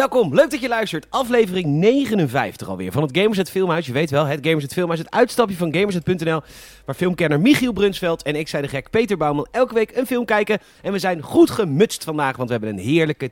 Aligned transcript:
Welkom, 0.00 0.34
leuk 0.34 0.50
dat 0.50 0.60
je 0.60 0.68
luistert. 0.68 1.06
Aflevering 1.10 1.66
59 1.66 2.68
alweer 2.68 2.92
van 2.92 3.02
het 3.02 3.18
Gamerset 3.18 3.50
Filmhuis. 3.50 3.86
Je 3.86 3.92
weet 3.92 4.10
wel, 4.10 4.24
het 4.24 4.46
Gamerset 4.46 4.72
Filmhuis, 4.72 4.98
het 4.98 5.10
uitstapje 5.10 5.56
van 5.56 5.74
Gamerset.nl. 5.74 6.40
Waar 6.84 6.94
filmkenner 6.94 7.40
Michiel 7.40 7.72
Brunsveld 7.72 8.22
en 8.22 8.36
ik, 8.36 8.48
zei 8.48 8.62
de 8.62 8.68
gek 8.68 8.90
Peter 8.90 9.16
Bouwman, 9.16 9.46
elke 9.50 9.74
week 9.74 9.96
een 9.96 10.06
film 10.06 10.24
kijken. 10.24 10.58
En 10.82 10.92
we 10.92 10.98
zijn 10.98 11.22
goed 11.22 11.50
gemutst 11.50 12.04
vandaag, 12.04 12.36
want 12.36 12.48
we 12.48 12.54
hebben 12.54 12.78
een 12.78 12.84
heerlijke 12.84 13.30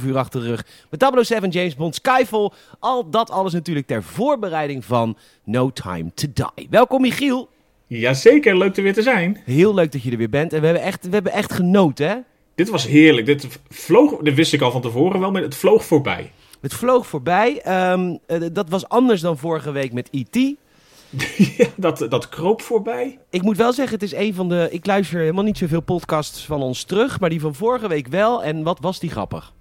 2,5 0.00 0.06
uur 0.06 0.18
achter 0.18 0.40
de 0.40 0.46
rug. 0.46 0.66
Met 0.90 1.10
007, 1.22 1.50
James 1.50 1.76
Bond, 1.76 1.94
Skyfall. 1.94 2.50
Al 2.78 3.10
dat 3.10 3.30
alles 3.30 3.52
natuurlijk 3.52 3.86
ter 3.86 4.02
voorbereiding 4.02 4.84
van 4.84 5.16
No 5.44 5.70
Time 5.72 6.10
to 6.14 6.28
Die. 6.32 6.66
Welkom 6.70 7.00
Michiel. 7.00 7.48
Jazeker, 7.86 8.58
leuk 8.58 8.76
er 8.76 8.82
weer 8.82 8.94
te 8.94 9.02
zijn. 9.02 9.40
Heel 9.44 9.74
leuk 9.74 9.92
dat 9.92 10.02
je 10.02 10.10
er 10.10 10.16
weer 10.16 10.30
bent. 10.30 10.52
En 10.52 10.60
we 10.60 10.66
hebben 10.66 10.84
echt, 10.84 11.06
we 11.06 11.14
hebben 11.14 11.32
echt 11.32 11.52
genoten, 11.52 12.08
hè? 12.08 12.16
Dit 12.60 12.68
was 12.68 12.86
heerlijk. 12.86 13.26
Dit 13.26 13.60
vloog, 13.68 14.16
dit 14.16 14.34
wist 14.34 14.52
ik 14.52 14.60
al 14.60 14.70
van 14.70 14.80
tevoren 14.80 15.20
wel, 15.20 15.30
maar 15.30 15.42
het 15.42 15.54
vloog 15.54 15.84
voorbij. 15.84 16.32
Het 16.60 16.74
vloog 16.74 17.06
voorbij. 17.06 17.60
Ehm, 17.62 18.16
eh, 18.26 18.40
dat 18.52 18.68
was 18.68 18.88
anders 18.88 19.20
dan 19.20 19.38
vorige 19.38 19.72
week 19.72 19.92
met 19.92 20.08
E.T. 20.10 20.36
ja, 21.56 21.66
dat, 21.76 22.06
dat 22.08 22.28
kroop 22.28 22.62
voorbij. 22.62 23.18
Ik 23.30 23.42
moet 23.42 23.56
wel 23.56 23.72
zeggen, 23.72 23.94
het 23.94 24.02
is 24.02 24.14
een 24.14 24.34
van 24.34 24.48
de. 24.48 24.68
Ik 24.70 24.86
luister 24.86 25.18
helemaal 25.20 25.44
niet 25.44 25.58
zoveel 25.58 25.80
podcasts 25.80 26.44
van 26.44 26.62
ons 26.62 26.84
terug, 26.84 27.20
maar 27.20 27.30
die 27.30 27.40
van 27.40 27.54
vorige 27.54 27.88
week 27.88 28.06
wel. 28.06 28.44
En 28.44 28.62
wat 28.62 28.78
was 28.80 29.00
die 29.00 29.10
grappig? 29.10 29.52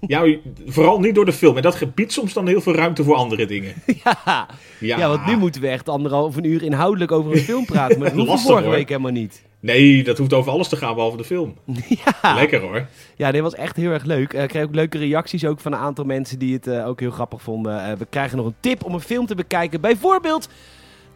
Ja, 0.00 0.36
vooral 0.66 1.00
niet 1.00 1.14
door 1.14 1.24
de 1.24 1.32
film. 1.32 1.56
En 1.56 1.62
dat 1.62 1.74
gebied 1.74 2.12
soms 2.12 2.32
dan 2.32 2.46
heel 2.46 2.60
veel 2.60 2.74
ruimte 2.74 3.04
voor 3.04 3.14
andere 3.14 3.46
dingen. 3.46 3.74
ja. 4.04 4.48
ja. 4.80 5.08
want 5.08 5.26
nu 5.26 5.36
moeten 5.36 5.60
we 5.60 5.68
echt 5.68 5.88
anderhalf 5.88 6.36
een 6.36 6.44
uur 6.44 6.62
inhoudelijk 6.62 7.12
over 7.12 7.32
een 7.32 7.38
film 7.38 7.64
praten. 7.64 7.98
Maar 7.98 8.14
dat 8.14 8.26
hoefde 8.26 8.48
vorige 8.48 8.68
week 8.68 8.88
helemaal 8.88 9.12
niet. 9.12 9.42
Nee, 9.66 10.04
dat 10.04 10.18
hoeft 10.18 10.32
over 10.32 10.52
alles 10.52 10.68
te 10.68 10.76
gaan, 10.76 10.94
behalve 10.94 11.16
de 11.16 11.24
film. 11.24 11.56
ja. 12.22 12.34
Lekker 12.34 12.60
hoor. 12.60 12.86
Ja, 13.16 13.32
dit 13.32 13.42
was 13.42 13.54
echt 13.54 13.76
heel 13.76 13.90
erg 13.90 14.04
leuk. 14.04 14.32
Eh, 14.32 14.42
ik 14.42 14.48
kreeg 14.48 14.64
ook 14.64 14.74
leuke 14.74 14.98
reacties 14.98 15.44
ook 15.44 15.60
van 15.60 15.72
een 15.72 15.78
aantal 15.78 16.04
mensen 16.04 16.38
die 16.38 16.54
het 16.54 16.66
uh, 16.66 16.86
ook 16.86 17.00
heel 17.00 17.10
grappig 17.10 17.42
vonden. 17.42 17.90
Uh, 17.90 17.96
we 17.96 18.06
krijgen 18.10 18.36
nog 18.36 18.46
een 18.46 18.56
tip 18.60 18.84
om 18.84 18.94
een 18.94 19.00
film 19.00 19.26
te 19.26 19.34
bekijken. 19.34 19.80
Bijvoorbeeld 19.80 20.48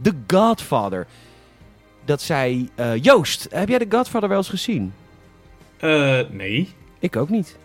The 0.02 0.12
Godfather. 0.26 1.06
Dat 2.04 2.22
zei 2.22 2.68
Joost. 3.00 3.46
Heb 3.50 3.68
jij 3.68 3.78
The 3.78 3.96
Godfather 3.96 4.28
wel 4.28 4.38
eens 4.38 4.48
gezien? 4.48 4.92
nee. 6.30 6.68
Ik 6.98 7.16
ook 7.16 7.28
niet. 7.28 7.58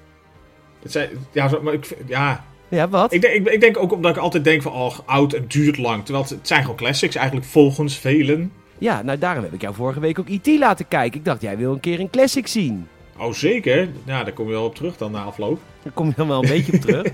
Dat 0.81 0.91
zei, 0.91 1.09
ja, 1.31 1.59
maar 1.61 1.73
ik, 1.73 1.97
ja, 2.08 2.45
ja, 2.69 2.89
wat? 2.89 3.13
Ik 3.13 3.22
denk, 3.22 3.33
ik, 3.33 3.53
ik, 3.53 3.61
denk 3.61 3.78
ook 3.78 3.91
omdat 3.91 4.16
ik 4.16 4.22
altijd 4.22 4.44
denk 4.44 4.61
van, 4.61 4.72
oh, 4.72 5.00
oud 5.06 5.33
en 5.33 5.45
duurt 5.47 5.78
lang. 5.78 6.03
Terwijl 6.03 6.25
het, 6.25 6.33
het 6.33 6.47
zijn 6.47 6.61
gewoon 6.61 6.75
classics, 6.75 7.16
eigenlijk 7.16 7.47
volgens 7.47 7.97
velen. 7.97 8.52
Ja, 8.78 9.02
nou 9.02 9.18
daarom 9.18 9.44
heb 9.44 9.54
ik 9.54 9.62
jou 9.62 9.76
vorige 9.76 10.00
week 10.00 10.20
ook 10.20 10.30
IT 10.30 10.48
e 10.48 10.58
laten 10.58 10.88
kijken. 10.88 11.20
Ik 11.20 11.26
dacht, 11.26 11.42
jij 11.42 11.58
wil 11.58 11.73
een 11.73 11.80
keer 11.80 12.00
een 12.00 12.09
classic 12.09 12.48
zien. 12.48 12.88
Oh, 13.18 13.34
zeker. 13.34 13.90
Ja, 14.06 14.23
daar 14.23 14.34
kom 14.34 14.45
je 14.45 14.52
wel 14.52 14.66
op 14.66 14.76
terug 14.76 14.98
dan 14.98 15.12
na 15.12 15.23
afloop. 15.23 15.59
Daar 15.84 15.94
kom 15.94 16.08
je 16.08 16.14
dan 16.16 16.28
wel 16.28 16.44
een 16.44 16.50
beetje 16.50 16.73
op 16.73 16.80
terug. 16.80 17.08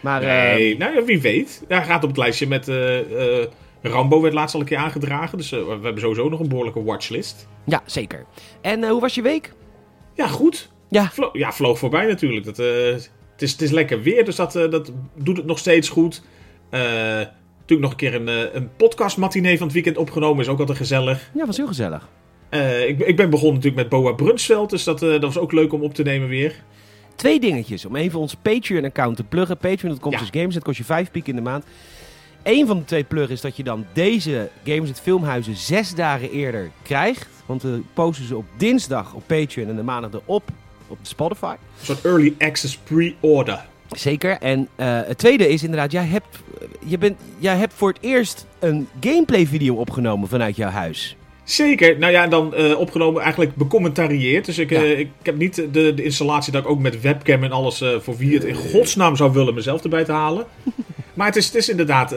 Maar, 0.00 0.20
nee, 0.20 0.72
uh... 0.72 0.78
nou 0.78 1.04
wie 1.04 1.20
weet. 1.20 1.64
Ja, 1.68 1.80
gaat 1.80 2.02
op 2.02 2.08
het 2.08 2.18
lijstje 2.18 2.46
met... 2.46 2.68
Uh, 2.68 3.10
uh, 3.10 3.44
Rambo 3.82 4.20
werd 4.20 4.34
laatst 4.34 4.54
al 4.54 4.60
een 4.60 4.66
keer 4.66 4.76
aangedragen. 4.76 5.38
Dus 5.38 5.50
we 5.50 5.78
hebben 5.82 6.00
sowieso 6.00 6.28
nog 6.28 6.40
een 6.40 6.48
behoorlijke 6.48 6.82
watchlist. 6.82 7.48
Ja, 7.64 7.82
zeker. 7.86 8.26
En 8.60 8.88
hoe 8.88 9.00
was 9.00 9.14
je 9.14 9.22
week? 9.22 9.52
Ja, 10.14 10.26
goed. 10.26 10.70
Ja. 10.88 11.10
Vlo 11.10 11.30
ja, 11.32 11.52
vloog 11.52 11.78
voorbij 11.78 12.06
natuurlijk. 12.06 12.44
Dat, 12.44 12.56
het, 12.56 13.42
is, 13.42 13.52
het 13.52 13.62
is 13.62 13.70
lekker 13.70 14.02
weer, 14.02 14.24
dus 14.24 14.36
dat, 14.36 14.52
dat 14.52 14.92
doet 15.14 15.36
het 15.36 15.46
nog 15.46 15.58
steeds 15.58 15.88
goed. 15.88 16.22
Eh 16.70 17.20
natuurlijk 17.70 18.00
nog 18.00 18.14
een 18.14 18.26
keer 18.26 18.34
een, 18.34 18.56
een 18.56 18.70
podcast 18.76 19.16
matinee 19.16 19.56
van 19.56 19.66
het 19.66 19.74
weekend 19.74 19.96
opgenomen. 19.96 20.44
Is 20.44 20.50
ook 20.50 20.58
altijd 20.58 20.78
gezellig. 20.78 21.30
Ja, 21.34 21.46
was 21.46 21.56
heel 21.56 21.66
gezellig. 21.66 22.08
Uh, 22.50 22.88
ik, 22.88 22.98
ik, 22.98 23.16
ben 23.16 23.30
begonnen 23.30 23.54
natuurlijk 23.54 23.82
met 23.82 23.88
Boa 23.88 24.12
Brunsveld. 24.12 24.70
Dus 24.70 24.84
dat, 24.84 25.02
uh, 25.02 25.10
dat 25.10 25.22
was 25.22 25.38
ook 25.38 25.52
leuk 25.52 25.72
om 25.72 25.82
op 25.82 25.94
te 25.94 26.02
nemen 26.02 26.28
weer. 26.28 26.54
Twee 27.14 27.40
dingetjes. 27.40 27.84
Om 27.84 27.96
even 27.96 28.18
ons 28.18 28.34
Patreon-account 28.34 29.16
te 29.16 29.24
pluggen. 29.24 29.56
Patreon.com 29.56 30.12
ja. 30.12 30.18
Games. 30.30 30.54
Dat 30.54 30.62
kost 30.62 30.78
je 30.78 30.84
vijf 30.84 31.10
piek 31.10 31.26
in 31.26 31.34
de 31.34 31.42
maand. 31.42 31.64
Eén 32.42 32.66
van 32.66 32.78
de 32.78 32.84
twee 32.84 33.04
pluggen 33.04 33.34
is 33.34 33.40
dat 33.40 33.56
je 33.56 33.62
dan 33.62 33.86
deze 33.92 34.48
Games 34.64 34.88
het 34.88 35.00
Filmhuizen 35.00 35.56
zes 35.56 35.94
dagen 35.94 36.30
eerder 36.30 36.70
krijgt. 36.82 37.28
Want 37.46 37.62
we 37.62 37.80
posten 37.94 38.26
ze 38.26 38.36
op 38.36 38.44
dinsdag 38.56 39.14
op 39.14 39.22
Patreon 39.26 39.68
en 39.68 39.76
de 39.76 39.82
maandag 39.82 40.12
erop 40.12 40.42
op 40.88 40.98
Spotify. 41.02 41.54
Een 41.78 41.84
soort 41.86 42.04
early 42.04 42.34
access 42.38 42.76
pre-order. 42.76 43.68
Zeker. 43.96 44.38
En 44.40 44.68
uh, 44.76 45.00
het 45.06 45.18
tweede 45.18 45.48
is 45.48 45.62
inderdaad, 45.62 45.92
jij 45.92 46.04
hebt, 46.04 46.38
je 46.86 46.98
bent, 46.98 47.18
jij 47.38 47.56
hebt 47.56 47.72
voor 47.74 47.88
het 47.88 47.98
eerst 48.00 48.46
een 48.58 48.88
gameplay 49.00 49.46
video 49.46 49.74
opgenomen 49.74 50.28
vanuit 50.28 50.56
jouw 50.56 50.70
huis. 50.70 51.16
Zeker. 51.44 51.98
Nou 51.98 52.12
ja, 52.12 52.26
dan 52.26 52.54
uh, 52.56 52.78
opgenomen 52.78 53.22
eigenlijk 53.22 53.54
becommentarieerd. 53.54 54.44
Dus 54.44 54.58
ik, 54.58 54.70
ja. 54.70 54.82
uh, 54.82 54.98
ik 54.98 55.10
heb 55.22 55.36
niet 55.36 55.54
de, 55.54 55.94
de, 55.94 56.02
installatie 56.02 56.52
dat 56.52 56.62
ik 56.62 56.68
ook 56.68 56.78
met 56.78 57.00
webcam 57.00 57.44
en 57.44 57.52
alles 57.52 57.84
voor 57.98 58.16
wie 58.16 58.34
het 58.34 58.44
in 58.44 58.54
godsnaam 58.54 59.16
zou 59.16 59.32
willen 59.32 59.54
mezelf 59.54 59.82
erbij 59.82 60.04
te 60.04 60.12
halen. 60.12 60.46
maar 61.14 61.26
het 61.26 61.36
is, 61.36 61.46
het 61.46 61.54
is 61.54 61.68
inderdaad 61.68 62.14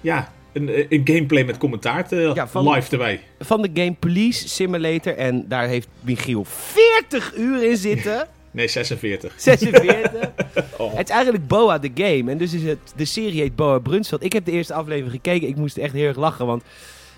ja, 0.00 0.32
een, 0.52 0.86
een, 0.88 1.00
gameplay 1.04 1.44
met 1.44 1.58
commentaar 1.58 2.08
te, 2.08 2.32
ja, 2.34 2.48
van, 2.48 2.70
live 2.70 2.90
erbij. 2.90 3.20
Van 3.40 3.62
de 3.62 3.70
game 3.74 3.94
Police 3.98 4.48
Simulator. 4.48 5.16
En 5.16 5.48
daar 5.48 5.68
heeft 5.68 5.88
Michiel 6.00 6.44
40 6.44 7.36
uur 7.36 7.70
in 7.70 7.76
zitten. 7.76 8.28
Nee, 8.58 8.68
46. 8.68 9.32
46? 9.36 10.30
oh. 10.78 10.94
Het 10.94 11.08
is 11.08 11.14
eigenlijk 11.14 11.46
Boa 11.46 11.78
the 11.78 11.90
Game. 11.94 12.30
En 12.30 12.38
dus 12.38 12.54
is 12.54 12.62
het, 12.62 12.78
de 12.96 13.04
serie 13.04 13.40
heet 13.40 13.56
Boa 13.56 13.78
Brunsveld. 13.78 14.24
Ik 14.24 14.32
heb 14.32 14.44
de 14.44 14.52
eerste 14.52 14.74
aflevering 14.74 15.10
gekeken. 15.10 15.48
Ik 15.48 15.56
moest 15.56 15.76
echt 15.76 15.92
heel 15.92 16.06
erg 16.06 16.16
lachen, 16.16 16.46
want 16.46 16.62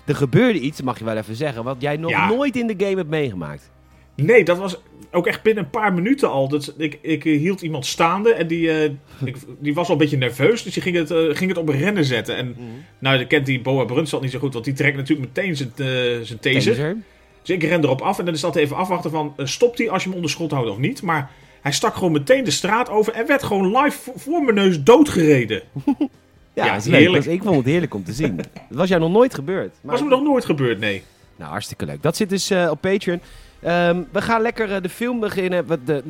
er 0.05 0.15
gebeurde 0.15 0.59
iets, 0.59 0.81
mag 0.81 0.99
je 0.99 1.05
wel 1.05 1.17
even 1.17 1.35
zeggen, 1.35 1.63
wat 1.63 1.75
jij 1.79 1.97
nog 1.97 2.11
ja. 2.11 2.29
nooit 2.29 2.55
in 2.55 2.67
de 2.67 2.85
game 2.85 2.95
hebt 2.95 3.09
meegemaakt. 3.09 3.71
Nee, 4.15 4.43
dat 4.43 4.57
was 4.57 4.81
ook 5.11 5.27
echt 5.27 5.41
binnen 5.41 5.63
een 5.63 5.69
paar 5.69 5.93
minuten 5.93 6.29
al. 6.29 6.47
Dat, 6.47 6.73
ik, 6.77 6.99
ik 7.01 7.23
hield 7.23 7.61
iemand 7.61 7.85
staande 7.85 8.33
en 8.33 8.47
die, 8.47 8.67
uh, 8.67 8.83
ik, 9.29 9.35
die 9.59 9.73
was 9.73 9.87
al 9.87 9.93
een 9.93 9.99
beetje 9.99 10.17
nerveus. 10.17 10.63
Dus 10.63 10.73
die 10.73 10.81
ging 10.81 10.95
het, 10.95 11.11
uh, 11.11 11.35
ging 11.35 11.49
het 11.49 11.59
op 11.59 11.69
een 11.69 11.79
rennen 11.79 12.05
zetten. 12.05 12.35
En 12.35 12.55
mm. 12.57 12.85
nou, 12.99 13.17
dat 13.17 13.27
kent 13.27 13.45
die 13.45 13.61
Boa 13.61 13.83
Brunsveld 13.83 14.21
niet 14.21 14.31
zo 14.31 14.39
goed, 14.39 14.53
want 14.53 14.65
die 14.65 14.73
trekt 14.73 14.97
natuurlijk 14.97 15.35
meteen 15.35 15.55
zijn, 15.55 15.71
uh, 15.77 15.87
zijn 16.21 16.39
taser. 16.39 16.75
taser. 16.75 16.97
Dus 17.41 17.55
ik 17.55 17.63
ren 17.63 17.83
erop 17.83 18.01
af 18.01 18.19
en 18.19 18.25
dan 18.25 18.33
is 18.33 18.41
dat 18.41 18.55
even 18.55 18.75
afwachten 18.75 19.11
van... 19.11 19.33
Uh, 19.37 19.45
stopt 19.45 19.77
hij 19.77 19.89
als 19.89 20.01
je 20.01 20.07
hem 20.07 20.15
onder 20.15 20.31
schot 20.31 20.51
houdt 20.51 20.69
of 20.69 20.77
niet? 20.77 21.01
Maar 21.01 21.31
hij 21.61 21.71
stak 21.71 21.93
gewoon 21.93 22.11
meteen 22.11 22.43
de 22.43 22.51
straat 22.51 22.89
over... 22.89 23.13
en 23.13 23.27
werd 23.27 23.43
gewoon 23.43 23.77
live 23.77 24.11
voor 24.15 24.43
mijn 24.43 24.55
neus 24.55 24.83
doodgereden. 24.83 25.61
ja, 26.53 26.65
ja 26.65 26.79
heerlijk. 26.79 27.25
ik 27.25 27.43
vond 27.43 27.55
het 27.55 27.65
heerlijk 27.65 27.93
om 27.93 28.03
te 28.03 28.13
zien. 28.13 28.35
Dat 28.35 28.47
was 28.69 28.89
jou 28.89 29.01
nog 29.01 29.11
nooit 29.11 29.33
gebeurd. 29.33 29.73
Maar... 29.81 29.91
Was 29.91 30.03
me 30.03 30.09
nog 30.09 30.23
nooit 30.23 30.45
gebeurd, 30.45 30.79
nee. 30.79 31.03
Nou, 31.35 31.51
hartstikke 31.51 31.85
leuk. 31.85 32.01
Dat 32.01 32.15
zit 32.15 32.29
dus 32.29 32.51
uh, 32.51 32.67
op 32.71 32.81
Patreon. 32.81 33.21
Um, 33.65 34.07
we 34.11 34.21
gaan 34.21 34.41
lekker 34.41 34.69
uh, 34.69 34.81
de 34.81 34.89
film 34.89 35.19
beginnen. 35.19 35.67
De, 35.67 35.79
de, 35.85 36.03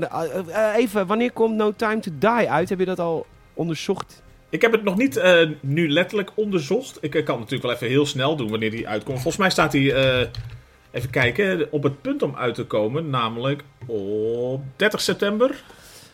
uh, 0.48 0.76
even, 0.76 1.08
wanneer 1.08 1.32
komt 1.32 1.56
No 1.56 1.74
Time 1.76 2.00
to 2.00 2.12
Die 2.20 2.50
uit? 2.50 2.70
Heb 2.70 2.80
je 2.80 2.86
dat 2.86 3.00
al 3.00 3.26
onderzocht? 3.54 4.22
Ik 4.50 4.62
heb 4.62 4.72
het 4.72 4.84
nog 4.84 4.98
niet 4.98 5.22
nu 5.62 5.90
letterlijk 5.90 6.32
onderzocht. 6.36 6.98
Ik 7.02 7.12
kan 7.26 7.36
natuurlijk 7.36 7.64
wel 7.64 7.72
even 7.72 7.88
heel 7.88 8.06
snel 8.06 8.36
doen 8.36 8.50
wanneer 8.50 8.72
die 8.72 8.88
uitkomt. 8.88 9.22
Volgens 9.22 9.38
mij 9.38 9.50
staat 9.50 9.72
die 9.72 9.94
even 10.92 11.10
kijken, 11.10 11.72
op 11.72 11.84
het 11.84 12.02
punt 12.02 12.22
om 12.22 12.36
uit 12.36 12.56
te 12.56 12.66
komen, 12.66 13.10
namelijk 13.10 13.64
op 13.86 14.62
30 14.76 15.02
september. 15.02 15.64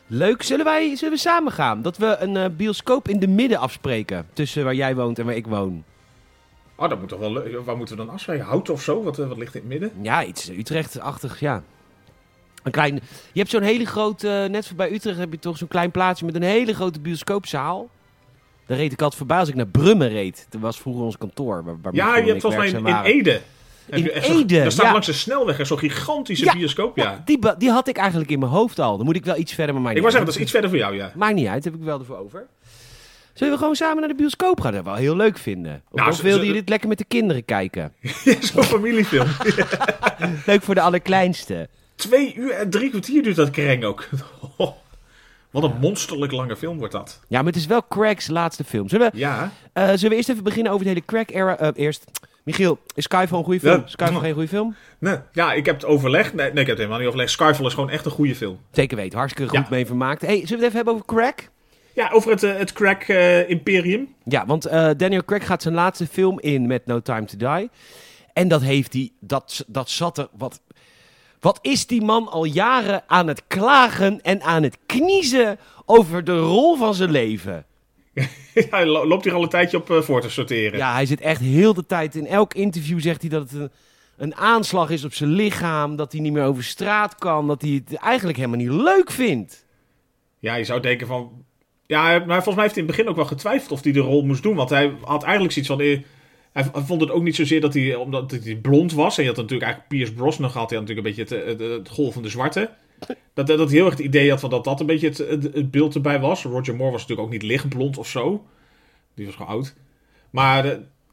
Leuk, 0.07 0.43
zullen, 0.43 0.65
wij, 0.65 0.95
zullen 0.95 1.13
we 1.13 1.19
samen 1.19 1.51
gaan? 1.51 1.81
Dat 1.81 1.97
we 1.97 2.15
een 2.19 2.35
uh, 2.35 2.45
bioscoop 2.57 3.07
in 3.07 3.19
de 3.19 3.27
midden 3.27 3.57
afspreken, 3.57 4.25
tussen 4.33 4.63
waar 4.63 4.75
jij 4.75 4.95
woont 4.95 5.19
en 5.19 5.25
waar 5.25 5.35
ik 5.35 5.47
woon. 5.47 5.83
Oh, 6.75 6.89
dat 6.89 6.99
moet 6.99 7.09
toch 7.09 7.19
wel 7.19 7.31
leuk. 7.31 7.65
Waar 7.65 7.77
moeten 7.77 7.97
we 7.97 8.05
dan 8.05 8.13
afspreken? 8.13 8.45
Hout 8.45 8.69
of 8.69 8.81
zo? 8.81 9.03
Wat, 9.03 9.17
wat 9.17 9.37
ligt 9.37 9.55
in 9.55 9.61
het 9.61 9.69
midden? 9.69 9.91
Ja, 10.01 10.23
iets 10.23 10.49
Utrecht-achtig, 10.49 11.39
ja. 11.39 11.63
Een 12.63 12.71
klein, 12.71 12.93
je 13.31 13.39
hebt 13.39 13.49
zo'n 13.49 13.61
hele 13.61 13.85
grote, 13.85 14.27
uh, 14.43 14.49
net 14.49 14.67
voorbij 14.67 14.91
Utrecht 14.91 15.17
heb 15.17 15.31
je 15.31 15.39
toch 15.39 15.57
zo'n 15.57 15.67
klein 15.67 15.91
plaatsje 15.91 16.25
met 16.25 16.35
een 16.35 16.41
hele 16.41 16.73
grote 16.73 16.99
bioscoopzaal. 16.99 17.89
Daar 18.65 18.77
reed 18.77 18.91
ik 18.91 19.01
altijd 19.01 19.17
voorbij 19.17 19.39
als 19.39 19.49
ik 19.49 19.55
naar 19.55 19.67
Brummen 19.67 20.09
reed. 20.09 20.47
Dat 20.49 20.61
was 20.61 20.79
vroeger 20.79 21.03
ons 21.03 21.17
kantoor. 21.17 21.63
Waar, 21.63 21.75
waar 21.81 21.95
ja, 21.95 22.17
je 22.17 22.27
hebt 22.27 22.41
volgens 22.41 22.71
mij 22.71 22.81
in, 22.81 22.87
in 22.87 23.03
Ede. 23.03 23.41
In 23.89 24.05
Ede. 24.05 24.59
Daar 24.59 24.71
staat 24.71 24.85
ja. 24.85 24.91
langs 24.91 25.07
de 25.07 25.13
snelweg 25.13 25.67
zo'n 25.67 25.79
gigantische 25.79 26.45
ja, 26.45 26.53
bioscoop, 26.53 26.97
ja. 26.97 27.21
Die, 27.25 27.39
die 27.57 27.69
had 27.69 27.87
ik 27.87 27.97
eigenlijk 27.97 28.31
in 28.31 28.39
mijn 28.39 28.51
hoofd 28.51 28.79
al. 28.79 28.97
Dan 28.97 29.05
moet 29.05 29.15
ik 29.15 29.25
wel 29.25 29.37
iets 29.37 29.53
verder 29.53 29.73
met 29.73 29.83
mij. 29.83 29.93
Ik 29.93 29.99
wou 29.99 30.11
zeggen, 30.11 30.29
dat 30.29 30.35
is 30.35 30.41
iets 30.43 30.51
verder 30.51 30.69
voor 30.69 30.79
jou, 30.79 30.95
ja. 30.95 31.11
Maakt 31.15 31.35
niet 31.35 31.47
uit, 31.47 31.63
heb 31.63 31.73
ik 31.73 31.81
wel 31.81 31.99
ervoor 31.99 32.17
over. 32.17 32.45
Zullen 33.33 33.53
we 33.53 33.59
gewoon 33.59 33.75
samen 33.75 33.99
naar 33.99 34.07
de 34.07 34.15
bioscoop 34.15 34.61
gaan? 34.61 34.73
Dat 34.73 34.83
wel 34.83 34.95
heel 34.95 35.15
leuk 35.15 35.37
vinden. 35.37 35.81
Of, 35.89 35.99
nou, 35.99 36.11
of 36.11 36.21
wilde 36.21 36.45
je 36.45 36.53
dit 36.53 36.69
lekker 36.69 36.87
met 36.89 36.97
de 36.97 37.05
kinderen 37.07 37.45
kijken? 37.45 37.93
Zo'n 38.53 38.63
familiefilm. 38.77 39.27
leuk 40.45 40.61
voor 40.61 40.75
de 40.75 40.81
allerkleinste. 40.81 41.69
Twee 41.95 42.33
uur 42.35 42.51
en 42.51 42.69
drie 42.69 42.89
kwartier 42.89 43.23
duurt 43.23 43.35
dat 43.35 43.49
kreng 43.49 43.83
ook. 43.83 44.07
Wat 45.51 45.63
een 45.63 45.79
monsterlijk 45.79 46.31
lange 46.31 46.55
film 46.55 46.77
wordt 46.77 46.93
dat. 46.93 47.19
Ja, 47.27 47.37
maar 47.37 47.51
het 47.51 47.61
is 47.61 47.65
wel 47.65 47.87
Craig's 47.87 48.27
laatste 48.27 48.63
film. 48.63 48.89
Zullen 48.89 49.11
we, 49.11 49.17
ja. 49.17 49.51
Uh, 49.73 49.83
zullen 49.83 50.09
we 50.09 50.15
eerst 50.15 50.29
even 50.29 50.43
beginnen 50.43 50.71
over 50.71 50.83
de 50.83 50.89
hele 50.89 51.05
Craig-era? 51.05 51.61
Uh, 51.61 51.69
eerst, 51.73 52.03
Michiel, 52.47 52.79
is 52.93 53.03
Skyfall 53.03 53.37
een 53.37 53.43
goede 53.43 53.59
film? 53.59 53.79
Ja. 53.79 53.87
Skyfall 53.87 54.19
geen 54.19 54.33
goede 54.33 54.47
film? 54.47 54.75
Nee. 54.99 55.17
Ja, 55.31 55.53
ik 55.53 55.65
heb 55.65 55.75
het 55.75 55.85
overlegd. 55.85 56.33
Nee, 56.33 56.45
nee, 56.45 56.49
ik 56.49 56.57
heb 56.57 56.67
het 56.67 56.77
helemaal 56.77 56.97
niet 56.97 57.07
overlegd. 57.07 57.31
Skyfall 57.31 57.65
is 57.65 57.73
gewoon 57.73 57.89
echt 57.89 58.05
een 58.05 58.11
goede 58.11 58.35
film. 58.35 58.59
Zeker 58.71 58.97
weten. 58.97 59.17
Hartstikke 59.17 59.49
goed 59.49 59.67
ja. 59.67 59.67
mee 59.69 59.85
vermaakt. 59.85 60.21
Hey, 60.21 60.35
zullen 60.35 60.47
we 60.47 60.53
het 60.55 60.63
even 60.63 60.75
hebben 60.75 60.93
over 60.93 61.05
Craig? 61.05 61.49
Ja, 61.93 62.09
over 62.11 62.31
het, 62.31 62.43
uh, 62.43 62.57
het 62.57 62.73
Craig 62.73 63.07
uh, 63.07 63.49
Imperium. 63.49 64.13
Ja, 64.23 64.45
want 64.45 64.67
uh, 64.67 64.89
Daniel 64.97 65.25
Craig 65.25 65.45
gaat 65.45 65.61
zijn 65.61 65.73
laatste 65.73 66.07
film 66.07 66.39
in 66.39 66.67
met 66.67 66.85
No 66.85 67.01
Time 67.01 67.25
to 67.25 67.37
Die. 67.37 67.69
En 68.33 68.47
dat 68.47 68.61
heeft 68.61 68.93
hij, 68.93 69.11
dat, 69.19 69.65
dat 69.67 69.89
zat 69.89 70.17
er, 70.17 70.27
wat, 70.37 70.61
Wat 71.39 71.59
is 71.61 71.87
die 71.87 72.01
man 72.01 72.27
al 72.27 72.43
jaren 72.43 73.03
aan 73.07 73.27
het 73.27 73.43
klagen 73.47 74.21
en 74.21 74.41
aan 74.41 74.63
het 74.63 74.77
kniezen 74.85 75.59
over 75.85 76.23
de 76.23 76.39
rol 76.39 76.75
van 76.75 76.93
zijn 76.93 77.11
leven? 77.11 77.65
Hij 78.69 78.85
lo- 78.85 79.05
loopt 79.07 79.23
hier 79.23 79.33
al 79.33 79.43
een 79.43 79.49
tijdje 79.49 79.77
op 79.77 79.89
eh, 79.91 80.01
voor 80.01 80.21
te 80.21 80.29
sorteren. 80.29 80.77
Ja, 80.79 80.93
hij 80.93 81.05
zit 81.05 81.21
echt 81.21 81.41
heel 81.41 81.73
de 81.73 81.85
tijd. 81.85 82.15
In 82.15 82.27
elk 82.27 82.53
interview 82.53 82.99
zegt 82.99 83.21
hij 83.21 83.29
dat 83.29 83.41
het 83.51 83.59
een, 83.61 83.71
een 84.17 84.35
aanslag 84.35 84.89
is 84.89 85.03
op 85.05 85.13
zijn 85.13 85.29
lichaam. 85.29 85.95
Dat 85.95 86.11
hij 86.11 86.21
niet 86.21 86.33
meer 86.33 86.43
over 86.43 86.63
straat 86.63 87.15
kan. 87.15 87.47
Dat 87.47 87.61
hij 87.61 87.81
het 87.87 87.97
eigenlijk 87.99 88.37
helemaal 88.37 88.57
niet 88.59 88.69
leuk 88.83 89.11
vindt. 89.11 89.65
Ja, 90.39 90.55
je 90.55 90.63
zou 90.63 90.79
denken 90.81 91.07
van... 91.07 91.31
Ja, 91.85 92.03
hij- 92.03 92.19
maar 92.25 92.43
volgens 92.43 92.55
mij 92.55 92.63
heeft 92.63 92.75
hij 92.75 92.83
in 92.83 92.87
het 92.89 92.97
begin 92.97 93.09
ook 93.09 93.15
wel 93.15 93.25
getwijfeld 93.25 93.71
of 93.71 93.83
hij 93.83 93.91
de 93.91 93.99
rol 93.99 94.23
moest 94.25 94.43
doen. 94.43 94.55
Want 94.55 94.69
hij 94.69 94.91
had 95.01 95.23
eigenlijk 95.23 95.53
zoiets 95.53 95.71
van... 95.71 95.81
eh, 95.81 95.99
Hij 96.51 96.65
hij 96.73 96.81
vond 96.81 97.01
het 97.01 97.11
ook 97.11 97.23
niet 97.23 97.35
zozeer 97.35 97.61
dat 97.61 97.73
hij, 97.73 97.95
omdat 97.95 98.31
hij 98.43 98.55
blond 98.55 98.93
was. 98.93 99.17
En 99.17 99.23
je 99.23 99.29
had 99.29 99.37
natuurlijk 99.37 99.69
eigenlijk 99.71 99.93
Piers 99.93 100.13
Brosnan 100.17 100.49
gehad. 100.49 100.69
Die 100.69 100.77
had 100.77 100.87
natuurlijk 100.87 101.17
een 101.17 101.25
beetje 101.25 101.45
het, 101.45 101.59
het, 101.59 101.69
het 101.71 101.89
golvende 101.89 102.29
zwarte. 102.29 102.69
Dat, 103.33 103.47
dat 103.47 103.57
hij 103.59 103.67
heel 103.67 103.85
erg 103.85 103.97
het 103.97 104.05
idee 104.05 104.29
had 104.29 104.39
van 104.39 104.49
dat 104.49 104.63
dat 104.63 104.79
een 104.79 104.85
beetje 104.85 105.07
het, 105.07 105.17
het, 105.17 105.43
het 105.43 105.71
beeld 105.71 105.95
erbij 105.95 106.19
was. 106.19 106.43
Roger 106.43 106.75
Moore 106.75 106.91
was 106.91 107.01
natuurlijk 107.01 107.27
ook 107.27 107.33
niet 107.33 107.43
lichtblond 107.43 107.97
of 107.97 108.07
zo. 108.07 108.45
Die 109.13 109.25
was 109.25 109.35
gewoon 109.35 109.51
oud. 109.51 109.75
Maar 110.29 110.65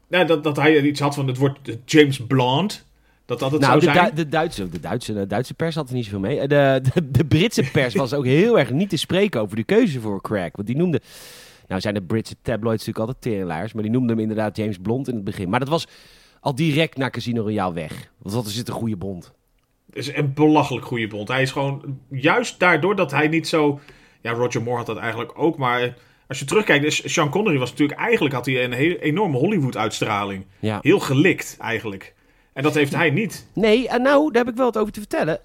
eh, 0.09 0.27
dat, 0.27 0.43
dat 0.43 0.55
hij 0.55 0.81
iets 0.81 0.99
had 0.99 1.15
van 1.15 1.27
het 1.27 1.37
wordt 1.37 1.59
James 1.85 2.25
Blond. 2.27 2.85
Dat 3.25 3.39
dat 3.39 3.51
het 3.51 3.61
nou, 3.61 3.81
zou 3.81 3.93
de, 3.93 3.99
zijn. 3.99 4.15
Du- 4.15 4.23
de, 4.23 4.29
Duitse, 4.29 4.69
de, 4.69 4.79
Duitse, 4.79 5.13
de 5.13 5.27
Duitse 5.27 5.53
pers 5.53 5.75
had 5.75 5.89
er 5.89 5.95
niet 5.95 6.03
zoveel 6.03 6.19
mee. 6.19 6.47
De, 6.47 6.81
de, 6.93 7.11
de 7.11 7.25
Britse 7.25 7.71
pers 7.71 7.95
was 7.95 8.13
ook 8.13 8.25
heel 8.25 8.59
erg 8.59 8.71
niet 8.71 8.89
te 8.89 8.97
spreken 8.97 9.41
over 9.41 9.55
de 9.55 9.63
keuze 9.63 9.99
voor 9.99 10.21
Craig. 10.21 10.51
Want 10.55 10.67
die 10.67 10.77
noemde... 10.77 11.01
Nou 11.67 11.81
zijn 11.81 11.93
de 11.93 12.01
Britse 12.01 12.35
tabloids 12.41 12.85
natuurlijk 12.85 13.07
altijd 13.07 13.21
teringlaars. 13.21 13.73
Maar 13.73 13.83
die 13.83 13.91
noemden 13.91 14.09
hem 14.09 14.19
inderdaad 14.19 14.57
James 14.57 14.77
Blond 14.77 15.07
in 15.07 15.15
het 15.15 15.23
begin. 15.23 15.49
Maar 15.49 15.59
dat 15.59 15.69
was 15.69 15.87
al 16.39 16.55
direct 16.55 16.97
na 16.97 17.09
Casino 17.09 17.41
Royale 17.41 17.73
weg. 17.73 18.11
Want 18.17 18.35
dat 18.35 18.45
is 18.45 18.57
het 18.57 18.67
een 18.67 18.73
goede 18.73 18.97
bond. 18.97 19.33
Is 19.95 20.15
een 20.15 20.33
belachelijk 20.33 20.85
goede 20.85 21.07
bond. 21.07 21.27
Hij 21.27 21.41
is 21.41 21.51
gewoon, 21.51 21.99
juist 22.09 22.59
daardoor 22.59 22.95
dat 22.95 23.11
hij 23.11 23.27
niet 23.27 23.47
zo... 23.47 23.79
Ja, 24.21 24.31
Roger 24.31 24.61
Moore 24.61 24.77
had 24.77 24.85
dat 24.85 24.97
eigenlijk 24.97 25.31
ook, 25.35 25.57
maar... 25.57 25.97
Als 26.27 26.39
je 26.39 26.45
terugkijkt, 26.45 26.93
Sean 26.93 27.29
Connery 27.29 27.57
was 27.57 27.69
natuurlijk... 27.69 27.99
Eigenlijk 27.99 28.35
had 28.35 28.45
hij 28.45 28.63
een 28.63 28.73
heel, 28.73 28.95
enorme 28.95 29.37
Hollywood-uitstraling. 29.37 30.45
Ja. 30.59 30.79
Heel 30.81 30.99
gelikt, 30.99 31.57
eigenlijk. 31.59 32.13
En 32.53 32.63
dat 32.63 32.73
heeft 32.73 32.95
hij 32.95 33.09
niet. 33.09 33.47
Nee, 33.53 33.87
en 33.89 34.01
nou, 34.01 34.31
daar 34.31 34.43
heb 34.43 34.51
ik 34.51 34.57
wel 34.57 34.65
wat 34.71 34.77
over 34.77 34.93
te 34.93 34.99
vertellen. 34.99 35.39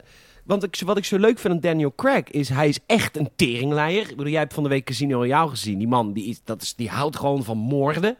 Want 0.45 0.63
ik, 0.63 0.81
wat 0.85 0.97
ik 0.97 1.05
zo 1.05 1.19
leuk 1.19 1.39
vind 1.39 1.55
aan 1.55 1.61
Daniel 1.61 1.93
Craig 1.95 2.31
is, 2.31 2.49
hij 2.49 2.69
is 2.69 2.79
echt 2.87 3.17
een 3.17 3.31
teringleier. 3.37 4.03
Ik 4.03 4.17
bedoel, 4.17 4.33
jij 4.33 4.41
hebt 4.41 4.55
van 4.55 4.63
de 4.63 4.69
week 4.69 4.85
Casino 4.85 5.17
Royale 5.17 5.51
gezien. 5.51 5.79
Die 5.79 5.89
man, 5.89 6.13
die, 6.13 6.29
is, 6.29 6.41
dat 6.45 6.63
is, 6.63 6.75
die 6.75 6.89
houdt 6.89 7.17
gewoon 7.17 7.45
van 7.45 7.59
moorden. 7.59 8.17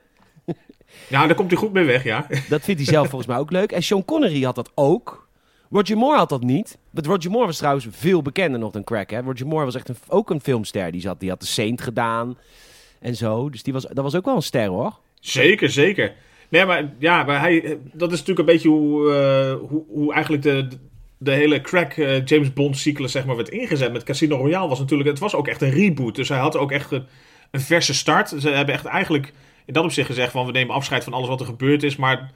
Ja, 1.09 1.27
daar 1.27 1.35
komt 1.35 1.51
hij 1.51 1.61
goed 1.61 1.73
mee 1.73 1.85
weg, 1.85 2.05
ja. 2.05 2.27
Dat 2.49 2.63
vindt 2.63 2.81
hij 2.81 2.91
zelf 2.91 3.09
volgens 3.11 3.31
mij 3.31 3.39
ook 3.39 3.51
leuk. 3.51 3.73
En 3.73 3.83
Sean 3.83 4.05
Connery 4.05 4.43
had 4.43 4.55
dat 4.55 4.71
ook. 4.75 5.29
Roger 5.71 5.97
Moore 5.97 6.19
had 6.19 6.29
dat 6.29 6.43
niet. 6.43 6.79
Want 6.91 7.07
Roger 7.07 7.31
Moore 7.31 7.47
was 7.47 7.57
trouwens 7.57 7.87
veel 7.91 8.23
bekender 8.23 8.61
nog 8.61 8.73
dan 8.73 8.85
Craig. 8.85 9.11
Hè? 9.11 9.21
Roger 9.21 9.47
Moore 9.47 9.65
was 9.65 9.75
echt 9.75 9.89
een, 9.89 9.97
ook 10.09 10.31
een 10.31 10.41
filmster. 10.41 10.93
Die, 10.93 11.01
zat, 11.01 11.21
die 11.21 11.29
had 11.29 11.41
de 11.41 11.47
Saint 11.47 11.81
gedaan 11.81 12.39
en 12.99 13.17
zo. 13.17 13.51
Dus 13.51 13.63
die 13.63 13.73
was, 13.73 13.83
dat 13.83 14.05
was 14.05 14.15
ook 14.15 14.25
wel 14.25 14.37
een 14.37 14.43
ster 14.43 14.69
hoor. 14.69 14.99
Zeker, 15.21 15.71
zeker. 15.71 16.15
Nee, 16.49 16.65
maar 16.65 16.93
ja, 16.99 17.25
maar 17.25 17.41
hij, 17.41 17.79
dat 17.93 18.13
is 18.13 18.19
natuurlijk 18.19 18.49
een 18.49 18.55
beetje 18.55 18.69
hoe, 18.69 19.13
eh, 19.13 19.69
hoe, 19.69 19.85
hoe 19.89 20.13
eigenlijk 20.13 20.43
de, 20.43 20.69
de 21.19 21.31
hele 21.31 21.61
crack 21.61 21.93
eh, 21.93 22.25
James 22.25 22.53
Bond 22.53 22.79
cyclus 22.79 23.13
zeg 23.13 23.25
maar 23.25 23.37
werd 23.37 23.49
ingezet. 23.49 23.93
Met 23.93 24.03
Casino 24.03 24.37
Royale 24.37 24.69
was 24.69 24.79
natuurlijk, 24.79 25.09
het 25.09 25.19
was 25.19 25.35
ook 25.35 25.49
echt 25.49 25.63
een 25.63 25.71
reboot. 25.71 26.15
Dus 26.15 26.29
hij 26.29 26.39
had 26.39 26.57
ook 26.57 26.73
echt 26.73 26.91
een, 26.91 27.07
verse 27.53 27.95
start. 27.95 28.35
Ze 28.39 28.49
hebben 28.49 28.75
echt 28.75 28.85
eigenlijk 28.85 29.33
in 29.65 29.73
dat 29.73 29.85
opzicht 29.85 30.07
gezegd 30.07 30.33
van 30.33 30.47
we 30.47 30.53
nemen 30.53 30.75
afscheid 30.75 31.05
van 31.05 31.13
alles 31.13 31.29
wat 31.29 31.41
er 31.41 31.47
gebeurd 31.47 31.83
is. 31.83 31.97
Maar 31.97 32.31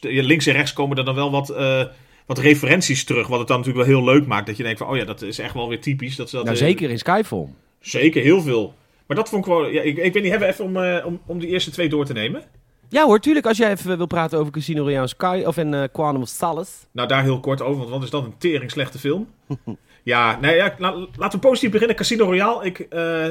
links 0.00 0.46
en 0.46 0.52
rechts 0.52 0.72
komen 0.72 0.96
er 0.96 1.04
dan 1.04 1.14
wel 1.14 1.30
wat, 1.30 1.50
eh, 1.50 1.84
wat 2.26 2.38
referenties 2.38 3.04
terug. 3.04 3.26
Wat 3.26 3.38
het 3.38 3.48
dan 3.48 3.58
natuurlijk 3.58 3.86
wel 3.86 3.96
heel 3.96 4.04
leuk 4.14 4.26
maakt. 4.26 4.46
Dat 4.46 4.56
je 4.56 4.62
denkt 4.62 4.78
van 4.78 4.88
oh 4.88 4.96
ja, 4.96 5.04
dat 5.04 5.22
is 5.22 5.38
echt 5.38 5.54
wel 5.54 5.68
weer 5.68 5.80
typisch. 5.80 6.16
Dat 6.16 6.30
ze 6.30 6.36
dat, 6.36 6.44
Nou, 6.44 6.56
eh, 6.56 6.62
zeker 6.62 6.90
in 6.90 6.98
Skyfall. 6.98 7.48
Zeker, 7.80 8.22
heel 8.22 8.42
veel. 8.42 8.74
Maar 9.06 9.16
dat 9.16 9.28
vond 9.28 9.46
ik 9.46 9.52
wel... 9.52 9.66
Ja, 9.66 9.82
ik, 9.82 9.96
ik 9.96 10.12
weet 10.12 10.22
niet, 10.22 10.30
hebben 10.30 10.48
we 10.48 10.54
even 10.54 10.64
om, 10.64 10.76
eh, 10.76 11.06
om, 11.06 11.20
om 11.26 11.38
die 11.38 11.48
eerste 11.48 11.70
twee 11.70 11.88
door 11.88 12.04
te 12.04 12.12
nemen? 12.12 12.42
Ja 12.88 13.04
hoor, 13.04 13.20
tuurlijk. 13.20 13.46
Als 13.46 13.56
jij 13.56 13.70
even 13.70 13.96
wil 13.96 14.06
praten 14.06 14.38
over 14.38 14.52
Casino 14.52 14.82
Royale 14.82 15.02
en 15.02 15.08
Sky 15.08 15.42
of 15.46 15.56
en 15.56 15.74
eh 15.74 15.82
Quantum 15.92 16.22
of 16.22 16.28
Solace. 16.28 16.72
Nou, 16.92 17.08
daar 17.08 17.22
heel 17.22 17.40
kort 17.40 17.62
over, 17.62 17.78
want 17.78 17.90
wat 17.90 18.02
is 18.02 18.10
dat 18.10 18.24
een 18.24 18.38
tering 18.38 18.70
slechte 18.70 18.98
film? 18.98 19.28
ja, 20.02 20.38
nee, 20.40 20.56
ja, 20.56 20.74
la- 20.78 21.06
laten 21.16 21.40
we 21.40 21.46
positief 21.46 21.70
beginnen. 21.70 21.96
Casino 21.96 22.24
Royale 22.24 22.64
ik, 22.64 22.78
eh, 22.78 23.26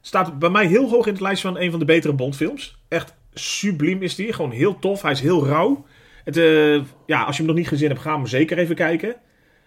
staat 0.00 0.38
bij 0.38 0.50
mij 0.50 0.66
heel 0.66 0.88
hoog 0.88 1.06
in 1.06 1.12
het 1.12 1.22
lijstje 1.22 1.48
van 1.48 1.58
een 1.60 1.70
van 1.70 1.78
de 1.78 1.84
betere 1.84 2.12
Bondfilms. 2.12 2.78
Echt 2.88 3.14
subliem 3.34 4.02
is 4.02 4.14
die, 4.14 4.32
gewoon 4.32 4.50
heel 4.50 4.78
tof. 4.78 5.02
Hij 5.02 5.12
is 5.12 5.20
heel 5.20 5.46
rauw. 5.46 5.84
Eh, 6.24 6.82
ja, 7.06 7.22
als 7.22 7.36
je 7.36 7.42
hem 7.42 7.46
nog 7.46 7.56
niet 7.60 7.68
gezien 7.68 7.88
hebt, 7.88 8.00
ga 8.00 8.14
hem 8.14 8.26
zeker 8.26 8.58
even 8.58 8.74
kijken. 8.74 9.16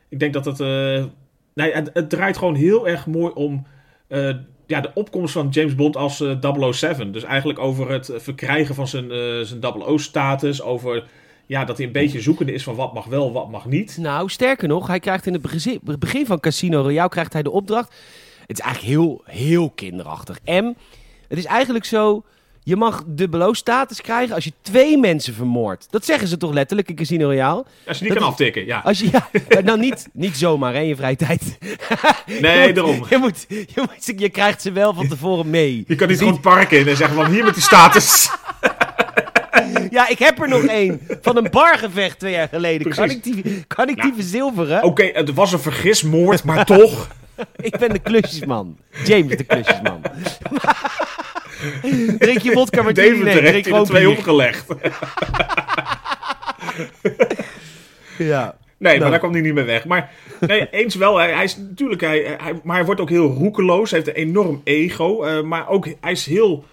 Ik 0.10 0.20
denk 0.20 0.34
dat 0.34 0.46
het... 0.46 0.60
eh, 0.60 1.06
nee, 1.54 1.74
het, 1.74 1.90
het 1.94 2.10
draait 2.10 2.38
gewoon 2.38 2.56
heel 2.56 2.88
erg 2.88 3.08
mooi 3.08 3.34
om... 3.34 3.66
eh, 4.08 4.36
ja, 4.68 4.82
de 4.82 4.92
opkomst 4.94 5.34
van 5.34 5.48
James 5.50 5.76
Bond 5.76 5.98
als 5.98 6.22
eh 6.22 6.72
007. 6.72 7.12
Dus 7.12 7.24
eigenlijk 7.24 7.60
over 7.60 7.92
het 7.92 8.14
verkrijgen 8.16 8.76
van 8.76 8.88
zijn, 8.88 9.10
zijn 9.46 9.62
00-status. 9.62 10.62
Over 10.62 11.04
ja, 11.52 11.66
dat 11.66 11.78
hij 11.78 11.86
een 11.86 11.92
beetje 11.92 12.22
zoekende 12.22 12.54
is 12.54 12.64
van 12.64 12.76
wat 12.76 12.94
mag 12.94 13.06
wel, 13.06 13.32
wat 13.32 13.50
mag 13.50 13.66
niet. 13.66 13.98
Nou, 13.98 14.30
sterker 14.30 14.68
nog, 14.68 14.88
hij 14.88 15.00
krijgt 15.00 15.26
in 15.26 15.34
het 15.34 16.00
begin, 16.00 16.26
van 16.26 16.40
Casino 16.40 16.82
Royale 16.82 17.10
krijgt 17.10 17.34
hij 17.34 17.44
de 17.44 17.52
opdracht. 17.52 17.96
Het 18.48 18.60
is 18.60 18.66
eigenlijk 18.66 18.94
heel, 18.94 19.22
heel 19.26 19.70
kinderachtig. 19.70 20.40
M, 20.46 20.74
het 21.28 21.38
is 21.38 21.46
eigenlijk 21.46 21.86
zo, 21.86 22.24
je 22.64 22.76
mag 22.76 23.04
dubbelo 23.06 23.54
status 23.54 24.02
krijgen 24.02 24.36
als 24.36 24.44
je 24.44 24.54
twee 24.62 24.98
mensen 24.98 25.34
vermoordt. 25.34 25.88
Dat 25.90 26.06
zeggen 26.06 26.28
ze 26.28 26.38
toch 26.38 26.54
letterlijk 26.54 26.90
in 26.90 26.96
Casino 26.96 27.26
Royale? 27.26 27.66
Als 27.88 27.98
je 27.98 28.04
niet 28.04 28.14
Dat 28.14 28.22
kan 28.22 28.32
aftikken, 28.32 28.66
ja. 28.66 28.82
Als 28.84 29.00
je, 29.00 29.10
ja, 29.50 29.62
nou 29.62 29.80
niet, 29.80 30.08
niet 30.14 30.38
zomaar 30.38 30.74
hè, 30.74 30.80
in 30.80 30.88
je 30.88 30.96
vrije 30.96 31.16
tijd. 31.16 31.58
Nee, 32.42 32.60
je 32.60 32.66
moet, 32.66 32.76
daarom. 32.76 33.06
Je, 33.10 33.18
moet, 33.18 33.46
je, 33.50 33.66
moet, 33.76 34.20
je 34.20 34.30
krijgt 34.30 34.62
ze 34.62 34.72
wel 34.72 34.94
van 34.94 35.08
tevoren 35.08 35.50
mee. 35.50 35.84
Je 35.88 35.96
kan 35.96 36.08
niet 36.08 36.08
Dus 36.08 36.18
gewoon 36.18 36.34
het 36.34 36.42
park 36.42 36.72
in 36.72 36.88
en 36.88 36.96
zeggen 36.96 37.16
van 37.16 37.32
hier 37.32 37.44
met 37.44 37.54
die 37.54 37.64
status. 37.64 38.30
Ja, 39.90 40.08
ik 40.08 40.20
heb 40.20 40.42
er 40.42 40.48
nog 40.48 40.64
één 40.64 41.02
van 41.22 41.38
een 41.38 41.48
bargevecht 41.52 42.20
twee 42.20 42.34
jaar 42.34 42.48
geleden. 42.48 42.92
Kan 42.94 43.10
ik 43.10 43.24
die, 43.24 43.64
kan 43.68 43.90
ik 43.90 44.02
die 44.02 44.14
verzilveren? 44.14 44.84
Oké, 44.84 45.10
het 45.14 45.34
was 45.34 45.54
een 45.54 45.60
vergismoord, 45.60 46.44
maar 46.44 46.66
toch. 46.66 47.08
Ik 47.62 47.78
ben 47.78 47.90
de 47.90 48.00
klusjesman. 48.00 48.78
James 49.04 49.38
de 49.38 49.44
klusjesman. 49.44 50.02
drink 52.20 52.40
je 52.40 52.52
vodka 52.52 52.82
martini? 52.82 53.08
Deventer 53.10 53.42
Nee, 53.42 53.52
drink 53.52 53.66
er 53.66 53.72
gewoon 53.72 53.86
twee 53.86 54.10
opgelegd. 54.10 54.66
Ja. 58.18 58.56
Nee, 58.78 58.92
Nou. 58.92 59.00
maar 59.00 59.10
daar 59.10 59.20
kwam 59.20 59.32
hij 59.32 59.42
niet 59.42 59.54
meer 59.54 59.66
weg. 59.66 59.86
Maar 59.86 60.12
nee, 60.40 60.70
eens 60.70 60.96
wel. 60.96 61.18
Hij, 61.18 61.34
hij 61.34 61.44
is 61.44 61.58
natuurlijk, 61.58 62.02
hij, 62.02 62.36
hij, 62.42 62.60
maar 62.64 62.76
hij 62.76 62.86
wordt 62.86 63.02
ook 63.02 63.10
heel 63.10 63.28
roekeloos. 63.34 63.92
Hij 63.92 64.00
heeft 64.00 64.18
een 64.18 64.24
enorm 64.28 64.62
ego. 64.64 65.24
eh, 65.24 65.42
maar 65.42 65.70
ook, 65.70 65.88
hij 66.02 66.12
is 66.12 66.26
heel, 66.26 66.66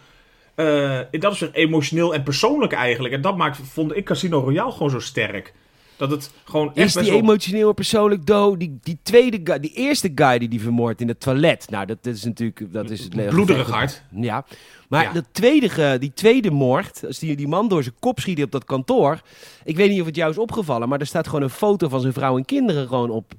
eh, 0.55 0.99
dat 1.11 1.33
is 1.33 1.45
emotioneel 1.53 2.15
en 2.15 2.23
persoonlijk 2.23 2.73
eigenlijk. 2.73 3.15
En 3.15 3.21
dat 3.21 3.37
maakt, 3.37 3.59
vond 3.73 3.97
ik 3.97 4.05
Casino 4.05 4.39
Royale 4.39 4.73
gewoon 4.73 4.91
zo 4.91 4.99
sterk. 5.01 5.53
Dat 5.99 6.11
het 6.11 6.31
gewoon 6.45 6.67
echt 6.75 6.77
Is 6.87 6.93
die 6.93 7.01
best 7.03 7.13
wel- 7.13 7.23
emotioneel 7.23 7.69
en 7.69 7.75
persoonlijk 7.75 8.27
dood? 8.27 8.59
Die, 8.59 8.79
die 8.83 8.99
tweede 9.03 9.41
guy, 9.45 9.61
die 9.61 9.73
eerste 9.73 10.13
guy 10.15 10.39
die 10.39 10.49
die 10.49 10.61
vermoordt 10.61 11.01
in 11.01 11.09
het 11.09 11.21
toilet. 11.21 11.71
Nou, 11.71 11.87
dat, 11.87 11.99
dat 12.03 12.15
is 12.15 12.25
natuurlijk... 12.25 12.73
Dat 12.73 12.91
is 12.91 13.01
het 13.01 13.29
bloederig 13.29 13.71
hard. 13.71 14.03
Ja. 14.11 14.45
Maar 14.89 15.03
Ja. 15.03 15.13
dat 15.13 15.25
tweede, 15.33 15.99
die 15.99 16.13
tweede 16.15 16.51
moord, 16.51 17.05
als 17.07 17.19
die, 17.19 17.37
die 17.37 17.49
man 17.49 17.69
door 17.69 17.83
zijn 17.83 17.95
kop 17.99 18.21
schiet 18.21 18.43
op 18.43 18.51
dat 18.51 18.65
kantoor. 18.65 19.21
Ik 19.65 19.77
weet 19.77 19.91
niet 19.91 20.01
of 20.01 20.07
het 20.07 20.17
jou 20.17 20.31
is 20.31 20.39
opgevallen, 20.39 20.89
maar 20.89 21.01
er 21.01 21.07
staat 21.07 21.27
gewoon 21.27 21.43
een 21.43 21.51
foto 21.51 21.89
van 21.89 22.01
zijn 22.01 22.13
vrouw 22.13 22.37
en 22.37 22.45
kinderen 22.45 22.89
gewoon 22.89 23.11
op, 23.11 23.33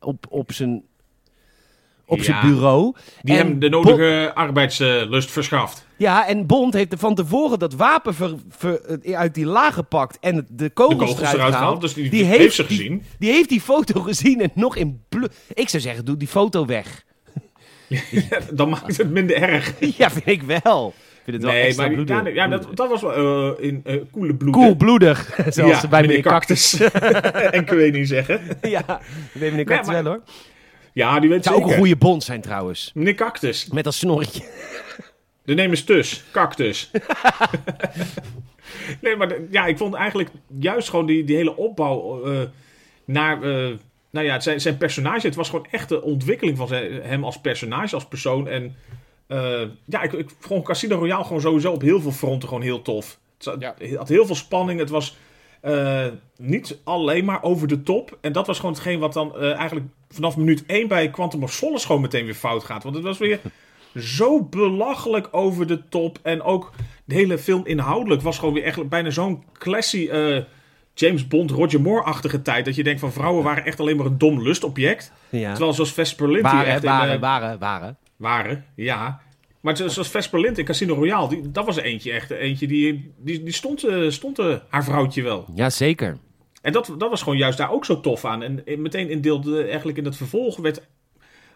op, 0.00 0.26
op 0.28 0.52
zijn, 0.52 0.82
op 2.10 2.20
zijn 2.22 2.40
bureau. 2.40 2.94
Die 3.22 3.36
En 3.36 3.46
hem 3.46 3.58
de 3.58 3.68
nodige 3.68 4.30
arbeidslust 4.34 5.30
verschaft. 5.30 5.86
Ja, 5.96 6.28
en 6.28 6.46
Bond 6.46 6.74
heeft 6.74 6.92
er 6.92 6.98
van 6.98 7.14
tevoren 7.14 7.58
dat 7.58 7.74
wapen 7.74 8.14
ver- 8.14 8.34
ver- 8.48 8.98
uit 9.14 9.34
die 9.34 9.46
laag 9.46 9.74
gepakt 9.74 10.18
en 10.20 10.46
de 10.50 10.70
kogels, 10.70 10.98
De 10.98 11.04
kogels 11.06 11.20
eruit 11.20 11.34
eruit 11.36 11.54
gehaald. 11.54 11.80
Dus 11.80 11.92
die, 11.94 12.24
heeft, 12.24 12.54
ze 12.54 12.64
gezien. 12.64 12.88
Die, 12.98 13.02
die 13.18 13.30
heeft 13.32 13.48
die 13.48 13.60
foto 13.60 14.00
gezien 14.00 14.40
en 14.40 14.50
nog 14.54 14.76
in 14.76 15.00
bloed. 15.08 15.34
Ik 15.54 15.68
zou 15.68 15.82
zeggen, 15.82 16.04
doe 16.04 16.16
die 16.16 16.28
foto 16.28 16.66
weg. 16.66 17.04
Dan 18.52 18.68
maakt 18.68 18.96
het 18.96 19.10
minder 19.10 19.36
erg. 19.36 19.74
ja, 19.98 20.10
vind 20.10 20.26
ik 20.26 20.42
wel. 20.42 20.94
Vind 21.24 21.36
het 21.36 21.44
wel 21.44 21.52
Nee, 21.54 21.74
maar 21.76 21.90
bloedig. 21.90 22.34
ja, 22.34 22.48
dat, 22.48 22.66
dat 22.74 22.88
was 22.88 23.00
wel 23.00 23.56
eh, 23.58 23.64
in 23.68 23.80
eh 23.84 23.96
koele 24.10 24.34
bloed. 24.34 24.52
Koelbloedig, 24.52 25.34
zoals 25.48 25.70
Ja, 25.72 25.80
ze 25.80 25.88
bij 25.88 26.00
meneer 26.00 26.16
meneer 26.16 26.32
Cactus. 26.32 26.80
en 27.50 27.64
kun 27.64 27.78
je 27.84 27.90
niet 27.92 28.08
zeggen. 28.08 28.40
ja, 28.62 28.84
bij 29.32 29.50
meneer 29.50 29.64
Cactus 29.64 29.92
wel 29.94 30.04
hoor. 30.04 30.20
Ja, 30.92 31.20
die 31.20 31.28
weet 31.28 31.38
Het 31.38 31.46
zou 31.46 31.56
zeker. 31.56 31.70
ook 31.70 31.78
een 31.78 31.86
goede 31.86 32.00
bond 32.00 32.22
zijn 32.22 32.40
trouwens. 32.40 32.90
Meneer 32.94 33.14
Cactus. 33.14 33.68
Met 33.72 33.84
dat 33.84 33.94
snorretje. 33.94 34.42
De 35.44 35.54
neem 35.54 35.72
is 35.72 35.84
tus. 35.84 36.24
Cactus. 36.32 36.90
nee, 39.00 39.16
maar 39.16 39.28
de- 39.28 39.46
ja, 39.50 39.66
ik 39.66 39.76
vond 39.78 39.94
eigenlijk 39.94 40.30
juist 40.58 40.88
gewoon 40.90 41.06
die, 41.06 41.24
die 41.24 41.36
hele 41.36 41.56
opbouw 41.56 42.24
eh, 42.24 42.40
naar... 43.04 43.42
eh, 43.42 43.70
nou 44.10 44.26
ja, 44.26 44.40
zijn, 44.40 44.60
zijn 44.60 44.76
personage. 44.76 45.26
Het 45.26 45.34
was 45.36 45.48
gewoon 45.50 45.66
echt 45.70 45.88
de 45.88 46.02
ontwikkeling 46.02 46.56
van 46.56 46.68
zijn- 46.68 47.02
hem 47.02 47.24
als 47.24 47.40
personage, 47.40 47.94
als 47.94 48.06
persoon. 48.08 48.48
En 48.48 48.76
eh, 49.26 49.62
ja, 49.84 50.02
ik, 50.02 50.12
ik 50.12 50.28
vond 50.38 50.64
Casino 50.64 50.96
Royale 50.98 51.24
gewoon 51.24 51.40
sowieso 51.40 51.72
op 51.72 51.82
heel 51.82 52.00
veel 52.00 52.12
fronten 52.12 52.48
gewoon 52.48 52.62
heel 52.64 52.82
tof. 52.82 53.18
Het 53.34 53.44
zat- 53.44 53.60
Ja. 53.60 53.74
het 53.78 53.94
had 53.96 54.08
heel 54.08 54.26
veel 54.26 54.34
spanning. 54.34 54.80
Het 54.80 54.90
was 54.90 55.16
eh, 55.60 56.06
niet 56.36 56.78
alleen 56.84 57.24
maar 57.24 57.42
over 57.42 57.68
de 57.68 57.82
top. 57.82 58.18
En 58.20 58.32
dat 58.32 58.46
was 58.46 58.56
gewoon 58.56 58.74
hetgeen 58.74 58.98
wat 58.98 59.12
dan 59.12 59.36
eh, 59.36 59.54
eigenlijk 59.54 59.86
vanaf 60.08 60.36
minuut 60.36 60.64
1 60.66 60.88
bij 60.88 61.10
Quantum 61.10 61.42
of 61.42 61.52
Solace 61.52 61.86
gewoon 61.86 62.00
meteen 62.00 62.24
weer 62.24 62.34
fout 62.34 62.64
gaat. 62.64 62.82
Want 62.82 62.94
het 62.94 63.04
was 63.04 63.18
weer 63.18 63.40
zo 63.94 64.42
belachelijk 64.42 65.28
over 65.30 65.66
de 65.66 65.88
top. 65.88 66.18
En 66.22 66.42
ook 66.42 66.72
de 67.04 67.14
hele 67.14 67.38
film 67.38 67.66
inhoudelijk 67.66 68.22
was 68.22 68.38
gewoon 68.38 68.54
weer 68.54 68.64
echt 68.64 68.88
bijna 68.88 69.10
zo'n 69.10 69.44
classy 69.52 70.08
eh, 70.08 70.42
James 70.94 71.28
Bond, 71.28 71.50
Roger 71.50 71.80
Moore-achtige 71.80 72.42
tijd. 72.42 72.64
Dat 72.64 72.74
je 72.74 72.84
denkt 72.84 73.00
van 73.00 73.12
vrouwen 73.12 73.44
waren 73.44 73.64
echt 73.64 73.80
alleen 73.80 73.96
maar 73.96 74.06
een 74.06 74.18
dom 74.18 74.42
lustobject. 74.42 75.12
Ja. 75.28 75.50
Terwijl 75.50 75.72
zoals 75.72 75.92
Vesper 75.92 76.28
die 76.28 76.42
Waren, 76.42 76.66
echt 76.66 76.84
waren, 76.84 77.14
in, 77.14 77.20
waren, 77.20 77.58
waren. 77.58 77.96
waren, 78.16 78.64
ja. 78.74 79.20
Maar 79.60 79.76
zo- 79.76 79.88
zoals 79.88 80.08
Vesper 80.08 80.40
Lind 80.40 80.58
in 80.58 80.64
Casino 80.64 80.94
Royale, 80.94 81.28
die, 81.28 81.50
dat 81.50 81.66
was 81.66 81.76
er 81.76 81.84
eentje 81.84 82.12
echt. 82.12 82.30
Eentje 82.30 82.66
die, 82.66 83.12
die, 83.18 83.42
die 83.42 83.52
stond, 83.52 83.84
eh, 83.84 84.10
stond 84.10 84.38
haar 84.68 84.84
vrouwtje 84.84 85.22
wel. 85.22 85.46
Ja, 85.54 85.70
zeker. 85.70 86.18
En 86.62 86.72
dat, 86.72 86.94
dat 86.98 87.10
was 87.10 87.22
gewoon 87.22 87.38
juist 87.38 87.58
daar 87.58 87.70
ook 87.70 87.84
zo 87.84 88.00
tof 88.00 88.24
aan. 88.24 88.42
En 88.42 88.62
meteen 88.78 89.10
in 89.10 89.20
deel 89.20 89.40
de, 89.40 89.62
eigenlijk 89.64 89.98
in 89.98 90.04
het 90.04 90.16
vervolg 90.16 90.56
werd 90.56 90.86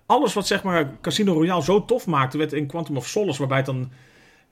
alles 0.07 0.33
wat 0.35 0.47
zeg 0.47 0.63
maar 0.63 0.97
Casino 1.01 1.33
Royale 1.33 1.63
zo 1.63 1.85
tof 1.85 2.07
maakte, 2.07 2.39
werd 2.39 2.53
in 2.53 2.67
Quantum 2.67 2.97
of 2.97 3.07
Solace, 3.07 3.39
waarbij 3.39 3.57
het 3.57 3.67
dan 3.67 3.91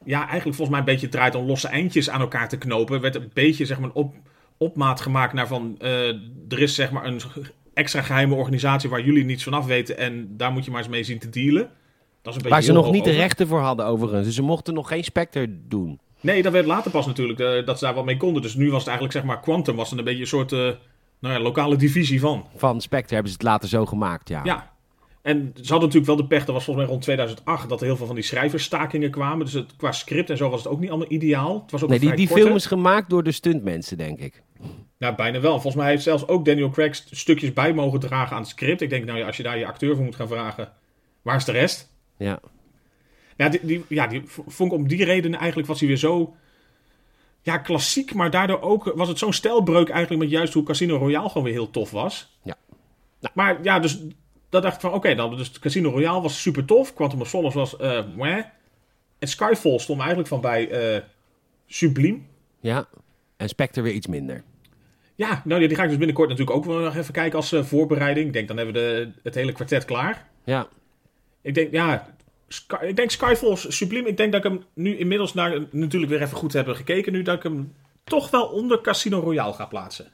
ja, 0.05 0.19
eigenlijk 0.29 0.57
volgens 0.57 0.69
mij 0.69 0.79
een 0.79 0.85
beetje 0.93 1.09
draait 1.09 1.35
om 1.35 1.47
losse 1.47 1.69
eindjes 1.69 2.11
aan 2.11 2.21
elkaar 2.21 2.49
te 2.49 2.59
knopen, 2.59 3.01
werd 3.01 3.15
een 3.15 3.31
beetje 3.33 3.67
zeg 3.67 3.81
maar 3.81 3.91
op, 3.93 4.15
opmaat 4.59 5.01
gemaakt 5.01 5.33
naar 5.33 5.47
van 5.47 5.75
eh, 5.79 6.09
er 6.49 6.59
is 6.59 6.75
zeg 6.75 6.91
maar 6.91 7.05
een 7.05 7.21
extra 7.75 8.03
geheime 8.03 8.35
organisatie 8.35 8.91
waar 8.91 9.05
jullie 9.05 9.25
niets 9.25 9.45
vanaf 9.45 9.67
weten 9.67 9.99
en 9.99 10.37
daar 10.37 10.53
moet 10.53 10.65
je 10.65 10.71
maar 10.71 10.81
eens 10.81 10.89
mee 10.91 11.05
zien 11.05 11.19
te 11.19 11.29
dealen. 11.31 11.71
Dat 12.23 12.33
is 12.35 12.43
een 12.43 12.49
beetje 12.49 12.49
Waar 12.49 12.63
ze 12.63 12.73
nog 12.73 12.91
niet 12.91 13.05
de 13.05 13.11
rechten 13.11 13.47
voor 13.47 13.61
hadden 13.61 13.87
overigens. 13.87 14.25
Dus 14.27 14.35
ze 14.35 14.43
mochten 14.43 14.75
nog 14.75 14.89
geen 14.89 15.05
Spectre 15.05 15.47
doen. 15.69 16.01
Nee, 16.21 16.43
dat 16.43 16.53
werd 16.53 16.67
later 16.67 16.91
pas 16.91 17.07
natuurlijk 17.07 17.39
eh, 17.39 17.67
dat 17.67 17.79
ze 17.79 17.85
daar 17.85 17.95
wat 17.95 18.05
mee 18.05 18.17
konden. 18.17 18.43
Dus 18.43 18.55
nu 18.55 18.71
was 18.71 18.79
het 18.79 18.89
eigenlijk 18.89 19.17
zeg 19.19 19.25
maar 19.27 19.41
Quantum 19.41 19.77
was 19.77 19.91
een 19.93 20.05
beetje 20.05 20.21
een 20.21 20.27
soort 20.27 20.53
eh, 20.53 20.59
nou 21.19 21.35
ja, 21.35 21.41
lokale 21.41 21.77
divisie 21.77 22.21
van. 22.21 22.47
Van 22.57 22.81
Spectre 22.81 23.15
hebben 23.15 23.33
ze 23.33 23.39
het 23.39 23.47
later 23.47 23.69
zo 23.69 23.87
gemaakt, 23.87 24.29
ja. 24.29 24.41
Ja. 24.45 24.71
En 25.23 25.51
ze 25.55 25.61
hadden 25.73 25.79
natuurlijk 25.89 26.07
wel 26.07 26.17
de 26.17 26.27
pech, 26.27 26.45
dat 26.45 26.55
was 26.55 26.65
volgens 26.65 26.85
mij 26.85 26.95
rond 26.95 27.05
2008, 27.05 27.69
dat 27.69 27.81
er 27.81 27.87
heel 27.87 27.97
veel 27.97 28.07
van 28.07 28.15
die 28.15 28.25
schrijversstakingen 28.25 29.11
kwamen. 29.11 29.45
Dus 29.45 29.55
het, 29.55 29.77
qua 29.77 29.93
script 29.93 30.31
en 30.31 30.37
zo 30.37 30.49
was 30.51 30.63
het 30.63 30.73
ook 30.73 30.81
niet 30.81 30.89
allemaal 30.91 31.13
ideaal. 31.13 31.61
Het 31.63 31.71
was 31.71 31.83
ook 31.83 31.89
Nee, 31.89 31.99
die, 31.99 32.15
die 32.15 32.27
korte. 32.29 32.43
film 32.43 32.55
is 32.57 32.67
gemaakt 32.67 33.11
door 33.11 33.23
de 33.23 33.33
stuntmensen, 33.33 33.97
denk 33.99 34.19
ik. 34.19 34.43
Nou, 34.99 35.15
bijna 35.15 35.41
wel. 35.41 35.53
Volgens 35.53 35.75
mij 35.75 35.91
heeft 35.91 36.03
zelfs 36.03 36.29
ook 36.29 36.45
Daniel 36.45 36.71
Craig 36.71 36.95
st- 36.95 37.09
stukjes 37.11 37.53
bij 37.53 37.73
mogen 37.75 38.01
dragen 38.01 38.37
aan 38.37 38.43
het 38.43 38.51
script. 38.51 38.81
Ik 38.81 38.91
denk, 38.91 39.05
nou 39.05 39.19
ja, 39.19 39.27
als 39.27 39.37
je 39.37 39.43
daar 39.43 39.59
je 39.59 39.67
acteur 39.67 39.95
voor 39.97 40.05
moet 40.05 40.17
gaan 40.17 40.29
vragen, 40.29 40.73
waar 41.23 41.37
is 41.37 41.45
de 41.45 41.53
rest? 41.53 41.92
Ja. 42.23 42.41
Ja, 43.37 43.49
die, 43.49 43.61
die, 43.63 43.85
ja, 43.89 44.07
die 44.07 44.23
vond 44.27 44.73
ik 44.73 44.79
om 44.79 44.89
die 44.89 45.05
reden 45.05 45.35
eigenlijk 45.35 45.69
was 45.69 45.79
hij 45.79 45.89
weer 45.89 45.97
zo... 45.97 46.35
Ja, 47.43 47.59
klassiek, 47.59 48.15
maar 48.15 48.31
daardoor 48.31 48.61
ook 48.61 48.93
was 48.95 49.09
het 49.09 49.19
zo'n 49.19 49.33
stijlbreuk 49.33 49.89
eigenlijk 49.89 50.23
met 50.23 50.31
juist 50.31 50.53
hoe 50.53 50.63
Casino 50.63 50.97
Royale 50.97 51.29
gewoon 51.29 51.45
weer 51.45 51.53
heel 51.53 51.71
tof 51.71 51.91
was. 51.91 52.39
Ja. 52.43 52.57
Nou. 53.21 53.35
Maar 53.35 53.63
ja, 53.63 53.79
dus 53.79 54.03
dat 54.49 54.63
dacht 54.63 54.75
ik 54.75 54.81
van, 54.81 54.93
oké, 54.93 55.15
dan 55.15 55.37
dus 55.37 55.59
Casino 55.59 55.91
Royale 55.91 56.21
was 56.21 56.43
super 56.43 56.65
tof. 56.65 56.95
Quantum 56.95 57.21
of 57.21 57.29
Solace 57.29 57.59
was, 57.59 57.77
eh 57.77 58.05
meh. 58.17 58.45
En 59.19 59.29
Skyfall 59.29 59.79
stond 59.79 59.99
eigenlijk 59.99 60.29
van 60.29 60.41
bij 60.41 60.71
eh 60.71 61.03
Subliem. 61.67 62.27
Ja. 62.61 62.89
En 63.37 63.49
Spectre 63.49 63.83
weer 63.83 63.93
iets 63.93 64.07
minder. 64.07 64.43
Ja, 65.15 65.43
nou 65.45 65.61
ja, 65.61 65.67
die 65.67 65.77
ga 65.77 65.83
ik 65.83 65.89
dus 65.89 65.99
binnenkort 65.99 66.29
natuurlijk 66.29 66.57
ook 66.57 66.65
wel 66.65 66.79
nog 66.79 66.97
even 66.97 67.13
kijken 67.13 67.39
als 67.39 67.53
eh, 67.53 67.63
voorbereiding. 67.63 68.27
Ik 68.27 68.33
denk, 68.33 68.49
dan 68.49 68.57
hebben 68.57 68.75
we 68.75 68.81
de, 68.81 69.13
het 69.23 69.35
hele 69.35 69.53
kwartet 69.53 69.85
klaar. 69.85 70.29
Ja. 70.45 70.69
Ik 71.43 71.55
denk, 71.55 71.73
ja, 71.73 72.12
Sky, 72.53 72.77
ik 72.85 72.97
denk 72.97 73.11
Skyfall 73.11 73.53
is 73.53 73.77
subliem. 73.77 74.07
Ik 74.07 74.17
denk 74.17 74.33
dat 74.33 74.45
ik 74.45 74.51
hem 74.51 74.65
nu 74.75 74.97
inmiddels 74.97 75.35
naar, 75.35 75.67
natuurlijk 75.71 76.13
weer 76.13 76.23
even 76.23 76.37
goed 76.37 76.53
heb 76.53 76.69
gekeken. 76.69 77.13
Nu 77.13 77.23
dat 77.23 77.37
ik 77.37 77.43
hem 77.43 77.73
toch 78.05 78.31
wel 78.31 78.45
onder 78.45 78.81
Casino 78.81 79.21
Royale 79.21 79.53
ga 79.53 79.65
plaatsen. 79.67 80.07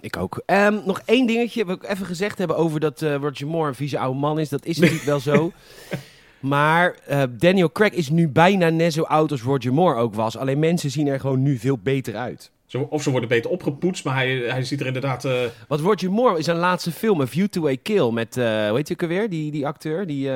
Ik 0.00 0.16
ook. 0.16 0.42
Ehm, 0.46 0.78
nog 0.84 1.00
één 1.04 1.26
dingetje. 1.26 1.64
Wat 1.64 1.76
ik 1.82 1.90
even 1.90 2.06
gezegd 2.06 2.38
hebben 2.38 2.56
over 2.56 2.80
dat 2.80 3.02
eh, 3.02 3.14
Roger 3.14 3.46
Moore 3.46 3.68
een 3.68 3.74
vieze 3.74 3.98
oude 3.98 4.18
man 4.18 4.38
is. 4.38 4.48
Dat 4.48 4.64
is 4.64 4.78
natuurlijk 4.80 5.06
wel 5.06 5.20
zo. 5.20 5.52
Maar 6.40 6.96
eh, 7.06 7.22
Daniel 7.30 7.72
Craig 7.72 7.92
is 7.92 8.08
nu 8.10 8.28
bijna 8.28 8.68
net 8.68 8.92
zo 8.92 9.02
oud 9.02 9.30
als 9.30 9.42
Roger 9.42 9.72
Moore 9.72 10.00
ook 10.00 10.14
was. 10.14 10.36
Alleen 10.36 10.58
mensen 10.58 10.90
zien 10.90 11.06
er 11.06 11.20
gewoon 11.20 11.42
nu 11.42 11.56
veel 11.58 11.78
beter 11.78 12.16
uit. 12.16 12.50
Of 12.88 13.02
ze 13.02 13.10
worden 13.10 13.28
beter 13.28 13.50
opgepoetst, 13.50 14.04
maar 14.04 14.14
hij, 14.14 14.36
hij 14.36 14.64
ziet 14.64 14.80
er 14.80 14.86
inderdaad... 14.86 15.24
eh, 15.24 15.32
Want 15.68 15.80
Roger 15.80 16.10
Moore 16.10 16.38
is 16.38 16.44
zijn 16.44 16.56
laatste 16.56 16.92
film, 16.92 17.20
A 17.20 17.26
View 17.26 17.46
to 17.46 17.68
a 17.68 17.74
Kill, 17.82 18.10
met, 18.10 18.34
hoe 18.34 18.72
heet 18.74 18.88
je 18.88 18.94
ook 18.94 19.02
alweer? 19.02 19.28
Die, 19.28 19.50
die 19.50 19.66
acteur, 19.66 20.06
die, 20.06 20.30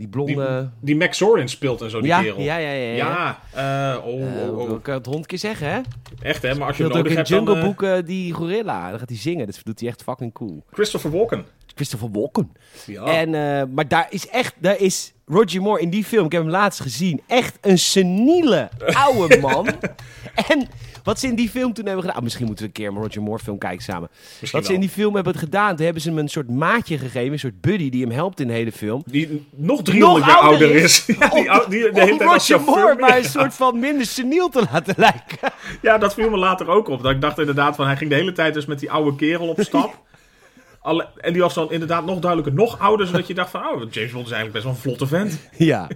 die 0.00 0.08
blonde... 0.08 0.70
die 0.80 0.96
Max 0.96 1.18
Zorin 1.18 1.48
speelt 1.48 1.80
en 1.80 1.90
zo, 1.90 2.00
die 2.00 2.08
ja, 2.08 2.22
kerel. 2.22 2.40
ja, 2.40 2.56
ja, 2.56 2.70
ja, 2.70 2.92
ja. 2.92 3.38
Ja, 3.52 3.92
eh, 3.94 4.06
oh, 4.06 4.48
oh, 4.48 4.58
oh. 4.58 4.78
ik 4.78 4.86
het 4.86 5.06
hondje 5.06 5.36
zeggen, 5.36 5.72
hè? 5.72 5.80
echt 6.22 6.42
hè, 6.42 6.54
maar 6.54 6.66
als 6.66 6.76
je 6.76 6.82
hem 6.82 6.92
ook 6.92 6.98
nodig 6.98 7.18
in. 7.18 7.22
Jungle 7.22 7.56
eh, 7.56 7.62
Book 7.64 8.06
die 8.06 8.32
gorilla. 8.32 8.90
Dan 8.90 8.98
gaat 8.98 9.08
hij 9.08 9.18
zingen. 9.18 9.46
Dat 9.46 9.60
doet 9.64 9.80
hij 9.80 9.88
echt 9.88 10.02
fucking 10.02 10.32
cool. 10.32 10.64
Christopher 10.70 11.10
Walken. 11.10 11.44
Christopher 11.84 12.10
Walken. 12.20 12.52
Ja. 12.86 13.04
En, 13.04 13.34
eh, 13.34 13.62
maar 13.74 13.88
daar 13.88 14.06
is 14.10 14.28
echt, 14.28 14.54
daar 14.58 14.78
is 14.80 15.12
Roger 15.26 15.62
Moore 15.62 15.80
in 15.80 15.90
die 15.90 16.04
film, 16.04 16.24
ik 16.24 16.32
heb 16.32 16.42
hem 16.42 16.50
laatst 16.50 16.80
gezien, 16.80 17.20
echt 17.26 17.58
een 17.60 17.78
seniele 17.78 18.68
oude 19.06 19.38
man. 19.40 19.66
en 20.48 20.68
wat 21.04 21.20
ze 21.20 21.26
in 21.26 21.34
die 21.34 21.48
film 21.48 21.72
toen 21.72 21.84
hebben 21.84 22.02
gedaan, 22.02 22.16
ah, 22.18 22.22
misschien 22.22 22.46
moeten 22.46 22.64
we 22.64 22.70
een 22.70 22.76
keer 22.76 22.88
een 22.88 23.02
Roger 23.02 23.22
Moore 23.22 23.42
film 23.42 23.58
kijken 23.58 23.82
samen. 23.82 24.08
Misschien 24.40 24.60
Wat 24.60 24.68
ze 24.68 24.74
in 24.74 24.80
die 24.80 24.88
film 24.88 25.14
hebben 25.14 25.34
gedaan, 25.34 25.76
toen 25.76 25.84
hebben 25.84 26.02
ze 26.02 26.08
hem 26.08 26.18
een 26.18 26.28
soort 26.28 26.50
maatje 26.50 26.98
gegeven, 26.98 27.32
een 27.32 27.38
soort 27.38 27.60
buddy 27.60 27.90
die 27.90 28.02
hem 28.02 28.10
helpt 28.10 28.40
in 28.40 28.46
de 28.46 28.52
hele 28.52 28.72
film. 28.72 29.02
Die 29.06 29.46
nog 29.56 29.82
300 29.82 30.26
jaar 30.26 30.36
ouder 30.36 30.70
is. 30.74 31.06
is. 31.06 31.16
Ja, 31.16 31.28
die, 31.34 31.40
Om- 31.40 31.48
ou- 31.48 31.68
die, 31.70 31.82
de 31.82 31.88
Om 31.90 31.94
hele 32.00 32.16
tijd 32.16 32.30
als 32.30 32.48
Roger 32.50 32.64
Moore 32.66 32.96
maar 32.98 33.16
een 33.18 33.24
soort 33.24 33.54
van 33.54 33.78
minder 33.78 34.06
seniel 34.06 34.48
te 34.48 34.66
laten 34.72 34.94
lijken. 34.96 35.52
Ja, 35.82 35.98
dat 35.98 36.14
viel 36.14 36.30
me 36.30 36.36
later 36.36 36.68
ook 36.68 36.88
op. 36.88 37.02
Dat 37.02 37.12
ik 37.12 37.20
dacht 37.20 37.38
inderdaad 37.38 37.76
van 37.76 37.86
hij 37.86 37.96
ging 37.96 38.10
de 38.10 38.16
hele 38.16 38.32
tijd 38.32 38.54
dus 38.54 38.66
met 38.66 38.78
die 38.78 38.90
oude 38.90 39.16
kerel 39.16 39.48
op 39.48 39.60
stap. 39.60 39.98
Alle, 40.82 41.08
en 41.16 41.32
die 41.32 41.42
was 41.42 41.54
dan 41.54 41.72
inderdaad 41.72 42.04
nog 42.04 42.18
duidelijker, 42.18 42.54
nog 42.54 42.78
ouder, 42.78 43.06
zodat 43.06 43.26
je 43.26 43.34
dacht 43.34 43.50
van, 43.50 43.60
oh, 43.60 43.80
James 43.90 44.12
Bond 44.12 44.26
is 44.26 44.32
eigenlijk 44.32 44.52
best 44.52 44.64
wel 44.64 44.72
een 44.72 44.78
vlotte 44.78 45.06
vent. 45.06 45.38
Ja, 45.70 45.88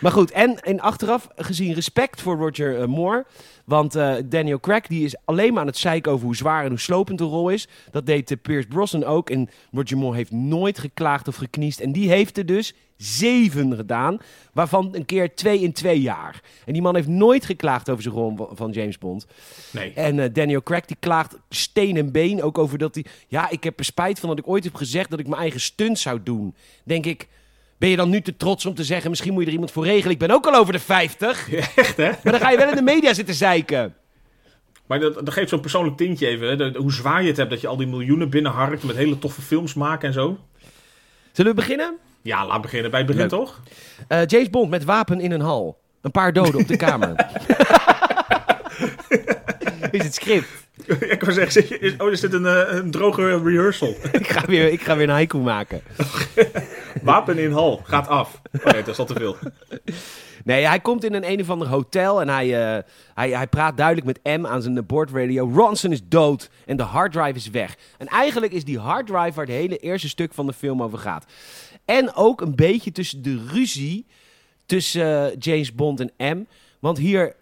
maar 0.00 0.12
goed. 0.12 0.30
En, 0.30 0.58
en 0.60 0.80
achteraf 0.80 1.28
gezien 1.36 1.74
respect 1.74 2.20
voor 2.20 2.36
Roger 2.36 2.80
eh, 2.80 2.86
Moore. 2.86 3.24
Want 3.64 3.94
eh, 3.94 4.14
Daniel 4.24 4.60
Craig 4.60 4.86
die 4.86 5.04
is 5.04 5.14
alleen 5.24 5.52
maar 5.52 5.60
aan 5.60 5.66
het 5.66 5.76
zeiken 5.76 6.12
over 6.12 6.24
hoe 6.26 6.36
zwaar 6.36 6.62
en 6.62 6.68
hoe 6.70 6.78
slopend 6.78 7.18
de 7.18 7.24
rol 7.24 7.48
is. 7.48 7.68
Dat 7.90 8.06
deed 8.06 8.30
eh, 8.30 8.36
Pierce 8.42 8.68
Brosnan 8.68 9.04
ook. 9.04 9.30
En 9.30 9.48
Roger 9.72 9.96
Moore 9.96 10.16
heeft 10.16 10.30
nooit 10.30 10.78
geklaagd 10.78 11.28
of 11.28 11.36
gekniest. 11.36 11.80
En 11.80 11.92
die 11.92 12.08
heeft 12.08 12.38
er 12.38 12.46
dus 12.46 12.74
zeven 12.96 13.76
gedaan. 13.76 14.18
Waarvan 14.52 14.88
een 14.92 15.04
keer 15.04 15.34
twee 15.34 15.60
in 15.60 15.72
twee 15.72 16.00
jaar. 16.00 16.40
En 16.64 16.72
die 16.72 16.82
man 16.82 16.94
heeft 16.94 17.08
nooit 17.08 17.44
geklaagd 17.44 17.90
over 17.90 18.02
zijn 18.02 18.14
rol 18.14 18.36
van- 18.36 18.48
van 18.56 18.70
James 18.70 18.98
Bond. 18.98 19.26
Nee. 19.70 19.92
En 19.92 20.18
eh, 20.18 20.28
Daniel 20.32 20.62
Craig 20.62 20.84
die 20.84 20.96
klaagt 21.00 21.36
steen 21.48 21.96
en 21.96 22.12
been 22.12 22.42
ook 22.42 22.58
over 22.58 22.78
dat 22.78 22.94
hij... 22.94 23.04
Ja, 23.28 23.50
ik 23.50 23.64
heb 23.64 23.78
er 23.78 23.84
spijt 23.84 24.20
van 24.20 24.28
dat 24.28 24.38
ik 24.38 24.48
ooit 24.48 24.64
heb 24.64 24.74
gezegd 24.74 25.10
dat 25.10 25.18
ik 25.18 25.26
mijn 25.28 25.40
eigen 25.40 25.60
stunt 25.60 25.98
zou 25.98 26.22
doen. 26.22 26.54
Denk 26.84 27.06
ik, 27.06 27.28
ben 27.82 27.90
je 27.90 27.96
dan 27.96 28.10
nu 28.10 28.20
te 28.20 28.36
trots 28.36 28.66
om 28.66 28.74
te 28.74 28.84
zeggen... 28.84 29.10
misschien 29.10 29.32
moet 29.32 29.40
je 29.40 29.46
er 29.46 29.52
iemand 29.52 29.70
voor 29.70 29.84
regelen. 29.84 30.10
Ik 30.12 30.18
ben 30.18 30.30
ook 30.30 30.46
al 30.46 30.54
over 30.54 30.72
de 30.72 30.78
50. 30.78 31.52
Echt, 31.76 31.96
hè? 31.96 32.10
Maar 32.22 32.32
dan 32.32 32.40
ga 32.40 32.50
je 32.50 32.56
wel 32.56 32.68
in 32.68 32.74
de 32.74 32.82
media 32.82 33.14
zitten 33.14 33.34
zeiken. 33.34 33.94
Maar 34.86 35.00
dat, 35.00 35.14
dat 35.14 35.30
geeft 35.30 35.48
zo'n 35.48 35.60
persoonlijk 35.60 35.96
tintje 35.96 36.26
even. 36.26 36.48
Hè? 36.48 36.56
De- 36.56 36.78
hoe 36.78 36.92
zwaar 36.92 37.22
je 37.22 37.28
het 37.28 37.36
hebt, 37.36 37.50
dat 37.50 37.60
je 37.60 37.66
al 37.66 37.76
die 37.76 37.86
miljoenen 37.86 38.30
binnenharkt 38.30 38.82
met 38.82 38.96
hele 38.96 39.18
toffe 39.18 39.42
films 39.42 39.74
maken 39.74 40.08
en 40.08 40.14
zo. 40.14 40.38
Zullen 41.32 41.50
we 41.50 41.56
beginnen? 41.56 41.96
Ja, 42.22 42.46
laat 42.46 42.60
beginnen 42.62 42.90
bij 42.90 43.00
het 43.00 43.08
begin, 43.08 43.22
Leuk. 43.22 43.30
toch? 43.30 43.60
Eh, 44.08 44.26
James 44.26 44.50
Bond 44.50 44.70
met 44.70 44.84
wapen 44.84 45.20
in 45.20 45.32
een 45.32 45.40
hal. 45.40 45.80
Een 46.00 46.10
paar 46.10 46.32
doden 46.32 46.60
op 46.60 46.68
de 46.68 46.76
kamer. 46.76 47.14
is 49.90 50.04
het 50.04 50.14
script. 50.14 50.61
ik 51.14 51.20
wou 51.20 51.32
zeggen, 51.32 51.52
zit 51.52 51.68
je- 51.68 51.78
is, 51.78 51.96
oh, 51.96 52.10
is 52.10 52.20
dit 52.20 52.32
een, 52.32 52.46
eh, 52.46 52.74
een 52.76 52.90
droge 52.90 53.42
rehearsal? 53.42 53.96
ik, 54.12 54.28
ga 54.28 54.46
weer, 54.46 54.72
ik 54.72 54.80
ga 54.82 54.96
weer 54.96 55.08
een 55.08 55.14
haiku 55.14 55.38
maken. 55.38 55.82
Wapen 57.02 57.38
in 57.38 57.52
hal, 57.52 57.80
gaat 57.84 58.08
af. 58.08 58.40
Oh 58.52 58.64
nee, 58.64 58.82
dat 58.82 58.88
is 58.88 58.98
al 58.98 59.04
te 59.04 59.14
veel. 59.14 59.36
Nee, 60.44 60.66
hij 60.66 60.80
komt 60.80 61.04
in 61.04 61.14
een 61.14 61.30
een 61.30 61.40
of 61.40 61.50
ander 61.50 61.68
hotel 61.68 62.20
en 62.20 62.28
hij, 62.28 62.76
eh, 62.76 62.82
hij, 63.14 63.30
hij 63.30 63.46
praat 63.46 63.76
duidelijk 63.76 64.06
met 64.06 64.40
M 64.40 64.46
aan 64.46 64.62
zijn 64.62 64.86
boordradio. 64.86 65.50
Ronson 65.54 65.92
is 65.92 66.00
dood 66.04 66.50
en 66.66 66.76
de 66.76 66.82
harddrive 66.82 67.36
is 67.36 67.50
weg. 67.50 67.76
En 67.98 68.06
eigenlijk 68.06 68.52
is 68.52 68.64
die 68.64 68.78
harddrive 68.78 69.32
waar 69.34 69.46
het 69.46 69.54
hele 69.54 69.76
eerste 69.76 70.08
stuk 70.08 70.34
van 70.34 70.46
de 70.46 70.52
film 70.52 70.82
over 70.82 70.98
gaat. 70.98 71.26
En 71.84 72.14
ook 72.14 72.40
een 72.40 72.54
beetje 72.54 72.92
tussen 72.92 73.22
de 73.22 73.44
ruzie 73.52 74.06
tussen 74.66 75.30
eh, 75.30 75.36
James 75.38 75.74
Bond 75.74 76.00
en 76.16 76.38
M. 76.38 76.44
Want 76.80 76.98
hier, 76.98 77.34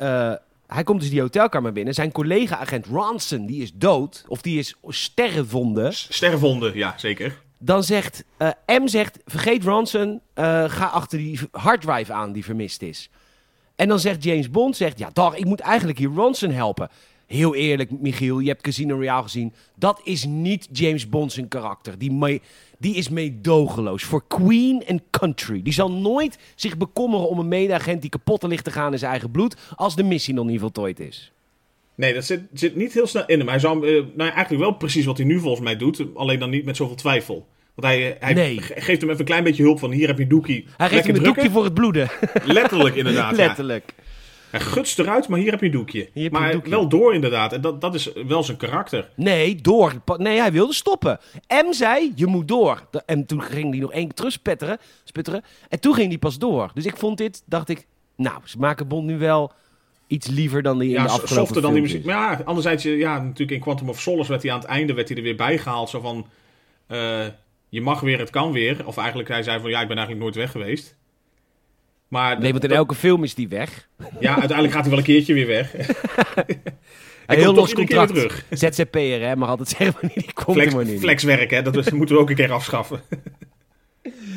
hij 0.75 0.83
komt 0.83 1.01
dus 1.01 1.11
die 1.11 1.21
hotelkamer 1.21 1.73
binnen. 1.73 1.95
Zijn 1.95 2.13
collega-agent 2.13 2.87
Ronson, 2.87 3.47
die 3.47 3.63
is 3.63 3.73
dood. 3.73 4.25
Of 4.29 4.43
die 4.43 4.59
is 4.59 4.77
sterrenvonden. 4.89 5.93
Sterrenvonden, 5.93 6.77
ja, 6.77 6.95
zeker. 6.97 7.39
Dan 7.59 7.85
zegt 7.85 8.25
eh, 8.37 8.51
M 8.67 8.87
zegt, 8.87 9.19
vergeet 9.27 9.65
Ronson, 9.65 10.21
eh, 10.35 10.65
ga 10.71 10.87
achter 10.87 11.19
die 11.19 11.39
harddrive 11.53 12.13
aan 12.13 12.33
die 12.33 12.45
vermist 12.45 12.83
is. 12.83 13.11
En 13.77 13.89
dan 13.89 13.99
zegt 14.01 14.25
James 14.25 14.51
Bond, 14.51 14.77
zegt, 14.77 14.99
ja 14.99 15.11
dag, 15.13 15.37
ik 15.37 15.45
moet 15.45 15.61
eigenlijk 15.61 15.99
hier 15.99 16.09
Ronson 16.09 16.51
helpen. 16.51 16.89
Heel 17.31 17.55
eerlijk, 17.55 17.91
Michiel, 18.01 18.39
je 18.39 18.49
hebt 18.49 18.63
Casino 18.63 18.95
Royale 18.95 19.23
gezien. 19.23 19.53
Dat 19.77 20.01
is 20.05 20.25
niet 20.25 20.69
James 20.73 21.09
Bond 21.09 21.33
zijn 21.33 21.49
karakter. 21.49 21.99
Die, 21.99 22.13
mee, 22.13 22.41
die 22.79 22.95
is 22.95 23.09
meedogenloos. 23.09 24.03
Voor 24.05 24.25
Queen 24.29 24.83
and 24.89 25.01
Country. 25.11 25.63
Die 25.63 25.73
zal 25.73 25.91
nooit 25.93 26.39
zich 26.55 26.77
bekommeren 26.77 27.29
om 27.29 27.39
een 27.39 27.49
medeagent 27.49 28.01
die 28.01 28.11
kapot 28.11 28.43
ligt 28.43 28.65
te 28.65 28.71
gaan 28.71 28.93
in 28.93 28.99
zijn 28.99 29.11
eigen 29.11 29.31
bloed... 29.31 29.57
als 29.77 29.97
de 29.97 30.03
missie 30.03 30.35
nog 30.35 30.47
niet 30.47 30.61
voltooid 30.61 31.01
is. 31.01 31.33
Nee, 31.95 32.15
dat 32.15 32.25
zit, 32.25 32.41
zit 32.53 32.77
niet 32.77 32.93
heel 32.93 33.07
snel 33.07 33.27
in 33.27 33.39
hem. 33.39 33.49
Hij 33.49 33.59
zou 33.59 33.87
eh, 33.89 33.93
nou, 34.15 34.31
eigenlijk 34.31 34.63
wel 34.63 34.73
precies 34.73 35.05
wat 35.05 35.17
hij 35.17 35.27
nu 35.27 35.39
volgens 35.41 35.65
mij 35.65 35.77
doet. 35.77 36.05
Alleen 36.15 36.39
dan 36.39 36.51
niet 36.51 36.65
met 36.65 36.77
zoveel 36.77 36.97
twijfel. 36.97 37.47
Want 37.75 37.87
hij, 37.95 38.17
hij 38.21 38.33
Nee. 38.35 38.61
ge- 38.61 38.75
geeft 38.81 39.01
hem 39.01 39.09
even 39.11 39.21
een 39.21 39.27
klein 39.27 39.45
beetje 39.45 39.63
hulp 39.63 39.79
van 39.79 39.91
hier 39.91 40.07
heb 40.09 40.19
je 40.19 40.27
doekie. 40.27 40.67
Hij 40.77 40.89
geeft 40.89 41.07
hem 41.07 41.17
een 41.17 41.23
doekje 41.23 41.51
voor 41.51 41.65
het 41.65 41.75
bloeden. 41.75 42.09
Letterlijk 42.45 42.95
inderdaad. 42.95 43.37
ja. 43.37 43.55
Hij 44.51 44.61
gutst 44.61 44.99
eruit, 44.99 45.29
maar 45.29 45.39
hier 45.39 45.51
heb 45.51 45.61
je 45.61 45.67
een 45.67 45.73
doekje. 45.73 46.09
Je 46.15 46.31
maar 46.31 46.47
een 46.47 46.53
doekje. 46.53 46.71
wel 46.71 46.89
door 46.89 47.15
inderdaad. 47.15 47.53
En 47.53 47.61
dat, 47.61 47.81
dat 47.81 47.95
is 47.95 48.13
wel 48.27 48.43
zijn 48.43 48.57
karakter. 48.57 49.11
Nee, 49.15 49.55
door. 49.55 49.93
Nee, 50.17 50.39
hij 50.39 50.53
wilde 50.53 50.75
stoppen. 50.75 51.21
M 51.49 51.73
zei, 51.73 52.13
je 52.15 52.27
moet 52.27 52.49
door. 52.49 52.89
En 53.07 53.27
toen 53.27 53.43
ging 53.43 53.71
hij 53.71 53.81
nog 53.81 53.93
één 53.93 54.05
keer 54.05 54.15
terug 54.15 54.33
sputteren. 55.05 55.43
En 55.69 55.81
toen 55.81 55.95
ging 55.95 56.09
hij 56.09 56.19
pas 56.19 56.39
door. 56.39 56.71
Dus 56.75 56.87
ik 56.87 56.97
vond 56.97 57.19
dit, 57.19 57.43
dacht 57.47 57.69
ik, 57.69 57.87
nou, 58.17 58.41
ze 58.45 58.59
maken 58.59 58.89
Bond 58.89 59.07
nu 59.07 59.19
wel 59.19 59.53
iets 60.07 60.27
liever 60.27 60.63
dan 60.63 60.79
die 60.79 60.89
in 60.89 60.95
Ja, 60.95 61.03
de 61.03 61.09
afgelopen 61.09 61.37
softer 61.37 61.63
dan 61.63 61.73
die 61.73 61.83
muziek. 61.83 62.05
Maar 62.05 62.15
ja, 62.15 62.43
anderzijds, 62.45 62.85
eh, 62.85 62.99
ja, 62.99 63.19
natuurlijk 63.19 63.51
in 63.51 63.61
Quantum 63.61 63.89
of 63.89 64.01
Solace 64.01 64.29
werd 64.29 64.43
hij 64.43 64.53
aan 64.53 64.59
het 64.59 64.69
einde 64.69 64.95
werd 64.95 65.09
hij 65.09 65.17
er 65.17 65.23
weer 65.23 65.37
bijgehaald. 65.37 65.89
Zo 65.91 66.01
van, 66.01 66.27
eh, 66.87 67.27
je 67.69 67.81
mag 67.81 68.01
weer, 68.01 68.19
het 68.19 68.31
kan 68.31 68.53
weer. 68.53 68.87
Of 68.87 68.97
eigenlijk, 68.97 69.29
hij 69.29 69.43
zei 69.43 69.61
van, 69.61 69.71
ja, 69.71 69.81
ik 69.81 69.89
ben 69.89 69.97
eigenlijk 69.97 70.25
nooit 70.25 70.37
weg 70.37 70.51
geweest. 70.51 70.97
Maar 72.11 72.41
Nee, 72.41 72.51
want 72.53 72.63
in 72.63 72.69
dat- 72.69 72.79
elke 72.79 72.95
film 72.95 73.25
is 73.25 73.35
die 73.35 73.49
weg. 73.49 73.89
ja, 74.21 74.31
uiteindelijk 74.31 74.73
gaat 74.73 74.81
hij 74.81 74.91
wel 74.91 74.99
een 74.99 75.05
keertje 75.05 75.35
weer 75.35 75.47
weg. 75.47 75.73
Hij 77.27 77.37
heel 77.39 77.45
komt 77.45 77.57
los 77.57 77.73
contract. 77.75 78.15
terug. 78.15 78.45
ZZP'er, 78.51 79.21
hè, 79.21 79.37
maar 79.37 79.49
altijd 79.49 79.69
zeggen 79.77 79.93
wanneer 80.01 80.19
die 80.23 80.33
komt 80.33 80.57
Flex, 80.57 80.73
wanneer 80.75 80.93
niet. 80.93 81.03
flexwerk, 81.03 81.51
hè, 81.51 81.63
dat, 81.63 81.77
is- 81.77 81.91
moeten 81.91 82.15
we 82.17 82.21
ook 82.21 82.31
een 82.31 82.37
keer 82.37 82.53
afschaffen. 82.53 83.01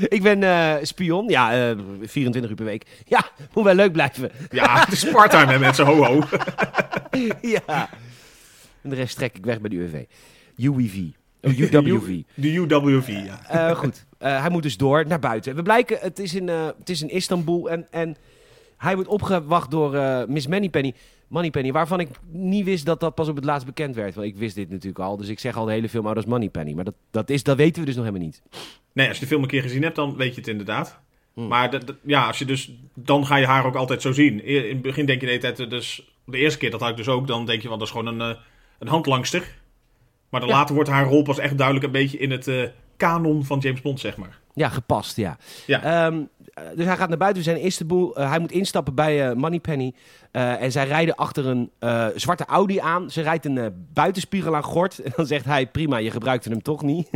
Ik 0.08 0.22
ben 0.24 0.44
eh, 0.44 0.74
spion, 0.82 1.28
ja, 1.30 1.70
eh, 1.70 1.78
24 2.02 2.52
uur 2.52 2.58
per 2.58 2.66
week. 2.66 2.86
Ja, 3.06 3.26
moet 3.54 3.64
wel 3.64 3.74
leuk 3.76 3.92
blijven. 3.92 4.32
Ja, 4.52 4.80
het 4.80 4.92
is 4.92 5.10
part-time 5.10 5.52
hè, 5.52 5.60
mensen, 5.60 5.86
ho 5.86 6.04
ho. 6.04 6.24
ja. 7.42 7.90
En 8.82 8.90
de 8.90 8.96
rest 8.96 9.16
trek 9.16 9.38
ik 9.38 9.46
weg 9.46 9.62
bij 9.62 9.70
de 9.70 9.76
UWV. 9.76 10.04
UWV. 10.58 10.98
Oh, 11.44 11.58
UWV. 11.60 12.22
De 12.34 12.56
UWV, 12.56 13.08
ja. 13.08 13.40
Eh, 13.48 13.76
goed, 13.76 14.06
Eh, 14.18 14.42
hij 14.42 14.50
moet 14.50 14.64
dus 14.64 14.78
door 14.78 15.08
naar 15.08 15.20
buiten. 15.20 15.56
We 15.56 15.62
blijken, 15.62 15.98
het 16.02 16.20
is 16.20 16.36
in, 16.36 16.50
eh, 16.50 16.66
het 16.66 16.90
is 16.90 17.02
in 17.02 17.10
Istanbul 17.10 17.70
en, 17.70 17.88
en 17.92 18.16
hij 18.78 18.96
wordt 18.96 19.10
opgewacht 19.10 19.72
door 19.72 20.26
Miss 20.28 20.48
Moneypenny. 20.48 20.94
Moneypenny, 21.28 21.72
waarvan 21.72 22.00
ik 22.00 22.10
niet 22.32 22.66
wist 22.66 22.86
dat 22.86 23.00
dat 23.00 23.16
pas 23.16 23.28
op 23.28 23.36
het 23.36 23.46
laatst 23.46 23.66
bekend 23.66 23.96
werd. 23.96 24.16
Want 24.16 24.28
ik 24.28 24.36
wist 24.36 24.56
dit 24.56 24.70
natuurlijk 24.70 25.00
al, 25.00 25.18
dus 25.18 25.28
ik 25.28 25.40
zeg 25.40 25.56
al 25.58 25.66
de 25.66 25.72
hele 25.72 25.90
film, 25.90 26.06
oh, 26.08 26.14
dat 26.14 26.24
is 26.24 26.30
Moneypenny. 26.30 26.74
Maar 26.74 26.84
dat, 26.84 26.94
dat, 27.12 27.30
is, 27.30 27.44
dat 27.44 27.58
weten 27.58 27.80
we 27.80 27.86
dus 27.86 27.96
nog 27.96 28.06
helemaal 28.06 28.26
niet. 28.26 28.42
Nee, 28.94 29.08
als 29.08 29.18
je 29.18 29.24
de 29.24 29.30
film 29.30 29.42
een 29.42 29.48
keer 29.48 29.62
gezien 29.62 29.84
hebt, 29.84 29.96
dan 29.96 30.16
weet 30.16 30.34
je 30.34 30.40
het 30.40 30.50
inderdaad. 30.50 31.00
Hmm. 31.34 31.48
Maar 31.48 31.80
ja, 32.02 32.28
als 32.28 32.40
je 32.40 32.46
dus, 32.46 32.72
dan 32.94 33.26
ga 33.26 33.36
je 33.36 33.46
haar 33.46 33.66
ook 33.66 33.76
altijd 33.76 34.02
zo 34.02 34.12
zien. 34.12 34.46
In 34.46 34.70
het 34.70 34.82
begin 34.82 35.06
denk 35.06 35.20
je 35.20 35.26
de 35.26 35.32
hele 35.32 35.54
tijd, 35.54 35.70
dus 35.70 36.14
de 36.26 36.38
eerste 36.38 36.60
keer, 36.60 36.72
dat 36.72 36.80
had 36.80 36.90
ik 36.90 36.98
dus 36.98 37.08
ook, 37.08 37.28
dan 37.28 37.46
denk 37.46 37.62
je, 37.62 37.68
want 37.68 37.80
dat 37.80 37.90
is 37.90 37.96
gewoon 37.96 38.20
een, 38.20 38.38
een 38.80 38.88
handlangster. 38.88 39.62
Maar 40.34 40.42
dan 40.42 40.50
Ja. 40.52 40.58
later 40.58 40.76
wordt 40.76 40.90
haar 40.90 41.06
rol 41.06 41.22
pas 41.22 41.40
echt 41.40 41.58
duidelijk 41.58 41.86
een 41.86 41.92
beetje 41.92 42.18
in 42.18 42.32
het 42.32 42.48
eh 42.48 42.64
kanon 42.98 43.46
van 43.46 43.60
James 43.60 43.82
Bond, 43.82 44.00
zeg 44.00 44.18
maar. 44.18 44.40
Ja, 44.54 44.70
gepast, 44.70 45.16
ja. 45.18 45.38
Ja. 45.66 45.84
Ehm, 45.84 46.22
eh, 46.54 46.64
dus 46.76 46.86
hij 46.86 46.96
gaat 46.96 47.10
naar 47.10 47.18
buiten, 47.18 47.44
we 47.44 47.50
zijn 47.50 47.60
in 47.60 47.66
Istanbul. 47.66 48.16
Eh, 48.16 48.30
hij 48.30 48.40
moet 48.40 48.52
instappen 48.52 48.96
bij 48.96 49.36
Moneypenny. 49.36 49.94
Eh, 50.32 50.62
en 50.62 50.72
zij 50.72 50.86
rijden 50.88 51.16
achter 51.16 51.46
een 51.46 51.72
zwarte 52.16 52.46
Audi 52.46 52.80
aan. 52.80 53.12
Ze 53.12 53.22
rijdt 53.22 53.46
een 53.46 53.86
buitenspiegel 53.94 54.56
aan 54.56 54.64
gort. 54.64 55.00
En 55.00 55.12
dan 55.16 55.26
zegt 55.26 55.46
hij, 55.46 55.68
prima, 55.68 55.98
je 55.98 56.12
gebruikte 56.12 56.50
hem 56.50 56.62
toch 56.62 56.82
niet. 56.82 57.10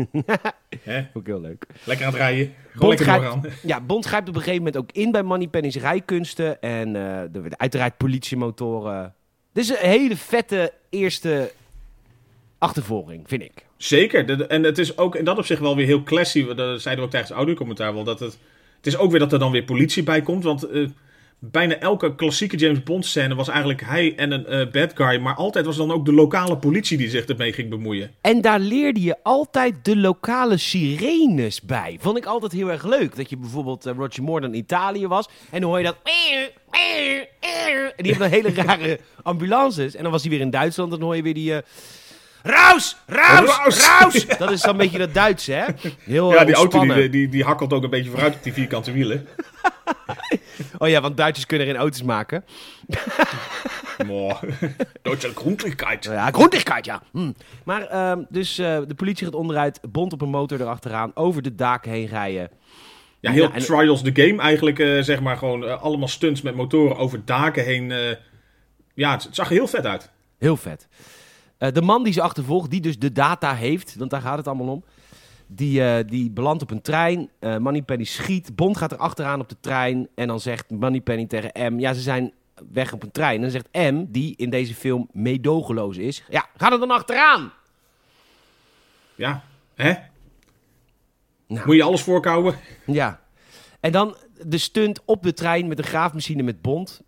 Hè? 0.84 1.06
Ook 1.14 1.26
heel 1.26 1.42
leuk. 1.42 1.66
Lekker 1.84 2.06
aan 2.06 2.12
het 2.12 2.22
rijden. 2.22 2.54
Bond 2.74 3.00
grijpt, 3.00 3.36
ja, 3.64 3.82
Bond 3.82 4.06
grijpt 4.06 4.30
op 4.30 4.36
een 4.36 4.42
gegeven 4.42 4.64
moment 4.64 4.78
ook 4.78 4.92
in 4.92 5.12
bij 5.12 5.24
Moneypenny's 5.24 5.76
rijkunsten. 5.76 6.62
En 6.62 6.92
werden 7.32 7.60
uiteraard 7.60 7.98
politiemotoren. 7.98 9.14
Dit 9.54 9.64
is 9.64 9.70
een 9.70 9.90
hele 9.90 10.16
vette 10.18 10.74
eerste 10.90 11.52
achtervolging, 12.58 13.24
vind 13.28 13.42
ik. 13.42 13.66
Zeker. 13.78 14.48
En 14.48 14.64
het 14.64 14.78
is 14.78 14.98
ook 14.98 15.16
in 15.16 15.26
dat 15.26 15.38
opzicht 15.38 15.62
wel 15.62 15.76
weer 15.76 15.86
heel 15.86 16.04
classy. 16.04 16.46
Dat 16.46 16.58
zeiden 16.58 16.96
we 16.96 17.02
ook 17.02 17.10
tijdens 17.10 17.30
het 17.30 17.38
audiocommentaar 17.38 17.94
wel. 17.94 18.04
Dat 18.04 18.20
het, 18.20 18.38
het 18.78 18.88
is 18.88 18.98
ook 18.98 19.12
weer 19.12 19.20
dat 19.20 19.34
er 19.34 19.40
dan 19.40 19.52
weer 19.52 19.64
politie 19.64 20.04
bij 20.04 20.22
komt. 20.22 20.44
Want 20.44 20.64
eh, 20.64 20.88
bijna 21.40 21.78
elke 21.78 22.16
klassieke 22.16 22.58
James 22.58 22.84
Bond 22.84 23.06
scène 23.06 23.36
was 23.36 23.48
eigenlijk 23.48 23.82
hij 23.86 24.16
en 24.16 24.32
een 24.32 24.46
eh, 24.46 24.72
bad 24.72 24.92
guy. 24.96 25.20
Maar 25.20 25.36
altijd 25.36 25.66
was 25.66 25.78
dan 25.78 25.92
ook 25.92 26.06
de 26.06 26.14
lokale 26.14 26.58
politie 26.58 26.98
die 26.98 27.10
zich 27.10 27.26
ermee 27.26 27.54
ging 27.54 27.70
bemoeien. 27.70 28.12
En 28.22 28.42
daar 28.42 28.60
leerde 28.60 29.02
je 29.02 29.16
altijd 29.24 29.86
de 29.86 29.98
lokale 29.98 30.58
sirenes 30.58 31.62
bij. 31.62 31.98
Vond 32.02 32.18
ik 32.18 32.26
altijd 32.26 32.52
heel 32.52 32.72
erg 32.72 32.86
leuk. 32.86 33.16
Dat 33.16 33.30
je 33.30 33.38
bijvoorbeeld 33.38 33.86
eh, 33.86 33.94
Roger 33.96 34.24
Moore 34.24 34.42
dan 34.42 34.54
in 34.54 34.60
Italië 34.60 35.08
was. 35.08 35.30
En 35.52 35.62
dan 35.62 35.70
hoor 35.70 35.80
je 35.80 35.86
dat... 35.86 35.98
En 37.96 38.04
die 38.04 38.12
hebben 38.12 38.32
dan 38.32 38.44
hele 38.44 38.62
rare 38.64 39.00
ambulances. 39.24 39.96
En 39.96 40.04
dan 40.04 40.12
was 40.12 40.22
hij 40.22 40.32
weer 40.32 40.40
in 40.40 40.50
Duitsland. 40.50 40.92
En 40.92 40.98
dan 40.98 41.08
hoor 41.08 41.16
je 41.16 41.24
weer 41.24 41.34
die... 41.34 41.54
eh 42.48 42.54
Raus! 42.56 42.98
Raus! 43.06 43.58
Raus! 43.58 43.88
Raus! 43.88 44.26
Dat 44.40 44.52
is 44.52 44.62
zo'n 44.62 44.78
beetje 44.78 44.98
dat 44.98 45.14
Duits, 45.14 45.46
hè? 45.46 45.64
Heel 46.04 46.32
Ja, 46.32 46.40
eh, 46.40 46.46
die 46.46 46.56
auto 46.56 46.80
die, 46.94 47.10
die, 47.10 47.30
die 47.30 47.44
hakkelt 47.44 47.74
ook 47.74 47.84
een 47.84 47.90
beetje 47.90 48.10
vooruit 48.10 48.36
op 48.36 48.44
die 48.44 48.54
vierkante 48.54 48.92
wielen. 48.92 49.28
Oh 50.78 50.88
ja, 50.88 51.02
want 51.02 51.18
Duitsers 51.18 51.46
kunnen 51.46 51.68
geen 51.68 51.76
auto's 51.76 52.04
maken. 52.04 52.44
Mooi. 54.06 54.36
Duitse 55.02 55.32
Grundlichkeit. 55.36 56.04
Ja, 56.04 56.32
grondigheid, 56.32 56.86
ja. 56.86 57.02
Hm. 57.12 57.32
Maar 57.64 57.82
ehm, 57.88 58.24
dus 58.30 58.58
eh, 58.58 58.78
de 58.88 58.96
politie 58.96 59.26
gaat 59.26 59.36
onderuit. 59.36 59.80
Bond 59.90 60.14
op 60.14 60.22
een 60.22 60.30
motor 60.30 60.62
erachteraan. 60.62 61.12
Over 61.16 61.42
de 61.42 61.56
daken 61.56 61.92
heen 61.92 62.08
rijden. 62.08 62.50
Ja, 63.20 63.32
heel 63.32 63.44
Ja, 63.44 63.54
en- 63.54 63.62
Trials 63.62 64.02
the 64.02 64.12
Game 64.14 64.42
eigenlijk, 64.42 64.80
eh, 64.80 65.02
zeg 65.02 65.20
maar 65.22 65.38
gewoon 65.38 65.66
eh, 65.66 65.82
allemaal 65.82 66.08
stunts 66.08 66.42
met 66.42 66.56
motoren 66.56 66.98
over 66.98 67.26
daken 67.26 67.64
heen. 67.64 67.92
eh. 67.92 68.16
ja, 68.94 69.12
het, 69.12 69.24
het 69.24 69.36
zag 69.36 69.48
er 69.48 69.54
heel 69.54 69.68
vet 69.68 69.86
uit. 69.86 70.10
Heel 70.40 70.58
vet. 70.58 70.88
Eh, 71.58 71.72
de 71.72 71.82
man 71.82 72.04
die 72.04 72.14
ze 72.14 72.22
achtervolgt, 72.22 72.70
die 72.72 72.82
dus 72.82 73.00
de 73.00 73.12
data 73.12 73.54
heeft, 73.54 73.96
want 73.96 74.10
daar 74.12 74.22
gaat 74.22 74.38
het 74.38 74.48
allemaal 74.48 74.68
om. 74.68 74.84
Die, 75.48 75.84
eh, 75.84 76.08
die 76.08 76.32
belandt 76.32 76.64
op 76.64 76.72
een 76.72 76.82
trein. 76.82 77.30
eh 77.40 77.58
Moneypenny 77.58 78.04
schiet. 78.04 78.56
Bond 78.56 78.78
gaat 78.78 78.92
er 78.92 78.98
achteraan 78.98 79.40
op 79.40 79.50
de 79.50 79.56
trein. 79.60 80.08
En 80.16 80.28
dan 80.28 80.40
zegt 80.40 80.70
Moneypenny 80.70 81.26
tegen 81.26 81.74
M: 81.74 81.80
Ja, 81.80 81.94
ze 81.94 82.02
zijn 82.02 82.34
weg 82.72 82.94
op 82.94 83.04
een 83.04 83.12
trein. 83.12 83.36
En 83.36 83.42
dan 83.42 83.52
zegt 83.52 83.68
M, 83.72 84.06
die 84.08 84.34
in 84.38 84.50
deze 84.50 84.76
film 84.76 85.10
meedogenloos 85.12 85.98
is: 85.98 86.24
Ja, 86.30 86.46
ga 86.58 86.72
er 86.72 86.80
dan 86.80 86.92
achteraan. 86.92 87.52
Ja, 89.16 89.44
hè? 89.76 89.94
Nou. 91.48 91.66
Moet 91.66 91.76
je 91.76 91.84
alles 91.84 92.02
voorkouwen? 92.02 92.56
Ja. 92.86 93.20
En 93.80 93.92
dan 93.92 94.16
de 94.46 94.58
stunt 94.58 95.02
op 95.06 95.24
de 95.24 95.34
trein 95.34 95.68
met 95.68 95.78
een 95.78 95.84
graafmachine 95.84 96.44
met 96.44 96.62
Bond. 96.62 97.02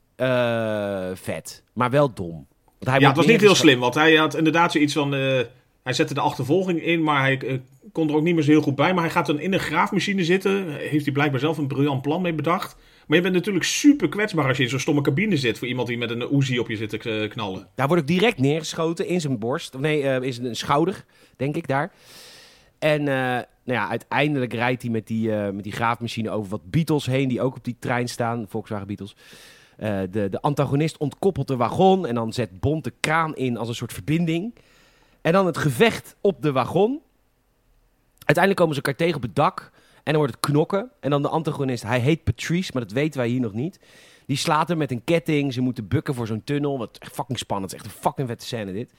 Vet. 1.13 1.63
Maar 1.73 1.89
wel 1.89 2.13
dom. 2.13 2.47
Want 2.79 2.91
hij 2.91 2.99
ja, 2.99 3.07
het 3.07 3.15
was 3.17 3.25
niet 3.25 3.41
heel 3.41 3.55
slim, 3.55 3.79
want 3.79 3.93
hij 3.93 4.15
had 4.15 4.35
inderdaad 4.35 4.71
zoiets 4.71 4.93
van... 4.93 5.13
eh, 5.13 5.39
hij 5.83 5.93
zette 5.93 6.13
de 6.13 6.19
achtervolging 6.19 6.83
in, 6.83 7.03
maar 7.03 7.19
hij 7.21 7.37
eh, 7.37 7.57
kon 7.91 8.09
er 8.09 8.15
ook 8.15 8.23
niet 8.23 8.35
meer 8.35 8.43
zo 8.43 8.51
heel 8.51 8.61
goed 8.61 8.75
bij. 8.75 8.93
Maar 8.93 9.03
hij 9.03 9.11
gaat 9.13 9.25
dan 9.25 9.39
in 9.39 9.53
een 9.53 9.59
graafmachine 9.59 10.23
zitten. 10.23 10.69
Heeft 10.75 11.03
hij 11.05 11.13
blijkbaar 11.13 11.39
zelf 11.39 11.57
een 11.57 11.67
briljant 11.67 12.01
plan 12.01 12.21
mee 12.21 12.33
bedacht. 12.33 12.75
Maar 13.07 13.17
je 13.17 13.23
bent 13.23 13.35
natuurlijk 13.35 13.65
super 13.65 14.09
kwetsbaar 14.09 14.47
als 14.47 14.57
je 14.57 14.63
in 14.63 14.69
zo'n 14.69 14.79
stomme 14.79 15.01
cabine 15.01 15.37
zit... 15.37 15.57
voor 15.57 15.67
iemand 15.67 15.87
die 15.87 15.97
met 15.97 16.09
een 16.09 16.35
Uzi 16.35 16.59
op 16.59 16.69
je 16.69 16.75
zit 16.75 16.89
te 16.89 16.97
k- 16.97 17.29
knallen. 17.31 17.67
Daar 17.75 17.87
wordt 17.87 18.01
ook 18.01 18.07
direct 18.07 18.37
neergeschoten 18.37 19.07
in 19.07 19.21
zijn 19.21 19.39
borst. 19.39 19.75
Of 19.75 19.81
nee, 19.81 20.03
eh, 20.03 20.21
in 20.21 20.33
zijn 20.33 20.55
schouder, 20.55 21.05
denk 21.37 21.55
ik 21.55 21.67
daar. 21.67 21.91
En 22.79 22.99
eh, 22.99 23.15
nou 23.15 23.45
ja, 23.63 23.89
uiteindelijk 23.89 24.53
rijdt 24.53 24.81
hij 24.81 24.91
met 24.91 25.07
die, 25.07 25.31
eh, 25.35 25.49
met 25.49 25.63
die 25.63 25.73
graafmachine 25.73 26.29
over 26.29 26.49
wat 26.49 26.69
Beatles 26.71 27.05
heen, 27.05 27.27
die 27.27 27.41
ook 27.41 27.55
op 27.55 27.63
die 27.63 27.75
trein 27.79 28.07
staan, 28.07 28.45
Volkswagen 28.49 28.87
Beatles. 28.87 29.15
Eh, 29.79 29.99
de, 30.11 30.29
de 30.29 30.41
antagonist 30.41 30.97
ontkoppelt 30.97 31.47
de 31.47 31.55
wagon 31.55 32.07
en 32.07 32.15
dan 32.15 32.33
zet 32.33 32.59
Bond 32.59 32.83
de 32.83 32.93
kraan 32.99 33.35
in 33.35 33.57
als 33.57 33.67
een 33.67 33.75
soort 33.75 33.93
verbinding. 33.93 34.55
En 35.21 35.33
dan 35.33 35.45
het 35.45 35.57
gevecht 35.57 36.15
op 36.21 36.41
de 36.41 36.51
wagon. 36.51 37.01
Uiteindelijk 38.17 38.55
komen 38.55 38.75
ze 38.75 38.81
elkaar 38.81 38.95
tegen 38.99 39.15
op 39.15 39.21
het 39.21 39.35
dak 39.35 39.71
en 39.95 40.01
dan 40.03 40.15
wordt 40.15 40.33
het 40.33 40.45
knokken. 40.51 40.91
En 40.99 41.09
dan 41.09 41.21
de 41.21 41.27
antagonist, 41.27 41.83
hij 41.83 41.99
heet 41.99 42.23
Patrice, 42.23 42.71
maar 42.73 42.81
dat 42.81 42.91
weten 42.91 43.19
wij 43.19 43.29
hier 43.29 43.39
nog 43.39 43.53
niet. 43.53 43.79
Die 44.25 44.37
slaat 44.37 44.67
hem 44.67 44.77
met 44.77 44.91
een 44.91 45.03
ketting. 45.03 45.53
Ze 45.53 45.61
moeten 45.61 45.87
bukken 45.87 46.13
voor 46.13 46.27
zo'n 46.27 46.43
tunnel. 46.43 46.77
Wat 46.77 46.97
echt 46.97 47.13
fucking 47.13 47.39
spannend. 47.39 47.71
Het 47.71 47.81
is 47.81 47.87
echt 47.87 47.95
een 47.95 48.01
fucking 48.01 48.27
vette 48.27 48.45
scène 48.45 48.73
dit. 48.73 48.93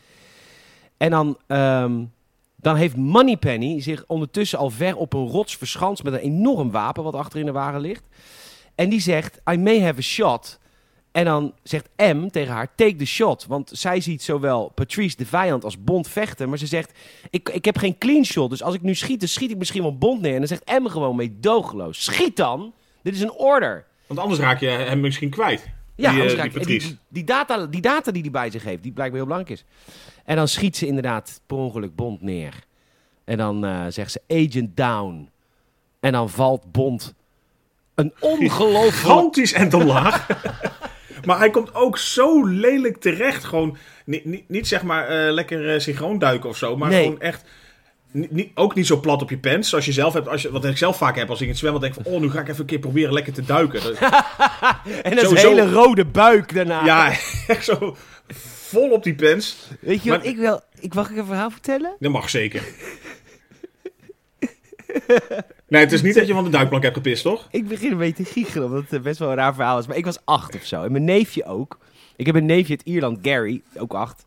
En 0.97 1.11
dan, 1.11 1.39
ehm, 1.47 2.05
dan 2.57 2.77
heeft 2.77 2.97
Moneypenny 2.97 3.81
zich 3.81 4.05
ondertussen 4.07 4.59
al 4.59 4.71
ver 4.71 4.97
op 4.97 5.13
een 5.13 5.27
rots 5.27 5.57
verschanst 5.57 6.03
met 6.03 6.13
een 6.13 6.19
enorm 6.19 6.71
wapen 6.71 7.05
wat 7.05 7.15
achter 7.15 7.41
in 7.41 7.47
de 7.47 7.53
wagen 7.53 7.81
ligt. 7.81 8.05
En 8.75 8.89
die 8.89 9.01
zegt, 9.01 9.41
I 9.53 9.57
may 9.57 9.83
have 9.83 9.99
a 9.99 10.03
shot. 10.03 10.60
En 11.13 11.25
dan 11.25 11.55
zegt 11.63 11.89
M 11.97 12.29
tegen 12.29 12.53
haar, 12.53 12.75
take 12.75 12.97
the 12.97 13.05
shot. 13.05 13.47
Want 13.47 13.71
zij 13.73 14.01
ziet 14.01 14.23
zowel 14.23 14.73
Patrice 14.75 15.17
de 15.17 15.27
vijand 15.27 15.65
als 15.65 15.85
Bond 15.85 16.09
vechten. 16.09 16.49
Maar 16.49 16.59
ze 16.59 16.67
zegt, 16.67 16.93
ik, 17.31 17.49
ik 17.49 17.65
heb 17.65 17.79
geen 17.79 17.99
clean 17.99 18.25
shot. 18.25 18.51
Dus 18.51 18.63
als 18.63 18.75
ik 18.75 18.83
nu 18.83 18.95
schiet, 18.95 19.21
dan 19.21 19.29
schiet 19.29 19.51
ik 19.51 19.57
misschien 19.57 19.83
wel 19.83 19.99
Bond 19.99 20.21
neer. 20.21 20.33
En 20.33 20.39
dan 20.39 20.49
zegt 20.49 20.81
M 20.83 20.87
gewoon 20.87 21.17
meedogenloos, 21.17 22.05
schiet 22.05 22.37
dan. 22.37 22.73
Dit 23.03 23.15
is 23.15 23.21
een 23.21 23.33
order. 23.33 23.85
Want 24.07 24.21
anders 24.21 24.41
raak 24.41 24.61
je 24.61 24.69
hem 24.69 25.01
misschien 25.01 25.31
kwijt. 25.31 25.69
Ja, 25.95 26.11
die, 26.11 26.23
eh, 26.23 26.27
anders 26.27 26.43
die 26.43 26.43
die, 26.43 26.61
Patrice. 26.61 26.97
die, 27.09 27.25
data, 27.25 27.67
die 27.67 27.81
data 27.81 28.11
die 28.11 28.23
hij 28.23 28.31
bij 28.31 28.51
zich 28.51 28.65
heeft, 28.65 28.83
die 28.83 28.93
blijkbaar 28.93 29.19
heel 29.19 29.29
belangrijk 29.29 29.61
is. 29.61 29.65
En 30.25 30.37
dan 30.37 30.49
schiet 30.49 30.77
ze 30.77 30.87
inderdaad 30.87 31.41
per 31.47 31.57
ongeluk 31.57 31.95
Bond 31.95 32.23
neer. 32.23 32.55
En 33.25 33.37
dan 33.37 33.65
eh, 33.65 33.85
zegt 33.89 34.13
ze 34.13 34.21
agent 34.29 34.77
down. 34.77 35.29
En 36.01 36.13
dan 36.13 36.31
valt 36.31 36.73
Bond 36.73 37.15
een 37.95 38.13
ongelooflijk... 38.21 38.95
Gigantisch 38.95 39.53
en 39.53 39.75
omlaag. 39.75 40.27
Maar 41.25 41.39
hij 41.39 41.51
komt 41.51 41.75
ook 41.75 41.99
zo 41.99 42.45
lelijk 42.47 42.97
terecht. 42.97 43.45
Gewoon, 43.45 43.77
niet, 44.05 44.25
niet, 44.25 44.49
niet 44.49 44.69
zeg 44.69 44.83
maar 44.83 45.09
eh, 45.09 45.33
lekker 45.33 45.75
uh, 45.75 45.81
synchroon 45.81 46.19
duiken 46.19 46.49
of 46.49 46.57
zo. 46.57 46.77
Maar 46.77 46.89
Nee. 46.91 47.03
gewoon 47.05 47.21
echt... 47.21 47.45
Niet, 48.13 48.51
ook 48.55 48.75
niet 48.75 48.87
zo 48.87 49.01
plat 49.01 49.23
op 49.23 49.31
je 49.31 49.39
pens, 49.39 49.69
zoals 49.69 49.85
je 49.85 49.93
zelf 49.93 50.13
hebt. 50.13 50.29
Als 50.29 50.43
je, 50.43 50.51
wat 50.51 50.65
ik 50.65 50.77
zelf 50.77 50.97
vaak 50.97 51.17
heb 51.17 51.29
als 51.29 51.39
ik 51.39 51.45
in 51.45 51.51
het 51.51 51.59
zwembad 51.59 51.81
denk 51.83 51.95
van... 51.95 52.05
Oh, 52.05 52.21
nu 52.21 52.31
ga 52.31 52.41
ik 52.41 52.49
even 52.49 52.61
een 52.61 52.67
keer 52.67 52.79
proberen 52.79 53.13
lekker 53.13 53.33
te 53.33 53.45
duiken. 53.45 53.83
Dat- 53.83 53.99
En 55.03 55.15
dat 55.17 55.25
Sowieso- 55.25 55.49
hele 55.49 55.73
rode 55.73 56.05
buik 56.05 56.55
daarna. 56.55 56.85
ja, 56.85 57.07
echt 57.47 57.65
zo 57.65 57.97
vol 58.73 58.91
op 58.91 59.03
die 59.03 59.15
pens. 59.15 59.57
Weet 59.81 60.03
je 60.03 60.11
wat 60.11 60.25
ik 60.25 60.37
wel... 60.37 60.61
Ik 60.81 60.95
mag 60.95 61.11
ik 61.11 61.17
een 61.17 61.27
verhaal 61.27 61.51
vertellen? 61.51 61.97
Dat 61.99 62.13
mag 62.13 62.31
zeker. 62.31 62.63
Nee, 65.71 65.81
het 65.81 65.93
is 65.93 66.03
niet 66.03 66.15
dat 66.15 66.27
je 66.27 66.33
van 66.33 66.45
de 66.45 66.51
duikplank 66.51 66.83
hebt 66.83 66.97
gepist, 66.97 67.23
toch? 67.23 67.49
Ik 67.51 67.69
begin 67.69 67.91
een 67.91 67.99
beetje 67.99 68.25
te 68.25 68.31
giechelen, 68.31 68.67
omdat 68.67 68.85
het 68.89 69.03
best 69.03 69.19
wel 69.19 69.29
een 69.29 69.35
raar 69.35 69.55
verhaal 69.55 69.79
is. 69.79 69.87
Maar 69.87 69.97
ik 69.97 70.05
was 70.05 70.19
acht 70.25 70.55
of 70.55 70.65
zo. 70.65 70.83
En 70.83 70.93
mijn 70.93 71.05
neefje 71.05 71.45
ook. 71.45 71.79
Ik 72.17 72.27
heb 72.27 72.35
een 72.35 72.47
neefje 72.47 72.71
uit 72.71 72.83
Ierland, 72.83 73.19
Gary, 73.23 73.63
ook 73.77 73.95
acht. 73.95 74.27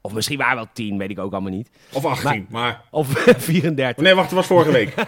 Of 0.00 0.12
misschien 0.12 0.38
waren 0.38 0.56
we 0.56 0.62
wel 0.62 0.70
tien, 0.72 0.98
weet 0.98 1.10
ik 1.10 1.18
ook 1.18 1.32
allemaal 1.32 1.50
niet. 1.50 1.70
Of 1.92 2.04
18, 2.04 2.46
maar... 2.50 2.82
Of 2.90 3.06
34. 3.36 4.04
Nee, 4.04 4.14
wacht, 4.14 4.26
het 4.26 4.36
was 4.36 4.46
vorige 4.46 4.72
week. 4.72 4.94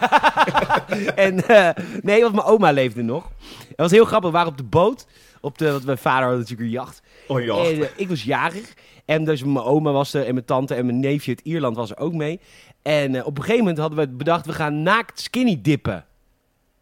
En 1.15 1.47
eh, 1.47 1.69
nee, 2.01 2.21
want 2.21 2.33
mijn 2.33 2.47
oma 2.47 2.71
leefde 2.71 3.01
nog. 3.01 3.29
Het 3.67 3.75
was 3.75 3.91
heel 3.91 4.05
grappig. 4.05 4.29
We 4.29 4.35
waren 4.35 4.51
op 4.51 4.57
de 4.57 4.63
boot. 4.63 5.07
Op 5.41 5.57
de, 5.57 5.71
want 5.71 5.85
mijn 5.85 5.97
vader 5.97 6.27
had 6.27 6.37
natuurlijk 6.37 6.61
een 6.61 6.69
jacht. 6.69 7.01
Oh 7.27 7.41
ja. 7.43 7.55
En 7.55 7.81
eh, 7.81 7.87
ik 7.95 8.09
was 8.09 8.23
jarig. 8.23 8.73
En 9.05 9.25
dus 9.25 9.43
mijn 9.43 9.65
oma 9.65 9.91
was 9.91 10.13
er 10.13 10.25
en 10.25 10.33
mijn 10.33 10.45
tante 10.45 10.75
en 10.75 10.85
mijn 10.85 10.99
neefje 10.99 11.31
uit 11.31 11.41
Ierland 11.41 11.75
was 11.75 11.89
er 11.91 11.97
ook 11.97 12.13
mee. 12.13 12.39
En 12.83 13.15
eh, 13.15 13.25
op 13.25 13.35
een 13.37 13.41
gegeven 13.43 13.59
moment 13.63 13.77
hadden 13.77 13.99
we 13.99 14.07
bedacht, 14.07 14.45
we 14.45 14.53
gaan 14.53 14.83
naakt 14.83 15.19
skinny 15.19 15.59
dippen. 15.61 16.05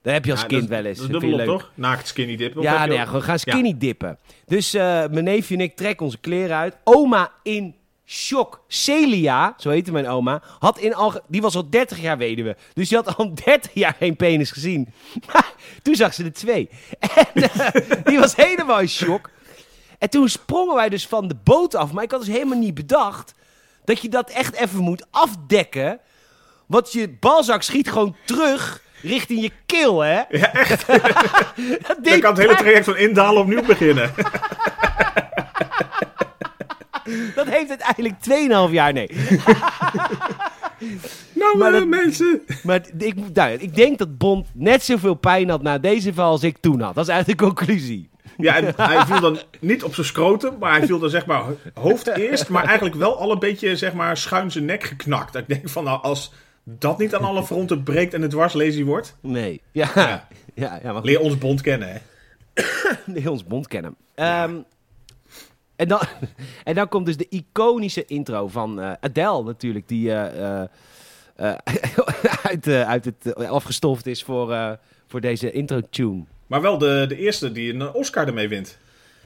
Dat 0.02 0.14
heb 0.14 0.26
je 0.26 0.32
als 0.32 0.42
Ja, 0.42 0.48
kind 0.48 0.68
wel 0.70 0.86
eens. 0.86 1.08
Dat 1.08 1.24
is 1.24 1.30
leuk. 1.36 1.46
toch? 1.46 1.72
Naakt 1.76 2.08
skinny 2.08 2.36
dip. 2.36 2.58
Of 2.58 2.64
Ja, 2.64 2.86
nee, 2.86 3.00
ook- 3.00 3.06
gewoon 3.06 3.22
gaan 3.24 3.40
skinny 3.40 3.78
dippen. 3.78 4.18
Dus 4.46 4.74
eh, 4.74 4.82
mijn 4.84 5.24
neefje 5.24 5.56
en 5.56 5.62
ik 5.62 5.76
trekken 5.76 6.06
onze 6.06 6.18
kleren 6.18 6.56
uit. 6.58 6.78
Oma 6.84 7.32
in 7.44 7.76
shock. 8.06 8.64
Celia, 8.68 9.54
zo 9.58 9.70
heette 9.70 9.92
mijn 9.92 10.08
oma, 10.08 10.42
had 10.60 10.78
in 10.80 10.94
al, 10.96 11.14
die 11.28 11.42
was 11.42 11.56
al 11.56 11.70
30 11.70 12.02
jaar 12.02 12.18
weduwe. 12.18 12.58
Dus 12.74 12.90
die 12.90 12.98
had 12.98 13.18
al 13.18 13.34
30 13.46 13.74
jaar 13.74 13.96
geen 14.00 14.16
penis 14.16 14.52
gezien. 14.52 14.88
Maar 15.34 15.54
toen 15.84 15.96
zag 15.96 16.14
ze 16.14 16.24
er 16.24 16.34
twee. 16.34 16.70
En 17.00 17.44
eh, 17.44 17.68
die 18.06 18.20
was 18.20 18.36
helemaal 18.36 18.80
in 18.80 18.90
shock. 18.90 19.30
En 20.00 20.10
toen 20.10 20.30
sprongen 20.30 20.76
wij 20.76 20.90
dus 20.90 21.08
van 21.08 21.28
de 21.28 21.36
boot 21.44 21.76
af. 21.76 21.92
Maar 21.92 22.04
ik 22.04 22.12
had 22.12 22.20
dus 22.26 22.30
helemaal 22.36 22.58
niet 22.60 22.74
bedacht 22.74 23.34
dat 23.92 24.02
je 24.02 24.10
dat 24.10 24.30
echt 24.30 24.56
even 24.56 24.80
moet 24.80 25.06
afdekken. 25.12 26.00
Want 26.66 26.92
je 26.92 27.10
balzak 27.20 27.62
schiet 27.62 27.90
gewoon 27.92 28.16
terug 28.26 28.84
richting 29.02 29.42
je 29.42 29.52
keel, 29.66 30.00
hè? 30.00 30.22
Ja, 30.30 30.54
echt. 30.54 30.88
Dat 31.88 31.98
Dan 32.02 32.20
kan 32.20 32.30
het 32.34 32.38
hele 32.42 32.56
traject 32.56 32.86
van 32.86 32.98
indalen 32.98 33.42
opnieuw 33.42 33.66
beginnen. 33.66 34.12
Dat 37.36 37.48
heeft 37.48 37.70
uiteindelijk 37.70 38.16
2,5 38.70 38.74
jaar, 38.74 38.94
nee. 38.94 39.10
Nou, 41.34 41.58
Maar 41.58 41.74
eh, 41.74 41.80
dat- 41.80 41.88
mensen. 41.88 42.42
Maar 42.64 42.82
ik, 42.98 43.16
nou, 43.34 43.52
ik 43.52 43.76
denk 43.76 43.98
dat 43.98 44.18
Bond 44.18 44.48
net 44.54 44.84
zoveel 44.84 45.14
pijn 45.14 45.50
had 45.50 45.62
na 45.62 45.78
deze 45.78 46.14
val 46.14 46.32
als 46.32 46.44
ik 46.44 46.58
toen 46.58 46.82
had. 46.82 46.96
Dat 46.96 47.04
is 47.08 47.10
eigenlijk 47.14 47.40
de 47.40 47.46
conclusie. 47.46 48.10
Ja, 48.42 48.56
en 48.56 48.74
hij 48.76 49.06
viel 49.06 49.20
dan 49.20 49.40
niet 49.60 49.84
op 49.84 49.94
zijn 49.94 50.06
scrotum, 50.06 50.58
maar 50.60 50.78
hij 50.78 50.86
viel 50.86 51.00
dan 51.00 51.10
zeg 51.10 51.26
maar 51.26 51.44
hoofd 51.74 52.08
eerst, 52.08 52.50
maar 52.50 52.64
eigenlijk 52.64 52.96
wel 52.96 53.18
al 53.18 53.32
een 53.32 53.40
beetje 53.40 53.76
zeg 53.76 53.94
maar 53.94 54.18
schuin 54.18 54.52
zijn 54.52 54.66
nek 54.66 54.84
geknakt. 54.84 55.34
Dat 55.34 55.42
ik 55.42 55.48
denk 55.48 55.70
van, 55.70 55.84
nou, 55.84 56.02
als 56.02 56.34
dat 56.64 56.98
niet 56.98 57.16
aan 57.16 57.24
alle 57.24 57.44
fronten 57.44 57.84
breekt 57.84 58.14
en 58.14 58.22
het 58.22 58.32
dwarslazy 58.32 58.84
wordt, 58.84 59.16
Nee. 59.22 59.62
Ja, 59.72 59.90
Ja. 59.96 60.28
ja. 60.54 60.80
ja, 60.84 60.94
maar 60.94 61.04
leer 61.04 61.20
ons 61.20 61.38
bond 61.38 61.62
kennen, 61.62 61.88
hè. 61.92 62.00
heel 63.22 63.32
ons 63.32 63.44
Bond 63.44 63.68
kennen. 63.68 63.96
Ehm, 64.16 64.56
en, 65.76 65.88
dan, 65.88 66.00
en 66.64 66.76
dan 66.76 66.88
komt 66.88 67.06
dus 67.06 67.18
de 67.18 67.28
iconische 67.30 68.06
intro 68.06 68.48
van 68.48 68.82
eh, 68.82 68.92
Adele 69.00 69.44
natuurlijk, 69.44 69.88
die 69.88 70.14
eh, 70.14 70.64
uit, 72.52 72.68
uit 72.68 73.06
het 73.06 73.36
afgestoft 73.36 74.06
is 74.06 74.24
voor, 74.24 74.78
voor 75.08 75.22
deze 75.22 75.52
intro-tune. 75.52 76.24
Maar 76.52 76.62
wel 76.62 76.78
de, 76.78 77.06
de 77.08 77.18
eerste 77.18 77.52
die 77.52 77.74
een 77.74 77.94
Oscar 77.94 78.28
ermee 78.28 78.48
wint. 78.48 78.78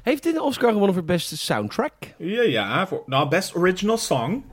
Heeft 0.02 0.24
dit 0.24 0.36
een 0.36 0.42
Oscar 0.42 0.72
gewonnen 0.72 0.94
voor 0.96 1.04
beste 1.04 1.38
soundtrack? 1.38 1.94
Ja, 2.18 2.42
ja. 2.42 2.88
Voor, 2.88 3.04
nou, 3.06 3.30
best 3.30 3.56
original 3.56 3.98
song. 3.98 4.44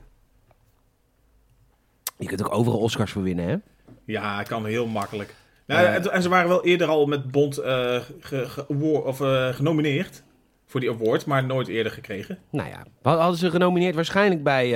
Je 2.19 2.27
kunt 2.27 2.45
ook 2.45 2.55
overal 2.55 2.79
Oscars 2.81 3.13
voor 3.13 3.23
winnen, 3.23 3.49
hè? 3.49 3.57
Ja, 4.05 4.43
kan 4.43 4.67
heel 4.67 4.87
makkelijk. 4.87 5.35
Nou, 5.67 5.85
Eh. 5.87 5.95
en, 5.95 6.13
en 6.13 6.23
ze 6.23 6.29
waren 6.29 6.49
wel 6.49 6.65
eerder 6.65 6.87
al 6.89 7.07
met 7.07 7.31
Bond 7.31 7.59
eh, 7.59 8.01
ge- 8.21 8.67
of, 9.05 9.21
eh, 9.21 9.49
genomineerd 9.49 10.23
voor 10.67 10.81
die 10.81 10.91
award, 10.91 11.27
maar 11.27 11.45
nooit 11.45 11.69
eerder 11.69 11.93
gekregen. 11.93 12.39
Nou 12.51 12.69
ja, 12.69 12.85
wat 13.03 13.19
hadden 13.19 13.39
ze 13.39 13.51
genomineerd 13.51 13.95
waarschijnlijk 13.95 14.43
bij 14.43 14.75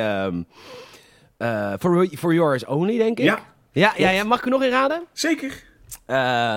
eh, 1.39 1.73
For, 1.79 2.07
For 2.17 2.35
Yours 2.35 2.65
Only, 2.65 2.99
denk 2.99 3.19
ik. 3.19 3.25
Ja, 3.25 3.39
ja, 3.73 3.93
ja, 3.97 4.11
ja. 4.11 4.25
Mag 4.25 4.39
ik 4.39 4.45
er 4.45 4.51
nog 4.51 4.63
in 4.63 4.71
raden? 4.71 5.03
zeker. 5.13 5.63
Eh 6.07 6.57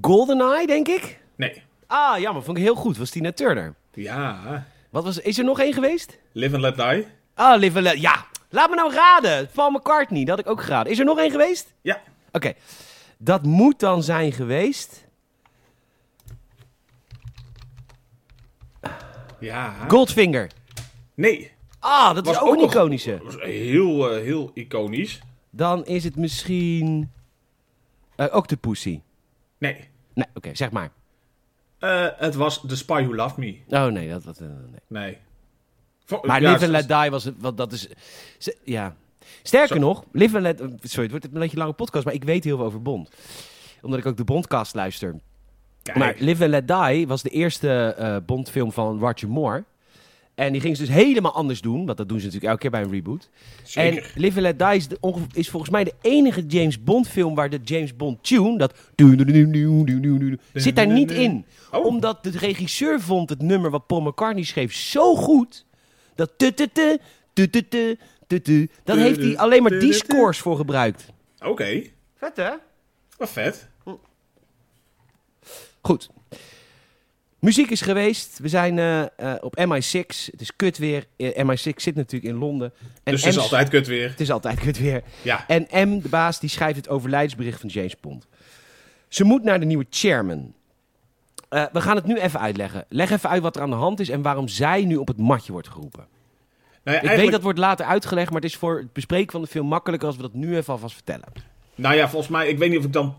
GoldenEye, 0.00 0.66
denk 0.66 0.88
ik. 0.88 1.20
Nee. 1.36 1.62
Ah, 1.86 2.18
jammer. 2.18 2.42
Vond 2.42 2.56
ik 2.56 2.62
heel 2.62 2.74
goed. 2.74 2.96
Was 2.98 3.10
Tina 3.10 3.32
Turner. 3.32 3.74
Ja. 3.94 4.66
Wat 4.90 5.04
was, 5.04 5.18
is 5.18 5.38
er 5.38 5.44
nog 5.44 5.60
één 5.60 5.72
geweest? 5.72 6.18
Live 6.32 6.52
and 6.54 6.62
Let 6.62 6.76
Die. 6.76 7.06
Ah, 7.34 7.58
Live 7.58 7.74
and 7.76 7.84
Let- 7.84 8.00
Ja, 8.00 8.26
laat 8.50 8.70
me 8.70 8.76
nou 8.76 8.92
raden. 8.94 9.48
Paul 9.54 9.70
McCartney, 9.70 10.24
dat 10.24 10.36
had 10.36 10.46
ik 10.46 10.50
ook 10.52 10.62
geraden. 10.62 10.92
Is 10.92 10.98
er 10.98 11.04
nog 11.04 11.18
één 11.18 11.30
geweest? 11.30 11.74
Ja. 11.82 12.00
Oké. 12.32 12.52
Dat 13.18 13.42
moet 13.42 13.80
dan 13.80 14.02
zijn 14.02 14.32
geweest... 14.32 15.06
Ja. 19.40 19.74
Goldfinger. 19.88 20.50
Nee. 21.14 21.50
Ah, 21.78 22.14
dat 22.14 22.26
is 22.26 22.32
Was 22.32 22.40
ook, 22.42 22.48
ook 22.48 22.54
een 22.62 22.68
iconische. 22.68 23.10
Dat 23.22 23.34
was 23.34 23.42
heel, 23.42 24.10
eh, 24.10 24.22
heel 24.22 24.50
iconisch. 24.54 25.20
Dan 25.50 25.84
is 25.86 26.04
het 26.04 26.16
misschien... 26.16 27.10
eh 28.16 28.34
Octopussy. 28.34 29.00
Nee. 29.58 29.88
Nee, 30.14 30.26
oké, 30.34 30.54
zeg 30.54 30.70
maar. 30.70 30.90
Eh, 31.78 32.06
het 32.16 32.34
was 32.34 32.60
The 32.66 32.76
Spy 32.76 33.02
Who 33.02 33.14
Loved 33.14 33.36
Me. 33.36 33.58
Oh 33.68 33.86
nee, 33.86 34.08
dat... 34.08 34.24
dat 34.24 34.38
eh, 34.40 34.46
nee. 34.48 34.80
Nee. 35.02 35.18
Maar 36.22 36.42
ja, 36.42 36.52
Live 36.52 36.64
and 36.64 36.72
Let 36.72 36.88
Die 36.88 37.10
was 37.10 37.24
het, 37.24 37.34
wat 37.38 37.56
dat 37.56 37.72
is... 37.72 37.88
ze- 38.38 38.56
ja. 38.64 38.96
Sterker 39.42 39.80
nog, 39.80 40.04
Live 40.12 40.34
and 40.34 40.42
Let... 40.42 40.58
Sorry, 40.82 41.02
het 41.02 41.10
wordt 41.10 41.24
een 41.24 41.30
beetje 41.32 41.50
een 41.56 41.62
lange 41.62 41.72
podcast, 41.72 42.04
maar 42.04 42.14
ik 42.14 42.24
weet 42.24 42.44
heel 42.44 42.56
veel 42.56 42.66
over 42.66 42.82
Bond. 42.82 43.10
Omdat 43.82 43.98
ik 43.98 44.06
ook 44.06 44.16
de 44.16 44.24
Bondcast 44.24 44.74
luister. 44.74 45.14
Kijk, 45.82 45.96
Maar 45.98 46.14
Live 46.18 46.42
and 46.42 46.50
Let 46.50 46.68
Die 46.68 47.06
was 47.06 47.22
de 47.22 47.30
eerste 47.30 47.94
eh 47.98 48.16
Bondfilm 48.26 48.72
van 48.72 48.98
Roger 48.98 49.28
Moore. 49.28 49.64
En 50.38 50.52
die 50.52 50.60
ging 50.60 50.76
ze 50.76 50.84
dus 50.84 50.94
helemaal 50.94 51.34
anders 51.34 51.60
doen, 51.60 51.86
want 51.86 51.98
dat 51.98 52.08
doen 52.08 52.18
ze 52.18 52.24
natuurlijk 52.24 52.52
elke 52.52 52.60
keer 52.60 52.70
bij 52.70 52.82
een 52.82 52.90
reboot. 52.90 53.28
zeker. 53.62 54.02
En 54.02 54.10
Live 54.14 54.42
and 54.42 54.42
Let 54.42 54.58
Die 54.58 54.76
is, 54.76 54.88
de, 54.88 54.98
is 55.32 55.50
volgens 55.50 55.72
mij 55.72 55.84
de 55.84 55.92
enige 56.00 56.46
James 56.46 56.82
Bond 56.82 57.08
film 57.08 57.34
waar 57.34 57.50
de 57.50 57.60
James 57.64 57.96
Bond 57.96 58.22
tune, 58.22 58.58
dat 58.58 58.74
zit 60.52 60.76
daar 60.76 60.86
niet 60.86 61.10
in. 61.10 61.44
Oh. 61.72 61.84
Omdat 61.84 62.24
de 62.24 62.30
regisseur 62.30 63.00
vond 63.00 63.30
het 63.30 63.42
nummer 63.42 63.70
wat 63.70 63.86
Paul 63.86 64.00
McCartney 64.00 64.44
schreef 64.44 64.74
zo 64.74 65.14
goed, 65.14 65.66
dat 66.14 66.32
Tu, 66.36 66.52
heeft 68.84 69.20
hij 69.20 69.36
alleen 69.36 69.62
maar 69.62 69.78
die 69.78 69.92
scores 69.92 70.38
voor 70.38 70.56
gebruikt. 70.56 71.06
Oké. 71.44 71.82
Vet 72.16 72.36
hè? 72.36 72.50
Wat 73.16 73.30
vet. 73.30 73.68
Goed. 75.80 76.10
Muziek 77.38 77.70
is 77.70 77.80
geweest. 77.80 78.38
We 78.38 78.48
zijn 78.48 78.78
eh, 78.78 79.00
eh, 79.02 79.34
op 79.40 79.58
MI6. 79.58 80.06
Het 80.30 80.40
is 80.40 80.56
kut 80.56 80.78
weer. 80.78 81.06
Eh, 81.16 81.44
MI6 81.44 81.74
zit 81.76 81.94
natuurlijk 81.94 82.32
in 82.32 82.38
Londen. 82.38 82.72
En 83.02 83.12
dus 83.12 83.24
het 83.24 83.34
is 83.34 83.40
altijd 83.40 83.68
kut 83.68 83.86
weer. 83.86 84.08
Het 84.08 84.20
is 84.20 84.30
altijd 84.30 84.60
kut 84.60 84.78
weer. 84.78 85.02
Ja. 85.22 85.44
En 85.46 85.88
M, 85.88 86.00
de 86.00 86.08
baas, 86.08 86.40
die 86.40 86.50
schrijft 86.50 86.76
het 86.76 86.88
overlijdensbericht 86.88 87.60
van 87.60 87.68
James 87.68 88.00
Bond. 88.00 88.26
Ze 89.08 89.24
moet 89.24 89.42
naar 89.42 89.60
de 89.60 89.66
nieuwe 89.66 89.86
chairman. 89.90 90.52
We 91.48 91.80
gaan 91.80 91.96
het 91.96 92.06
nu 92.06 92.16
even 92.16 92.40
uitleggen. 92.40 92.84
Leg 92.88 93.10
even 93.10 93.30
uit 93.30 93.42
wat 93.42 93.56
er 93.56 93.62
aan 93.62 93.70
de 93.70 93.76
hand 93.76 94.00
is 94.00 94.08
en 94.08 94.22
waarom 94.22 94.48
zij 94.48 94.84
nu 94.84 94.96
op 94.96 95.08
het 95.08 95.18
matje 95.18 95.52
wordt 95.52 95.68
geroepen. 95.68 96.06
Nou 96.84 96.96
ja, 96.96 97.10
Ik 97.10 97.16
weet 97.18 97.30
dat 97.30 97.42
wordt 97.42 97.58
later 97.58 97.86
uitgelegd, 97.86 98.30
maar 98.30 98.40
het 98.40 98.50
is 98.50 98.56
voor 98.56 98.78
het 98.78 98.92
bespreken 98.92 99.32
van 99.32 99.40
de 99.40 99.46
film 99.46 99.66
makkelijker 99.66 100.08
als 100.08 100.16
we 100.16 100.22
dat 100.22 100.34
nu 100.34 100.56
even 100.56 100.72
alvast 100.72 100.94
vertellen. 100.94 101.28
Nou 101.74 101.94
ja, 101.94 102.08
volgens 102.08 102.30
mij, 102.30 102.48
ik 102.48 102.58
weet 102.58 102.70
niet 102.70 102.78
of 102.78 102.84
ik 102.84 102.92
dan 102.92 103.16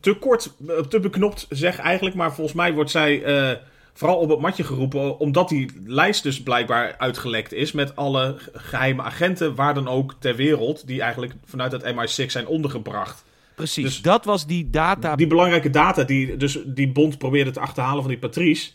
te 0.00 0.14
kort, 0.14 0.52
eh, 0.68 0.76
te 0.78 1.00
beknopt 1.00 1.46
zeg 1.48 1.78
eigenlijk, 1.78 2.16
maar 2.16 2.34
volgens 2.34 2.56
mij 2.56 2.74
wordt 2.74 2.90
zij 2.90 3.22
eh, 3.22 3.56
vooral 3.92 4.16
op 4.18 4.28
het 4.28 4.38
matje 4.40 4.64
geroepen, 4.64 5.18
omdat 5.18 5.48
die 5.48 5.70
lijst 5.86 6.22
dus 6.22 6.42
blijkbaar 6.42 6.94
uitgelekt 6.98 7.52
is 7.52 7.72
met 7.72 7.96
alle 7.96 8.34
ge- 8.38 8.50
geheime 8.54 9.02
agenten, 9.02 9.54
waar 9.54 9.74
dan 9.74 9.88
ook 9.88 10.14
ter 10.18 10.36
wereld, 10.36 10.86
die 10.86 11.00
eigenlijk 11.00 11.34
vanuit 11.44 11.72
het 11.72 11.82
MI6 11.94 12.26
zijn 12.26 12.46
ondergebracht. 12.46 13.24
Precies, 13.54 13.84
Dus- 13.84 14.02
dat 14.02 14.24
was 14.24 14.46
die 14.46 14.70
data. 14.70 15.16
Die 15.16 15.26
belangrijke 15.26 15.70
data 15.70 16.04
die 16.04 16.36
dus 16.36 16.58
die 16.66 16.92
Bond 16.92 17.18
probeerde 17.18 17.50
te 17.50 17.60
achterhalen 17.60 18.00
van 18.02 18.10
die 18.10 18.20
Patrice. 18.20 18.70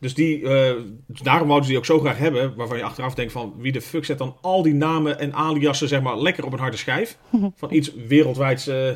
Dus 0.00 0.14
die, 0.14 0.48
eh, 0.48 0.72
daarom 1.22 1.46
wouden 1.46 1.62
ze 1.64 1.68
die 1.70 1.78
ook 1.78 1.84
zo 1.86 1.98
graag 2.00 2.18
hebben, 2.18 2.54
waarvan 2.56 2.76
je 2.76 2.82
achteraf 2.82 3.14
denkt 3.14 3.32
van 3.32 3.54
wie 3.58 3.72
de 3.72 3.80
fuck 3.80 4.04
zet 4.04 4.18
dan 4.18 4.36
al 4.40 4.62
die 4.62 4.74
namen 4.74 5.18
en 5.18 5.32
aliasen 5.34 5.88
zeg 5.88 6.00
maar 6.02 6.18
lekker 6.20 6.44
op 6.44 6.52
een 6.52 6.58
harde 6.58 6.76
schijf. 6.76 7.18
Van 7.56 7.72
iets 7.72 7.92
wereldwijds 8.06 8.66
eh, 8.66 8.90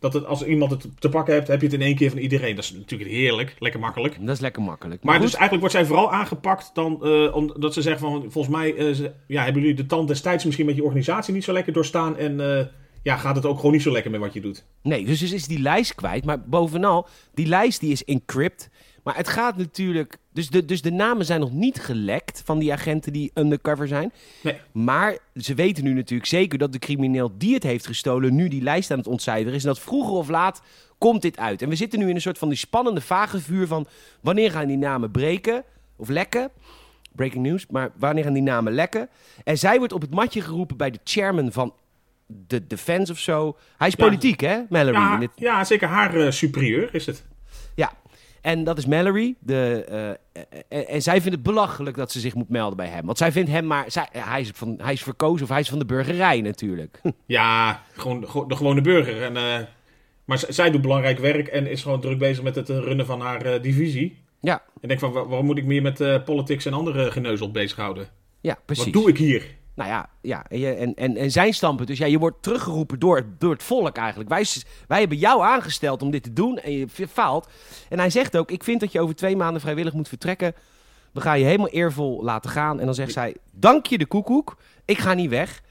Dat 0.00 0.12
het, 0.12 0.26
als 0.26 0.44
iemand 0.44 0.70
het 0.70 0.86
te 0.98 1.08
pakken 1.08 1.34
hebt, 1.34 1.48
heb 1.48 1.60
je 1.60 1.66
het 1.66 1.74
in 1.74 1.82
één 1.82 1.94
keer 1.96 2.10
van 2.10 2.18
iedereen. 2.18 2.54
Dat 2.54 2.64
is 2.64 2.72
natuurlijk 2.72 3.10
heerlijk, 3.10 3.56
lekker 3.58 3.80
makkelijk. 3.80 4.16
Dat 4.20 4.34
is 4.34 4.40
lekker 4.40 4.62
makkelijk. 4.62 5.02
Maar 5.02 5.20
dus 5.20 5.30
eigenlijk 5.34 5.60
wordt 5.60 5.74
zij 5.74 5.84
vooral 5.86 6.12
aangepakt 6.12 6.70
dan, 6.74 7.04
eh, 7.04 7.34
omdat 7.34 7.74
ze 7.74 7.82
zeggen 7.82 8.00
van, 8.00 8.20
volgens 8.28 8.54
mij 8.56 8.74
eh, 8.76 8.92
ze- 8.94 9.12
ja, 9.26 9.44
hebben 9.44 9.62
jullie 9.62 9.76
de 9.76 9.86
tand 9.86 10.08
destijds 10.08 10.44
misschien 10.44 10.66
met 10.66 10.76
je 10.76 10.82
organisatie 10.84 11.34
niet 11.34 11.44
zo 11.44 11.52
lekker 11.52 11.72
doorstaan 11.72 12.16
en 12.16 12.40
eh, 12.58 12.64
ja, 13.02 13.16
gaat 13.16 13.36
het 13.36 13.46
ook 13.46 13.56
gewoon 13.56 13.72
niet 13.72 13.82
zo 13.82 13.92
lekker 13.92 14.10
met 14.10 14.20
wat 14.20 14.32
je 14.32 14.40
doet. 14.40 14.64
Nee, 14.82 15.04
dus 15.04 15.18
dus 15.20 15.32
is 15.32 15.46
die 15.46 15.60
lijst 15.60 15.94
kwijt. 15.94 16.24
Maar 16.24 16.40
bovenal, 16.48 17.08
die 17.34 17.46
lijst 17.46 17.80
die 17.80 17.92
is 17.92 18.04
encrypt. 18.04 18.68
Maar 19.02 19.16
het 19.16 19.28
gaat 19.28 19.56
natuurlijk... 19.56 20.16
Dus 20.38 20.50
de, 20.50 20.64
dus 20.64 20.82
de 20.82 20.90
namen 20.92 21.24
zijn 21.24 21.40
nog 21.40 21.52
niet 21.52 21.80
gelekt 21.80 22.42
van 22.44 22.58
die 22.58 22.72
agenten 22.72 23.12
die 23.12 23.30
undercover 23.34 23.88
zijn. 23.88 24.12
Nee. 24.42 24.56
Maar 24.72 25.18
ze 25.34 25.54
weten 25.54 25.84
nu 25.84 25.92
natuurlijk 25.92 26.28
zeker 26.28 26.58
dat 26.58 26.72
de 26.72 26.78
crimineel 26.78 27.32
die 27.38 27.54
het 27.54 27.62
heeft 27.62 27.86
gestolen... 27.86 28.34
nu 28.34 28.48
die 28.48 28.62
lijst 28.62 28.90
aan 28.90 28.98
het 28.98 29.06
ontcijferen 29.06 29.54
is. 29.54 29.62
En 29.62 29.68
dat 29.68 29.78
vroeger 29.80 30.12
of 30.12 30.28
laat 30.28 30.62
komt 30.98 31.22
dit 31.22 31.38
uit. 31.38 31.62
En 31.62 31.68
we 31.68 31.74
zitten 31.76 31.98
nu 31.98 32.08
in 32.08 32.14
een 32.14 32.20
soort 32.20 32.38
van 32.38 32.48
die 32.48 32.58
spannende 32.58 33.00
vage 33.00 33.40
vuur 33.40 33.66
van... 33.66 33.86
wanneer 34.20 34.50
gaan 34.50 34.66
die 34.66 34.76
namen 34.76 35.10
breken 35.10 35.64
of 35.96 36.08
lekken? 36.08 36.50
Breaking 37.12 37.46
news. 37.46 37.66
Maar 37.70 37.90
wanneer 37.96 38.24
gaan 38.24 38.32
die 38.32 38.42
namen 38.42 38.72
lekken? 38.72 39.08
En 39.44 39.58
zij 39.58 39.78
wordt 39.78 39.92
op 39.92 40.00
het 40.00 40.10
matje 40.14 40.40
geroepen 40.40 40.76
bij 40.76 40.90
de 40.90 40.98
chairman 41.04 41.52
van 41.52 41.74
de 42.26 42.66
Defense 42.66 43.12
of 43.12 43.18
zo. 43.18 43.56
Hij 43.76 43.88
is 43.88 43.94
Ja. 43.96 44.04
politiek, 44.04 44.40
hè, 44.40 44.58
Mallory? 44.68 44.96
Ja, 44.96 45.16
dit- 45.18 45.30
ja, 45.34 45.64
zeker 45.64 45.88
haar 45.88 46.14
eh, 46.16 46.30
superieur 46.30 46.94
is 46.94 47.06
het. 47.06 47.24
En 48.48 48.64
dat 48.64 48.78
is 48.78 48.86
Mallory. 48.86 49.34
De, 49.38 49.84
eh, 49.88 50.42
eh, 50.68 50.94
en, 50.94 51.02
zij 51.02 51.20
vindt 51.20 51.36
het 51.36 51.42
belachelijk 51.42 51.96
dat 51.96 52.12
ze 52.12 52.20
zich 52.20 52.34
moet 52.34 52.48
melden 52.48 52.76
bij 52.76 52.86
hem. 52.86 53.06
Want 53.06 53.18
zij 53.18 53.32
vindt 53.32 53.50
hem 53.50 53.66
maar... 53.66 53.84
Zij, 53.90 54.08
hij, 54.12 54.40
is 54.40 54.50
van, 54.54 54.74
hij 54.82 54.92
is 54.92 55.02
verkozen 55.02 55.42
of 55.44 55.48
hij 55.52 55.60
is 55.60 55.68
van 55.68 55.78
de 55.78 55.84
burgerij 55.84 56.40
natuurlijk. 56.40 57.00
Ja, 57.26 57.82
gewoon 57.92 58.20
de, 58.20 58.56
gewone 58.56 58.80
burger. 58.80 59.22
En, 59.22 59.36
eh, 59.36 59.58
maar 60.24 60.44
zij 60.48 60.70
doet 60.70 60.80
belangrijk 60.82 61.18
werk 61.18 61.46
en 61.48 61.70
is 61.70 61.82
gewoon 61.82 62.00
druk 62.00 62.18
bezig 62.18 62.42
met 62.44 62.54
het 62.54 62.70
eh, 62.70 62.78
runnen 62.78 63.06
van 63.06 63.20
haar 63.20 63.42
eh, 63.42 63.62
divisie. 63.62 64.18
ja, 64.40 64.62
En 64.80 64.88
denk 64.88 65.00
van, 65.00 65.12
wa- 65.12 65.26
waarom 65.26 65.46
moet 65.46 65.58
ik 65.58 65.64
meer 65.64 65.82
met 65.82 66.00
eh 66.00 66.24
politics 66.24 66.66
en 66.66 66.72
andere 66.72 67.10
geneuzel 67.10 67.50
bezighouden? 67.50 68.08
ja, 68.40 68.58
precies. 68.64 68.84
Wat 68.84 68.92
doe 68.92 69.08
ik 69.08 69.18
hier? 69.18 69.56
Nou 69.78 69.90
ja, 69.90 70.08
ja 70.20 70.44
en, 70.50 70.94
en, 70.94 71.16
en, 71.16 71.30
zijn 71.30 71.54
standpunt. 71.54 71.88
Dus 71.88 71.98
ja, 71.98 72.06
je 72.06 72.18
wordt 72.18 72.42
teruggeroepen 72.42 72.98
door, 72.98 73.26
door 73.38 73.52
het 73.52 73.62
volk 73.62 73.96
eigenlijk. 73.96 74.28
Wij, 74.28 74.46
wij 74.88 75.00
hebben 75.00 75.18
jou 75.18 75.42
aangesteld 75.42 76.02
om 76.02 76.10
dit 76.10 76.22
te 76.22 76.32
doen 76.32 76.58
en 76.58 76.72
je 76.72 76.88
faalt. 77.08 77.48
En 77.88 77.98
hij 77.98 78.10
zegt 78.10 78.36
ook, 78.36 78.50
ik 78.50 78.64
vind 78.64 78.80
dat 78.80 78.92
je 78.92 79.00
over 79.00 79.14
twee 79.14 79.36
maanden 79.36 79.60
vrijwillig 79.60 79.92
moet 79.92 80.08
vertrekken. 80.08 80.54
Dan 81.12 81.22
ga 81.22 81.32
je 81.32 81.44
helemaal 81.44 81.68
eervol 81.68 82.22
laten 82.24 82.50
gaan. 82.50 82.80
En 82.80 82.84
dan 82.86 82.94
zegt 82.94 83.12
zij, 83.12 83.36
dank 83.52 83.86
je 83.86 83.98
de 83.98 84.06
koekoek, 84.06 84.56
ik 84.84 84.98
ga 84.98 85.14
niet 85.14 85.30
weg. 85.30 85.62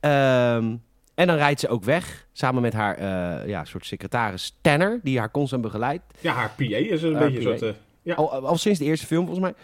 Ehm, 0.00 0.76
en 1.14 1.26
dan 1.26 1.36
rijdt 1.36 1.60
ze 1.60 1.68
ook 1.68 1.84
weg, 1.84 2.26
samen 2.32 2.62
met 2.62 2.72
haar 2.72 2.96
eh, 2.96 3.48
ja, 3.48 3.64
soort 3.64 3.86
secretaris 3.86 4.56
Tanner, 4.60 5.00
die 5.02 5.18
haar 5.18 5.30
constant 5.30 5.62
begeleidt. 5.62 6.02
Ja, 6.20 6.32
haar 6.32 6.52
PA 6.56 6.64
is 6.64 7.02
een 7.02 7.14
Haar 7.14 7.30
beetje 7.30 7.38
een 7.38 7.52
PA. 7.52 7.58
soort... 7.58 7.74
eh, 7.74 7.80
ja. 8.02 8.14
Al, 8.14 8.32
al 8.32 8.56
sinds 8.58 8.78
de 8.78 8.84
eerste 8.84 9.06
film, 9.06 9.26
volgens 9.26 9.44
mij. 9.46 9.54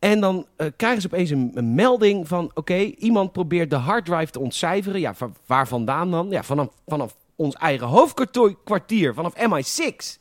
En 0.00 0.20
dan 0.20 0.46
eh, 0.56 0.66
krijgen 0.76 1.00
ze 1.00 1.06
opeens 1.06 1.30
een, 1.30 1.50
een 1.54 1.74
melding 1.74 2.28
van... 2.28 2.50
oké, 2.54 2.74
iemand 2.78 3.32
probeert 3.32 3.70
de 3.70 3.76
harddrive 3.76 4.32
te 4.32 4.40
ontcijferen. 4.40 5.00
Ja, 5.00 5.14
van, 5.14 5.36
waar 5.46 5.68
vandaan 5.68 6.10
dan? 6.10 6.30
Ja, 6.30 6.42
vanaf, 6.42 6.68
vanaf 6.86 7.16
ons 7.36 7.54
eigen 7.54 7.86
hoofdkwartier, 7.86 9.14
vanaf 9.14 9.34
MI6. 9.36 10.18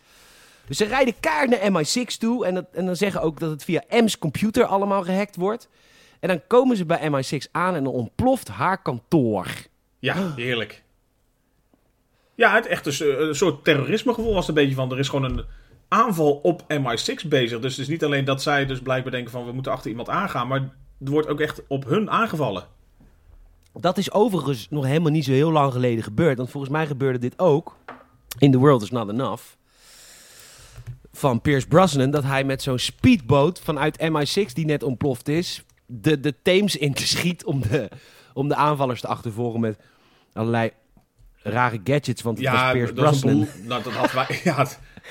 Dus 0.66 0.78
ze 0.78 0.86
rijden 0.86 1.20
kaart 1.20 1.50
naar 1.50 1.72
MI6 1.72 2.18
toe... 2.18 2.46
En, 2.46 2.54
dat, 2.54 2.66
en 2.72 2.86
dan 2.86 2.96
zeggen 2.96 3.22
ook 3.22 3.40
dat 3.40 3.50
het 3.50 3.64
via 3.64 3.84
M's 3.90 4.18
computer 4.18 4.66
allemaal 4.66 5.04
gehackt 5.04 5.36
wordt. 5.36 5.70
En 6.20 6.28
dan 6.28 6.42
komen 6.48 6.78
ze 6.78 6.86
bij 6.86 7.10
MI6 7.12 7.52
aan 7.52 7.76
en 7.76 7.84
dan 7.84 7.94
ontploft 7.94 8.48
haar 8.48 8.82
kantoor. 8.82 9.48
Ja, 10.00 10.34
heerlijk. 10.36 10.84
Ja, 12.36 12.54
het 12.54 12.66
echt 12.66 12.86
een, 12.86 13.28
een 13.28 13.36
soort 13.36 13.64
terrorismegevoel 13.64 14.34
was 14.34 14.48
een 14.48 14.54
beetje 14.54 14.76
van. 14.76 14.92
Er 14.92 15.00
is 15.00 15.10
gewoon 15.10 15.38
een 15.38 15.46
aanval 15.90 16.32
op 16.32 16.62
MI6 16.62 17.28
bezig. 17.28 17.60
Dus 17.60 17.72
het 17.72 17.82
is 17.82 17.88
niet 17.88 18.04
alleen 18.04 18.26
dat 18.26 18.42
zij 18.42 18.66
dus 18.66 18.80
blijkbaar 18.80 19.12
denken 19.12 19.32
van 19.32 19.46
we 19.46 19.52
moeten 19.52 19.72
achter 19.72 19.90
iemand 19.90 20.10
aangaan. 20.10 20.48
Maar 20.48 20.60
er 21.06 21.12
wordt 21.12 21.28
ook 21.28 21.40
echt 21.40 21.62
op 21.68 21.86
hun 21.86 22.10
aangevallen. 22.10 22.64
Dat 23.74 23.98
is 23.98 24.12
overigens 24.12 24.68
nog 24.70 24.86
helemaal 24.86 25.12
niet 25.12 25.26
zo 25.26 25.32
heel 25.32 25.52
lang 25.52 25.72
geleden 25.74 26.04
gebeurd. 26.04 26.38
Want 26.38 26.50
volgens 26.50 26.72
mij 26.72 26.88
gebeurde 26.88 27.20
dit 27.20 27.40
ook 27.40 27.76
in 28.38 28.52
The 28.52 28.58
World 28.58 28.82
Is 28.82 28.90
Not 28.92 29.10
Enough. 29.10 29.44
Van 31.12 31.42
Pierce 31.42 31.68
Brosnan. 31.68 32.12
Dat 32.12 32.24
hij 32.24 32.44
met 32.44 32.62
zo'n 32.62 32.80
speedboot 32.80 33.60
vanuit 33.60 34.00
MI6 34.02 34.54
die 34.54 34.66
net 34.66 34.84
ontploft 34.84 35.28
is. 35.28 35.64
De, 35.86 36.20
de 36.20 36.36
Theems 36.42 36.76
in 36.76 36.94
te 36.94 37.08
schiet 37.08 37.46
om 37.46 37.62
de, 37.62 37.90
om 38.34 38.48
de 38.48 38.56
aanvallers 38.56 39.02
te 39.02 39.08
achtervolgen 39.08 39.60
met 39.60 39.80
allerlei 40.34 40.72
rare 41.42 41.82
gadgets. 41.84 42.22
Want 42.22 42.38
het 42.38 42.48
was 42.48 42.60
Ja, 42.60 42.72
Pierce 42.72 42.94
dat, 42.94 43.14
is 43.14 43.22
een 43.22 43.30
Brosnan. 43.30 43.68
nou, 43.68 43.84
dat 43.84 43.94
had, 43.94 44.12
wij, 44.12 44.40
ja, 44.44 44.68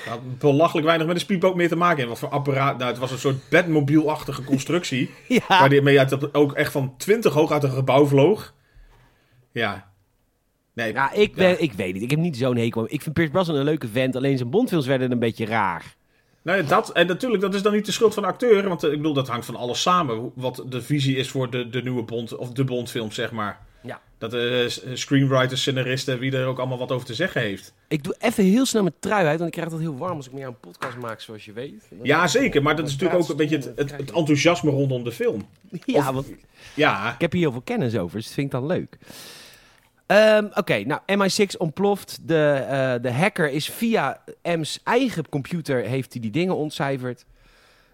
had 0.06 0.38
belachelijk 0.38 0.86
weinig 0.86 1.06
met 1.06 1.16
een 1.16 1.22
speedboot 1.22 1.54
meer 1.54 1.68
te 1.68 1.76
maken. 1.76 2.02
En 2.02 2.08
wat 2.08 2.18
voor 2.18 2.28
apparaat. 2.28 2.78
Nou, 2.78 2.90
het 2.90 2.98
was 2.98 3.10
een 3.10 3.18
soort 3.18 3.48
bedmobielachtige 3.48 4.44
constructie. 4.44 5.10
Ja, 5.28 5.40
Waar 5.48 5.68
die 5.68 5.82
mee 5.82 5.98
uit 5.98 6.08
dat 6.08 6.34
ook 6.34 6.52
echt 6.52 6.72
van 6.72 6.94
20 6.96 7.32
hoog 7.32 7.52
uit 7.52 7.62
een 7.62 7.70
gebouw 7.70 8.06
vloog. 8.06 8.54
Ja. 9.52 9.90
Nee, 10.74 10.92
ja, 10.92 11.12
ik, 11.12 11.34
ben, 11.34 11.62
ik 11.62 11.72
weet 11.72 11.92
niet. 11.94 12.02
Ik 12.02 12.10
heb 12.10 12.18
niet 12.18 12.36
zo'n 12.36 12.56
hekel. 12.56 12.84
Ik 12.88 13.02
vind 13.02 13.14
Pierce 13.14 13.32
Brosnan 13.32 13.56
een 13.56 13.64
leuke 13.64 13.88
vent. 13.88 14.16
Alleen 14.16 14.36
zijn 14.36 14.50
Bondfilms 14.50 14.86
werden 14.86 15.12
een 15.12 15.18
beetje 15.18 15.46
raar. 15.46 15.96
Nou 16.42 16.58
ja, 16.62 16.68
dat, 16.68 16.92
en 16.92 17.06
natuurlijk, 17.06 17.42
dat 17.42 17.54
is 17.54 17.62
dan 17.62 17.72
niet 17.72 17.86
de 17.86 17.92
schuld 17.92 18.14
van 18.14 18.22
de 18.22 18.28
acteur. 18.28 18.68
Want 18.68 18.84
eh, 18.84 18.90
ik 18.90 18.96
bedoel, 18.96 19.12
dat 19.14 19.28
hangt 19.28 19.46
van 19.46 19.56
alles 19.56 19.82
samen. 19.82 20.32
Wat 20.34 20.64
de 20.66 20.82
visie 20.82 21.16
is 21.16 21.30
voor 21.30 21.50
de, 21.50 21.68
de 21.68 21.82
nieuwe 21.82 22.02
Bond, 22.02 22.36
of 22.36 22.52
de 22.52 22.64
Bondfilm, 22.64 23.12
zeg 23.12 23.32
maar. 23.32 23.66
Dat 24.18 24.30
de 24.30 24.66
screenwriters, 24.94 25.60
scenaristen, 25.60 26.18
wie 26.18 26.32
er 26.36 26.46
ook 26.46 26.58
allemaal 26.58 26.78
wat 26.78 26.92
over 26.92 27.06
te 27.06 27.14
zeggen 27.14 27.40
heeft. 27.40 27.72
Ik 27.88 28.02
doe 28.04 28.14
even 28.18 28.44
heel 28.44 28.66
snel 28.66 28.82
mijn 28.82 28.94
trui 28.98 29.26
uit, 29.26 29.38
want 29.38 29.48
ik 29.50 29.56
krijg 29.56 29.70
dat 29.70 29.80
heel 29.80 29.96
warm 29.96 30.16
als 30.16 30.26
ik 30.26 30.32
meer 30.32 30.46
een 30.46 30.60
podcast 30.60 30.96
maak, 30.96 31.20
zoals 31.20 31.44
je 31.44 31.52
weet. 31.52 31.88
Ja, 32.02 32.26
zeker. 32.26 32.62
Maar 32.62 32.76
dat 32.76 32.86
is 32.86 32.92
natuurlijk 32.92 33.20
ook 33.22 33.28
een 33.28 33.36
beetje 33.36 33.56
het, 33.56 33.72
het, 33.76 33.96
het 33.96 34.10
enthousiasme 34.12 34.70
rondom 34.70 35.04
de 35.04 35.12
film. 35.12 35.48
Ja, 35.84 36.12
want 36.12 36.28
ik 36.30 36.38
Ja, 36.74 37.14
heb 37.18 37.32
hier 37.32 37.40
heel 37.40 37.52
veel 37.52 37.60
kennis 37.60 37.96
over, 37.96 38.16
dus 38.16 38.24
dat 38.24 38.34
vind 38.34 38.46
ik 38.46 38.52
dan 38.52 38.66
leuk. 38.66 38.98
Ehm, 40.06 40.46
Oké, 40.54 40.78
nou, 40.84 41.00
MI6 41.06 41.56
ontploft. 41.58 42.18
De, 42.22 42.64
eh, 42.68 43.02
de 43.02 43.12
hacker 43.12 43.50
is 43.50 43.70
via 43.70 44.20
M's 44.42 44.80
eigen 44.84 45.28
computer, 45.28 45.84
heeft 45.84 46.12
hij 46.12 46.22
die 46.22 46.30
dingen 46.30 46.56
ontcijferd. 46.56 47.24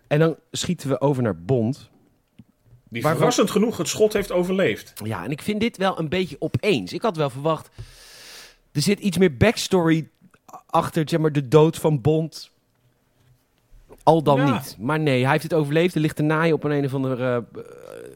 En 0.06 0.18
dan 0.18 0.37
schieten 0.50 0.88
we 0.88 1.00
over 1.00 1.22
naar 1.22 1.37
Bond. 1.37 1.90
Die 2.94 3.02
Waarvan- 3.02 3.16
verrassend 3.20 3.50
genoeg 3.50 3.76
het 3.76 3.88
schot 3.88 4.12
heeft 4.12 4.33
overleefd. 4.33 4.92
Ja, 5.04 5.24
en 5.24 5.30
ik 5.30 5.42
vind 5.42 5.61
dit 5.61 5.76
wel 5.76 5.98
een 5.98 6.09
beetje 6.09 6.37
opeens. 6.38 6.92
Ik 6.92 7.02
had 7.02 7.16
wel 7.16 7.30
verwacht, 7.30 7.68
er 8.72 8.83
zit 8.83 8.98
iets 9.00 9.18
meer 9.18 9.37
backstory 9.37 10.09
achter, 10.66 11.09
zeg 11.09 11.20
maar, 11.20 11.33
de 11.33 11.48
dood 11.48 11.76
van 11.76 12.00
Bond. 12.00 12.50
Al 14.02 14.22
dan 14.22 14.37
Ja. 14.46 14.52
niet. 14.52 14.76
Maar 14.80 15.00
nee, 15.00 15.22
hij 15.22 15.30
heeft 15.30 15.42
het 15.42 15.54
overleefd. 15.54 15.94
Er 15.94 16.00
ligt 16.00 16.16
te 16.16 16.22
naaien 16.22 16.54
op 16.54 16.64
een, 16.64 16.70
een 16.70 16.85
of 16.85 16.94
andere... 16.94 17.44
eh, 17.54 17.62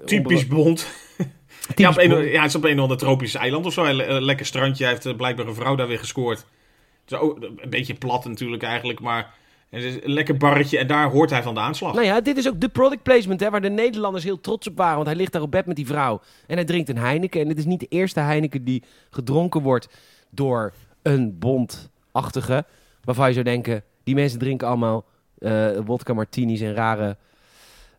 Typisch 0.05 0.43
onder- 0.43 0.57
Bond. 0.57 0.87
typisch 1.17 1.75
Ja, 1.85 1.91
op 1.91 1.99
een, 1.99 2.11
ja, 2.31 2.41
het 2.41 2.49
is 2.51 2.55
op 2.55 2.65
een 2.65 2.77
of 2.77 2.83
ander 2.83 2.97
tropisch 2.97 3.35
eiland 3.35 3.67
of 3.67 3.73
zo. 3.73 3.85
Een 3.85 3.95
le- 3.95 4.21
lekker 4.21 4.47
strandje. 4.47 4.85
Hij 4.85 4.93
heeft 4.93 5.07
eh, 5.07 5.17
blijkbaar 5.17 5.47
een 5.47 5.55
vrouw 5.55 5.75
daar 5.75 5.87
weer 5.89 5.99
gescoord. 5.99 6.39
Het 6.39 7.13
is 7.13 7.19
ook 7.19 7.39
een 7.57 7.71
beetje 7.71 7.95
plat 7.95 8.25
natuurlijk 8.25 8.63
eigenlijk, 8.63 9.01
maar 9.01 9.35
het 9.71 9.83
is 9.83 9.95
een 9.95 10.13
lekker 10.13 10.37
barretje 10.37 10.79
en 10.79 10.87
daar 10.87 11.11
hoort 11.11 11.31
hij 11.31 11.43
van 11.43 11.55
de 11.55 11.61
aanslag. 11.61 11.95
Nou 11.95 12.07
ja, 12.07 12.21
dit 12.21 12.37
is 12.37 12.49
ook 12.49 12.61
de 12.61 12.69
product 12.69 13.03
placement 13.03 13.41
hè, 13.41 13.51
waar 13.51 13.61
de 13.61 13.71
Nederlanders 13.71 14.25
heel 14.25 14.41
trots 14.41 14.69
op 14.69 14.77
waren. 14.77 14.95
Want 14.95 15.07
hij 15.07 15.17
ligt 15.17 15.33
daar 15.33 15.43
op 15.43 15.51
bed 15.51 15.67
met 15.67 15.77
die 15.77 15.87
vrouw. 15.87 16.21
En 16.47 16.57
hij 16.57 16.65
drinkt 16.65 16.89
een 16.89 16.99
Heineken. 16.99 17.41
En 17.41 17.49
dit 17.49 17.59
is 17.59 17.65
niet 17.65 17.81
de 17.81 17.87
eerste 17.89 18.21
Heineken 18.21 18.65
die 18.65 18.83
gedronken 19.11 19.63
wordt 19.63 19.89
door 20.31 20.73
een 21.03 21.39
bondachtige. 21.39 22.65
Waarvan 23.05 23.27
je 23.27 23.33
zou 23.33 23.45
denken, 23.45 23.83
die 24.05 24.15
mensen 24.15 24.39
drinken 24.39 24.67
allemaal 24.69 25.05
eh 25.39 25.79
wodka 25.85 26.15
martinis 26.15 26.61
en 26.61 26.75
rare... 26.75 27.17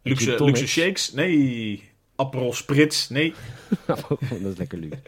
luxe, 0.01 0.43
luxe 0.43 0.67
shakes? 0.67 1.13
Nee. 1.13 1.88
Aperol 2.19 2.53
Spritz? 2.53 3.07
Nee. 3.09 3.33
dat 3.85 4.17
is 4.51 4.57
lekker 4.57 4.77
luxe. 4.77 4.99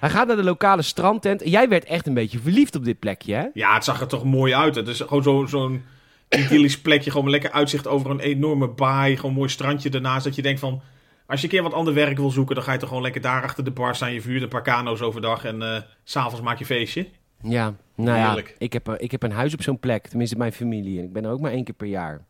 hij 0.00 0.10
gaat 0.10 0.26
naar 0.26 0.36
de 0.36 0.42
lokale 0.44 0.82
strandtent. 0.82 1.42
En 1.42 1.50
jij 1.50 1.68
werd 1.68 1.84
echt 1.84 2.06
een 2.06 2.14
beetje 2.14 2.38
verliefd 2.38 2.76
op 2.76 2.84
dit 2.84 2.98
plekje, 2.98 3.34
hè? 3.34 3.46
Ja, 3.54 3.74
het 3.74 3.84
zag 3.84 4.00
er 4.00 4.06
toch 4.06 4.24
mooi 4.24 4.54
uit. 4.54 4.74
Het 4.74 4.88
is 4.88 5.00
gewoon 5.00 5.22
zo- 5.22 5.46
zo'n 5.46 5.82
idyllisch 6.28 6.80
plekje. 6.80 7.10
Gewoon 7.10 7.24
een 7.26 7.30
lekker 7.32 7.50
uitzicht 7.52 7.86
over 7.86 8.10
een 8.10 8.20
enorme 8.20 8.68
baai. 8.68 9.16
Gewoon 9.16 9.30
een 9.30 9.36
mooi 9.36 9.48
strandje 9.50 9.90
ernaast. 9.90 10.24
Dat 10.24 10.34
je 10.34 10.42
denkt 10.42 10.60
van... 10.60 10.82
Als 11.26 11.40
je 11.40 11.46
een 11.46 11.52
keer 11.52 11.62
wat 11.62 11.72
ander 11.72 11.94
werk 11.94 12.16
wil 12.16 12.30
zoeken... 12.30 12.54
dan 12.54 12.64
ga 12.64 12.72
je 12.72 12.78
toch 12.78 12.88
gewoon 12.88 13.02
lekker 13.02 13.20
daar 13.20 13.42
achter 13.42 13.64
de 13.64 13.70
bar 13.70 13.94
staan. 13.94 14.12
Je 14.12 14.20
vuurt 14.20 14.42
een 14.42 14.48
paar 14.48 14.62
kano's 14.62 15.00
overdag. 15.00 15.44
En 15.44 15.62
eh, 15.62 15.80
s 16.04 16.12
s'avonds 16.12 16.40
maak 16.40 16.58
je 16.58 16.64
feestje. 16.66 17.06
Ja, 17.42 17.74
nou 17.96 18.18
ja, 18.18 18.36
ik 18.58 18.72
heb, 18.72 18.88
eh, 18.88 18.94
ik 18.98 19.10
heb 19.10 19.22
een 19.22 19.32
huis 19.32 19.54
op 19.54 19.62
zo'n 19.62 19.78
plek. 19.78 20.06
Tenminste, 20.08 20.36
mijn 20.36 20.52
familie. 20.52 20.98
En 20.98 21.04
ik 21.04 21.12
ben 21.12 21.24
er 21.24 21.30
ook 21.30 21.40
maar 21.40 21.52
één 21.52 21.64
keer 21.64 21.74
per 21.74 21.86
jaar. 21.86 22.24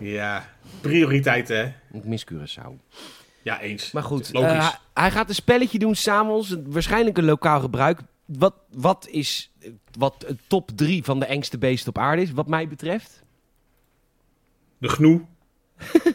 Ja, 0.00 0.48
prioriteiten 0.80 1.56
hè. 1.56 1.72
Ik 1.98 2.04
mis 2.04 2.24
Curaçao. 2.32 2.72
Ja, 3.42 3.60
eens. 3.60 3.92
Maar 3.92 4.02
goed, 4.02 4.32
Logisch. 4.32 4.50
eh, 4.52 4.72
hij- 4.94 5.10
gaat 5.10 5.28
een 5.28 5.34
spelletje 5.34 5.78
doen 5.78 5.94
s'avonds. 5.94 6.56
Waarschijnlijk 6.66 7.18
een 7.18 7.24
lokaal 7.24 7.60
gebruik. 7.60 8.00
Wat, 8.24 8.54
wat 8.72 9.08
is 9.10 9.50
eh, 9.60 9.70
wat 9.98 10.24
een 10.26 10.38
top 10.46 10.70
3 10.74 11.04
van 11.04 11.18
de 11.20 11.26
engste 11.26 11.58
beesten 11.58 11.88
op 11.88 11.98
aarde 11.98 12.22
is, 12.22 12.30
wat 12.32 12.46
mij 12.48 12.68
betreft? 12.68 13.22
De 14.78 14.88
gnoe. 14.88 15.20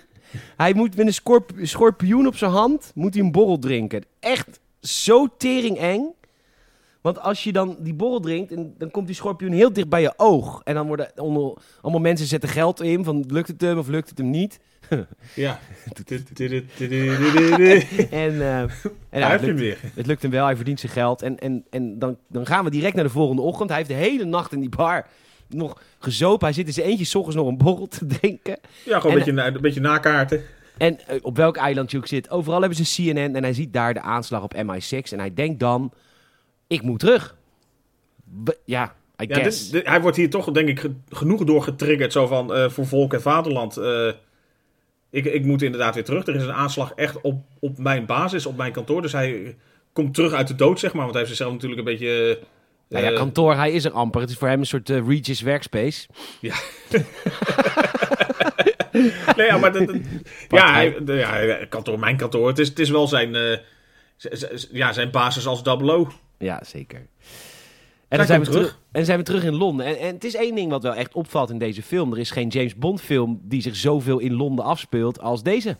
Hij 0.57 0.73
moet 0.73 0.95
met 0.95 1.05
een 1.07 1.13
scorp- 1.13 1.51
schorpioen 1.61 2.27
op 2.27 2.35
zijn 2.37 2.51
hand 2.51 2.91
moet 2.95 3.13
hij 3.13 3.23
een 3.23 3.31
borrel 3.31 3.59
drinken. 3.59 4.03
Echt 4.19 4.59
zo 4.81 5.27
tering 5.37 5.77
eng. 5.77 6.13
Want 7.01 7.19
als 7.19 7.43
je 7.43 7.51
dan 7.51 7.75
die 7.79 7.93
borrel 7.93 8.19
drinkt, 8.19 8.51
en 8.51 8.73
dan 8.77 8.91
komt 8.91 9.07
die 9.07 9.15
schorpioen 9.15 9.51
heel 9.51 9.73
dicht 9.73 9.89
bij 9.89 10.01
je 10.01 10.13
oog. 10.17 10.61
En 10.63 10.73
dan 10.73 10.87
worden 10.87 11.11
onder, 11.15 11.53
allemaal 11.81 12.01
mensen 12.01 12.27
zetten 12.27 12.49
geld 12.49 12.81
in 12.81 13.03
van 13.03 13.23
lukt 13.27 13.47
het 13.47 13.61
hem 13.61 13.77
of 13.77 13.87
lukt 13.87 14.09
het 14.09 14.17
hem 14.17 14.29
niet. 14.29 14.59
Ja. 15.35 15.59
En, 18.09 18.41
eh, 18.41 18.59
en 18.59 18.69
het, 19.09 19.39
je 19.41 19.45
hem 19.45 19.45
lukt, 19.45 19.59
weer. 19.59 19.77
het 19.95 20.05
lukt 20.05 20.21
hem 20.21 20.31
wel, 20.31 20.45
hij 20.45 20.55
verdient 20.55 20.79
zijn 20.79 20.91
geld. 20.91 21.21
En, 21.21 21.39
en, 21.39 21.65
en 21.69 21.99
dan, 21.99 22.17
dan 22.27 22.45
gaan 22.45 22.63
we 22.63 22.69
direct 22.69 22.95
naar 22.95 23.03
de 23.03 23.09
volgende 23.09 23.41
ochtend. 23.41 23.69
Hij 23.69 23.77
heeft 23.77 23.89
de 23.89 23.95
hele 23.95 24.25
nacht 24.25 24.51
in 24.53 24.59
die 24.59 24.69
bar 24.69 25.07
nog 25.47 25.81
gezopen. 25.99 26.45
Hij 26.45 26.55
zit 26.55 26.67
in 26.67 26.73
zijn 26.73 26.87
eentje 26.87 27.05
's 27.05 27.15
ochtends 27.15 27.35
nog 27.37 27.47
een 27.47 27.57
borrel 27.57 27.87
te 27.87 28.05
drinken. 28.05 28.59
Ja, 28.85 28.99
gewoon 28.99 29.19
En- 29.19 29.27
een 29.27 29.35
beetje, 29.35 29.51
een 29.55 29.61
beetje 29.61 29.81
nakaarten. 29.81 30.41
En 30.77 31.07
eh, 31.07 31.17
op 31.21 31.37
welk 31.37 31.57
eiland 31.57 31.91
je 31.91 31.97
ook 31.97 32.07
zit, 32.07 32.29
overal 32.29 32.59
hebben 32.61 32.85
ze 32.85 33.11
CNN. 33.11 33.35
En 33.35 33.43
hij 33.43 33.53
ziet 33.53 33.73
daar 33.73 33.93
de 33.93 34.01
aanslag 34.01 34.43
op 34.43 34.55
MI6. 34.55 35.11
En 35.11 35.19
hij 35.19 35.33
denkt 35.33 35.59
dan, 35.59 35.91
ik 36.69 36.81
moet 36.81 36.99
terug. 36.99 37.35
Ja, 38.65 38.95
I 39.21 39.25
Ja, 39.27 39.35
guess. 39.35 39.63
dit- 39.63 39.71
dit- 39.71 39.87
hij 39.87 40.01
wordt 40.01 40.17
hier 40.17 40.29
toch, 40.29 40.51
denk 40.51 40.67
ik, 40.69 40.79
ge- 40.79 40.95
genoeg 41.09 41.43
door 41.43 41.63
getriggerd. 41.63 42.11
Zo 42.11 42.27
van, 42.27 42.53
eh, 42.53 42.69
voor 42.69 42.85
volk 42.87 43.13
en 43.13 43.21
vaderland. 43.21 43.77
eh, 43.77 44.07
ik, 45.11 45.25
ik 45.25 45.45
moet 45.45 45.61
inderdaad 45.61 45.95
weer 45.95 46.03
terug. 46.03 46.27
Er 46.27 46.35
is 46.35 46.43
een 46.43 46.53
aanslag 46.53 46.91
echt 46.95 47.21
op, 47.21 47.41
op 47.59 47.77
mijn 47.77 48.05
basis, 48.05 48.45
op 48.45 48.57
mijn 48.57 48.71
kantoor. 48.71 49.01
Dus 49.01 49.11
hij 49.11 49.57
komt 49.93 50.13
terug 50.13 50.33
uit 50.33 50.47
de 50.47 50.55
dood, 50.55 50.79
zeg 50.79 50.91
maar. 50.93 51.01
Want 51.01 51.13
hij 51.13 51.19
heeft 51.23 51.35
zichzelf 51.35 51.53
natuurlijk 51.53 51.79
een 51.79 51.93
beetje... 51.97 52.37
eh, 52.39 52.45
Nou 52.89 53.03
ja, 53.13 53.17
kantoor, 53.19 53.55
hij 53.55 53.71
is 53.71 53.85
er 53.85 53.91
amper. 53.91 54.21
Het 54.21 54.29
is 54.29 54.37
voor 54.37 54.47
hem 54.47 54.59
een 54.59 54.65
soort 54.65 54.89
Regis 54.89 55.41
workspace. 55.41 56.07
nee, 59.35 59.47
ja, 59.47 59.57
maar... 59.57 59.71
dat- 59.71 59.87
dat- 59.87 59.95
ja, 60.49 60.73
hij, 60.73 60.95
ja, 61.05 61.65
kantoor, 61.69 61.99
mijn 61.99 62.17
kantoor. 62.17 62.47
Het 62.47 62.59
is, 62.59 62.67
het 62.67 62.79
is 62.79 62.89
wel 62.89 63.07
zijn, 63.07 63.37
ja, 64.71 64.93
zijn 64.93 65.11
basis 65.11 65.47
als 65.47 65.63
Double 65.63 65.91
O. 65.93 66.07
Ja, 66.39 66.63
zeker. 66.63 67.07
En 68.07 68.17
dan 68.17 68.27
zijn 68.27 68.39
we 68.39 68.45
terug. 68.45 68.65
terug. 68.65 68.79
En 68.91 69.05
zijn 69.05 69.17
we 69.17 69.23
terug 69.23 69.43
in 69.43 69.55
Londen. 69.55 69.85
En, 69.85 69.99
en 69.99 70.13
het 70.13 70.23
is 70.23 70.35
één 70.35 70.55
ding 70.55 70.69
wat 70.69 70.83
wel 70.83 70.95
echt 70.95 71.13
opvalt 71.13 71.49
in 71.49 71.57
deze 71.57 71.81
film. 71.81 72.11
Er 72.11 72.19
is 72.19 72.31
geen 72.31 72.47
James 72.47 72.75
Bond 72.75 73.01
film 73.01 73.41
die 73.43 73.61
zich 73.61 73.75
zoveel 73.75 74.19
in 74.19 74.33
Londen 74.33 74.65
afspeelt 74.65 75.19
als 75.19 75.43
deze. 75.43 75.77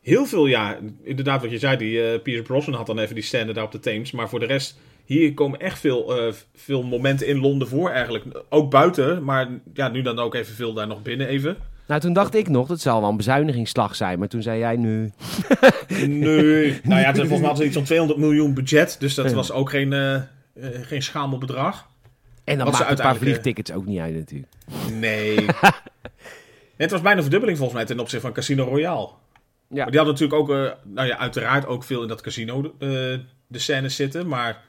Heel 0.00 0.26
veel, 0.26 0.46
ja. 0.46 0.78
Inderdaad, 1.02 1.42
wat 1.42 1.50
je 1.50 1.58
zei, 1.58 1.76
die 1.76 2.02
eh 2.02 2.22
Pierce 2.22 2.42
Brosnan 2.42 2.74
had 2.74 2.86
dan 2.86 2.98
even 2.98 3.14
die 3.14 3.24
scène 3.24 3.52
daar 3.52 3.64
op 3.64 3.72
de 3.72 3.80
Thames. 3.80 4.10
Maar 4.10 4.28
voor 4.28 4.40
de 4.40 4.46
rest, 4.46 4.78
hier 5.04 5.34
komen 5.34 5.60
echt 5.60 5.78
veel, 5.78 6.16
eh, 6.16 6.32
veel 6.54 6.82
momenten 6.82 7.26
in 7.26 7.40
Londen 7.40 7.68
voor 7.68 7.90
eigenlijk. 7.90 8.24
Ook 8.48 8.70
buiten, 8.70 9.24
maar 9.24 9.48
ja, 9.74 9.88
nu 9.88 10.02
dan 10.02 10.18
ook 10.18 10.34
even 10.34 10.54
veel 10.54 10.72
daar 10.72 10.86
nog 10.86 11.02
binnen 11.02 11.28
even. 11.28 11.56
Nou, 11.86 12.00
toen 12.00 12.12
dacht 12.12 12.34
ik 12.34 12.48
nog, 12.48 12.66
dat 12.68 12.80
zal 12.80 13.00
wel 13.00 13.10
een 13.10 13.16
bezuinigingsslag 13.16 13.96
zijn. 13.96 14.18
Maar 14.18 14.28
toen 14.28 14.42
zei 14.42 14.58
jij 14.58 14.76
nu... 14.76 15.12
Nee. 16.06 16.80
nou 16.82 17.00
ja, 17.00 17.06
het, 17.06 17.16
volgens 17.16 17.28
mij 17.28 17.48
hadden 17.48 17.56
ze 17.56 17.64
iets 17.64 17.74
van 17.74 17.84
200 17.84 18.18
miljoen 18.20 18.54
budget. 18.54 18.96
Dus 18.98 19.14
dat 19.14 19.32
was 19.32 19.52
ook 19.52 19.70
geen, 19.70 19.92
eh, 19.92 20.20
geen 20.82 21.02
schamel 21.02 21.38
bedrag. 21.38 21.88
En 22.44 22.58
dan 22.58 22.70
maakt 22.70 22.90
een 22.90 22.96
paar 22.96 23.16
vliegtickets 23.16 23.72
ook 23.72 23.86
niet 23.86 23.98
uit 23.98 24.14
natuurlijk. 24.14 24.52
Nee. 24.92 25.46
het 26.76 26.90
was 26.90 27.00
bijna 27.00 27.16
een 27.16 27.22
verdubbeling 27.22 27.58
volgens 27.58 27.78
mij 27.78 27.86
ten 27.86 28.00
opzichte 28.00 28.26
van 28.26 28.34
Casino 28.34 28.64
Royale. 28.64 29.08
Ja. 29.68 29.82
Maar 29.82 29.90
die 29.90 30.00
hadden 30.00 30.14
natuurlijk 30.14 30.40
ook, 30.40 30.50
eh, 30.50 30.70
nou 30.84 31.06
ja, 31.06 31.18
uiteraard 31.18 31.66
ook 31.66 31.84
veel 31.84 32.02
in 32.02 32.08
dat 32.08 32.20
casino 32.20 32.62
eh, 32.62 32.88
de 33.46 33.58
scènes 33.58 33.96
zitten. 33.96 34.28
Maar 34.28 34.64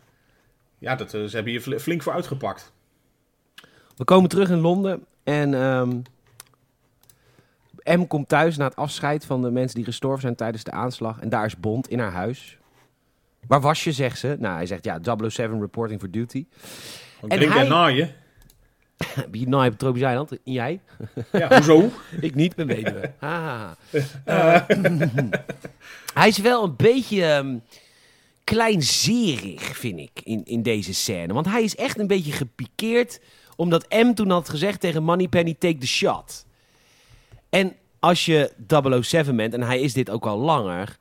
ja, 0.80 0.96
dat, 0.96 1.10
ze 1.10 1.30
hebben 1.32 1.52
hier 1.52 1.62
fl- 1.62 1.78
flink 1.78 2.04
voor 2.04 2.14
uitgepakt. 2.14 2.72
We 3.96 4.04
komen 4.04 4.30
terug 4.30 4.50
in 4.50 4.60
Londen 4.60 5.06
en 5.24 5.54
ehm, 5.54 6.00
M 7.88 8.08
komt 8.08 8.28
thuis 8.28 8.58
na 8.58 8.66
het 8.66 8.76
afscheid 8.76 9.26
van 9.26 9.42
de 9.42 9.52
mensen 9.52 9.76
die 9.76 9.86
gestorven 9.86 10.22
zijn 10.22 10.36
tijdens 10.36 10.64
de 10.64 10.72
aanslag. 10.72 11.20
En 11.20 11.30
daar 11.30 11.46
is 11.46 11.58
Bond 11.58 11.90
in 11.90 12.00
haar 12.00 12.12
huis. 12.12 12.58
Waar 13.48 13.62
was 13.62 13.84
je, 13.84 13.92
zegt 13.92 14.20
ze. 14.20 14.36
Nou, 14.40 14.56
hij 14.56 14.66
zegt 14.66 14.84
ja, 14.84 15.00
007 15.28 15.60
reporting 15.60 16.00
for 16.00 16.12
duty. 16.12 16.46
En 17.22 17.30
drinken 17.30 17.52
hij- 17.52 17.62
en 17.64 17.70
naaien. 17.70 18.14
Wie 19.32 19.48
nou 19.48 19.64
op 19.66 19.70
het 19.70 19.80
tropisch 19.80 20.02
eiland? 20.02 20.32
En 20.32 20.40
jij? 20.44 20.80
Ja, 21.32 21.48
hoezo? 21.56 21.90
Ik 22.22 22.36
niet, 22.36 22.56
ben 22.56 22.68
weduwe. 22.68 23.14
Haha. 23.20 23.76
Eh, 24.26 24.62
hij 26.14 26.28
is 26.28 26.38
wel 26.38 26.64
een 26.64 26.76
beetje 26.76 27.26
ehm, 27.26 27.58
kleinzerig, 28.44 29.62
vind 29.78 30.00
ik, 30.00 30.22
in, 30.24 30.46
in 30.46 30.62
deze 30.62 30.94
scène. 30.94 31.34
Want 31.34 31.46
hij 31.46 31.64
is 31.64 31.76
echt 31.76 32.00
een 32.00 32.08
beetje 32.08 32.32
gepikeerd, 32.32 33.20
omdat 33.56 33.86
M 33.90 34.14
toen 34.14 34.30
had 34.30 34.50
gezegd 34.50 34.80
tegen 34.80 35.04
Moneypenny, 35.04 35.56
take 35.60 35.78
the 35.78 35.88
shot. 35.88 36.46
En 37.58 37.76
als 38.00 38.26
je 38.26 38.52
007 39.02 39.36
bent, 39.36 39.54
en 39.54 39.62
hij 39.64 39.80
is 39.82 39.94
dit 39.94 40.10
ook 40.10 40.26
al 40.26 40.38
langer, 40.38 40.98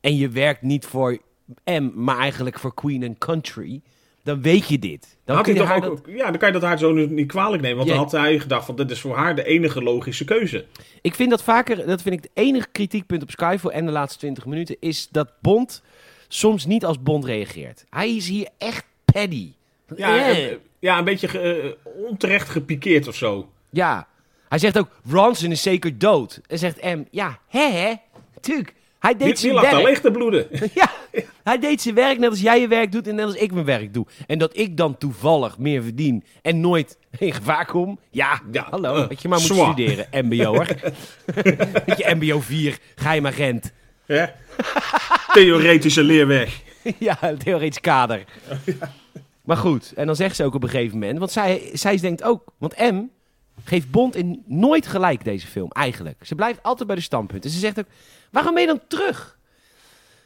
en 0.00 0.16
je 0.16 0.28
werkt 0.28 0.62
niet 0.62 0.86
voor 0.86 1.18
M, 1.64 1.90
maar 1.94 2.18
eigenlijk 2.18 2.58
voor 2.58 2.74
Queen 2.74 3.04
and 3.04 3.18
Country, 3.18 3.80
dan 4.22 4.42
weet 4.42 4.68
je 4.68 4.78
dit. 4.78 5.16
Dan 5.24 5.36
Had 5.36 5.44
kun 5.44 5.54
je 5.54 5.60
toch 5.60 5.74
ook, 5.74 5.82
dat- 5.82 6.00
ja, 6.16 6.24
dan 6.30 6.38
kan 6.38 6.48
je 6.48 6.54
dat 6.54 6.62
haar 6.62 6.78
zo 6.78 6.92
niet 6.92 7.26
kwalijk 7.26 7.62
nemen. 7.62 7.76
Want 7.76 7.88
Ja. 7.88 7.94
dan 7.94 8.04
had 8.04 8.12
hij 8.12 8.38
gedacht 8.38 8.66
van, 8.66 8.76
dit 8.76 8.90
is 8.90 9.00
voor 9.00 9.16
haar 9.16 9.36
de 9.36 9.44
enige 9.44 9.82
logische 9.82 10.24
keuze. 10.24 10.64
Ik 11.02 11.14
vind 11.14 11.30
dat 11.30 11.42
vaker, 11.42 11.86
dat 11.86 12.02
vind 12.02 12.14
ik 12.14 12.22
het 12.22 12.30
enige 12.44 12.68
kritiekpunt 12.72 13.22
op 13.22 13.30
Skyfall 13.30 13.70
en 13.70 13.86
de 13.86 13.92
laatste 13.92 14.18
20 14.18 14.46
minuten, 14.46 14.76
is 14.80 15.08
dat 15.08 15.28
Bond 15.40 15.82
soms 16.28 16.66
niet 16.66 16.84
als 16.84 17.02
Bond 17.02 17.24
reageert. 17.24 17.84
Hij 17.90 18.16
is 18.16 18.28
hier 18.28 18.48
echt 18.58 18.84
paddy. 19.04 19.52
Ja, 19.96 20.16
Eh. 20.28 20.46
eh, 20.50 20.56
ja 20.78 20.98
een 20.98 21.04
beetje 21.04 21.28
ge- 21.28 21.40
eh, 21.84 21.92
onterecht 22.08 22.48
gepikeerd 22.48 23.08
of 23.08 23.14
zo. 23.16 23.48
Ja. 23.70 24.08
Hij 24.48 24.58
zegt 24.58 24.78
ook, 24.78 24.88
Ronson 25.10 25.50
is 25.50 25.62
zeker 25.62 25.98
dood. 25.98 26.40
En 26.46 26.58
zegt 26.58 26.82
M, 26.82 27.02
ja, 27.10 27.38
hè 27.48 27.70
hè, 27.70 27.94
tuurlijk. 28.40 28.74
Hij 28.98 29.16
deed 29.16 29.38
zijn 29.38 29.54
werk. 29.54 29.98
te 29.98 30.10
bloeden. 30.10 30.46
Ja, 30.74 30.90
hij 31.42 31.58
deed 31.58 31.82
zijn 31.82 31.94
werk 31.94 32.18
net 32.18 32.30
als 32.30 32.40
jij 32.40 32.60
je 32.60 32.68
werk 32.68 32.92
doet 32.92 33.08
en 33.08 33.14
net 33.14 33.24
als 33.24 33.34
ik 33.34 33.52
mijn 33.52 33.64
werk 33.64 33.94
doe. 33.94 34.06
En 34.26 34.38
dat 34.38 34.56
ik 34.56 34.76
dan 34.76 34.98
toevallig 34.98 35.58
meer 35.58 35.82
verdien 35.82 36.24
en 36.42 36.60
nooit 36.60 36.98
in 37.18 37.32
gevaar 37.32 37.66
kom. 37.66 37.98
Ja, 38.10 38.40
Ja, 38.52 38.66
hallo, 38.70 38.94
eh, 38.94 39.08
dat 39.08 39.22
je 39.22 39.28
maar 39.28 39.38
moet 39.38 39.46
zwaar. 39.46 39.72
studeren, 39.72 40.06
mbo'er. 40.26 40.94
dat 41.86 41.98
je 41.98 42.14
mbo 42.14 42.40
4, 42.40 42.78
geheim 42.94 43.26
agent. 43.26 43.72
Hè? 44.06 44.24
Theoretische 45.32 46.02
leerweg. 46.02 46.60
ja, 46.98 47.18
theoretisch 47.38 47.80
kader. 47.80 48.24
Maar 49.44 49.56
goed, 49.56 49.92
en 49.96 50.06
dan 50.06 50.16
zegt 50.16 50.36
ze 50.36 50.44
ook 50.44 50.54
op 50.54 50.62
een 50.62 50.68
gegeven 50.68 50.98
moment, 50.98 51.18
want 51.18 51.30
zij, 51.30 51.70
zij 51.72 51.96
denkt 51.96 52.22
ook, 52.22 52.44
want 52.58 52.76
M 52.78 53.02
geeft 53.68 53.90
Bond 53.90 54.16
in 54.16 54.42
nooit 54.46 54.86
gelijk 54.86 55.24
deze 55.24 55.46
film, 55.46 55.70
eigenlijk. 55.70 56.26
Ze 56.26 56.34
blijft 56.34 56.62
altijd 56.62 56.86
bij 56.86 56.96
de 56.96 57.02
standpunten. 57.02 57.50
Ze 57.50 57.58
zegt 57.58 57.78
ook, 57.78 57.86
waarom 58.30 58.52
ben 58.54 58.62
je 58.62 58.68
dan 58.68 58.80
terug? 58.88 59.38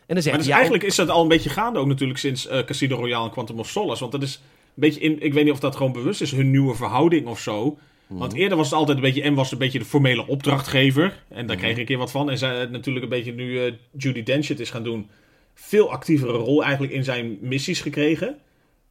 En 0.06 0.14
dan 0.14 0.22
zegt 0.22 0.36
Maar 0.36 0.44
dus 0.44 0.46
ja, 0.46 0.54
eigenlijk 0.54 0.84
is 0.84 0.94
dat 0.94 1.08
al 1.08 1.22
een 1.22 1.28
beetje 1.28 1.50
gaande 1.50 1.78
ook 1.78 1.86
natuurlijk 1.86 2.18
sinds 2.18 2.46
eh, 2.46 2.64
Casino 2.64 2.96
Royale 2.96 3.24
en 3.24 3.30
Quantum 3.30 3.58
of 3.58 3.68
Solace. 3.68 4.00
Want 4.00 4.12
dat 4.12 4.22
is 4.22 4.34
een 4.34 4.72
beetje 4.74 5.00
in, 5.00 5.22
ik 5.22 5.32
weet 5.32 5.44
niet 5.44 5.52
of 5.52 5.60
dat 5.60 5.76
gewoon 5.76 5.92
bewust 5.92 6.20
is, 6.20 6.30
hun 6.30 6.50
nieuwe 6.50 6.74
verhouding 6.74 7.26
of 7.26 7.40
zo. 7.40 7.78
Want 8.06 8.34
eerder 8.34 8.56
was 8.56 8.70
het 8.70 8.78
altijd 8.78 8.96
een 8.96 9.02
beetje, 9.02 9.30
M 9.30 9.34
was 9.34 9.52
een 9.52 9.58
beetje 9.58 9.78
de 9.78 9.84
formele 9.84 10.26
opdrachtgever. 10.26 11.22
En 11.28 11.46
daar 11.46 11.56
kreeg 11.56 11.70
ik 11.70 11.78
een 11.78 11.84
keer 11.84 11.98
wat 11.98 12.10
van. 12.10 12.30
En 12.30 12.38
zij 12.38 12.66
natuurlijk 12.66 13.04
een 13.04 13.10
beetje 13.10 13.32
nu 13.32 13.64
eh, 13.64 13.72
Judy 13.96 14.22
Dench 14.22 14.48
het 14.48 14.60
is 14.60 14.70
gaan 14.70 14.82
doen, 14.82 15.08
veel 15.54 15.90
actievere 15.90 16.32
rol 16.32 16.62
eigenlijk 16.62 16.92
in 16.92 17.04
zijn 17.04 17.38
missies 17.40 17.80
gekregen. 17.80 18.38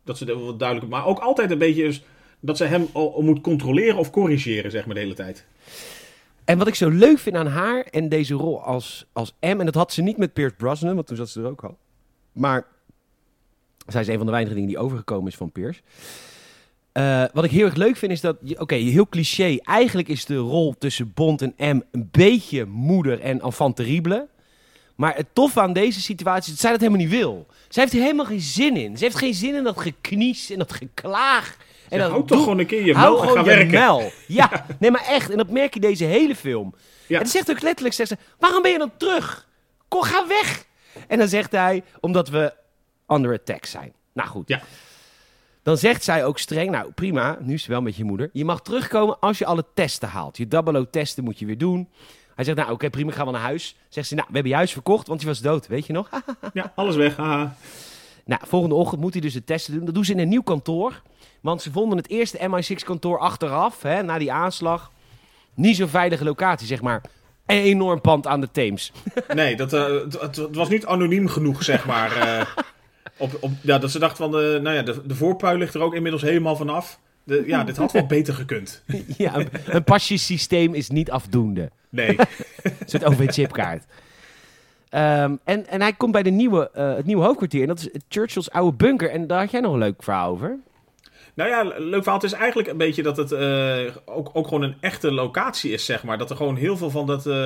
Dat 0.04 0.18
ze 0.18 0.26
dat 0.26 0.42
wat 0.42 0.60
duidelijk, 0.60 0.90
maar 0.90 1.06
ook 1.06 1.20
altijd 1.20 1.52
een 1.52 1.58
beetje 1.58 1.84
is 1.84 2.02
dat 2.40 2.58
ze 2.58 2.64
hem 2.64 2.88
al, 2.92 3.22
moet 3.22 3.42
controleren 3.42 3.98
of 3.98 4.12
corrigeren, 4.12 4.72
zeg 4.72 4.86
maar, 4.86 4.96
de 4.96 5.02
hele 5.02 5.14
tijd. 5.14 5.46
En 6.46 6.58
wat 6.58 6.68
ik 6.68 6.76
zo 6.76 6.90
leuk 6.90 7.20
vind 7.20 7.36
aan 7.36 7.48
haar 7.48 7.82
en 7.82 8.10
deze 8.10 8.34
rol 8.34 8.64
als, 8.64 9.06
als 9.14 9.34
M, 9.40 9.46
en 9.60 9.66
dat 9.66 9.76
had 9.76 9.94
ze 9.94 10.02
niet 10.02 10.18
met 10.18 10.34
Pierce 10.34 10.56
Brosnan, 10.56 10.96
want 10.96 11.08
toen 11.08 11.18
zat 11.18 11.30
ze 11.30 11.42
er 11.42 11.48
ook 11.48 11.64
al. 11.64 11.78
Maar 12.32 12.66
zij 13.88 14.02
is 14.02 14.08
een 14.08 14.18
van 14.18 14.26
de 14.26 14.32
weinige 14.32 14.56
dingen 14.56 14.70
die 14.70 14.80
overgekomen 14.80 15.28
is 15.28 15.38
van 15.38 15.52
Pierce. 15.52 15.82
Eh, 16.92 17.24
wat 17.34 17.44
ik 17.44 17.52
heel 17.52 17.66
erg 17.66 17.76
leuk 17.76 17.96
vind 17.96 18.12
is 18.12 18.22
dat, 18.22 18.38
oké, 18.58 18.76
heel 18.76 19.08
cliché. 19.08 19.58
Eigenlijk 19.64 20.08
is 20.08 20.26
de 20.26 20.36
rol 20.36 20.76
tussen 20.78 21.12
Bond 21.14 21.42
en 21.42 21.78
M 21.78 21.82
een 21.92 22.10
beetje 22.12 22.66
moeder 22.66 23.22
en 23.22 23.42
enfant 23.42 23.76
terrible. 23.76 24.28
Maar 24.96 25.16
het 25.16 25.28
toffe 25.34 25.62
aan 25.62 25.74
deze 25.74 26.02
situatie 26.02 26.44
is 26.44 26.50
dat 26.50 26.60
zij 26.60 26.72
dat 26.72 26.80
helemaal 26.80 27.02
niet 27.02 27.10
wil. 27.10 27.48
Zij 27.68 27.84
heeft 27.84 27.96
er 27.96 28.02
helemaal 28.02 28.26
geen 28.26 28.40
zin 28.40 28.78
in. 28.78 28.98
Ze 28.98 29.04
heeft 29.04 29.18
geen 29.18 29.34
zin 29.34 29.56
in 29.56 29.64
dat 29.64 29.80
geknies 29.80 30.50
en 30.50 30.58
dat 30.58 30.74
geklaag. 30.74 31.58
En 31.90 32.00
hou 32.00 32.26
toch 32.26 32.40
gewoon 32.40 32.60
een 32.60 32.66
keer 32.66 32.86
je 32.86 32.94
Hou 32.94 33.14
mel 33.20 33.30
en 33.30 33.36
ga 33.38 33.44
werken. 33.44 33.72
mel. 33.72 34.12
Ja, 34.28 34.66
nee, 34.80 34.92
maar 34.92 35.06
echt. 35.08 35.30
En 35.30 35.38
dat 35.38 35.50
merk 35.50 35.74
je 35.74 35.80
deze 35.80 36.04
hele 36.06 36.36
film. 36.36 36.74
Ja. 37.08 37.20
En 37.20 37.26
ze 37.26 37.32
zegt 37.32 37.50
ook 37.52 37.62
letterlijk, 37.62 37.96
zegt 37.96 38.10
ze, 38.10 38.18
waarom 38.40 38.62
ben 38.62 38.72
je 38.72 38.78
dan 38.78 38.92
terug? 38.98 39.48
Kom, 39.88 40.02
ga 40.04 40.28
weg. 40.28 40.66
En 41.08 41.18
dan 41.18 41.28
zegt 41.28 41.52
hij, 41.52 41.84
omdat 42.00 42.30
we 42.30 42.54
under 43.08 43.34
attack 43.34 43.66
zijn. 43.66 43.94
Nou 44.14 44.30
goed. 44.30 44.48
Ja. 44.48 44.62
Dan 45.64 45.78
zegt 45.78 46.04
zij 46.04 46.26
ook 46.26 46.40
streng, 46.40 46.72
nou 46.72 46.92
prima, 46.92 47.38
nu 47.42 47.54
is 47.54 47.64
ze 47.64 47.70
wel 47.72 47.82
met 47.82 47.96
je 47.96 48.04
moeder. 48.04 48.30
Je 48.34 48.46
mag 48.46 48.62
terugkomen 48.62 49.20
als 49.20 49.38
je 49.38 49.46
alle 49.46 49.66
testen 49.74 50.10
haalt. 50.10 50.38
Je 50.38 50.48
double 50.48 50.80
O-testen 50.80 51.24
moet 51.24 51.40
je 51.40 51.46
weer 51.46 51.58
doen. 51.58 51.90
Hij 52.36 52.46
zegt, 52.46 52.58
nou 52.58 52.72
oké, 52.72 52.90
prima, 52.90 53.12
gaan 53.12 53.26
we 53.26 53.32
naar 53.32 53.42
huis. 53.42 53.76
Zegt 53.90 54.08
ze, 54.08 54.16
nou, 54.16 54.28
we 54.28 54.34
hebben 54.34 54.52
je 54.52 54.58
huis 54.58 54.72
verkocht, 54.72 55.08
want 55.08 55.22
je 55.22 55.28
was 55.28 55.40
dood, 55.40 55.68
weet 55.68 55.86
je 55.86 55.94
nog? 55.94 56.10
Ja, 56.54 56.72
alles 56.76 56.96
weg. 56.96 57.16
haha. 57.16 57.56
Nou, 58.30 58.42
volgende 58.48 58.76
ochtend 58.76 59.02
moet 59.02 59.14
hij 59.14 59.22
dus 59.22 59.34
de 59.34 59.44
testen 59.44 59.74
doen. 59.74 59.86
Dat 59.86 59.94
doen 59.94 60.06
ze 60.06 60.12
in 60.12 60.20
een 60.20 60.30
nieuw 60.30 60.42
kantoor. 60.42 61.02
Want 61.42 61.62
ze 61.62 61.72
vonden 61.72 61.98
het 61.98 62.10
eerste 62.10 62.38
MI6-kantoor 62.38 63.20
achteraf, 63.20 63.82
hè, 63.82 64.04
na 64.04 64.18
die 64.18 64.32
aanslag, 64.32 64.92
niet 65.54 65.76
zo'n 65.76 65.88
veilige 65.88 66.24
locatie, 66.24 66.68
zeg 66.68 66.82
maar. 66.82 67.02
Een 67.46 67.62
enorm 67.62 68.02
pand 68.02 68.28
aan 68.28 68.42
de 68.42 68.52
Theems. 68.52 68.92
Nee, 69.34 69.56
dat, 69.56 69.74
eh, 69.74 69.96
het, 70.20 70.56
was 70.56 70.70
niet 70.70 70.86
anoniem 70.86 71.28
genoeg, 71.28 71.64
zeg 71.64 71.86
maar. 71.86 72.16
eh. 72.16 72.46
Op, 73.18 73.38
op, 73.40 73.52
ja, 73.62 73.78
dat 73.78 73.92
ze 73.92 74.00
dacht 74.00 74.18
van, 74.18 74.32
de, 74.32 74.60
nou 74.64 74.76
ja, 74.76 74.82
de, 74.82 75.02
de 75.06 75.16
voorpui 75.16 75.58
ligt 75.58 75.74
er 75.74 75.82
ook 75.82 75.96
inmiddels 75.96 76.22
helemaal 76.24 76.56
vanaf. 76.56 77.00
De, 77.24 77.44
ja, 77.46 77.64
dit 77.64 77.78
had 77.78 77.92
wel 77.92 78.06
beter 78.06 78.34
gekund. 78.34 78.84
ja, 79.18 79.36
een, 79.36 79.50
een 79.66 79.84
pasjesysteem 79.84 80.74
is 80.74 80.90
niet 80.90 81.12
afdoende. 81.12 81.70
Nee. 81.90 82.18
Een 82.64 82.74
soort 82.86 83.06
OV-chipkaart. 83.06 83.84
Ehm, 84.90 85.36
en, 85.44 85.68
en 85.68 85.82
hij 85.82 85.94
komt 85.94 86.12
bij 86.12 86.24
de 86.24 86.30
nieuwe, 86.30 86.70
eh, 86.74 86.96
het 86.96 87.06
nieuwe 87.06 87.24
hoofdkwartier. 87.24 87.62
En 87.62 87.68
dat 87.68 87.80
is 87.80 88.02
Churchill's 88.10 88.50
oude 88.50 88.78
bunker. 88.78 89.10
En 89.10 89.28
daar 89.28 89.40
had 89.40 89.52
jij 89.52 89.62
nog 89.62 89.74
een 89.74 89.80
leuk 89.80 90.04
verhaal 90.04 90.32
over. 90.32 90.58
Nou 91.34 91.50
ja, 91.50 91.64
leuk 91.78 92.04
verhaal. 92.04 92.20
Het 92.22 92.32
is 92.32 92.38
eigenlijk 92.38 92.68
een 92.70 92.78
beetje 92.78 93.04
dat 93.04 93.18
het 93.18 93.32
eh, 93.32 93.78
ook, 94.06 94.30
ook 94.34 94.48
gewoon 94.48 94.62
een 94.64 94.76
echte 94.80 95.12
locatie 95.12 95.72
is, 95.72 95.86
zeg 95.86 96.04
maar. 96.04 96.18
Dat 96.18 96.30
er 96.30 96.36
gewoon 96.36 96.56
heel 96.56 96.78
veel 96.78 96.90
van 96.90 97.06
dat, 97.08 97.26
eh, 97.26 97.46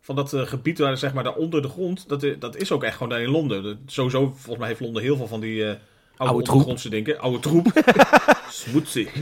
van 0.00 0.16
dat 0.16 0.32
gebied 0.36 0.78
waar, 0.78 0.96
zeg 0.96 1.14
maar, 1.14 1.24
daar 1.24 1.34
onder 1.34 1.62
de 1.62 1.68
grond, 1.68 2.08
dat, 2.08 2.26
dat 2.38 2.56
is 2.56 2.72
ook 2.72 2.82
echt 2.84 2.92
gewoon 2.96 3.08
daar 3.08 3.22
in 3.22 3.30
Londen. 3.30 3.62
Dat- 3.62 3.76
sowieso, 3.86 4.20
volgens 4.26 4.58
mij 4.58 4.68
heeft 4.68 4.80
Londen 4.80 5.02
heel 5.02 5.16
veel 5.16 5.26
van 5.26 5.40
die 5.40 5.64
oude, 5.64 5.78
Oude 6.16 6.34
troep. 6.34 6.48
ondergrondse 6.48 6.88
dingen. 6.88 7.18
Oude 7.18 7.38
troep. 7.38 7.66
Smoetsig. 8.48 9.12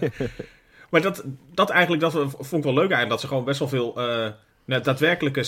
maar 0.90 1.00
dat, 1.02 1.24
dat 1.54 1.70
eigenlijk, 1.70 2.02
dat 2.02 2.12
vond 2.38 2.52
ik 2.52 2.62
wel 2.62 2.74
leuk 2.74 2.90
eigenlijk. 2.90 3.08
Dat 3.10 3.20
ze 3.20 3.26
gewoon 3.26 3.44
best 3.44 3.58
wel 3.58 3.68
veel 3.68 3.92
nou, 4.64 4.82
daadwerkelijke 4.82 5.42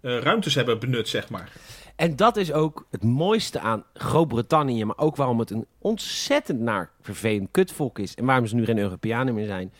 ruimtes 0.00 0.54
hebben 0.54 0.78
benut, 0.78 1.08
zeg 1.08 1.28
maar. 1.28 1.52
En 2.00 2.16
dat 2.16 2.36
is 2.36 2.52
ook 2.52 2.86
het 2.90 3.04
mooiste 3.04 3.60
aan 3.60 3.84
Groot-Brittannië. 3.94 4.84
Maar 4.84 4.98
ook 4.98 5.16
waarom 5.16 5.38
het 5.38 5.50
een 5.50 5.66
ontzettend 5.78 6.60
naar 6.60 6.90
vervelend 7.00 7.48
kutvolk 7.50 7.98
is. 7.98 8.14
En 8.14 8.24
waarom 8.24 8.46
ze 8.46 8.54
nu 8.54 8.64
geen 8.64 8.78
Europeanen 8.78 9.34
meer 9.34 9.46
zijn. 9.46 9.72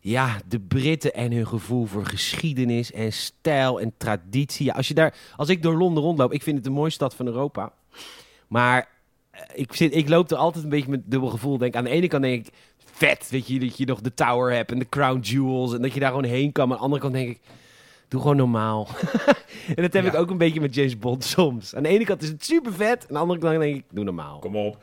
Ja, 0.00 0.40
de 0.48 0.60
Britten 0.60 1.14
en 1.14 1.32
hun 1.32 1.46
gevoel 1.46 1.86
voor 1.86 2.06
geschiedenis 2.06 2.92
en 2.92 3.12
stijl 3.12 3.80
en 3.80 3.92
traditie. 3.96 4.72
Als, 4.72 4.88
je 4.88 4.94
daar, 4.94 5.14
als 5.36 5.48
ik 5.48 5.62
door 5.62 5.74
Londen 5.74 6.02
rondloop, 6.02 6.32
ik 6.32 6.42
vind 6.42 6.56
het 6.56 6.64
de 6.64 6.70
mooiste 6.70 6.94
stad 6.94 7.14
van 7.14 7.26
Europa. 7.26 7.72
Maar 8.46 8.88
eh, 9.30 9.40
ik, 9.54 9.72
zit, 9.72 9.94
ik 9.94 10.08
loop 10.08 10.30
er 10.30 10.36
altijd 10.36 10.64
een 10.64 10.70
beetje 10.70 10.90
met 10.90 11.10
dubbel 11.10 11.28
gevoel. 11.28 11.58
Denk, 11.58 11.74
aan 11.74 11.84
de 11.84 11.90
ene 11.90 12.08
kant 12.08 12.22
denk 12.22 12.46
ik, 12.46 12.52
vet, 12.84 13.30
weet 13.30 13.46
je, 13.46 13.58
dat 13.58 13.76
je 13.76 13.86
nog 13.86 14.00
de 14.00 14.14
Tower 14.14 14.52
hebt 14.52 14.72
en 14.72 14.78
de 14.78 14.88
Crown 14.88 15.20
Jewels. 15.20 15.74
En 15.74 15.82
dat 15.82 15.92
je 15.92 16.00
daar 16.00 16.10
gewoon 16.10 16.24
heen 16.24 16.52
kan. 16.52 16.68
Maar 16.68 16.76
aan 16.76 16.90
de 16.90 16.94
andere 16.94 17.02
kant 17.02 17.14
denk 17.14 17.36
ik, 17.36 17.40
doe 18.08 18.20
gewoon 18.20 18.36
normaal. 18.36 18.88
en 19.76 19.82
dat 19.82 19.92
heb 19.92 20.04
Ja. 20.04 20.08
ik 20.12 20.14
ook 20.14 20.30
een 20.30 20.38
beetje 20.38 20.60
met 20.60 20.74
James 20.74 20.98
Bond 20.98 21.24
soms. 21.24 21.74
Aan 21.74 21.82
de 21.82 21.88
ene 21.88 22.04
kant 22.04 22.22
is 22.22 22.28
het 22.28 22.44
super 22.44 22.72
vet. 22.72 23.02
Aan 23.02 23.14
de 23.14 23.18
andere 23.18 23.40
kant 23.40 23.58
denk 23.60 23.76
ik, 23.76 23.84
doe 23.90 24.04
normaal. 24.04 24.38
Kom 24.38 24.56
op. 24.56 24.74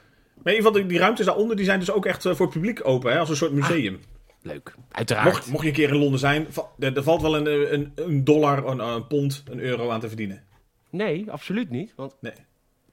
Maar 0.43 0.53
in 0.53 0.57
ieder 0.59 0.71
geval, 0.71 0.87
die, 0.87 0.99
ruimtes 0.99 1.25
daaronder 1.25 1.55
die 1.55 1.65
zijn 1.65 1.79
dus 1.79 1.91
ook 1.91 2.05
echt 2.05 2.25
eh, 2.25 2.33
voor 2.35 2.45
het 2.45 2.55
publiek 2.55 2.79
open, 2.87 3.11
hè, 3.11 3.19
als 3.19 3.29
een 3.29 3.35
soort 3.35 3.51
museum. 3.51 3.99
Leuk, 4.41 4.75
uiteraard. 4.91 5.25
Mocht, 5.25 5.47
mocht 5.51 5.63
je 5.63 5.69
een 5.69 5.75
keer 5.75 5.89
in 5.89 5.97
Londen 5.97 6.19
zijn, 6.19 6.47
er, 6.79 6.95
er 6.97 7.03
valt 7.03 7.21
wel 7.21 7.35
een, 7.37 7.73
een, 7.73 7.91
een 7.95 8.23
dollar, 8.23 8.65
een, 8.67 8.79
een 8.79 9.07
pond, 9.07 9.43
een 9.49 9.59
euro 9.59 9.89
aan 9.89 9.99
te 9.99 10.07
verdienen. 10.07 10.43
Nee, 10.89 11.31
absoluut 11.31 11.69
niet. 11.69 11.93
Want 11.95 12.13
Nee. 12.21 12.33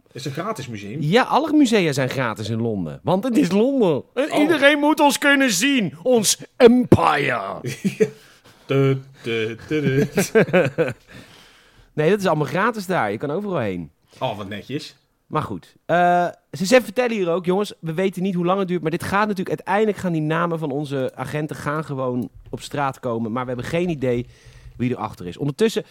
Het 0.06 0.14
is 0.14 0.24
een 0.24 0.32
gratis 0.32 0.68
museum. 0.68 1.00
ja, 1.00 1.22
alle 1.22 1.52
musea 1.52 1.92
zijn 1.92 2.08
gratis 2.08 2.48
in 2.48 2.60
Londen. 2.60 3.00
Want 3.02 3.24
het 3.24 3.36
is 3.36 3.50
Londen. 3.50 4.02
En 4.14 4.32
Oh. 4.32 4.38
iedereen 4.40 4.78
moet 4.78 5.00
ons 5.00 5.18
kunnen 5.18 5.50
zien. 5.50 5.94
Ons 6.02 6.38
empire. 6.56 7.60
Nee, 11.92 12.10
dat 12.10 12.20
is 12.20 12.26
allemaal 12.26 12.46
gratis 12.46 12.86
daar. 12.86 13.10
Je 13.10 13.18
kan 13.18 13.30
overal 13.30 13.58
heen. 13.58 13.90
Oh, 14.18 14.36
wat 14.36 14.48
netjes. 14.48 14.96
Maar 15.26 15.42
goed, 15.42 15.76
eh, 15.86 16.28
ze 16.52 16.66
ze 16.66 16.82
vertellen 16.82 17.16
hier 17.16 17.30
ook, 17.30 17.44
jongens, 17.44 17.72
we 17.80 17.94
weten 17.94 18.22
niet 18.22 18.34
hoe 18.34 18.44
lang 18.44 18.58
het 18.58 18.68
duurt, 18.68 18.82
maar 18.82 18.90
dit 18.90 19.02
gaat 19.02 19.28
natuurlijk, 19.28 19.48
uiteindelijk 19.48 19.96
gaan 19.96 20.12
die 20.12 20.20
namen 20.20 20.58
van 20.58 20.70
onze 20.70 21.12
agenten 21.14 21.56
gaan 21.56 21.84
gewoon 21.84 22.30
op 22.48 22.60
straat 22.60 23.00
komen, 23.00 23.32
maar 23.32 23.42
we 23.42 23.48
hebben 23.48 23.66
geen 23.66 23.88
idee 23.88 24.26
wie 24.76 24.90
erachter 24.90 25.26
is. 25.26 25.36
Ondertussen, 25.36 25.84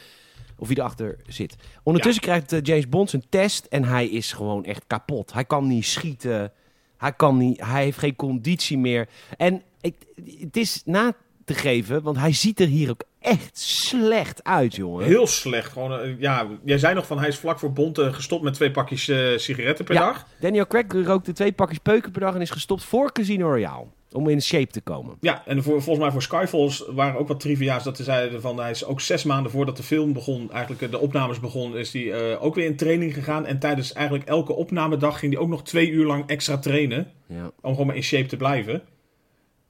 of 0.58 0.68
wie 0.68 0.78
erachter 0.78 1.18
zit. 1.28 1.56
Ondertussen 1.84 2.24
krijgt 2.24 2.52
eh, 2.52 2.62
James 2.62 2.90
Bond 2.90 3.10
zijn 3.10 3.26
test 3.30 3.66
en 3.66 3.84
hij 3.84 4.08
is 4.08 4.34
gewoon 4.34 4.66
echt 4.66 4.84
kapot. 4.88 5.34
Hij 5.34 5.46
kan 5.46 5.68
niet 5.68 5.86
schieten, 5.86 6.52
hij, 6.98 7.14
kan 7.14 7.38
niet, 7.38 7.66
hij 7.66 7.84
heeft 7.84 8.00
geen 8.00 8.16
conditie 8.16 8.78
meer. 8.78 9.08
En 9.38 9.62
ik, 9.82 9.96
het 10.40 10.58
is 10.58 10.82
na 10.86 11.14
te 11.50 11.62
geven, 11.62 12.02
want 12.02 12.18
hij 12.18 12.34
ziet 12.34 12.60
er 12.60 12.68
hier 12.68 12.89
ook 12.89 13.04
echt 13.20 13.58
slecht 13.60 14.43
uit, 14.43 14.76
jongen. 14.76 15.06
Heel 15.06 15.28
slecht. 15.28 15.72
Gewoon, 15.72 16.00
eh, 16.00 16.20
ja, 16.20 16.47
jij 16.64 16.78
zei 16.78 16.93
nog 16.95 17.08
van 17.08 17.20
hij 17.20 17.28
is 17.28 17.38
vlak 17.38 17.60
voor 17.60 17.74
Bond 17.74 18.00
gestopt 18.00 18.43
met 18.43 18.54
twee 18.54 18.72
pakjes 18.72 19.08
eh, 19.08 19.38
sigaretten 19.38 19.86
per 19.86 19.93
Ja. 19.95 20.02
dag. 20.06 20.26
Daniel 20.39 20.68
Craig 20.68 20.86
rookte 21.06 21.32
twee 21.34 21.52
pakjes 21.52 21.78
peuken 21.78 22.12
per 22.12 22.22
dag 22.22 22.36
en 22.36 22.41
is 22.41 22.50
gestopt 22.50 22.84
voor 22.84 23.12
Casino 23.12 23.47
Royale. 23.47 23.86
Om 24.12 24.30
in 24.30 24.41
shape 24.41 24.72
te 24.72 24.82
komen. 24.82 25.16
Ja, 25.22 25.43
en 25.45 25.64
voor, 25.64 25.82
volgens 25.82 26.00
mij 26.06 26.12
voor 26.12 26.22
Skyfalls 26.22 26.84
waren 26.88 27.20
ook 27.20 27.28
wat 27.28 27.39
trivia's 27.39 27.84
dat 27.84 27.97
ze 27.97 28.04
zeiden 28.04 28.41
van 28.41 28.60
hij 28.60 28.72
is 28.72 28.86
ook 28.86 29.02
zes 29.02 29.24
maanden 29.24 29.52
voordat 29.52 29.78
de 29.78 29.84
film 29.84 30.14
begon, 30.14 30.52
eigenlijk 30.52 30.82
eh, 30.82 30.91
de 30.91 31.00
opnames 31.00 31.39
begon, 31.39 31.78
is 31.78 31.93
hij 31.93 32.38
ook 32.39 32.56
weer 32.56 32.66
in 32.66 32.76
training 32.76 33.14
gegaan. 33.14 33.45
En 33.45 33.60
tijdens 33.60 33.93
eigenlijk 33.93 34.28
elke 34.30 34.54
opnamedag 34.54 35.20
ging 35.20 35.34
hij 35.34 35.41
ook 35.41 35.50
nog 35.50 35.64
twee 35.64 35.89
uur 35.89 36.06
lang 36.06 36.24
extra 36.28 36.58
trainen. 36.58 37.08
Ja, 37.28 37.52
Om 37.62 37.72
gewoon 37.72 37.88
maar 37.88 37.95
in 37.95 38.04
shape 38.04 38.28
te 38.28 38.38
blijven. 38.38 38.82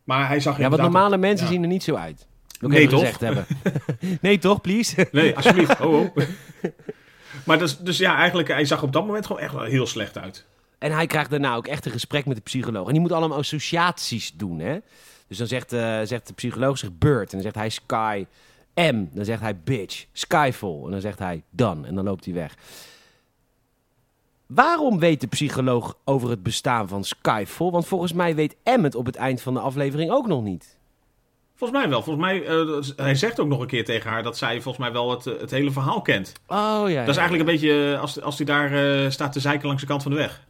Maar 0.09 0.27
hij 0.27 0.39
zag 0.39 0.57
ja 0.57 0.69
want 0.69 0.81
normale 0.81 1.17
mensen 1.17 1.45
ja. 1.45 1.51
zien 1.51 1.61
er 1.61 1.67
niet 1.67 1.83
zo 1.83 1.95
uit. 1.95 2.27
Ik 2.59 2.67
Nee, 2.67 2.87
toch? 2.87 2.99
gezegd 2.99 3.19
hebben. 3.19 3.45
nee, 4.21 4.37
toch, 4.37 4.61
please? 4.61 5.07
Nee, 5.11 5.35
alsjeblieft. 5.35 5.79
Oh, 5.85 5.99
oh. 5.99 6.17
maar 7.45 7.59
dus, 7.59 7.77
dus 7.77 7.97
ja, 7.97 8.17
eigenlijk, 8.17 8.47
hij 8.47 8.65
zag 8.65 8.83
op 8.83 8.93
dat 8.93 9.05
moment 9.05 9.25
gewoon 9.25 9.41
echt 9.41 9.53
wel 9.53 9.63
heel 9.63 9.87
slecht 9.87 10.17
uit. 10.17 10.45
en 10.77 10.91
hij 10.91 11.07
krijgt 11.07 11.29
daarna 11.29 11.55
ook 11.55 11.67
echt 11.67 11.85
een 11.85 11.91
gesprek 11.91 12.25
met 12.25 12.35
de 12.35 12.41
psycholoog. 12.41 12.87
En 12.87 12.91
die 12.91 13.01
moet 13.01 13.11
allemaal 13.11 13.37
associaties 13.37 14.33
doen, 14.33 14.59
hè? 14.59 14.77
Dus 15.27 15.37
dan 15.37 15.47
zegt, 15.47 15.73
eh, 15.73 15.99
zegt 16.03 16.27
de 16.27 16.33
psycholoog 16.33 16.77
zich 16.77 16.97
Bird. 16.97 17.33
En 17.33 17.41
dan 17.41 17.41
zegt 17.41 17.55
hij 17.55 17.69
Sky 17.69 18.25
M. 18.75 19.05
Dan 19.13 19.25
zegt 19.25 19.41
hij 19.41 19.57
Bitch. 19.63 20.05
Skyfall. 20.13 20.83
En 20.85 20.91
dan 20.91 21.01
zegt 21.01 21.19
hij 21.19 21.43
Done. 21.49 21.87
En 21.87 21.95
dan 21.95 22.03
loopt 22.03 22.25
hij 22.25 22.33
weg. 22.33 22.55
Waarom 24.53 24.99
weet 24.99 25.21
de 25.21 25.27
psycholoog 25.27 25.97
over 26.05 26.29
het 26.29 26.43
bestaan 26.43 26.87
van 26.87 27.03
Skyfall? 27.03 27.69
Want 27.69 27.87
volgens 27.87 28.13
mij 28.13 28.35
weet 28.35 28.55
M 28.63 28.83
het 28.83 28.95
op 28.95 29.05
het 29.05 29.15
eind 29.15 29.41
van 29.41 29.53
de 29.53 29.59
aflevering 29.59 30.11
ook 30.11 30.27
nog 30.27 30.43
niet. 30.43 30.77
Volgens 31.55 31.79
mij 31.79 31.89
wel. 31.89 32.01
Volgens 32.01 32.25
mij, 32.25 32.45
eh, 32.45 33.05
hij 33.05 33.15
zegt 33.15 33.39
ook 33.39 33.47
nog 33.47 33.59
een 33.59 33.67
keer 33.67 33.85
tegen 33.85 34.09
haar 34.09 34.23
dat 34.23 34.37
zij 34.37 34.61
volgens 34.61 34.77
mij 34.77 34.91
wel 34.91 35.11
het, 35.11 35.25
het 35.25 35.51
hele 35.51 35.71
verhaal 35.71 36.01
kent. 36.01 36.33
Oh 36.47 36.83
ja. 36.87 36.99
Dat 36.99 37.09
is 37.09 37.17
eigenlijk 37.17 37.49
een 37.49 37.55
beetje 37.55 37.93
eh, 37.93 38.01
als, 38.01 38.21
als 38.21 38.37
hij 38.37 38.45
daar 38.45 39.03
eh, 39.03 39.09
staat 39.09 39.33
te 39.33 39.39
zeiken 39.39 39.67
langs 39.67 39.81
de 39.81 39.87
kant 39.87 40.01
van 40.01 40.11
de 40.11 40.17
weg. 40.17 40.47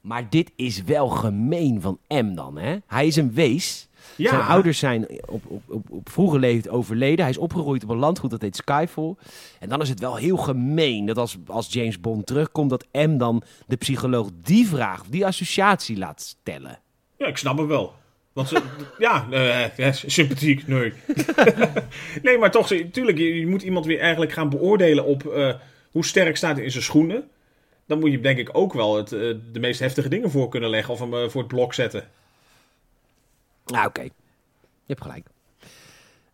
Maar 0.00 0.30
dit 0.30 0.52
is 0.56 0.82
wel 0.82 1.08
gemeen 1.08 1.80
van 1.80 1.98
M 2.08 2.34
dan, 2.34 2.58
hè? 2.58 2.76
Hij 2.86 3.06
is 3.06 3.16
een 3.16 3.32
wees. 3.32 3.88
Ja, 4.16 4.30
Zijn 4.30 4.42
ouders 4.42 4.78
zijn 4.78 5.06
op, 5.26 5.42
op, 5.46 5.62
op, 5.66 5.90
op 5.90 6.08
vroege 6.10 6.38
leeftijd 6.38 6.74
overleden. 6.74 7.20
Hij 7.20 7.30
is 7.30 7.38
opgegroeid 7.38 7.82
op 7.82 7.88
een 7.88 7.96
landgoed 7.96 8.30
dat 8.30 8.42
heet 8.42 8.56
Skyfall. 8.56 9.14
En 9.60 9.68
dan 9.68 9.80
is 9.80 9.88
het 9.88 10.00
wel 10.00 10.16
heel 10.16 10.36
gemeen 10.36 11.06
dat 11.06 11.18
als, 11.18 11.36
als 11.46 11.72
James 11.72 12.00
Bond 12.00 12.26
terugkomt... 12.26 12.70
dat 12.70 12.86
M 12.92 13.16
dan 13.16 13.42
de 13.66 13.76
psycholoog 13.76 14.30
die 14.42 14.66
vraag, 14.66 15.00
of 15.00 15.06
die 15.06 15.26
associatie 15.26 15.98
laat 15.98 16.20
stellen. 16.20 16.78
ja, 17.18 17.26
ik 17.26 17.36
snap 17.36 17.58
hem 17.58 17.66
wel. 17.66 17.94
Want 18.32 18.48
ze, 18.48 18.62
ja, 18.98 19.26
eh, 19.30 19.76
ja, 19.76 19.92
sympathiek, 19.92 20.66
nee. 20.66 20.92
nee, 22.22 22.38
maar 22.38 22.50
toch, 22.50 22.70
natuurlijk, 22.70 23.18
je, 23.18 23.38
je 23.38 23.46
moet 23.46 23.62
iemand 23.62 23.86
weer 23.86 24.00
eigenlijk 24.00 24.32
gaan 24.32 24.48
beoordelen 24.48 25.04
op 25.04 25.26
eh, 25.26 25.54
hoe 25.90 26.04
sterk 26.04 26.36
staat 26.36 26.56
hij 26.56 26.64
in 26.64 26.70
zijn 26.70 26.84
schoenen. 26.84 27.28
Dan 27.86 27.98
moet 27.98 28.10
je 28.10 28.20
denk 28.20 28.38
ik 28.38 28.50
ook 28.52 28.72
wel 28.72 28.96
het, 28.96 29.12
eh, 29.12 29.20
de 29.52 29.60
meest 29.60 29.80
heftige 29.80 30.08
dingen 30.08 30.30
voor 30.30 30.48
kunnen 30.48 30.70
leggen 30.70 30.92
of 30.94 31.00
hem 31.00 31.14
eh, 31.14 31.28
voor 31.28 31.40
het 31.40 31.50
blok 31.50 31.74
zetten. 31.74 32.08
Nou, 33.66 33.86
oké. 33.86 34.02
Je 34.02 34.10
hebt 34.86 35.02
gelijk. 35.02 35.26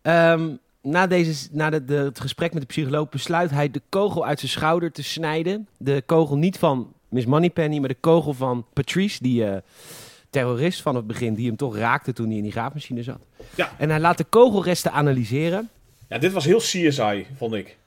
Ehm, 0.01 0.49
na 0.81 1.07
deze, 1.07 1.47
na 1.51 1.69
de, 1.69 1.85
de- 1.85 1.93
het 1.93 2.19
gesprek 2.19 2.53
met 2.53 2.61
de 2.61 2.67
psycholoog 2.67 3.09
besluit 3.09 3.51
hij 3.51 3.71
de 3.71 3.81
kogel 3.89 4.25
uit 4.25 4.39
zijn 4.39 4.51
schouder 4.51 4.91
te 4.91 5.03
snijden. 5.03 5.67
De 5.77 6.03
kogel 6.05 6.37
niet 6.37 6.57
van 6.57 6.93
Miss 7.09 7.25
Moneypenny, 7.25 7.77
maar 7.79 7.87
de 7.89 7.95
kogel 7.99 8.33
van 8.33 8.65
Patrice, 8.73 9.23
die 9.23 9.45
eh, 9.45 9.57
terrorist 10.29 10.81
van 10.81 10.95
het 10.95 11.07
begin, 11.07 11.33
die 11.33 11.47
hem 11.47 11.55
toch 11.55 11.77
raakte 11.77 12.13
toen 12.13 12.27
hij 12.27 12.35
in 12.37 12.43
die 12.43 12.51
graafmachine 12.51 13.03
zat. 13.03 13.19
Ja. 13.55 13.71
En 13.77 13.89
hij 13.89 13.99
laat 13.99 14.17
de 14.17 14.23
kogelresten 14.23 14.91
analyseren. 14.91 15.69
Ja, 16.07 16.17
dit 16.17 16.31
was 16.31 16.45
heel 16.45 16.59
CSI, 16.59 17.27
vond 17.37 17.53
ik. 17.53 17.77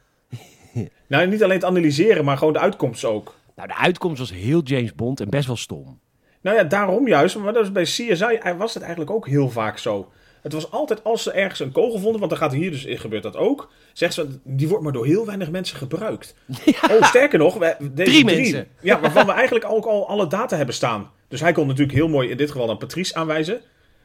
nou, 1.07 1.27
niet 1.29 1.43
alleen 1.43 1.57
het 1.57 1.65
analyseren, 1.65 2.25
maar 2.25 2.39
gewoon 2.39 2.53
de 2.53 2.59
uitkomst 2.59 3.05
ook. 3.05 3.35
Nou, 3.57 3.69
de 3.69 3.77
uitkomst 3.77 4.19
was 4.19 4.33
heel 4.33 4.63
James 4.63 4.95
Bond 4.95 5.21
en 5.21 5.31
best 5.31 5.47
wel 5.47 5.57
stom. 5.57 5.99
Nou 6.45 6.57
ja, 6.57 6.65
daarom 6.65 7.09
juist. 7.09 7.37
Maar 7.37 7.53
dat 7.53 7.65
is 7.65 7.73
bij 7.73 7.83
CSI 7.83 8.55
was 8.59 8.75
het 8.75 8.83
eigenlijk 8.83 9.11
ook 9.11 9.27
heel 9.27 9.51
vaak 9.51 9.79
zo. 9.79 10.13
Het 10.43 10.53
was 10.53 10.71
altijd 10.71 11.05
als 11.05 11.23
ze 11.23 11.33
ergens 11.33 11.61
een 11.61 11.73
kogel 11.73 11.99
vonden, 11.99 12.19
want 12.19 12.31
dan 12.31 12.41
gaat 12.41 12.53
hier 12.53 12.71
dus 12.71 12.87
gebeurt 12.89 13.23
dat 13.23 13.37
ook. 13.37 13.71
Zegt 13.93 14.15
ze, 14.15 14.39
die 14.43 14.69
wordt 14.69 14.85
maar 14.85 14.93
door 14.93 15.07
heel 15.07 15.27
weinig 15.27 15.51
mensen 15.51 15.77
gebruikt. 15.77 16.35
Oh, 16.91 17.03
sterker 17.03 17.39
nog, 17.39 17.59
deze 17.59 18.11
Drie 18.11 18.25
mensen. 18.25 18.67
Ja, 18.81 19.01
waarvan 19.01 19.27
we 19.27 19.33
eigenlijk 19.33 19.71
ook 19.71 19.85
al 19.85 20.09
alle 20.09 20.27
data 20.27 20.57
hebben 20.57 20.75
staan. 20.75 21.11
Dus 21.29 21.41
hij 21.41 21.53
kon 21.53 21.67
natuurlijk 21.67 21.99
heel 21.99 22.09
mooi 22.09 22.29
in 22.29 22.37
dit 22.37 22.51
geval 22.51 22.71
aan 22.71 22.79
Patrice 22.79 23.15
aanwijzen. 23.15 23.61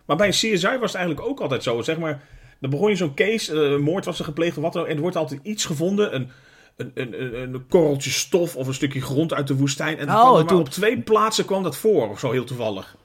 Maar 0.05 0.17
bij 0.17 0.27
een 0.27 0.33
CSI 0.33 0.77
was 0.79 0.91
het 0.91 0.95
eigenlijk 0.95 1.27
ook 1.27 1.39
altijd 1.39 1.63
zo. 1.63 1.81
Zeg 1.81 1.97
maar, 1.97 2.21
dan 2.59 2.69
begon 2.69 2.89
je 2.89 2.95
zo'n 2.95 3.13
case, 3.13 3.53
eh, 3.53 3.71
een 3.71 3.81
moord 3.81 4.05
was 4.05 4.19
er 4.19 4.25
gepleegd 4.25 4.57
of 4.57 4.63
wat 4.63 4.73
dan 4.73 4.81
ook. 4.81 4.87
En 4.87 4.95
er 4.95 5.01
wordt 5.01 5.15
altijd 5.15 5.39
iets 5.43 5.65
gevonden, 5.65 6.15
een, 6.15 6.29
een, 6.93 7.41
een, 7.41 7.65
korreltje 7.69 8.09
stof 8.09 8.55
of 8.55 8.67
een 8.67 8.73
stukje 8.73 9.01
grond 9.01 9.33
uit 9.33 9.47
de 9.47 9.55
woestijn. 9.55 9.97
En 9.97 10.09
Oh, 10.09 10.33
kwam 10.33 10.47
toen- 10.47 10.59
op 10.59 10.69
twee 10.69 10.99
plaatsen 11.01 11.45
kwam 11.45 11.63
dat 11.63 11.77
voor, 11.77 12.09
of 12.09 12.19
zo 12.19 12.31
heel 12.31 12.43
toevallig. 12.43 12.95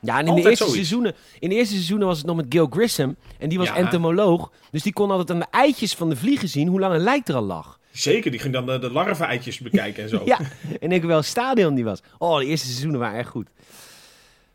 Ja, 0.00 0.18
en 0.18 0.26
in 0.26 0.34
de, 0.34 0.40
eerste 0.40 0.54
zoiets. 0.56 0.74
seizoenen, 0.74 1.14
in 1.38 1.48
de 1.48 1.54
eerste 1.54 1.74
seizoenen 1.74 2.06
was 2.06 2.18
het 2.18 2.26
nog 2.26 2.36
met 2.36 2.46
Gil 2.48 2.66
Grissom. 2.70 3.16
En 3.38 3.48
die 3.48 3.58
was 3.58 3.66
Ja. 3.68 3.74
entomoloog. 3.76 4.50
Dus 4.70 4.82
die 4.82 4.92
kon 4.92 5.10
altijd 5.10 5.30
aan 5.30 5.38
de 5.38 5.46
eitjes 5.50 5.94
van 5.94 6.08
de 6.08 6.16
vliegen 6.16 6.48
zien 6.48 6.68
hoe 6.68 6.80
lang 6.80 6.94
een 6.94 7.00
lijk 7.00 7.28
er 7.28 7.34
al 7.34 7.42
lag. 7.42 7.78
Zeker, 7.92 8.30
die 8.30 8.40
ging 8.40 8.52
dan 8.54 8.66
de, 8.66 8.78
de 8.78 8.90
larven-eitjes 8.92 9.58
bekijken 9.58 10.02
en 10.02 10.08
zo. 10.08 10.22
Ja, 10.32 10.38
en 10.80 10.92
ik 10.92 11.02
wel 11.02 11.22
stadion 11.22 11.74
die 11.74 11.84
was. 11.84 12.00
Oh, 12.18 12.38
de 12.38 12.46
eerste 12.46 12.66
seizoenen 12.66 13.00
waren 13.00 13.18
echt 13.18 13.28
goed. 13.28 13.48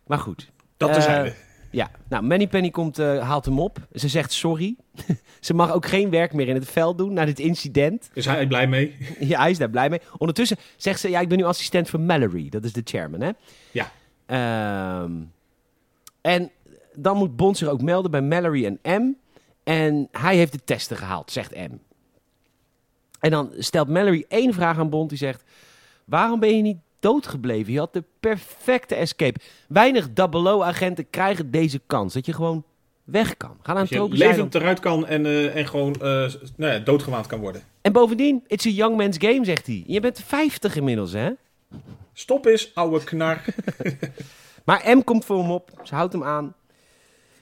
Maar 0.08 0.20
goed. 0.20 0.50
Dat 0.78 0.90
Eh, 0.90 0.96
terzijde. 0.96 1.34
Ja, 1.72 1.92
nou, 2.10 2.24
Manny 2.24 2.48
Penny 2.48 2.70
komt, 2.70 3.00
eh, 3.00 3.28
haalt 3.28 3.46
hem 3.46 3.60
op. 3.60 3.88
Ze 3.94 4.08
zegt 4.08 4.32
sorry. 4.32 4.76
Ze 5.40 5.54
mag 5.54 5.74
ook 5.74 5.86
geen 5.86 6.10
werk 6.10 6.34
meer 6.34 6.48
in 6.48 6.56
het 6.56 6.70
veld 6.70 6.98
doen 6.98 7.14
na 7.14 7.26
dit 7.26 7.40
incident. 7.40 8.10
Is 8.14 8.26
hij 8.26 8.48
blij 8.48 8.68
mee? 8.68 8.98
Ja, 9.20 9.40
hij 9.40 9.52
is 9.52 9.58
daar 9.58 9.70
blij 9.70 9.90
mee. 9.90 10.02
Ondertussen 10.18 10.58
zegt 10.78 11.00
ze, 11.00 11.10
ja, 11.10 11.20
ik 11.20 11.30
ben 11.30 11.38
nu 11.38 11.44
assistent 11.44 11.90
van 11.90 12.06
Mallory. 12.06 12.50
Dat 12.50 12.64
is 12.64 12.74
de 12.74 12.82
chairman, 12.84 13.22
hè? 13.22 13.32
Ja. 13.72 13.92
Ehm, 14.26 15.12
en 16.22 16.52
dan 16.94 17.18
moet 17.18 17.36
Bond 17.36 17.58
zich 17.58 17.68
ook 17.68 17.82
melden 17.82 18.12
bij 18.12 18.22
Mallory 18.22 18.66
en 18.66 19.02
M. 19.02 19.14
En 19.64 20.08
hij 20.12 20.36
heeft 20.36 20.52
de 20.52 20.64
testen 20.64 20.98
gehaald, 20.98 21.32
zegt 21.32 21.56
M. 21.56 21.74
En 23.20 23.32
dan 23.32 23.52
stelt 23.58 23.88
Mallory 23.88 24.26
één 24.28 24.54
vraag 24.54 24.78
aan 24.78 24.90
Bond. 24.90 25.10
Die 25.10 25.18
zegt, 25.18 25.44
waarom 26.06 26.40
ben 26.40 26.56
je 26.56 26.62
niet 26.62 26.78
doodgebleven? 27.00 27.74
Je 27.74 27.80
had 27.80 27.94
de 27.94 28.04
perfecte 28.20 28.96
escape. 28.96 29.40
Weinig 29.68 30.14
double 30.14 30.50
O-agenten 30.50 31.10
krijgen 31.10 31.52
deze 31.52 31.82
kans. 31.88 32.14
Dat 32.14 32.26
je 32.26 32.34
gewoon 32.34 32.64
weg 33.04 33.38
kan. 33.38 33.58
Ga 33.62 33.74
naar 33.74 33.82
een 33.82 33.82
Dat 33.82 33.90
je 33.90 33.96
tropisch 33.96 34.20
levend 34.20 34.56
eruit 34.56 34.80
kan 34.80 35.08
en, 35.08 35.26
eh, 35.26 35.56
en 35.56 35.68
gewoon 35.68 35.94
eh, 35.94 36.00
nou 36.56 36.74
ja, 36.74 36.80
doodgewaand 36.80 37.28
kan 37.28 37.40
worden. 37.40 37.62
En 37.82 37.92
bovendien, 37.92 38.44
it's 38.48 38.66
a 38.66 38.70
young 38.70 38.98
man's 38.98 39.18
game, 39.20 39.46
zegt 39.46 39.68
hij. 39.68 39.84
Je 39.88 40.00
bent 40.00 40.22
50 40.26 40.76
inmiddels, 40.76 41.12
hè? 41.12 41.30
Stop 42.14 42.46
eens, 42.46 42.72
ouwe 42.74 43.04
knar. 43.04 43.42
Maar 44.66 44.98
M 44.98 45.04
komt 45.04 45.26
voor 45.26 45.40
hem 45.40 45.52
op. 45.52 45.72
Ze 45.84 45.96
houdt 45.96 46.14
hem 46.14 46.24
aan. 46.24 46.56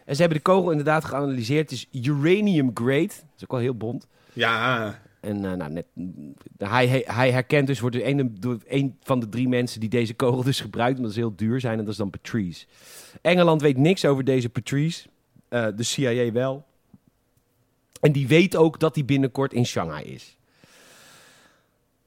En 0.05 0.15
ze 0.15 0.21
hebben 0.21 0.37
de 0.37 0.43
kogel 0.43 0.69
inderdaad 0.71 1.05
geanalyseerd. 1.05 1.69
Het 1.69 1.87
is 1.91 2.05
uranium 2.07 2.71
grade. 2.73 3.07
Dat 3.07 3.35
is 3.37 3.43
ook 3.43 3.51
wel 3.51 3.59
heel 3.59 3.77
bond. 3.77 4.07
ja, 4.33 4.99
En 5.19 5.45
eh, 5.45 5.53
nou, 5.53 5.71
net, 5.71 5.85
hij, 6.57 6.87
hij, 6.87 7.03
hij 7.05 7.31
herkent 7.31 7.67
dus, 7.67 7.79
wordt 7.79 7.97
door 8.41 8.57
een 8.67 8.97
van 9.03 9.19
de 9.19 9.29
drie 9.29 9.47
mensen 9.47 9.79
die 9.79 9.89
deze 9.89 10.13
kogel 10.13 10.43
dus 10.43 10.61
gebruikt, 10.61 10.97
omdat 10.97 11.13
ze 11.13 11.19
heel 11.19 11.35
duur 11.35 11.59
zijn. 11.59 11.73
En 11.73 11.83
dat 11.83 11.93
is 11.93 11.99
dan 11.99 12.09
Patrice. 12.09 12.65
Engeland 13.21 13.61
weet 13.61 13.77
niks 13.77 14.05
over 14.05 14.23
deze 14.23 14.49
Patrice. 14.49 15.07
Eh, 15.49 15.67
de 15.75 15.83
CIA 15.83 16.31
wel. 16.31 16.65
En 18.01 18.11
die 18.11 18.27
weet 18.27 18.55
ook 18.55 18.79
dat 18.79 18.95
hij 18.95 19.05
binnenkort 19.05 19.53
in 19.53 19.65
Shanghai 19.65 20.03
is. 20.03 20.37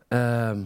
Ehm, 0.09 0.63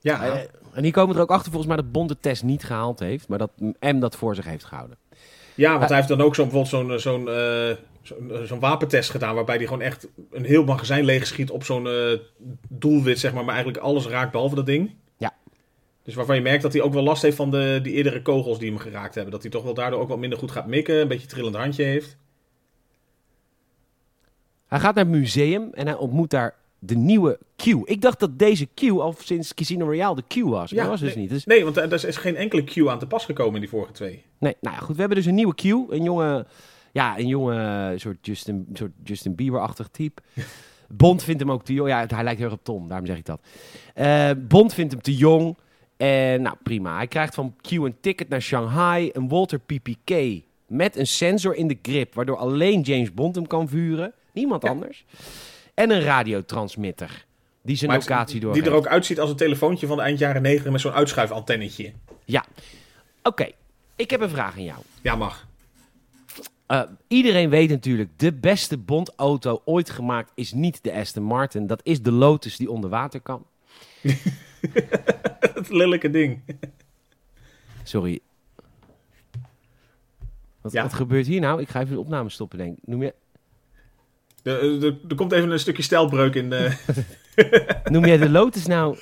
ja. 0.00 0.26
eh, 0.26 0.40
en 0.72 0.82
hier 0.82 0.92
komen 0.92 1.10
we 1.10 1.16
er 1.16 1.26
ook 1.26 1.30
achter 1.30 1.52
volgens 1.52 1.72
mij 1.74 1.82
dat 1.82 1.92
Bond 1.92 2.08
de 2.08 2.20
test 2.20 2.42
niet 2.42 2.64
gehaald 2.64 2.98
heeft. 2.98 3.28
Maar 3.28 3.38
dat 3.38 3.50
M 3.80 3.98
dat 3.98 4.16
voor 4.16 4.34
zich 4.34 4.44
heeft 4.44 4.64
gehouden. 4.64 4.96
ja, 5.54 5.78
want 5.78 5.88
hij 5.88 5.96
heeft 5.96 6.08
dan 6.08 6.20
ook 6.20 6.36
bijvoorbeeld 6.36 6.68
zo'n 6.68 6.98
zo'n 6.98 7.28
zo'n 8.16 8.30
eh, 8.30 8.42
zo'n 8.42 8.60
wapentest 8.60 9.10
gedaan. 9.10 9.34
Waarbij 9.34 9.56
hij 9.56 9.66
gewoon 9.66 9.82
echt 9.82 10.08
een 10.30 10.44
heel 10.44 10.64
magazijn 10.64 11.04
leegschiet 11.04 11.50
op 11.50 11.64
zo'n 11.64 11.86
eh, 11.86 12.18
doelwit, 12.68 13.18
zeg 13.18 13.32
maar. 13.32 13.44
Maar 13.44 13.54
eigenlijk 13.54 13.84
alles 13.84 14.06
raakt 14.06 14.32
behalve 14.32 14.54
dat 14.54 14.66
ding. 14.66 14.94
Ja. 15.16 15.34
Dus 16.02 16.14
waarvan 16.14 16.34
je 16.36 16.42
merkt 16.42 16.62
dat 16.62 16.72
hij 16.72 16.82
ook 16.82 16.92
wel 16.92 17.02
last 17.02 17.22
heeft 17.22 17.36
van 17.36 17.50
de, 17.50 17.80
die 17.82 17.92
eerdere 17.92 18.22
kogels 18.22 18.58
die 18.58 18.70
hem 18.70 18.78
geraakt 18.78 19.14
hebben. 19.14 19.32
Dat 19.32 19.42
hij 19.42 19.50
toch 19.50 19.62
wel 19.62 19.74
daardoor 19.74 20.00
ook 20.00 20.08
wat 20.08 20.18
minder 20.18 20.38
goed 20.38 20.50
gaat 20.50 20.66
mikken. 20.66 21.00
Een 21.00 21.08
beetje 21.08 21.22
een 21.22 21.28
trillend 21.28 21.56
handje 21.56 21.84
heeft. 21.84 22.16
Hij 24.66 24.80
gaat 24.80 24.94
naar 24.94 25.04
het 25.04 25.14
museum 25.14 25.68
en 25.72 25.86
hij 25.86 25.96
ontmoet 25.96 26.30
daar 26.30 26.54
de 26.78 26.96
nieuwe 26.96 27.38
Q. 27.56 27.66
Ik 27.84 28.00
dacht 28.00 28.20
dat 28.20 28.38
deze 28.38 28.68
Q 28.74 28.82
al 28.82 29.14
sinds 29.18 29.54
Casino 29.54 29.84
Royale 29.84 30.14
de 30.14 30.22
Q 30.28 30.44
was. 30.44 30.72
Maar 30.72 30.80
dat 30.82 30.90
was 30.90 31.00
dus 31.00 31.14
niet. 31.14 31.30
Dus, 31.30 31.44
Nee, 31.44 31.64
want 31.64 31.76
er 31.76 32.06
is 32.06 32.16
geen 32.16 32.36
enkele 32.36 32.64
cue 32.64 32.90
aan 32.90 32.98
te 32.98 33.06
pas 33.06 33.24
gekomen 33.24 33.54
in 33.54 33.60
die 33.60 33.68
vorige 33.68 33.92
twee. 33.92 34.24
nee, 34.38 34.56
nou 34.60 34.74
ja, 34.74 34.80
goed. 34.80 34.94
We 34.94 35.00
hebben 35.00 35.18
dus 35.18 35.26
een 35.26 35.34
nieuwe 35.34 35.54
Q. 35.54 35.64
Een 35.64 36.02
jonge, 36.02 36.46
ja, 36.92 37.18
een 37.18 37.26
jonge 37.26 37.92
soort 37.96 38.26
Justin, 38.26 38.66
soort 38.72 38.92
Justin 39.04 39.34
Bieber-achtig 39.34 39.88
type. 39.90 40.22
Bond 40.88 41.22
vindt 41.22 41.40
hem 41.40 41.50
ook 41.50 41.64
te 41.64 41.72
jong. 41.72 41.88
Ja, 41.88 42.06
hij 42.06 42.22
lijkt 42.24 42.38
heel 42.38 42.48
erg 42.48 42.58
op 42.58 42.64
Tom, 42.64 42.88
daarom 42.88 43.06
zeg 43.06 43.16
ik 43.16 43.24
dat. 43.26 43.40
Eh, 43.94 44.30
Bond 44.38 44.74
vindt 44.74 44.92
hem 44.92 45.02
te 45.02 45.16
jong. 45.16 45.56
En 45.96 46.42
nou, 46.42 46.56
prima. 46.62 46.96
Hij 46.96 47.06
krijgt 47.06 47.34
van 47.34 47.54
Q 47.60 47.70
een 47.70 47.96
ticket 48.00 48.28
naar 48.28 48.42
Shanghai. 48.42 49.10
Een 49.12 49.28
Walter 49.28 49.58
PPK 49.58 50.42
met 50.66 50.96
een 50.96 51.06
sensor 51.06 51.54
in 51.54 51.68
de 51.68 51.78
grip. 51.82 52.14
Waardoor 52.14 52.36
alleen 52.36 52.80
James 52.80 53.14
Bond 53.14 53.34
hem 53.34 53.46
kan 53.46 53.68
vuren. 53.68 54.12
Niemand 54.32 54.62
Ja. 54.62 54.68
anders. 54.70 55.04
En 55.74 55.90
een 55.90 56.00
radiotransmitter. 56.02 57.24
Die 57.62 57.76
zijn 57.76 57.90
Maar 57.90 57.98
locatie 58.00 58.40
doorgeeft. 58.40 58.64
Die 58.64 58.72
er 58.72 58.78
ook 58.78 58.86
uitziet 58.86 59.20
als 59.20 59.30
een 59.30 59.36
telefoontje 59.36 59.86
van 59.86 59.96
de 59.96 60.02
eind 60.02 60.18
jaren 60.18 60.42
90 60.42 60.72
met 60.72 60.80
zo'n 60.80 60.92
uitschuifantennetje. 60.92 61.92
Ja. 62.24 62.44
Oké, 63.22 63.48
ik 63.96 64.10
heb 64.10 64.20
een 64.20 64.30
vraag 64.30 64.54
aan 64.56 64.64
jou. 64.64 64.78
Ja, 65.02 65.16
mag. 65.16 65.46
Eh, 66.70 66.82
iedereen 67.08 67.50
weet 67.50 67.70
natuurlijk, 67.70 68.10
de 68.16 68.32
beste 68.32 68.78
Bond-auto 68.78 69.62
ooit 69.64 69.90
gemaakt 69.90 70.32
is 70.34 70.52
niet 70.52 70.82
de 70.82 70.92
Aston 70.92 71.22
Martin. 71.22 71.66
Dat 71.66 71.80
is 71.82 72.02
de 72.02 72.12
Lotus 72.12 72.56
die 72.56 72.70
onder 72.70 72.90
water 72.90 73.20
kan. 73.20 73.46
Het 75.40 75.68
lelijke 75.68 76.10
ding. 76.10 76.40
Sorry. 77.82 78.20
Wat, 80.60 80.72
Ja. 80.72 80.82
wat 80.82 80.92
gebeurt 80.94 81.26
hier 81.26 81.40
nou? 81.40 81.60
Ik 81.60 81.68
ga 81.68 81.80
even 81.80 81.94
de 81.94 82.00
opname 82.00 82.28
stoppen, 82.30 82.58
denk 82.58 82.76
ik. 82.76 82.86
Noem, 82.86 83.02
je, 83.02 83.14
Er, 84.42 84.84
er, 84.84 84.96
er 85.08 85.14
komt 85.14 85.32
even 85.32 85.50
een 85.50 85.58
stukje 85.58 85.82
stijlbreuk 85.82 86.34
in. 86.34 86.50
de- 86.50 86.76
noem 87.92 88.04
jij 88.06 88.16
de 88.16 88.30
Lotus 88.30 88.66
nou... 88.66 88.98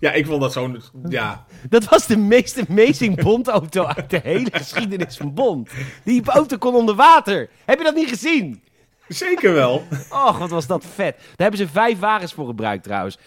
ja, 0.00 0.12
ik 0.12 0.26
vond 0.26 0.40
dat 0.40 0.52
zo'n... 0.52 0.82
Ja, 1.08 1.44
Dat 1.68 1.84
was 1.84 2.06
de 2.06 2.16
meest 2.16 2.68
amazing 2.68 3.22
Bond-auto 3.22 3.84
uit 3.84 4.10
de 4.10 4.20
hele 4.22 4.48
geschiedenis 4.52 5.16
van 5.16 5.34
Bond. 5.34 5.70
Die 6.04 6.22
auto 6.24 6.56
kon 6.58 6.74
onder 6.74 6.94
water. 6.94 7.48
Heb 7.64 7.78
je 7.78 7.84
dat 7.84 7.94
niet 7.94 8.08
gezien? 8.08 8.62
zeker 9.08 9.52
wel. 9.52 9.82
Och, 10.10 10.38
wat 10.38 10.50
was 10.50 10.66
dat 10.66 10.84
vet. 10.94 11.16
Daar 11.16 11.26
hebben 11.36 11.58
ze 11.58 11.68
vijf 11.68 11.98
wagens 11.98 12.32
voor 12.32 12.46
gebruikt 12.46 12.82
trouwens. 12.84 13.18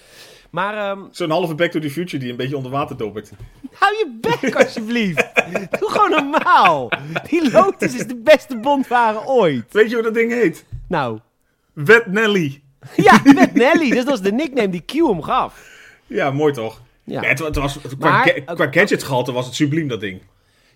Maar 0.50 0.78
ehm, 0.90 1.00
Zo'n 1.12 1.30
halve 1.30 1.56
Back 1.56 1.72
to 1.72 1.80
the 1.80 1.90
Future 1.90 2.18
die 2.18 2.32
een 2.32 2.38
beetje 2.38 2.58
onder 2.58 2.72
water 2.72 2.98
dobbert. 2.98 3.32
hou 3.74 3.92
je 3.94 4.18
bek 4.22 4.56
alsjeblieft. 4.56 5.26
Doe 5.80 5.90
gewoon 5.90 6.10
normaal. 6.10 6.90
Die 7.30 7.52
Lotus 7.52 7.96
is 7.96 8.08
de 8.08 8.16
beste 8.16 8.58
Bondwagen 8.58 9.28
ooit. 9.28 9.66
Weet 9.72 9.90
je 9.90 9.96
hoe 9.96 10.04
dat 10.04 10.14
ding 10.14 10.32
heet? 10.32 10.66
Nou, 10.88 11.20
Wet 11.74 12.06
Nelly. 12.08 12.62
ja, 12.96 13.22
met 13.24 13.54
Nelly. 13.54 13.90
Dus 13.90 14.06
dat 14.06 14.14
is 14.14 14.22
de 14.22 14.32
nickname 14.32 14.70
die 14.70 14.82
Q 14.86 14.92
hem 14.92 15.22
gaf. 15.22 15.72
Ja, 16.14 16.32
mooi 16.32 16.54
toch? 16.54 16.82
Ja. 17.04 17.22
Ja, 17.22 17.28
het, 17.28 17.40
wa- 17.40 17.46
het 17.46 17.56
was, 17.56 17.78
qua, 17.80 18.10
Maar- 18.10 18.28
ga- 18.46 18.54
qua 18.54 18.68
gadgetgehalte 18.72 19.32
was 19.32 19.46
het 19.46 19.56
subliem, 19.56 19.88
dat 19.88 20.00
ding. 20.00 20.22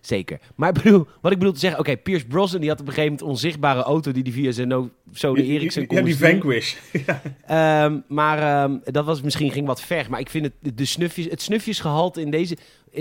Zeker. 0.02 0.40
Maar 0.56 0.70
ik 0.78 0.84
bedoel, 0.84 1.08
wat 1.22 1.32
ik 1.32 1.38
bedoel 1.38 1.54
te 1.54 1.60
zeggen... 1.60 1.80
Oké, 1.80 1.98
Pierce 1.98 2.26
Brosnan 2.28 2.62
die 2.62 2.70
had 2.70 2.80
op 2.80 2.88
een 2.88 2.94
gegeven 2.94 3.14
moment 3.16 3.30
onzichtbare 3.32 3.82
auto... 3.82 4.12
die 4.12 4.24
die 4.24 4.34
via 4.34 4.52
zijn 4.52 4.92
Sony 5.12 5.40
Ericsson 5.50 5.86
kon 5.86 5.98
Ja, 5.98 6.04
die. 6.04 6.18
Vanquish. 6.18 6.76
Ehm, 7.46 8.00
maar 8.08 8.40
ehm, 8.64 8.78
dat 8.84 9.06
was 9.06 9.22
misschien 9.22 9.52
ging 9.52 9.68
wat 9.68 9.82
ver. 9.82 10.06
Maar 10.10 10.20
ik 10.20 10.30
vind 10.30 10.46
het, 10.62 10.78
de 10.78 10.86
snufjes, 10.86 11.26
het 11.26 11.42
snufjesgehalte 11.42 12.22
in 12.22 12.32
deze... 12.32 12.58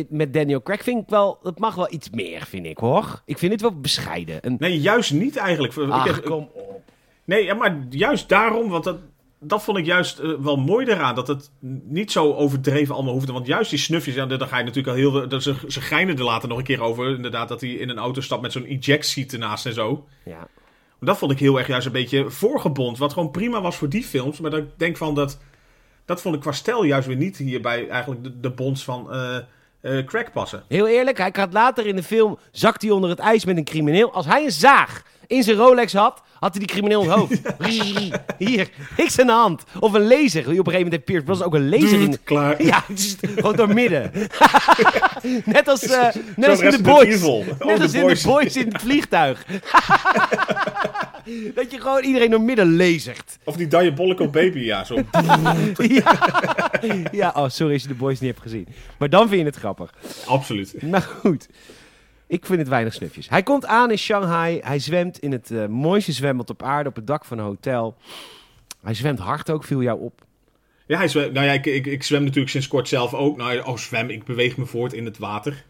Met 0.08 0.32
Daniel 0.32 0.62
Craig 0.62 0.82
vind 0.82 1.02
ik 1.02 1.08
wel... 1.08 1.38
Het 1.42 1.58
mag 1.58 1.74
wel 1.74 1.92
iets 1.92 2.10
meer, 2.10 2.42
vind 2.48 2.66
ik, 2.66 2.78
hoor. 2.78 3.22
Ik 3.24 3.38
vind 3.38 3.52
het 3.52 3.60
wel 3.60 3.80
bescheiden. 3.80 4.38
Een, 4.40 4.56
Nee, 4.58 4.80
juist 4.80 5.12
niet 5.12 5.36
eigenlijk. 5.36 5.74
Ik 5.76 5.88
ach, 5.90 6.20
kom 6.22 6.48
op. 6.54 6.80
Nee, 7.24 7.44
ja, 7.44 7.54
maar 7.54 7.78
juist 7.90 8.28
daarom, 8.28 8.68
want 8.68 8.84
dat, 8.84 8.96
dat 9.40 9.64
vond 9.64 9.78
ik 9.78 9.84
juist 9.84 10.18
eh, 10.18 10.32
wel 10.38 10.56
mooi 10.56 10.86
eraan. 10.86 11.14
Dat 11.14 11.28
het 11.28 11.50
niet 11.84 12.12
zo 12.12 12.34
overdreven 12.34 12.94
allemaal 12.94 13.12
hoefde. 13.12 13.32
Want 13.32 13.46
juist 13.46 13.70
die 13.70 13.78
snufjes, 13.78 14.14
ja, 14.14 14.26
daar 14.26 14.48
ga 14.48 14.58
je 14.58 14.64
natuurlijk 14.64 14.96
al 14.96 15.02
heel... 15.02 15.28
dat 15.28 15.42
Ze, 15.42 15.54
ze 15.68 15.80
geinen 15.80 16.16
er 16.16 16.24
later 16.24 16.48
nog 16.48 16.58
een 16.58 16.64
keer 16.64 16.82
over. 16.82 17.14
Inderdaad, 17.14 17.48
dat 17.48 17.60
hij 17.60 17.70
in 17.70 17.88
een 17.88 17.98
auto 17.98 18.20
stapt 18.20 18.42
met 18.42 18.52
zo'n 18.52 18.64
eject 18.64 19.06
seat 19.06 19.32
ernaast 19.32 19.66
en 19.66 19.74
zo. 19.74 20.06
Ja. 20.24 20.48
Dat 21.00 21.18
vond 21.18 21.32
ik 21.32 21.38
heel 21.38 21.58
erg 21.58 21.66
juist 21.66 21.86
een 21.86 21.92
beetje 21.92 22.30
voorgebond. 22.30 22.98
Wat 22.98 23.12
gewoon 23.12 23.30
prima 23.30 23.60
was 23.60 23.76
voor 23.76 23.88
die 23.88 24.04
films. 24.04 24.40
Maar 24.40 24.50
dat 24.50 24.60
ik 24.60 24.68
denk 24.76 24.96
van 24.96 25.14
dat... 25.14 25.38
Dat 26.04 26.20
vond 26.20 26.34
ik 26.34 26.40
qua 26.40 26.52
stijl 26.52 26.84
juist 26.84 27.06
weer 27.06 27.16
niet 27.16 27.36
hierbij 27.36 27.88
eigenlijk 27.88 28.24
de, 28.24 28.40
de 28.40 28.50
bonds 28.50 28.84
van 28.84 29.12
eh 29.12 29.36
eh, 29.80 30.04
Craig 30.04 30.32
passen. 30.32 30.64
Heel 30.68 30.86
eerlijk, 30.88 31.18
hij 31.18 31.30
gaat 31.32 31.52
later 31.52 31.86
in 31.86 31.96
de 31.96 32.02
film... 32.02 32.38
zakt 32.50 32.82
hij 32.82 32.90
onder 32.90 33.10
het 33.10 33.18
ijs 33.18 33.44
met 33.44 33.56
een 33.56 33.64
crimineel. 33.64 34.12
Als 34.12 34.26
hij 34.26 34.44
een 34.44 34.52
zaag 34.52 35.02
in 35.26 35.42
zijn 35.42 35.56
Rolex 35.56 35.92
had... 35.92 36.22
had 36.40 36.50
hij 36.50 36.58
die 36.58 36.68
crimineel 36.68 37.02
in 37.02 37.08
het 37.08 37.18
hoofd. 37.18 37.40
Hier, 38.38 38.68
niks 38.96 39.18
aan 39.20 39.26
de 39.26 39.32
hand. 39.32 39.64
Of 39.80 39.92
een 39.92 40.06
laser. 40.06 40.40
Op 40.40 40.48
een 40.48 40.54
gegeven 40.54 40.72
moment 40.72 40.92
heeft 40.92 41.04
Pierce 41.04 41.24
Brosnan 41.24 41.46
ook 41.46 41.54
een 41.54 41.68
laser 41.68 42.00
in... 42.00 42.18
Klaar. 42.24 42.62
Ja, 42.64 42.84
is 42.88 43.16
gewoon 43.20 43.56
door 43.56 43.74
midden. 43.74 44.10
net 45.44 45.68
als, 45.68 45.82
eh, 45.82 46.08
net 46.36 46.48
als 46.48 46.60
in 46.60 46.70
de 46.70 46.82
Boys. 46.82 47.20
Net 47.58 47.80
als 47.80 47.94
in 47.94 48.06
de 48.06 48.20
Boys 48.24 48.56
in 48.56 48.68
het 48.68 48.80
vliegtuig. 48.80 49.44
dat 51.54 51.70
je 51.70 51.80
gewoon 51.80 52.04
iedereen 52.04 52.30
door 52.30 52.40
midden 52.40 52.76
lasert. 52.76 53.38
Of 53.44 53.56
die 53.56 53.66
Diabolical 53.66 54.30
Baby, 54.30 54.58
ja. 54.58 54.84
Zo. 54.84 54.94
ja. 55.76 56.18
ja, 57.12 57.32
oh, 57.36 57.48
sorry 57.48 57.72
als 57.72 57.82
je 57.82 57.88
de 57.88 57.94
Boys 57.94 58.20
niet 58.20 58.30
hebt 58.30 58.42
gezien. 58.42 58.66
Maar 58.98 59.10
dan 59.10 59.28
vind 59.28 59.40
je 59.40 59.46
het 59.46 59.56
grappig. 59.56 59.94
Absoluut. 60.26 60.82
Maar 60.82 61.02
goed, 61.02 61.48
ik 62.26 62.46
vind 62.46 62.58
het 62.58 62.68
weinig 62.68 62.94
snufjes. 62.94 63.28
Hij 63.28 63.42
komt 63.42 63.66
aan 63.66 63.90
in 63.90 63.98
Shanghai. 63.98 64.60
Hij 64.62 64.78
zwemt 64.78 65.18
in 65.18 65.32
het 65.32 65.50
eh, 65.50 65.66
mooiste 65.66 66.12
zwembad 66.12 66.50
op 66.50 66.62
aarde 66.62 66.88
op 66.88 66.96
het 66.96 67.06
dak 67.06 67.24
van 67.24 67.38
een 67.38 67.44
hotel. 67.44 67.96
Hij 68.82 68.94
zwemt 68.94 69.18
hard 69.18 69.50
ook, 69.50 69.64
viel 69.64 69.82
jou 69.82 70.00
op. 70.00 70.24
Ja, 70.86 70.98
hij 70.98 71.08
zwem, 71.08 71.32
nou 71.32 71.46
ja, 71.46 71.52
ik, 71.52 71.66
ik, 71.66 71.86
ik 71.86 72.02
zwem 72.02 72.22
natuurlijk 72.22 72.50
sinds 72.50 72.68
kort 72.68 72.88
zelf 72.88 73.14
ook. 73.14 73.36
Nou, 73.36 73.60
oh, 73.60 73.76
zwem, 73.76 74.10
ik 74.10 74.24
beweeg 74.24 74.56
me 74.56 74.66
voort 74.66 74.92
in 74.92 75.04
het 75.04 75.18
water. 75.18 75.64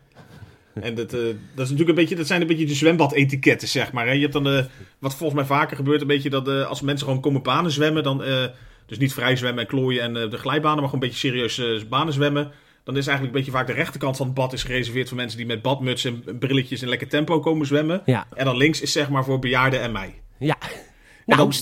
En 0.81 0.95
dat, 0.95 1.13
eh, 1.13 1.21
dat, 1.21 1.65
is 1.65 1.71
natuurlijk 1.71 1.89
een 1.89 1.95
beetje, 1.95 2.17
dat 2.17 2.27
zijn 2.27 2.41
een 2.41 2.47
beetje 2.47 2.67
de 2.67 2.75
zwembadetiketten, 2.75 3.69
zeg 3.69 3.93
maar. 3.93 4.07
Hè. 4.07 4.13
Je 4.13 4.21
hebt 4.21 4.33
dan, 4.33 4.49
eh, 4.49 4.65
wat 4.99 5.15
volgens 5.15 5.39
mij 5.41 5.49
vaker 5.59 5.77
gebeurt, 5.77 6.01
een 6.01 6.07
beetje 6.07 6.31
dat 6.31 6.49
eh, 6.49 6.67
als 6.67 6.81
mensen 6.81 7.07
gewoon 7.07 7.23
komen 7.23 7.43
banen 7.43 7.71
zwemmen, 7.71 8.03
dan, 8.03 8.23
eh, 8.25 8.45
dus 8.87 8.99
niet 8.99 9.13
vrij 9.13 9.37
zwemmen 9.37 9.63
en 9.63 9.69
klooien 9.69 10.03
en 10.03 10.31
de 10.31 10.37
glijbanen, 10.39 10.81
maar 10.81 10.89
gewoon 10.89 11.03
een 11.03 11.09
beetje 11.11 11.29
serieus 11.29 11.89
banen 11.89 12.13
zwemmen. 12.13 12.51
Dan 12.85 12.97
is 12.97 13.07
eigenlijk 13.07 13.37
een 13.37 13.43
beetje 13.43 13.59
vaak 13.59 13.67
de 13.67 13.73
rechterkant 13.73 14.17
van 14.17 14.27
het 14.27 14.35
bad 14.35 14.53
is 14.53 14.63
gereserveerd 14.63 15.09
voor 15.09 15.17
mensen 15.17 15.39
die 15.39 15.47
met 15.47 15.63
badmuts 15.63 16.05
en 16.05 16.25
brilletjes 16.39 16.83
en 16.83 16.89
lekker 16.89 17.09
tempo 17.09 17.41
komen 17.41 17.67
zwemmen. 17.67 18.03
Ja. 18.05 18.27
En 18.35 18.45
dan 18.45 18.57
links 18.57 18.81
is 18.81 18.93
zeg 18.93 19.09
maar 19.09 19.25
voor 19.25 19.39
bejaarden 19.39 19.81
en 19.81 19.93
mij. 19.93 20.15
Ja. 20.39 20.57
Nou, 21.27 21.41
dan- 21.41 21.53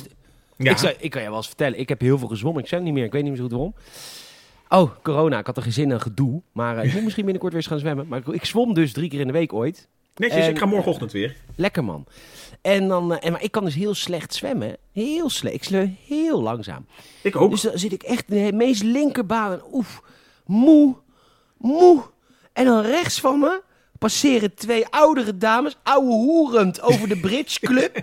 Ja, 0.56 0.70
ik, 0.70 0.78
zou, 0.78 0.94
ik 0.98 1.10
kan 1.10 1.22
je 1.22 1.28
wel 1.28 1.36
eens 1.36 1.46
vertellen. 1.46 1.78
Ik 1.78 1.88
heb 1.88 2.00
heel 2.00 2.18
veel 2.18 2.28
gezwommen. 2.28 2.62
Ik 2.62 2.68
zwem 2.68 2.82
niet 2.82 2.92
meer. 2.92 3.04
Ik 3.04 3.12
weet 3.12 3.22
niet 3.22 3.30
meer 3.30 3.40
zo 3.40 3.46
goed 3.46 3.52
waarom. 3.52 3.74
Oh, 4.68 4.90
corona. 5.02 5.38
Ik 5.38 5.46
had 5.46 5.56
een 5.56 5.62
gezin 5.62 5.90
en 5.90 6.00
gedoe. 6.00 6.42
Maar 6.52 6.78
eh, 6.78 6.84
ik 6.84 6.92
moet 6.92 7.02
misschien 7.02 7.24
binnenkort 7.24 7.52
weer 7.52 7.62
eens 7.62 7.70
gaan 7.70 7.80
zwemmen. 7.80 8.06
Maar 8.08 8.18
ik, 8.18 8.26
ik 8.26 8.44
zwom 8.44 8.74
dus 8.74 8.92
drie 8.92 9.08
keer 9.08 9.20
in 9.20 9.26
de 9.26 9.32
week 9.32 9.52
ooit. 9.52 9.88
netjes, 10.16 10.44
en- 10.44 10.50
ik 10.50 10.58
ga 10.58 10.66
morgenochtend 10.66 11.12
weer. 11.12 11.36
Lekker 11.54 11.84
man. 11.84 12.06
En 12.62 12.88
dan, 12.88 13.12
eh, 13.14 13.26
en, 13.26 13.32
maar 13.32 13.42
ik 13.42 13.50
kan 13.50 13.64
dus 13.64 13.74
heel 13.74 13.94
slecht 13.94 14.34
zwemmen. 14.34 14.76
Heel 14.92 15.30
slecht. 15.30 15.54
Ik 15.54 15.64
sleur 15.64 15.90
heel 16.06 16.42
langzaam. 16.42 16.86
Ik 17.22 17.36
ook. 17.36 17.50
Dus 17.50 17.60
dan 17.60 17.78
zit 17.78 17.92
ik 17.92 18.02
echt 18.02 18.30
in 18.30 18.44
de 18.46 18.52
meest 18.52 18.82
linkerbaan. 18.82 19.52
En 19.52 19.62
oef, 19.72 20.02
moe, 20.46 20.94
moe. 21.58 22.02
En 22.52 22.64
dan 22.64 22.80
rechts 22.82 23.20
van 23.20 23.38
me 23.40 23.62
passeren 23.98 24.54
twee 24.54 24.86
oudere 24.90 25.38
dames, 25.38 25.76
ouwe 25.82 26.12
hoerend, 26.12 26.80
over 26.82 27.08
de 27.08 27.20
Bridge 27.26 27.60
Club. 27.60 27.98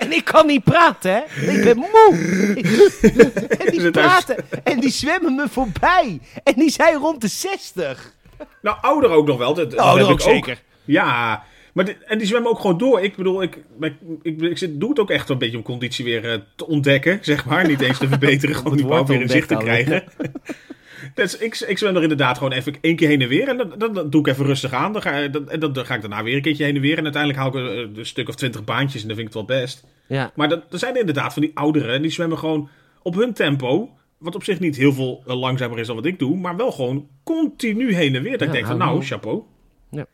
En 0.00 0.12
ik 0.12 0.24
kan 0.24 0.46
niet 0.46 0.64
praten, 0.64 1.12
hè. 1.12 1.50
Ik 1.50 1.64
ben 1.64 1.76
moe. 1.76 2.14
en 3.64 3.70
die 3.70 3.90
praten. 3.90 4.36
En 4.64 4.80
die 4.80 4.90
zwemmen 4.90 5.34
me 5.34 5.46
voorbij. 5.50 6.20
En 6.42 6.54
die 6.56 6.70
zijn 6.70 6.96
rond 6.96 7.20
de 7.20 7.28
60. 7.28 8.14
Nou, 8.62 8.76
ouder 8.80 9.10
ook 9.10 9.26
nog 9.26 9.38
wel. 9.38 9.54
Dat, 9.54 9.70
dat 9.70 9.80
Ouder 9.80 10.02
heb 10.02 10.12
ook 10.12 10.18
ik 10.18 10.24
zeker. 10.24 10.62
Ja, 10.84 11.44
maar 11.72 11.96
en 12.06 12.18
die 12.18 12.26
zwemmen 12.26 12.50
ook 12.50 12.60
gewoon 12.60 12.78
door. 12.78 13.00
Ik 13.00 13.16
bedoel, 13.16 13.42
ik, 13.42 13.58
ik, 13.80 13.94
ik, 14.22 14.40
ik 14.40 14.58
zit, 14.58 14.80
doe 14.80 14.88
het 14.88 14.98
ook 14.98 15.10
echt 15.10 15.28
een 15.28 15.38
beetje 15.38 15.56
om 15.56 15.62
conditie 15.62 16.04
weer 16.04 16.32
eh, 16.32 16.38
te 16.56 16.66
ontdekken, 16.66 17.18
zeg 17.22 17.44
maar. 17.44 17.66
Niet 17.66 17.80
eens 17.80 17.98
te 17.98 18.08
verbeteren, 18.14 18.54
gewoon 18.56 18.78
überhaupt 18.78 19.08
wordt 19.08 19.08
weer 19.08 19.20
in 19.20 19.28
zicht 19.28 19.48
te 19.48 19.56
krijgen. 19.56 20.04
Dus 21.14 21.36
ik, 21.36 21.58
ik 21.58 21.78
zwem 21.78 21.96
er 21.96 22.02
inderdaad 22.02 22.36
gewoon 22.38 22.52
even 22.52 22.74
één 22.80 22.96
keer 22.96 23.08
heen 23.08 23.22
en 23.22 23.28
weer. 23.28 23.48
En 23.48 23.56
dan, 23.56 23.74
dan, 23.78 23.94
dan 23.94 24.10
doe 24.10 24.20
ik 24.20 24.26
even 24.26 24.44
rustig 24.44 24.72
aan. 24.72 24.92
Dan 24.92 25.02
ga, 25.02 25.28
dan, 25.28 25.50
en 25.50 25.60
dan, 25.60 25.72
dan 25.72 25.86
ga 25.86 25.94
ik 25.94 26.00
daarna 26.00 26.22
weer 26.22 26.36
een 26.36 26.42
keertje 26.42 26.64
heen 26.64 26.74
en 26.74 26.80
weer. 26.80 26.98
En 26.98 27.04
uiteindelijk 27.04 27.42
hou 27.42 27.58
ik 27.58 27.70
eh, 27.70 27.98
een 27.98 28.06
stuk 28.06 28.28
of 28.28 28.34
twintig 28.34 28.64
baantjes 28.64 29.02
en 29.02 29.08
dan 29.08 29.16
vind 29.16 29.28
ik 29.28 29.34
het 29.34 29.46
wel 29.46 29.58
best. 29.58 29.84
Ja. 30.06 30.32
Maar 30.34 30.48
dat, 30.48 30.72
er 30.72 30.78
zijn 30.78 30.94
er 30.94 31.00
inderdaad 31.00 31.32
van 31.32 31.42
die 31.42 31.50
ouderen. 31.54 31.94
En 31.94 32.02
die 32.02 32.10
zwemmen 32.10 32.38
gewoon 32.38 32.68
op 33.02 33.14
hun 33.14 33.32
tempo. 33.32 33.90
Wat 34.18 34.34
op 34.34 34.44
zich 34.44 34.60
niet 34.60 34.76
heel 34.76 34.92
veel 34.92 35.22
eh, 35.26 35.40
langzamer 35.40 35.78
is 35.78 35.86
dan 35.86 35.96
wat 35.96 36.06
ik 36.06 36.18
doe. 36.18 36.36
Maar 36.36 36.56
wel 36.56 36.72
gewoon 36.72 37.08
continu 37.24 37.94
heen 37.94 38.14
en 38.14 38.22
weer. 38.22 38.32
Dat 38.32 38.40
Ja, 38.40 38.46
ik 38.46 38.52
denk 38.52 38.66
van 38.66 38.78
nou, 38.78 39.02
chapeau. 39.02 39.42
Ja. 39.90 40.06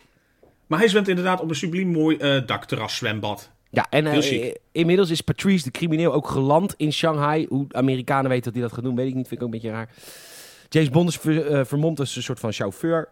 Maar 0.66 0.78
hij 0.78 0.88
zwemt 0.88 1.08
inderdaad 1.08 1.40
op 1.40 1.48
een 1.48 1.56
subliem 1.56 1.88
mooi 1.88 2.16
eh 2.16 2.46
dakterras 2.46 2.96
zwembad. 2.96 3.50
Ja, 3.70 3.86
en 3.90 4.06
eh, 4.06 4.46
eh, 4.46 4.54
inmiddels 4.72 5.10
is 5.10 5.20
Patrice 5.20 5.64
de 5.64 5.70
crimineel 5.70 6.12
ook 6.12 6.28
geland 6.28 6.74
in 6.76 6.92
Shanghai. 6.92 7.46
Hoe 7.48 7.66
Amerikanen 7.70 8.28
weten 8.28 8.44
dat 8.44 8.52
hij 8.52 8.62
dat 8.62 8.72
gaat 8.72 8.84
doen, 8.84 8.96
weet 8.96 9.08
ik 9.08 9.14
niet. 9.14 9.28
Vind 9.28 9.40
ik 9.40 9.46
ook 9.46 9.54
een 9.54 9.60
beetje 9.60 9.76
raar. 9.76 9.88
James 10.68 10.90
Bond 10.90 11.08
is 11.08 11.16
ver, 11.16 11.46
eh, 11.46 11.64
vermomd 11.64 11.98
als 12.00 12.16
een 12.16 12.22
soort 12.22 12.40
van 12.40 12.52
chauffeur. 12.52 13.08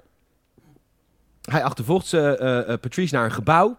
Hij 1.51 1.65
achtervolgt 1.65 2.07
ze, 2.07 2.37
eh, 2.37 2.59
eh, 2.59 2.81
Patrice 2.81 3.15
naar 3.15 3.25
een 3.25 3.33
gebouw. 3.33 3.77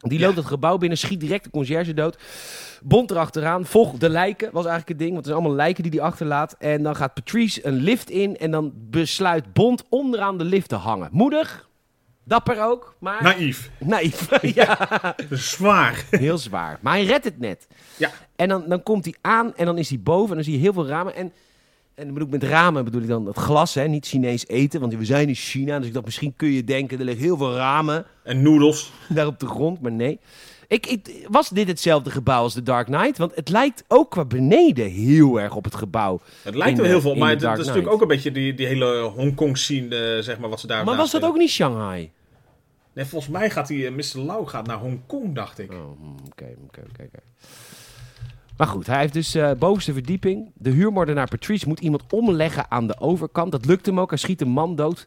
Die 0.00 0.18
Ja. 0.18 0.24
loopt 0.26 0.36
het 0.36 0.46
gebouw 0.46 0.78
binnen, 0.78 0.98
schiet 0.98 1.20
direct 1.20 1.44
de 1.44 1.50
conciërge 1.50 1.94
dood. 1.94 2.18
Bond 2.82 3.10
erachteraan, 3.10 3.64
volgt 3.66 4.00
de 4.00 4.08
lijken, 4.08 4.46
was 4.52 4.66
eigenlijk 4.66 4.88
het 4.88 4.98
ding. 4.98 5.10
Want 5.12 5.24
het 5.24 5.26
zijn 5.34 5.38
allemaal 5.38 5.56
lijken 5.64 5.82
die 5.82 5.92
hij 5.92 6.00
achterlaat. 6.08 6.54
En 6.58 6.82
dan 6.82 6.96
gaat 6.96 7.14
Patrice 7.14 7.66
een 7.66 7.74
lift 7.76 8.10
in 8.10 8.36
en 8.36 8.50
dan 8.50 8.72
besluit 8.76 9.52
Bond 9.52 9.84
onderaan 9.88 10.38
de 10.38 10.44
lift 10.44 10.68
te 10.68 10.74
hangen. 10.74 11.08
Moedig, 11.12 11.68
dapper 12.24 12.62
ook, 12.62 12.96
maar 13.00 13.22
Naïef. 13.22 13.70
naïef. 13.78 14.42
ja. 14.54 14.78
Zwaar. 15.30 16.04
Heel 16.10 16.38
zwaar. 16.38 16.78
Maar 16.80 16.92
hij 16.92 17.04
redt 17.04 17.24
het 17.24 17.38
net. 17.38 17.66
Ja. 17.96 18.10
En 18.36 18.48
dan, 18.48 18.64
dan 18.68 18.82
komt 18.82 19.04
hij 19.04 19.14
aan 19.20 19.56
en 19.56 19.64
dan 19.66 19.78
is 19.78 19.88
hij 19.88 20.00
boven 20.00 20.28
en 20.30 20.34
dan 20.34 20.44
zie 20.44 20.52
je 20.52 20.58
heel 20.58 20.72
veel 20.72 20.86
ramen. 20.86 21.14
En, 21.14 21.32
en 21.98 22.04
dan 22.04 22.14
bedoel 22.14 22.28
ik 22.28 22.40
met 22.40 22.50
ramen 22.50 22.84
bedoel 22.84 23.02
ik 23.02 23.08
dan 23.08 23.26
het 23.26 23.36
glas, 23.36 23.74
hè, 23.74 23.88
niet 23.88 24.06
Chinees 24.06 24.48
eten. 24.48 24.80
Want 24.80 24.94
we 24.94 25.04
zijn 25.04 25.28
in 25.28 25.34
China, 25.34 25.78
dus 25.78 25.86
ik 25.86 25.92
dacht 25.92 26.04
misschien 26.04 26.34
kun 26.36 26.48
je 26.48 26.64
denken, 26.64 26.98
er 26.98 27.04
liggen 27.04 27.24
heel 27.24 27.36
veel 27.36 27.54
ramen 27.54 28.04
En 28.22 28.42
noedels. 28.42 28.92
daar 29.08 29.26
op 29.26 29.40
de 29.40 29.46
grond. 29.46 29.80
Maar 29.80 29.92
nee. 29.92 30.18
Ik, 30.66 30.86
ik, 30.86 31.26
was 31.28 31.48
dit 31.48 31.68
hetzelfde 31.68 32.10
gebouw 32.10 32.42
als 32.42 32.54
de 32.54 32.62
Dark 32.62 32.86
Knight? 32.86 33.18
Want 33.18 33.34
het 33.34 33.48
lijkt 33.48 33.84
ook 33.88 34.10
qua 34.10 34.24
beneden 34.24 34.90
heel 34.90 35.40
erg 35.40 35.54
op 35.54 35.64
het 35.64 35.74
gebouw. 35.74 36.20
Het 36.42 36.54
lijkt 36.54 36.78
wel 36.78 36.86
heel 36.86 37.00
veel. 37.00 37.14
Maar 37.14 37.30
het, 37.30 37.40
dat 37.40 37.58
is 37.58 37.66
natuurlijk 37.66 37.92
ook 37.92 38.00
een 38.00 38.08
beetje 38.08 38.32
die, 38.32 38.54
die 38.54 38.66
hele 38.66 39.00
Hongkong 39.00 39.58
scene, 39.58 39.96
eh, 39.96 40.22
zeg 40.22 40.38
maar, 40.38 40.48
wat 40.48 40.60
ze 40.60 40.66
daar 40.66 40.84
maar 40.84 40.96
was 40.96 41.10
dat 41.10 41.22
ook 41.22 41.36
niet 41.36 41.50
Shanghai? 41.50 42.10
Nee, 42.92 43.04
volgens 43.04 43.32
mij 43.32 43.50
gaat 43.50 43.66
die 43.66 43.86
eh, 43.86 43.92
Mr. 43.92 44.18
Lau 44.18 44.46
gaat 44.46 44.66
naar 44.66 44.78
Hongkong, 44.78 45.34
dacht 45.34 45.58
ik. 45.58 45.72
Oh, 45.72 45.78
hmm, 46.00 46.16
oké, 46.30 46.54
oké, 46.66 46.80
oké. 46.90 47.20
Maar 48.58 48.66
goed, 48.66 48.86
hij 48.86 49.00
heeft 49.00 49.12
dus 49.12 49.34
eh, 49.34 49.50
bovenste 49.58 49.92
verdieping. 49.92 50.50
De 50.54 50.70
huurmoordenaar 50.70 51.28
Patrice 51.28 51.68
moet 51.68 51.80
iemand 51.80 52.02
omleggen 52.12 52.70
aan 52.70 52.86
de 52.86 53.00
overkant. 53.00 53.52
Dat 53.52 53.64
lukt 53.64 53.86
hem 53.86 54.00
ook. 54.00 54.08
Hij 54.10 54.18
schiet 54.18 54.40
een 54.40 54.48
man 54.48 54.76
dood. 54.76 55.06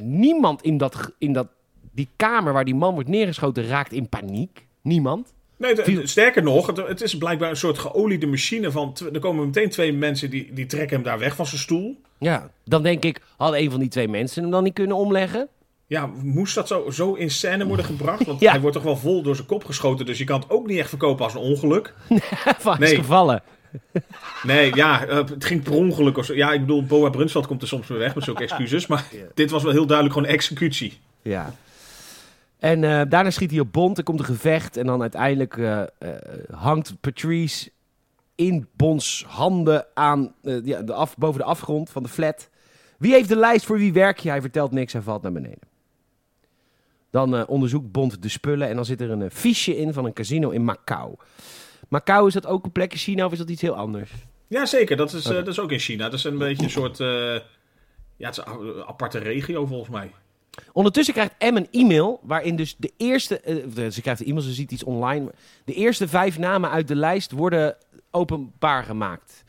Niemand 0.00 0.62
in, 0.62 0.76
dat, 0.76 1.12
in 1.18 1.32
dat, 1.32 1.48
die 1.92 2.08
kamer 2.16 2.52
waar 2.52 2.64
die 2.64 2.74
man 2.74 2.94
wordt 2.94 3.08
neergeschoten 3.08 3.66
raakt 3.66 3.92
in 3.92 4.08
paniek. 4.08 4.66
Niemand. 4.82 5.32
Nee, 5.56 5.74
de- 5.74 6.06
sterker 6.06 6.42
nog, 6.42 6.66
het, 6.66 6.76
het 6.76 7.00
is 7.00 7.18
blijkbaar 7.18 7.50
een 7.50 7.56
soort 7.56 7.78
geoliede 7.78 8.26
machine 8.26 8.70
van... 8.70 8.96
Er 9.12 9.20
komen 9.20 9.46
meteen 9.46 9.70
twee 9.70 9.92
mensen 9.92 10.30
die, 10.30 10.52
die 10.52 10.66
trekken 10.66 10.96
hem 10.96 11.04
daar 11.04 11.18
weg 11.18 11.36
van 11.36 11.46
zijn 11.46 11.60
stoel. 11.60 11.96
Ja, 12.18 12.50
dan 12.64 12.82
denk 12.82 13.04
ik, 13.04 13.20
had 13.36 13.54
een 13.54 13.70
van 13.70 13.80
die 13.80 13.88
twee 13.88 14.08
mensen 14.08 14.42
hem 14.42 14.50
dan 14.50 14.62
niet 14.62 14.74
kunnen 14.74 14.96
omleggen? 14.96 15.48
Ja, 15.92 16.10
moest 16.22 16.54
dat 16.54 16.68
zo, 16.68 16.90
zo 16.90 17.12
in 17.14 17.30
scène 17.30 17.66
worden 17.66 17.84
gebracht? 17.84 18.24
Want 18.26 18.40
Ja. 18.46 18.50
hij 18.50 18.60
wordt 18.60 18.76
toch 18.76 18.84
wel 18.84 18.96
vol 18.96 19.22
door 19.22 19.34
zijn 19.34 19.46
kop 19.46 19.64
geschoten, 19.64 20.06
dus 20.06 20.18
je 20.18 20.24
kan 20.24 20.40
het 20.40 20.50
ook 20.50 20.66
niet 20.66 20.78
echt 20.78 20.88
verkopen 20.88 21.24
als 21.24 21.34
een 21.34 21.40
ongeluk. 21.40 21.94
Van 22.58 22.72
is 22.72 22.78
Nee. 22.78 22.94
gevallen. 22.96 23.42
Nee, 24.42 24.74
ja, 24.74 25.04
eh, 25.04 25.16
het 25.16 25.44
ging 25.44 25.62
per 25.62 25.72
ongeluk 25.72 26.18
of 26.18 26.24
zo. 26.24 26.34
Ja, 26.34 26.52
ik 26.52 26.60
bedoel, 26.60 26.84
Boa 26.84 27.10
Brunsveld 27.10 27.46
komt 27.46 27.62
er 27.62 27.68
soms 27.68 27.86
mee 27.88 27.98
weg 27.98 28.14
met 28.14 28.24
zulke 28.24 28.42
excuses. 28.42 28.86
Maar 28.86 29.04
dit 29.34 29.50
was 29.50 29.62
wel 29.62 29.72
heel 29.72 29.86
duidelijk 29.86 30.16
gewoon 30.18 30.34
executie. 30.34 30.98
Ja. 31.22 31.54
En 32.58 32.84
eh, 32.84 33.00
daarna 33.08 33.30
schiet 33.30 33.50
hij 33.50 33.60
op 33.60 33.72
Bond, 33.72 33.98
er 33.98 34.04
komt 34.04 34.18
een 34.18 34.24
gevecht. 34.24 34.76
En 34.76 34.86
dan 34.86 35.00
uiteindelijk 35.00 35.56
eh, 35.56 35.80
eh, 35.80 35.86
hangt 36.50 36.94
Patrice 37.00 37.70
in 38.34 38.66
Bonds 38.76 39.24
handen 39.28 39.86
aan, 39.94 40.34
eh, 40.42 40.64
ja, 40.64 40.82
de 40.82 40.92
af, 40.92 41.16
boven 41.16 41.40
de 41.40 41.46
afgrond 41.46 41.90
van 41.90 42.02
de 42.02 42.08
flat. 42.08 42.48
Wie 42.98 43.12
heeft 43.12 43.28
de 43.28 43.36
lijst 43.36 43.66
voor 43.66 43.78
wie 43.78 43.92
werk 43.92 44.18
je? 44.18 44.28
Hij 44.28 44.40
vertelt 44.40 44.72
niks, 44.72 44.92
hij 44.92 45.02
valt 45.02 45.22
naar 45.22 45.32
beneden. 45.32 45.70
Dan 47.12 47.36
eh, 47.36 47.42
onderzoekt 47.46 47.92
Bond 47.92 48.22
de 48.22 48.28
spullen 48.28 48.68
en 48.68 48.74
dan 48.76 48.84
zit 48.84 49.00
er 49.00 49.10
een 49.10 49.22
eh, 49.22 49.30
fiche 49.30 49.76
in 49.76 49.92
van 49.92 50.04
een 50.04 50.12
casino 50.12 50.50
in 50.50 50.64
Macau. 50.64 51.14
Macau, 51.88 52.26
is 52.26 52.32
dat 52.34 52.46
ook 52.46 52.64
een 52.64 52.72
plek 52.72 52.92
in 52.92 52.98
China 52.98 53.24
of 53.24 53.32
is 53.32 53.38
dat 53.38 53.50
iets 53.50 53.62
heel 53.62 53.74
anders? 53.74 54.10
Ja, 54.48 54.66
zeker. 54.66 54.96
Dat 54.96 55.12
is, 55.12 55.24
eh, 55.24 55.32
dat 55.34 55.48
is 55.48 55.58
ook 55.60 55.72
in 55.72 55.78
China. 55.78 56.04
Dat 56.04 56.12
is 56.18 56.24
een 56.24 56.38
beetje 56.38 56.64
een 56.64 56.70
soort... 56.70 56.98
ja, 58.16 58.26
het 58.28 58.38
is 58.38 58.44
een 58.46 58.84
aparte 58.86 59.18
regio 59.18 59.66
volgens 59.66 59.90
mij. 59.90 60.10
Ondertussen 60.72 61.14
krijgt 61.14 61.32
M 61.38 61.56
een 61.56 61.68
e-mail 61.70 62.20
waarin 62.22 62.56
dus 62.56 62.76
de 62.78 62.92
eerste... 62.96 63.40
de- 63.74 63.90
ze 63.90 64.00
krijgt 64.00 64.20
een 64.20 64.26
e-mail, 64.26 64.42
ze 64.42 64.52
ziet 64.52 64.70
iets 64.72 64.84
online. 64.84 65.32
De 65.64 65.74
eerste 65.74 66.08
vijf 66.08 66.38
namen 66.38 66.70
uit 66.70 66.88
de 66.88 66.96
lijst 66.96 67.30
worden 67.30 67.76
openbaar 68.10 68.84
gemaakt. 68.84 69.44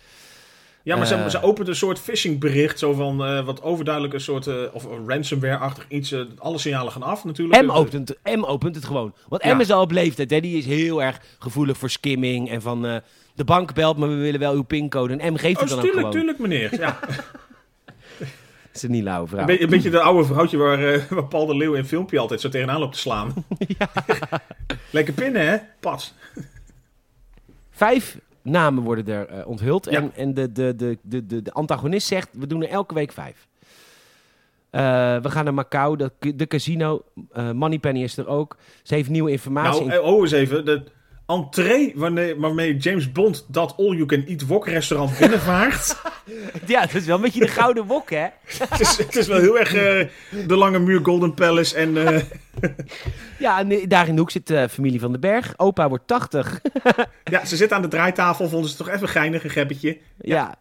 Ja, 0.83 0.95
maar 0.95 1.07
ze, 1.07 1.15
Eh. 1.15 1.27
ze 1.29 1.41
opent 1.41 1.67
een 1.67 1.75
soort 1.75 1.99
phishingbericht, 1.99 2.79
zo 2.79 2.93
van 2.93 3.25
eh, 3.25 3.45
wat 3.45 3.61
overduidelijk 3.61 4.13
een 4.13 4.21
soort 4.21 4.47
eh, 4.47 4.55
of 4.71 4.87
ransomware-achtig 5.07 5.85
iets. 5.87 6.15
alle 6.37 6.57
signalen 6.57 6.91
gaan 6.91 7.03
af 7.03 7.23
natuurlijk. 7.23 7.61
M 7.65 7.69
opent, 7.69 8.13
M 8.23 8.43
opent 8.43 8.75
het 8.75 8.85
gewoon. 8.85 9.13
Want 9.27 9.43
Ja. 9.43 9.53
M 9.55 9.59
is 9.59 9.71
al 9.71 9.81
op 9.81 9.91
leeftijd, 9.91 10.29
hè? 10.29 10.39
die 10.39 10.57
is 10.57 10.65
heel 10.65 11.03
erg 11.03 11.19
gevoelig 11.39 11.77
voor 11.77 11.89
skimming 11.89 12.49
en 12.49 12.61
van... 12.61 12.81
de 13.35 13.43
bank 13.43 13.73
belt, 13.73 13.97
maar 13.97 14.09
we 14.09 14.15
willen 14.15 14.39
wel 14.39 14.53
uw 14.53 14.61
pincode. 14.63 15.15
En 15.15 15.33
M 15.33 15.37
geeft 15.37 15.59
het 15.59 15.71
Oh, 15.71 15.75
dan 15.75 15.77
ook 15.77 15.83
tuurlijk, 15.91 15.97
gewoon. 16.07 16.11
tuurlijk 16.11 16.39
meneer. 16.39 16.79
Ja, 16.79 16.99
Het 18.67 18.81
is 18.81 18.87
een 18.87 18.91
niet 18.95 19.03
lauwe 19.03 19.27
vrouw. 19.27 19.39
een, 19.39 19.45
beetje, 19.45 19.63
een 19.63 19.69
beetje 19.69 19.89
de 19.89 20.01
oude 20.01 20.23
vrouwtje 20.27 20.57
waar, 20.57 20.93
eh, 20.93 21.01
waar 21.09 21.25
Paul 21.25 21.45
de 21.45 21.55
Leeuw 21.55 21.73
in 21.73 21.79
een 21.79 21.85
filmpje 21.87 22.19
altijd 22.19 22.41
zo 22.41 22.49
tegenaan 22.49 22.79
loopt 22.79 22.93
te 22.93 22.99
slaan. 22.99 23.33
Lekker 24.91 25.13
pinnen, 25.13 25.47
hè? 25.47 25.57
Pas. 25.79 26.13
Vijf 27.71 28.17
namen 28.43 28.83
worden 28.83 29.07
er 29.07 29.27
eh, 29.27 29.47
onthuld. 29.47 29.85
Ja. 29.89 29.91
En, 29.91 30.11
en 30.15 30.33
de, 30.33 30.51
de, 30.51 30.75
de, 30.75 30.97
de, 31.01 31.25
de, 31.25 31.41
de 31.41 31.51
antagonist 31.51 32.07
zegt, 32.07 32.29
we 32.31 32.47
doen 32.47 32.63
er 32.63 32.69
elke 32.69 32.93
week 32.93 33.11
vijf. 33.11 33.47
Eh, 34.69 34.81
we 35.21 35.29
gaan 35.29 35.43
naar 35.43 35.53
Macau, 35.53 35.97
de, 35.97 36.35
de 36.35 36.47
casino. 36.47 37.03
eh 37.31 37.51
Moneypenny 37.51 38.03
is 38.03 38.17
er 38.17 38.27
ook. 38.27 38.57
Ze 38.83 38.93
heeft 38.95 39.09
nieuwe 39.09 39.31
informatie. 39.31 39.85
Nou, 39.85 40.03
oh 40.03 40.21
eens 40.21 40.31
even. 40.31 40.65
De 40.65 40.83
entree 41.27 41.91
wanneer, 41.95 42.39
waarmee 42.39 42.77
James 42.77 43.11
Bond 43.11 43.45
dat 43.47 43.73
all-you-can-eat 43.77 44.47
wok-restaurant 44.47 45.17
binnenvaart. 45.19 46.01
ja, 46.65 46.81
dat 46.81 46.93
is 46.93 47.05
wel 47.05 47.15
een 47.15 47.21
beetje 47.21 47.39
de 47.39 47.47
gouden 47.47 47.85
wok, 47.85 48.09
hè? 48.09 48.25
het, 48.69 48.79
is, 48.79 48.97
het 48.97 49.15
is 49.15 49.27
wel 49.27 49.39
heel 49.39 49.59
erg 49.59 49.71
de 50.47 50.55
lange 50.55 50.79
muur 50.79 50.99
Golden 51.03 51.33
Palace 51.33 51.75
en... 51.75 51.93
eh, 52.63 52.85
Ja, 53.39 53.59
en 53.59 53.71
eh, 53.71 53.87
daar 53.87 54.07
in 54.07 54.13
de 54.13 54.19
hoek 54.19 54.31
zit 54.31 54.47
de 54.47 54.69
familie 54.69 54.99
van 54.99 55.11
den 55.11 55.21
Berg. 55.21 55.53
Opa 55.57 55.89
wordt 55.89 56.07
80. 56.07 56.61
ja, 57.23 57.45
ze 57.45 57.55
zit 57.55 57.71
aan 57.71 57.81
de 57.81 57.87
draaitafel, 57.87 58.49
vonden 58.49 58.69
ze 58.69 58.77
toch 58.77 58.89
even 58.89 59.07
geinig, 59.07 59.43
een 59.43 59.49
gebbetje. 59.49 59.97
ja. 60.17 60.57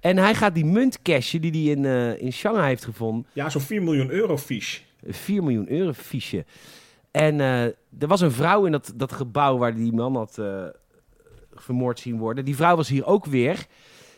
En 0.00 0.16
hij 0.16 0.34
gaat 0.34 0.54
die 0.54 0.64
munt 0.64 1.02
cashen 1.02 1.40
die 1.40 1.50
hij 1.50 1.76
in, 1.76 1.84
eh, 1.84 2.22
in 2.22 2.32
Shanghai 2.32 2.68
heeft 2.68 2.84
gevonden. 2.84 3.26
Ja, 3.32 3.50
zo'n 3.50 3.60
4 3.60 3.82
miljoen 3.82 4.10
euro 4.10 4.38
fiche. 4.38 4.80
4 5.06 5.42
miljoen 5.42 5.70
euro 5.70 5.92
fiche. 5.92 6.44
En 7.10 7.40
eh, 7.40 7.64
er 7.98 8.06
was 8.06 8.20
een 8.20 8.32
vrouw 8.32 8.64
in 8.64 8.72
dat, 8.72 8.92
dat 8.94 9.12
gebouw 9.12 9.58
waar 9.58 9.74
die 9.74 9.92
man 9.92 10.16
had 10.16 10.38
eh, 10.38 10.64
vermoord 11.54 12.00
zien 12.00 12.18
worden. 12.18 12.44
Die 12.44 12.56
vrouw 12.56 12.76
was 12.76 12.88
hier 12.88 13.06
ook 13.06 13.26
weer. 13.26 13.66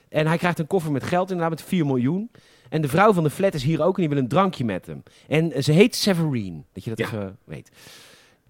En 0.09 0.26
hij 0.26 0.39
krijgt 0.39 0.59
een 0.59 0.66
koffer 0.66 0.93
met 0.93 1.05
geld, 1.05 1.30
inderdaad 1.30 1.59
met 1.59 1.68
4 1.68 1.87
miljoen. 1.87 2.30
En 2.75 2.81
de 2.83 2.89
vrouw 2.89 3.12
van 3.12 3.22
de 3.22 3.31
flat 3.31 3.55
is 3.55 3.62
hier 3.62 3.83
ook 3.83 3.95
en 3.95 4.01
die 4.01 4.09
wil 4.09 4.18
een 4.18 4.29
drankje 4.29 4.64
met 4.64 4.87
hem. 4.87 5.03
En 5.29 5.53
eh, 5.53 5.62
ze 5.62 5.72
heet 5.72 5.95
Severine, 5.95 6.62
dat 6.72 6.85
je 6.85 6.91
dat 6.91 6.99
Ja. 6.99 7.05
even 7.05 7.39
weet. 7.45 7.70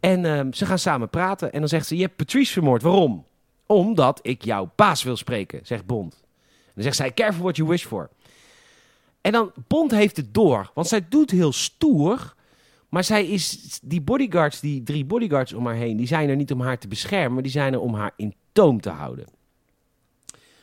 En 0.00 0.24
ehm, 0.24 0.52
ze 0.52 0.66
gaan 0.66 0.78
samen 0.78 1.08
praten. 1.08 1.52
En 1.52 1.58
dan 1.58 1.68
zegt 1.68 1.86
ze, 1.86 1.96
je 1.96 2.02
hebt 2.02 2.16
Patrice 2.16 2.52
vermoord. 2.52 2.82
Waarom? 2.82 3.26
Omdat 3.66 4.18
ik 4.22 4.44
jouw 4.44 4.72
baas 4.76 5.02
wil 5.02 5.16
spreken, 5.16 5.60
zegt 5.62 5.86
Bond. 5.86 6.14
En 6.64 6.72
dan 6.74 6.82
zegt 6.82 6.96
zij, 6.96 7.12
careful 7.12 7.42
what 7.42 7.56
you 7.56 7.68
wish 7.68 7.84
for. 7.84 8.10
En 9.20 9.32
dan, 9.32 9.52
Bond 9.66 9.90
heeft 9.90 10.16
het 10.16 10.34
door. 10.34 10.70
Want 10.74 10.86
zij 10.86 11.06
doet 11.08 11.30
heel 11.30 11.52
stoer. 11.52 12.34
Maar 12.88 13.04
zij 13.04 13.26
is, 13.26 13.78
die 13.82 14.00
bodyguards, 14.00 14.60
die 14.60 14.82
drie 14.82 15.04
bodyguards 15.04 15.52
om 15.52 15.66
haar 15.66 15.74
heen, 15.74 15.96
die 15.96 16.06
zijn 16.06 16.28
er 16.28 16.36
niet 16.36 16.52
om 16.52 16.60
haar 16.60 16.78
te 16.78 16.88
beschermen, 16.88 17.32
maar 17.32 17.42
die 17.42 17.52
zijn 17.52 17.72
er 17.72 17.80
om 17.80 17.94
haar 17.94 18.12
in 18.16 18.34
toom 18.52 18.80
te 18.80 18.90
houden. 18.90 19.26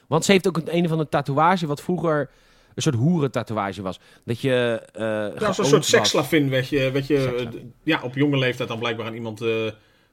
Want 0.07 0.25
ze 0.25 0.31
heeft 0.31 0.47
ook 0.47 0.57
een, 0.57 0.75
een 0.75 0.85
of 0.85 0.91
andere 0.91 1.09
tatoeage, 1.09 1.67
wat 1.67 1.81
vroeger 1.81 2.29
een 2.75 2.81
soort 2.81 2.95
hoerentatoeage 2.95 3.81
was. 3.81 3.99
Dat 4.25 4.41
je. 4.41 4.81
eh 4.93 5.03
Ja, 5.41 5.51
zo'n 5.53 5.65
soort 5.65 5.71
was. 5.71 5.89
seksslavin 5.89 6.49
werd 6.49 6.69
je, 6.69 6.91
werd 6.91 7.07
je 7.07 7.35
eh, 7.53 7.61
ja, 7.83 7.99
op 8.03 8.15
jonge 8.15 8.37
leeftijd 8.37 8.69
dan 8.69 8.79
blijkbaar 8.79 9.05
aan 9.05 9.13
iemand 9.13 9.41
eh, 9.41 9.49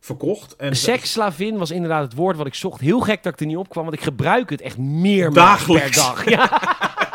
verkocht. 0.01 0.57
En 0.57 0.77
Seksslavin 0.77 1.59
was 1.59 1.71
inderdaad 1.71 2.03
het 2.03 2.15
woord 2.15 2.37
wat 2.37 2.47
ik 2.47 2.55
zocht. 2.55 2.81
Heel 2.81 3.01
gek 3.01 3.23
dat 3.23 3.33
ik 3.33 3.41
er 3.41 3.47
niet 3.47 3.57
op 3.57 3.69
kwam, 3.69 3.85
want 3.85 3.97
ik 3.97 4.03
gebruik 4.03 4.51
het 4.51 4.61
echt 4.61 4.77
Dagelijks. 5.35 5.97
per 5.97 6.05
dag. 6.15 6.29
Ja. 6.29 6.61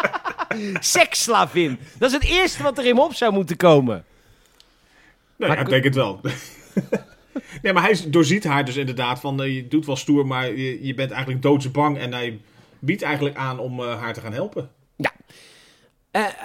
Seksslavin. 0.79 1.79
Dat 1.97 2.09
is 2.09 2.15
het 2.15 2.25
eerste 2.25 2.63
wat 2.63 2.77
er 2.77 2.85
in 2.85 2.95
me 2.95 3.01
op 3.01 3.13
zou 3.13 3.33
moeten 3.33 3.57
komen. 3.57 4.03
Nee, 5.35 5.47
Maar 5.49 5.57
ja, 5.57 5.63
ik 5.63 5.69
denk 5.69 5.83
het 5.83 5.95
wel. 5.95 6.19
nee, 7.61 7.73
maar 7.73 7.83
hij 7.83 7.99
doorziet 8.07 8.43
haar 8.43 8.65
dus 8.65 8.75
inderdaad 8.75 9.19
van 9.19 9.41
eh, 9.41 9.55
je 9.55 9.67
doet 9.67 9.85
wel 9.85 9.95
stoer, 9.95 10.27
maar 10.27 10.47
je, 10.55 10.85
je 10.85 10.93
bent 10.93 11.11
eigenlijk 11.11 11.41
doodsbang. 11.41 11.97
En 11.97 12.13
hij 12.13 12.39
biedt 12.79 13.01
eigenlijk 13.01 13.35
aan 13.35 13.59
om 13.59 13.79
eh, 13.79 13.99
haar 13.99 14.13
te 14.13 14.21
gaan 14.21 14.33
helpen. 14.33 14.69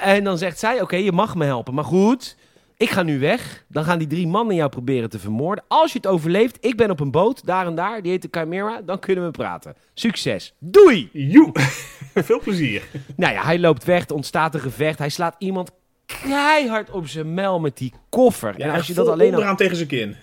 En 0.00 0.24
dan 0.24 0.38
zegt 0.38 0.58
zij, 0.58 0.80
oké, 0.80 0.96
je 0.96 1.12
mag 1.12 1.34
me 1.34 1.44
helpen. 1.44 1.74
Maar 1.74 1.84
goed, 1.84 2.36
ik 2.76 2.90
ga 2.90 3.02
nu 3.02 3.18
weg. 3.18 3.64
Dan 3.68 3.84
gaan 3.84 3.98
die 3.98 4.06
drie 4.06 4.26
mannen 4.26 4.56
jou 4.56 4.70
proberen 4.70 5.10
te 5.10 5.18
vermoorden. 5.18 5.64
Als 5.68 5.92
je 5.92 5.98
het 5.98 6.06
overleeft, 6.06 6.58
ik 6.60 6.76
ben 6.76 6.90
op 6.90 7.00
een 7.00 7.10
boot, 7.10 7.46
daar 7.46 7.66
en 7.66 7.74
daar. 7.74 8.02
Die 8.02 8.10
heet 8.10 8.22
de 8.22 8.28
Chimera. 8.30 8.80
Dan 8.80 8.98
kunnen 8.98 9.24
we 9.24 9.30
praten. 9.30 9.74
Succes. 9.94 10.54
Doei! 10.58 11.08
Joe! 11.12 11.52
Veel 12.14 12.40
plezier. 12.40 12.82
Nou 13.16 13.32
ja, 13.32 13.42
hij 13.42 13.58
loopt 13.58 13.84
weg. 13.84 14.08
Er 14.08 14.14
ontstaat 14.14 14.54
een 14.54 14.60
gevecht. 14.60 14.98
Hij 14.98 15.08
slaat 15.08 15.34
iemand 15.38 15.70
keihard 16.06 16.90
op 16.90 17.06
zijn 17.06 17.34
mel 17.34 17.60
met 17.60 17.76
die 17.76 17.92
koffer. 18.08 18.54
Ja, 18.58 18.64
en 18.64 18.74
als 18.74 18.86
je 18.86 18.94
dat 18.94 19.08
alleen 19.08 19.26
al... 19.26 19.32
onderaan 19.32 19.56
tegen 19.56 19.76
zijn 19.76 19.88
kin. 19.88 20.16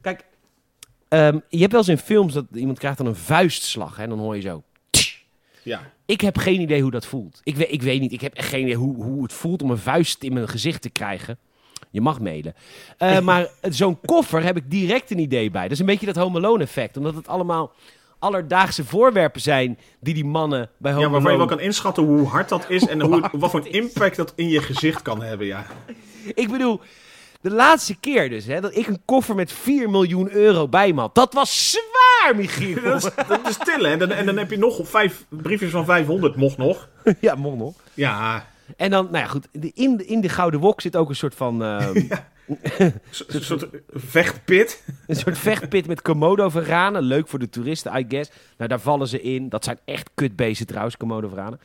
Kijk, 0.00 0.24
ehm, 1.08 1.38
je 1.48 1.58
hebt 1.58 1.72
wel 1.72 1.80
eens 1.80 1.90
in 1.90 1.98
films 1.98 2.32
dat 2.32 2.44
iemand 2.54 2.78
krijgt 2.78 2.98
dan 2.98 3.06
een 3.06 3.16
vuistslag. 3.16 3.98
En 3.98 4.08
dan 4.08 4.18
hoor 4.18 4.36
je 4.36 4.42
zo... 4.42 4.62
Ja. 5.64 5.92
Ik 6.06 6.20
heb 6.20 6.38
geen 6.38 6.60
idee 6.60 6.82
hoe 6.82 6.90
dat 6.90 7.06
voelt. 7.06 7.40
Ik 7.44 7.56
weet, 7.56 7.72
ik 7.72 7.82
weet 7.82 8.00
niet. 8.00 8.12
Ik 8.12 8.20
heb 8.20 8.34
echt 8.34 8.48
geen 8.48 8.62
idee 8.62 8.74
hoe, 8.74 8.94
hoe 8.94 9.22
het 9.22 9.32
voelt 9.32 9.62
om 9.62 9.70
een 9.70 9.78
vuist 9.78 10.22
in 10.22 10.32
mijn 10.32 10.48
gezicht 10.48 10.82
te 10.82 10.90
krijgen. 10.90 11.38
Je 11.90 12.00
mag 12.00 12.20
mailen. 12.20 12.54
Eh, 12.98 13.20
maar 13.28 13.48
zo'n 13.62 14.00
koffer 14.00 14.42
heb 14.42 14.56
ik 14.56 14.70
direct 14.70 15.10
een 15.10 15.18
idee 15.18 15.50
bij. 15.50 15.62
Dat 15.62 15.70
is 15.70 15.78
een 15.78 15.86
beetje 15.86 16.06
dat 16.06 16.16
Home 16.16 16.38
Alone 16.38 16.62
effect. 16.62 16.96
Omdat 16.96 17.14
het 17.14 17.28
allemaal 17.28 17.72
alledaagse 18.18 18.84
voorwerpen 18.84 19.40
zijn 19.40 19.78
die 20.00 20.14
die 20.14 20.24
mannen 20.24 20.70
bij 20.78 20.92
Home 20.92 21.04
ja, 21.04 21.10
waarvan 21.10 21.32
je 21.32 21.38
wel 21.38 21.46
kan 21.46 21.60
inschatten 21.60 22.04
hoe 22.04 22.26
hard 22.26 22.48
dat 22.48 22.70
is 22.70 22.86
en 22.86 23.00
hoe, 23.00 23.30
wat 23.32 23.50
voor 23.50 23.60
een 23.60 23.72
impact 23.72 24.16
dat 24.16 24.32
in 24.36 24.48
je 24.48 24.62
gezicht 24.62 25.02
kan 25.02 25.22
hebben. 25.22 25.46
Ja. 25.46 25.66
Ik 26.34 26.50
bedoel, 26.50 26.80
de 27.44 27.50
laatste 27.50 27.96
keer 28.00 28.28
dus, 28.28 28.44
hè, 28.46 28.60
dat 28.60 28.76
ik 28.76 28.86
een 28.86 29.02
koffer 29.04 29.34
met 29.34 29.52
4 29.52 29.90
miljoen 29.90 30.30
euro 30.30 30.68
bij 30.68 30.92
me 30.92 31.00
had. 31.00 31.14
Dat 31.14 31.34
was 31.34 31.70
zwaar, 31.70 32.36
Michiel. 32.36 32.82
Dat 32.90 33.04
is, 33.04 33.26
dat 33.28 33.48
is 33.48 33.56
tillen. 33.64 33.90
En 33.90 33.98
dan, 33.98 34.10
en 34.10 34.26
dan 34.26 34.36
heb 34.36 34.50
je 34.50 34.58
nog 34.58 34.80
vijf 34.88 35.24
briefjes 35.28 35.70
van 35.70 35.84
500, 35.84 36.36
mocht 36.36 36.56
nog. 36.56 36.88
ja, 37.20 37.34
mocht 37.34 37.56
nog. 37.58 37.74
Ja, 37.94 38.46
En 38.76 38.90
dan, 38.90 39.04
nou 39.04 39.16
ja, 39.18 39.26
goed. 39.26 39.48
In, 39.74 39.96
de- 39.96 40.06
in 40.06 40.20
de 40.20 40.28
Gouden 40.28 40.60
Wok 40.60 40.80
zit 40.80 40.96
ook 40.96 41.08
een 41.08 41.16
soort 41.16 41.34
van... 41.34 41.62
ehm, 41.64 41.96
een 42.78 43.00
soort 43.42 43.66
vechtpit. 44.14 44.82
Een 45.06 45.16
soort 45.16 45.38
vechtpit 45.38 45.86
met 45.86 46.02
Komodo-varanen. 46.02 47.02
Leuk 47.02 47.28
voor 47.28 47.38
de 47.38 47.48
toeristen, 47.48 47.98
I 47.98 48.04
guess. 48.08 48.30
Nou, 48.56 48.68
daar 48.70 48.80
vallen 48.80 49.08
ze 49.08 49.20
in. 49.22 49.48
Dat 49.48 49.64
zijn 49.64 49.78
echt 49.84 50.10
kutbeesten 50.14 50.66
trouwens, 50.66 50.96
Komodo-varanen. 50.96 51.60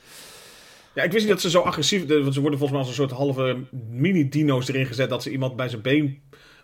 Ja, 0.99 1.05
ik 1.05 1.11
wist 1.11 1.23
niet 1.25 1.33
dat 1.33 1.41
ze 1.41 1.49
zo 1.49 1.61
agressief... 1.61 2.07
Want 2.07 2.33
ze 2.33 2.41
worden 2.41 2.59
volgens 2.59 2.69
mij 2.71 2.79
als 2.79 2.87
een 2.87 2.93
soort 3.07 3.11
halve 3.11 3.57
mini-dino's 3.89 4.67
erin 4.67 4.85
gezet... 4.85 5.09
dat 5.09 5.23
ze 5.23 5.31
iemand 5.31 5.55
bij 5.55 5.69
zijn 5.69 5.81
been 5.81 6.21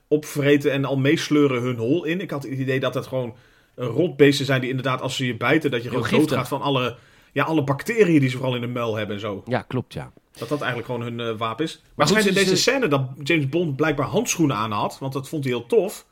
opvreten 0.08 0.72
en 0.72 0.86
al 0.86 0.98
meesleuren 0.98 1.62
hun 1.62 1.76
hol 1.78 2.04
in. 2.06 2.22
Ik 2.22 2.30
had 2.32 2.44
het 2.44 2.52
idee 2.52 2.80
dat 2.80 2.94
het 2.94 3.08
gewoon 3.08 3.36
rotbeesten 3.76 4.46
zijn 4.46 4.62
die 4.62 4.70
inderdaad 4.70 5.02
als 5.02 5.16
ze 5.16 5.26
je 5.26 5.38
bijten... 5.38 5.72
dat 5.72 5.84
je 5.84 5.90
gewoon 5.90 6.04
giftig. 6.06 6.28
doodgaat 6.28 6.48
van 6.48 6.62
alle, 6.62 6.96
ja, 7.32 7.44
alle 7.44 7.64
bacteriën 7.64 8.20
die 8.20 8.30
ze 8.30 8.38
vooral 8.38 8.56
in 8.56 8.62
de 8.62 8.68
muil 8.68 8.96
hebben 8.96 9.16
en 9.16 9.22
zo. 9.22 9.44
Ja, 9.46 9.62
klopt, 9.62 9.94
ja. 9.94 10.12
Dat 10.38 10.50
dat 10.50 10.62
eigenlijk 10.62 10.92
gewoon 10.92 11.02
hun 11.14 11.20
eh, 11.20 11.38
wapen 11.38 11.66
is. 11.66 11.74
Maar, 11.74 11.82
Maar 11.96 12.06
het 12.08 12.16
goed, 12.16 12.24
schijnt 12.24 12.38
in 12.40 12.44
ze- 12.44 12.50
deze 12.50 12.62
scène 12.62 12.88
dat 12.88 13.02
James 13.24 13.50
Bond 13.50 13.76
blijkbaar 13.76 14.08
handschoenen 14.08 14.56
aan 14.56 14.72
had. 14.72 14.98
Want 15.00 15.14
dat 15.14 15.30
vond 15.30 15.44
hij 15.44 15.54
heel 15.54 15.66
tof. 15.66 16.06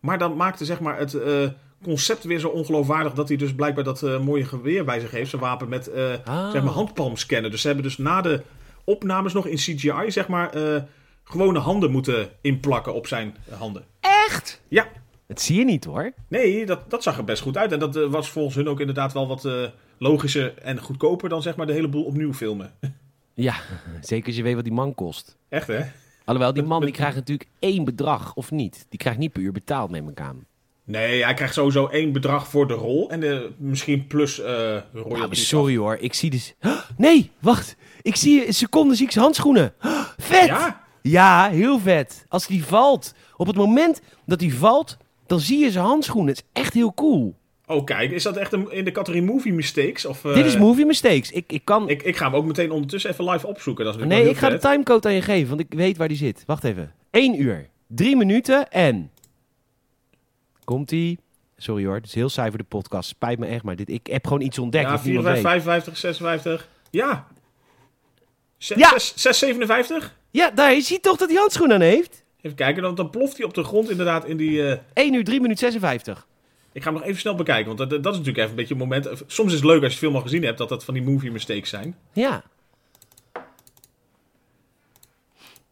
Maar 0.00 0.18
dan 0.18 0.36
maakte 0.36 0.64
zeg 0.64 0.80
maar 0.80 0.98
het 0.98 1.14
eh, 1.14 1.48
concept 1.82 2.24
weer 2.24 2.38
zo 2.38 2.48
ongeloofwaardig... 2.48 3.12
dat 3.12 3.28
hij 3.28 3.36
dus 3.36 3.54
blijkbaar 3.54 3.84
dat 3.84 4.02
eh, 4.02 4.20
mooie 4.20 4.44
geweer 4.44 4.84
bij 4.84 5.00
zich 5.00 5.10
heeft. 5.10 5.30
Zijn 5.30 5.42
wapen 5.42 5.68
met 5.68 5.88
eh, 5.88 6.12
Ah. 6.24 6.50
zeg 6.50 6.62
maar 6.62 6.72
handpalmscannen. 6.72 7.50
Dus 7.50 7.60
ze 7.60 7.66
hebben 7.66 7.84
dus 7.84 7.98
na 7.98 8.20
de 8.20 8.42
opnames 8.84 9.32
nog 9.32 9.46
in 9.46 9.56
CGI... 9.56 10.10
zeg 10.10 10.28
maar 10.28 10.50
eh, 10.50 10.82
gewone 11.24 11.58
handen 11.58 11.90
moeten 11.90 12.28
inplakken 12.40 12.94
op 12.94 13.06
zijn 13.06 13.34
handen. 13.50 13.84
Echt? 14.00 14.60
Ja, 14.68 14.86
Dat 15.26 15.40
zie 15.40 15.58
je 15.58 15.64
niet, 15.64 15.84
hoor. 15.84 16.12
nee, 16.28 16.66
dat, 16.66 16.90
dat 16.90 17.02
zag 17.02 17.16
er 17.18 17.24
best 17.24 17.42
goed 17.42 17.56
uit. 17.56 17.72
En 17.72 17.78
dat 17.78 17.94
was 17.94 18.30
volgens 18.30 18.54
hun 18.56 18.68
ook 18.68 18.80
inderdaad 18.80 19.12
wel 19.12 19.26
wat 19.28 19.44
eh, 19.44 19.52
logischer 19.98 20.58
en 20.58 20.80
goedkoper... 20.80 21.28
dan 21.28 21.42
zeg 21.42 21.56
maar 21.56 21.66
de 21.66 21.72
hele 21.72 21.88
boel 21.88 22.04
opnieuw 22.04 22.32
filmen. 22.34 22.70
Ja, 23.38 23.54
zeker 24.00 24.26
als 24.26 24.36
je 24.36 24.42
weet 24.42 24.54
wat 24.54 24.64
die 24.64 24.72
man 24.72 24.94
kost. 24.94 25.36
Echt, 25.48 25.66
hè? 25.66 25.80
Alhoewel, 26.24 26.52
die 26.52 26.62
man 26.62 26.80
die 26.80 26.90
krijgt 27.00 27.16
natuurlijk 27.16 27.48
één 27.58 27.84
bedrag, 27.84 28.34
of 28.34 28.50
niet? 28.50 28.86
Die 28.88 28.98
krijgt 28.98 29.18
niet 29.18 29.32
per 29.32 29.42
uur 29.42 29.52
betaald, 29.52 29.90
neem 29.90 30.08
ik 30.08 30.20
aan. 30.20 30.46
Nee, 30.86 31.24
hij 31.24 31.34
krijgt 31.34 31.54
sowieso 31.54 31.86
één 31.86 32.12
bedrag 32.12 32.48
voor 32.48 32.66
de 32.68 32.74
rol. 32.74 33.10
En 33.10 33.20
de, 33.20 33.50
misschien 33.58 34.06
plus 34.06 34.40
eh 34.40 34.52
Ja, 34.52 34.84
royalties. 34.92 35.48
sorry 35.48 35.76
hoor, 35.76 35.96
ik 36.00 36.14
zie 36.14 36.30
dus... 36.30 36.54
Nee, 36.96 37.30
wacht. 37.38 37.76
Ik 38.02 38.16
zie 38.16 38.46
een 38.46 38.54
seconde 38.54 38.94
zie 38.94 39.04
ik 39.06 39.12
zijn 39.12 39.24
handschoenen. 39.24 39.72
Vet! 40.16 40.46
Ja, 40.46 40.84
Ja, 41.02 41.48
heel 41.50 41.78
vet. 41.78 42.24
Als 42.28 42.46
die 42.46 42.64
valt, 42.64 43.14
op 43.36 43.46
het 43.46 43.56
moment 43.56 44.00
dat 44.26 44.40
hij 44.40 44.50
valt, 44.50 44.96
dan 45.26 45.40
zie 45.40 45.58
je 45.58 45.70
zijn 45.70 45.84
handschoenen. 45.84 46.28
Het 46.34 46.44
is 46.52 46.62
echt 46.62 46.74
heel 46.74 46.94
cool. 46.94 47.34
oh 47.66 47.84
kijk, 47.84 48.10
is 48.10 48.22
dat 48.22 48.36
echt 48.36 48.52
een, 48.52 48.70
in 48.72 48.84
de 48.84 48.92
categorie 48.92 49.22
movie 49.26 49.52
mistakes? 49.52 50.04
Of, 50.04 50.24
eh, 50.24 50.34
Dit 50.34 50.44
is 50.46 50.56
movie 50.56 50.86
mistakes. 50.86 51.30
Ik, 51.30 51.52
ik 51.52 51.64
kan... 51.64 51.88
Ik, 51.88 52.02
ik 52.02 52.16
ga 52.16 52.24
hem 52.24 52.34
ook 52.34 52.44
meteen 52.46 52.70
ondertussen 52.70 53.10
even 53.10 53.30
live 53.30 53.46
opzoeken. 53.46 53.84
Dat 53.84 53.96
is 53.96 54.04
nee, 54.04 54.28
ik 54.28 54.36
ga 54.36 54.48
de 54.48 54.58
timecode 54.58 55.08
aan 55.08 55.14
je 55.14 55.22
geven, 55.22 55.48
want 55.48 55.60
ik 55.60 55.74
weet 55.78 55.96
waar 55.96 56.08
die 56.08 56.16
zit. 56.16 56.42
Wacht 56.46 56.64
even. 56.64 56.92
1 57.10 57.42
uur, 57.42 57.68
3 57.86 58.16
minuten 58.16 58.70
en... 58.70 59.10
Komt-ie? 60.66 61.18
Sorry 61.56 61.84
hoor, 61.84 61.94
het 61.94 62.06
is 62.06 62.14
heel 62.14 62.28
saai 62.28 62.48
voor 62.48 62.58
de 62.58 62.64
podcast. 62.64 63.08
Spijt 63.08 63.38
me 63.38 63.46
echt, 63.46 63.62
maar 63.62 63.76
dit, 63.76 63.88
ik 63.90 64.06
heb 64.06 64.26
gewoon 64.26 64.40
iets 64.42 64.58
ontdekt. 64.58 64.84
Ja, 64.84 64.90
dat 64.90 65.04
niemand 65.04 65.24
54, 65.26 65.52
weet. 65.52 65.62
55, 65.62 65.96
56. 65.96 66.68
Ja. 66.90 67.26
Zes- 68.58 68.78
Ja. 68.78 68.88
zes- 68.90 69.12
657? 69.16 70.14
Ja, 70.30 70.50
daar, 70.50 70.72
je 70.74 70.80
ziet 70.80 71.02
toch 71.02 71.16
dat 71.16 71.28
hij 71.28 71.38
handschoenen 71.38 71.76
aan 71.76 71.82
heeft? 71.82 72.24
Even 72.40 72.56
kijken, 72.56 72.82
dan, 72.82 72.94
dan 72.94 73.10
ploft 73.10 73.36
hij 73.36 73.46
op 73.46 73.54
de 73.54 73.64
grond 73.64 73.90
inderdaad 73.90 74.24
in 74.24 74.36
die... 74.36 74.68
eh, 74.70 74.78
1 74.92 75.14
uur, 75.14 75.24
3 75.24 75.40
minuten 75.40 75.58
56. 75.72 76.26
ik 76.72 76.82
ga 76.82 76.90
hem 76.90 76.98
nog 76.98 77.08
even 77.08 77.20
snel 77.20 77.34
bekijken, 77.34 77.76
want 77.76 77.78
dat, 77.78 77.90
dat 77.90 78.12
is 78.12 78.18
natuurlijk 78.18 78.36
even 78.38 78.50
een 78.50 78.56
beetje 78.56 78.74
een 78.74 78.80
moment... 78.80 79.08
Soms 79.26 79.48
is 79.52 79.58
het 79.58 79.64
leuk 79.68 79.82
als 79.82 79.92
je 79.92 79.98
film 79.98 80.14
al 80.14 80.20
gezien 80.20 80.42
hebt, 80.44 80.58
dat 80.58 80.68
dat 80.68 80.84
van 80.84 80.94
die 80.94 81.02
movie 81.02 81.30
mistakes 81.30 81.68
zijn. 81.68 81.96
Ja. 82.12 82.42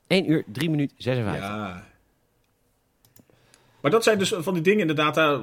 1 0.06 0.30
uur, 0.30 0.44
3 0.46 0.70
minuten 0.70 0.96
56. 0.98 1.48
Ja. 1.48 1.86
Maar 3.84 3.92
dat 3.92 4.02
zijn 4.04 4.18
dus 4.18 4.34
van 4.38 4.54
die 4.54 4.62
dingen 4.62 4.80
inderdaad. 4.80 5.14
daar- 5.14 5.40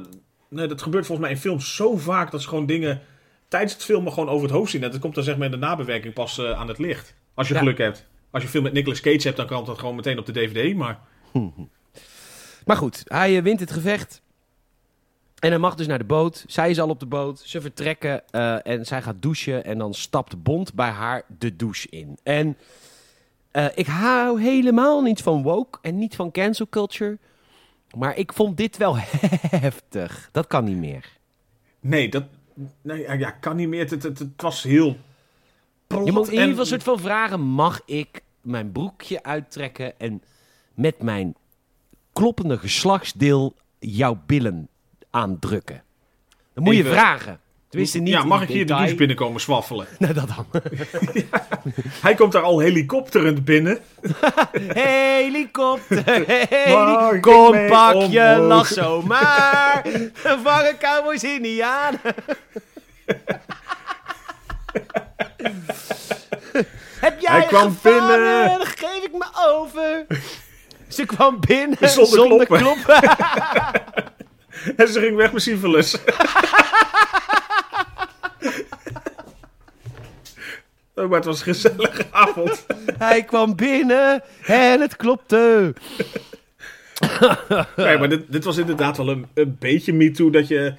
nee, 0.49 0.67
dat 0.67 0.81
gebeurt 0.81 1.05
volgens 1.05 1.27
mij 1.27 1.35
in 1.35 1.41
films 1.41 1.75
zo 1.75 1.97
vaak 1.97 2.31
dat 2.31 2.41
ze 2.41 2.47
gewoon 2.47 2.65
dingen 2.65 3.01
tijdens 3.47 3.73
het 3.73 3.83
filmen 3.83 4.13
gewoon 4.13 4.29
over 4.29 4.47
het 4.47 4.55
hoofd 4.57 4.71
zien. 4.71 4.83
En 4.83 4.91
dat 4.91 4.99
komt 4.99 5.15
dan 5.15 5.23
zeg 5.23 5.35
maar 5.37 5.45
in 5.45 5.51
de 5.51 5.57
nabewerking 5.57 6.13
pas 6.13 6.37
eh, 6.37 6.51
aan 6.51 6.67
het 6.67 6.77
licht. 6.77 7.15
Als 7.33 7.47
je 7.47 7.53
Ja. 7.53 7.59
geluk 7.59 7.77
hebt. 7.77 8.05
Als 8.31 8.43
je 8.43 8.49
film 8.49 8.63
met 8.63 8.73
Nicolas 8.73 8.99
Cage 9.01 9.21
hebt, 9.21 9.37
dan 9.37 9.45
kan 9.45 9.65
dat 9.65 9.79
gewoon 9.79 9.95
meteen 9.95 10.19
op 10.19 10.25
de 10.25 10.31
DVD. 10.31 10.75
Maar 10.75 10.99
Maar 12.65 12.77
goed, 12.77 13.01
hij 13.05 13.37
eh, 13.37 13.43
wint 13.43 13.59
het 13.59 13.71
gevecht. 13.71 14.21
En 15.39 15.49
hij 15.49 15.59
mag 15.59 15.75
dus 15.75 15.87
naar 15.87 15.97
de 15.97 16.03
boot. 16.03 16.43
Zij 16.47 16.69
is 16.69 16.79
al 16.79 16.89
op 16.89 16.99
de 16.99 17.05
boot. 17.05 17.39
Ze 17.39 17.61
vertrekken 17.61 18.29
eh, 18.29 18.65
en 18.67 18.85
zij 18.85 19.01
gaat 19.01 19.21
douchen. 19.21 19.63
En 19.65 19.77
dan 19.77 19.93
stapt 19.93 20.43
Bond 20.43 20.73
bij 20.73 20.89
haar 20.89 21.23
de 21.39 21.55
douche 21.55 21.87
in. 21.89 22.17
En 22.23 22.57
ik 23.75 23.87
hou 23.87 24.41
helemaal 24.41 25.01
niet 25.01 25.21
van 25.21 25.41
woke 25.43 25.79
en 25.81 25.97
niet 25.97 26.15
van 26.15 26.31
cancel 26.31 26.67
culture. 26.69 27.17
Maar 27.97 28.17
ik 28.17 28.33
vond 28.33 28.57
dit 28.57 28.77
wel 28.77 28.97
heftig. 29.67 30.29
Dat 30.31 30.47
kan 30.47 30.63
niet 30.63 30.77
meer. 30.77 31.17
nee, 31.79 32.09
dat 32.09 32.23
nee, 32.81 33.01
ja, 33.01 33.13
ja, 33.13 33.31
kan 33.31 33.55
niet 33.55 33.67
meer. 33.67 33.89
Het, 33.89 34.03
het, 34.03 34.23
was 34.35 34.63
heel. 34.63 34.97
Je 35.87 36.11
moet 36.11 36.27
in 36.27 36.33
ieder 36.33 36.47
geval 36.47 36.65
soort 36.65 36.83
van 36.83 36.99
vragen: 36.99 37.41
mag 37.41 37.81
ik 37.85 38.21
mijn 38.41 38.71
broekje 38.71 39.23
uittrekken 39.23 39.99
en 39.99 40.23
met 40.73 41.01
mijn 41.01 41.35
kloppende 42.13 42.57
geslachtsdeel 42.57 43.55
jouw 43.79 44.21
billen 44.25 44.67
aandrukken? 45.09 45.83
Dan 46.53 46.63
moet 46.63 46.75
je 46.75 46.83
vragen. 46.83 47.39
Tenminste, 47.71 47.99
niet. 47.99 48.13
Ja, 48.13 48.21
in 48.21 48.27
mag 48.27 48.41
ik 48.41 48.47
hier 48.47 48.65
de 48.65 48.73
douche 48.73 48.95
binnenkomen 48.95 49.41
zwaffelen? 49.41 49.87
Nou, 49.99 50.13
dat 50.13 50.27
dan. 50.27 50.45
Hij 52.01 52.13
komt 52.15 52.31
daar 52.31 52.41
al 52.41 52.59
helikopterend 52.59 53.45
binnen. 53.45 53.79
Helikopter, 54.73 56.23
heli, 56.49 57.19
kom 57.19 57.67
pak 57.67 57.93
je 57.93 58.19
omhoog? 58.19 58.47
lasso 58.47 59.01
maar. 59.01 59.81
Vangen 60.43 60.77
cowboys 60.79 61.23
indianen. 61.23 61.99
Heb 66.99 67.19
jij 67.19 67.31
Hij 67.31 67.45
kwam 67.45 67.77
gevangen? 67.81 68.07
binnen. 68.07 68.47
Dan 68.47 68.65
geef 68.65 69.03
ik 69.03 69.11
me 69.11 69.25
over. 69.47 70.05
Ze 70.87 71.05
kwam 71.05 71.39
binnen 71.47 71.77
Zonder 71.89 72.13
zonder, 72.13 72.47
kloppen. 72.47 72.83
kloppen. 72.83 73.11
En 74.77 74.87
ze 74.87 74.99
ging 74.99 75.15
weg 75.15 75.31
met 75.31 75.41
syphilis. 75.41 75.97
Oh, 80.95 81.07
maar 81.07 81.15
het 81.17 81.25
was 81.25 81.37
een 81.39 81.53
gezellige 81.53 82.05
avond. 82.11 82.65
Hij 82.97 83.23
kwam 83.23 83.55
binnen 83.55 84.23
en 84.45 84.81
het 84.81 84.95
klopte. 84.95 85.73
Nee, 87.75 87.97
maar 87.97 88.09
dit, 88.09 88.31
dit 88.31 88.43
was 88.43 88.57
inderdaad 88.57 88.97
wel 88.97 89.09
een, 89.09 89.25
een 89.33 89.55
beetje 89.59 89.93
MeToo 89.93 90.29
dat 90.29 90.47
je... 90.47 90.73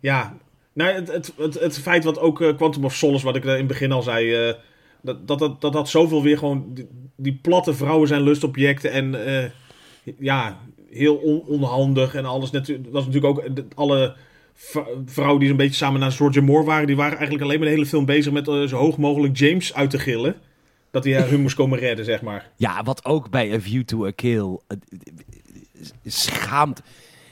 Ja, 0.00 0.36
nou, 0.72 0.92
het, 0.92 1.12
het, 1.12 1.32
het, 1.36 1.54
het 1.54 1.78
feit 1.78 2.04
wat 2.04 2.18
ook 2.18 2.40
eh, 2.40 2.56
Quantum 2.56 2.84
of 2.84 2.94
Solace, 2.94 3.24
wat 3.24 3.36
ik 3.36 3.44
in 3.44 3.50
het 3.50 3.66
begin 3.66 3.92
al 3.92 4.02
zei... 4.02 4.48
eh, 4.48 4.54
dat, 5.02 5.28
dat, 5.28 5.38
dat, 5.38 5.60
dat 5.60 5.72
dat 5.72 5.88
zoveel 5.88 6.22
weer 6.22 6.38
gewoon... 6.38 6.66
Die, 6.74 6.88
die 7.16 7.38
platte 7.42 7.74
vrouwen 7.74 8.08
zijn 8.08 8.22
lustobjecten 8.22 8.90
en... 8.90 9.26
eh, 9.26 9.50
ja, 10.18 10.58
heel 10.90 11.16
on- 11.16 11.44
onhandig 11.46 12.14
en 12.14 12.24
alles. 12.24 12.50
Dat 12.50 12.70
was 12.90 13.06
natuurlijk 13.06 13.38
ook... 13.38 13.44
alle 13.74 14.14
vrouwen 15.06 15.38
die 15.38 15.48
zo'n 15.48 15.56
beetje 15.56 15.74
samen 15.74 16.00
naar 16.00 16.12
Georgia 16.12 16.42
Moore 16.42 16.64
waren... 16.64 16.86
die 16.86 16.96
waren 16.96 17.12
eigenlijk 17.18 17.44
alleen 17.44 17.58
maar 17.58 17.68
de 17.68 17.74
hele 17.74 17.86
film 17.86 18.04
bezig 18.04 18.32
met 18.32 18.48
eh, 18.48 18.62
zo 18.62 18.76
hoog 18.76 18.96
mogelijk 18.96 19.36
James 19.36 19.74
uit 19.74 19.90
te 19.90 19.98
gillen. 19.98 20.34
Dat 20.90 21.04
hij 21.04 21.22
hun 21.22 21.40
moest 21.40 21.54
komen 21.56 21.78
redden, 21.78 22.04
zeg 22.04 22.22
maar. 22.22 22.50
Ja, 22.56 22.82
wat 22.82 23.04
ook 23.04 23.30
bij 23.30 23.52
A 23.54 23.60
View 23.60 23.82
to 23.84 24.06
a 24.06 24.10
Kill 24.10 24.58
eh, 24.66 24.76
schaamt. 26.06 26.82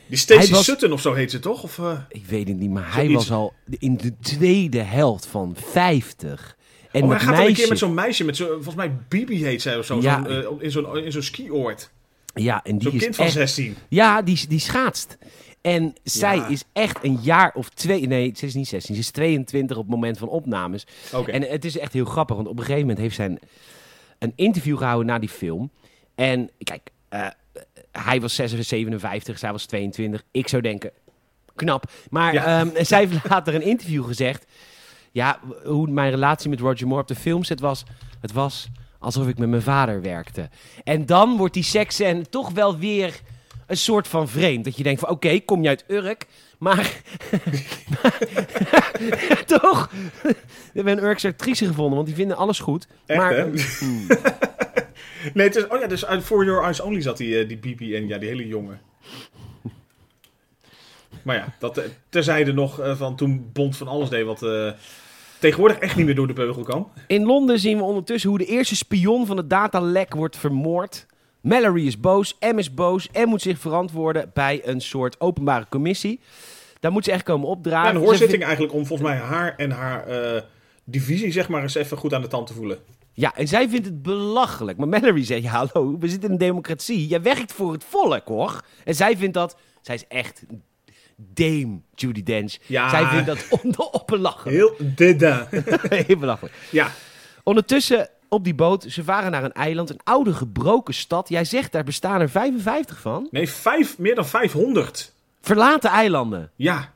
Die 0.07 0.19
Stacey 0.19 0.55
was- 0.55 0.65
Sutton 0.65 0.93
of 0.93 1.01
zo 1.01 1.13
heet 1.15 1.31
ze 1.31 1.39
toch? 1.39 1.63
Of, 1.63 1.79
eh, 1.79 1.99
Ik 2.09 2.27
weet 2.27 2.49
het 2.49 2.59
niet, 2.59 2.71
maar 2.71 2.95
hij 2.95 3.09
was 3.11 3.31
al 3.31 3.53
in 3.79 3.97
de 3.97 4.13
tweede 4.21 4.81
helft 4.83 5.27
van 5.27 5.57
50. 5.71 6.57
En 6.93 7.03
oh, 7.03 7.09
hij 7.11 7.19
gaat 7.19 7.27
dan 7.29 7.35
een 7.37 7.43
meisje, 7.45 7.61
keer 7.61 7.69
met 7.69 7.79
zo'n 7.79 7.95
meisje, 7.95 8.25
met 8.25 8.37
zo, 8.37 8.47
volgens 8.47 8.75
mij 8.75 8.93
Bibi 9.09 9.45
heet 9.45 9.63
zij 9.63 9.79
of 9.79 9.85
zo, 9.85 9.99
Ja. 10.01 10.23
zo'n, 10.25 10.33
eh, 10.59 10.65
in 10.65 10.71
zo'n 10.71 10.97
in 10.99 11.13
zo'n 11.13 11.23
skioord. 11.23 11.91
ja, 12.35 12.61
en 12.65 12.73
die 12.79 12.83
Zo'n 12.89 12.93
is 12.97 13.03
kind 13.03 13.17
van 13.17 13.25
echt, 13.25 13.35
16. 13.35 13.77
Ja, 13.89 14.23
die, 14.23 14.47
die 14.49 14.59
schaatst. 14.59 15.19
En 15.63 15.95
zij 16.03 16.37
Ja. 16.37 16.47
is 16.47 16.65
echt 16.73 17.05
een 17.05 17.19
jaar 17.23 17.53
of 17.55 17.69
twee... 17.69 18.07
Nee, 18.07 18.33
ze 18.37 18.47
is 18.47 18.55
niet 18.55 18.69
16. 18.69 18.95
Ze 18.95 19.01
is 19.01 19.11
22 19.11 19.77
op 19.77 19.83
het 19.83 19.93
moment 19.93 20.19
van 20.19 20.29
opnames. 20.29 20.87
En 21.27 21.43
het 21.43 21.65
is 21.65 21.79
echt 21.79 21.93
heel 21.93 22.05
grappig, 22.05 22.37
want 22.37 22.49
op 22.49 22.55
een 22.59 22.65
gegeven 22.65 22.81
moment 22.81 22.99
heeft 22.99 23.15
zij 23.15 23.27
een, 23.27 23.39
een 24.19 24.33
interview 24.37 24.79
gehouden 24.79 25.07
na 25.07 25.19
die 25.19 25.29
film. 25.29 25.71
En 26.15 26.51
kijk, 26.59 26.91
eh, 27.09 27.27
hij 27.93 28.21
was 28.21 28.35
56, 28.35 28.69
57, 28.69 29.39
zij 29.39 29.53
was 29.53 29.65
22. 29.67 30.23
Ik 30.31 30.49
zou 30.49 30.63
denken, 30.63 30.91
knap. 31.55 31.91
Maar 32.11 32.33
Ja. 32.35 32.61
ehm, 32.61 32.85
zij 32.85 32.99
heeft 32.99 33.29
later 33.29 33.55
een 33.55 33.63
interview 33.63 34.05
gezegd. 34.05 34.47
Ja, 35.13 35.41
hoe 35.65 35.91
mijn 35.91 36.11
relatie 36.11 36.51
met 36.51 36.61
Roger 36.61 36.87
Moore 36.87 37.03
op 37.03 37.09
de 37.09 37.15
filmset 37.15 37.61
was. 37.61 37.85
Het 38.21 38.33
was 38.33 38.69
alsof 38.99 39.29
ik 39.29 39.39
met 39.39 39.49
mijn 39.49 39.63
vader 39.63 40.03
werkte. 40.03 40.49
En 40.85 41.07
dan 41.07 41.37
wordt 41.37 41.55
die 41.55 41.63
seksscène 41.63 42.29
toch 42.29 42.51
wel 42.51 42.79
weer 42.79 43.21
een 43.67 43.77
soort 43.77 44.09
van 44.09 44.29
vreemd. 44.29 44.65
Dat 44.65 44.77
je 44.77 44.83
denkt 44.83 45.01
van, 45.01 45.09
oké, 45.09 45.41
kom 45.41 45.63
je 45.63 45.69
uit 45.69 45.85
Urk, 45.89 46.27
maar... 46.59 46.93
toch? 49.47 49.91
We 50.23 50.35
hebben 50.73 50.99
een 50.99 51.05
Urkse 51.05 51.29
actrice 51.29 51.67
gevonden, 51.67 51.95
want 51.95 52.07
die 52.07 52.17
vinden 52.17 52.37
alles 52.37 52.59
goed. 52.59 52.87
Echt, 53.07 53.19
maar, 53.19 53.35
hè? 53.35 53.43
Hmm. 53.79 54.07
nee, 55.35 55.47
het 55.47 55.57
is, 55.57 55.67
oh 55.67 55.81
ja, 55.81 55.87
dus 55.87 56.05
uit 56.05 56.25
For 56.25 56.45
Your 56.45 56.63
Eyes 56.63 56.81
Only 56.81 57.01
zat 57.01 57.17
die, 57.17 57.39
eh, 57.39 57.49
die 57.49 57.59
Bibi 57.59 57.97
en 57.97 58.09
ja, 58.09 58.19
die 58.19 58.29
hele 58.29 58.47
jongen. 58.47 58.81
Maar 61.23 61.37
ja, 61.37 61.55
dat 61.59 61.79
eh, 61.79 61.85
terzijde 62.09 62.53
nog 62.53 62.81
eh, 62.81 62.97
van 62.97 63.17
toen 63.17 63.51
Bond 63.53 63.77
van 63.77 63.89
alles 63.89 64.09
deed 64.09 64.25
wat 64.25 64.47
tegenwoordig 65.39 65.79
echt 65.79 65.97
niet 65.97 66.07
meer 66.07 66.15
door 66.15 66.27
de 66.27 66.33
beugel 66.33 66.63
kan. 66.63 66.89
In 67.07 67.25
Londen 67.25 67.59
zien 67.59 67.77
we 67.77 67.83
ondertussen 67.83 68.31
hoe 68.31 68.39
de 68.39 68.47
eerste 68.47 68.77
spion 68.77 69.27
van 69.27 69.37
het 69.37 69.51
datalek 69.51 70.15
wordt 70.15 70.37
vermoord. 70.37 71.07
Mallory 71.43 71.87
is 71.87 72.01
boos, 72.01 72.37
M 72.41 72.59
is 72.59 72.75
boos 72.75 73.09
en 73.13 73.29
moet 73.29 73.43
zich 73.43 73.59
verantwoorden 73.59 74.31
bij 74.35 74.61
een 74.65 74.81
soort 74.81 75.21
openbare 75.21 75.67
commissie. 75.69 76.21
Daar 76.81 76.93
moet 76.93 77.05
ze 77.05 77.13
echt 77.13 77.23
komen 77.23 77.47
Ja, 77.47 77.53
opdragen. 77.53 77.95
een 77.95 78.01
Ze 78.01 78.07
hoorzitting 78.07 78.43
eigenlijk 78.43 78.75
om 78.75 78.87
volgens 78.87 79.09
mij 79.09 79.19
haar 79.19 79.55
en 79.57 79.71
haar 79.71 80.07
eh, 80.07 80.43
divisie 80.85 81.33
zeg 81.33 81.49
maar 81.49 81.63
eens 81.63 81.75
even 81.75 81.97
goed 81.97 82.15
aan 82.15 82.23
de 82.23 82.29
tand 82.29 82.47
te 82.47 82.55
voelen. 82.55 82.79
Ja, 83.13 83.35
en 83.37 83.49
zij 83.49 83.69
vindt 83.69 83.87
het 83.87 84.03
belachelijk. 84.03 84.79
Maar 84.79 84.89
Mallory 84.89 85.25
zegt, 85.25 85.43
ja, 85.43 85.51
hallo, 85.51 85.99
we 85.99 86.09
zitten 86.09 86.27
in 86.29 86.33
een 86.35 86.39
democratie. 86.41 87.07
Jij 87.07 87.23
werkt 87.23 87.53
voor 87.53 87.73
het 87.73 87.85
volk, 87.85 88.29
hoor. 88.29 88.61
En 88.85 88.95
zij 88.95 89.17
vindt 89.17 89.35
dat... 89.35 89.57
Zij 89.81 89.95
is 89.95 90.05
echt 90.09 90.43
Dame 91.17 91.81
Judy 91.95 92.23
Dench. 92.23 92.57
Ja. 92.67 92.89
Zij 92.89 93.07
vindt 93.07 93.27
dat 93.27 93.47
onbelachelijk. 93.93 94.57
Heel 94.57 94.75
deda. 94.95 95.49
Heel 96.07 96.17
belachelijk. 96.19 96.55
ja, 96.71 96.91
Ondertussen 97.43 98.09
op 98.33 98.45
die 98.45 98.55
boot, 98.55 98.87
ze 98.89 99.05
varen 99.05 99.31
naar 99.31 99.45
een 99.45 99.53
eiland, 99.53 99.91
een 99.91 100.01
oude 100.05 100.35
gebroken 100.35 100.95
stad. 100.95 101.29
Jij 101.29 101.45
zegt, 101.45 101.73
daar 101.73 101.85
bestaan 101.85 102.21
er 102.21 102.29
55 102.29 103.01
van. 103.01 103.29
nee, 103.31 103.49
vijf, 103.49 103.99
meer 103.99 104.15
dan 104.15 104.27
500. 104.27 105.13
Verlaten 105.41 105.91
eilanden. 105.91 106.51
Ja, 106.57 106.93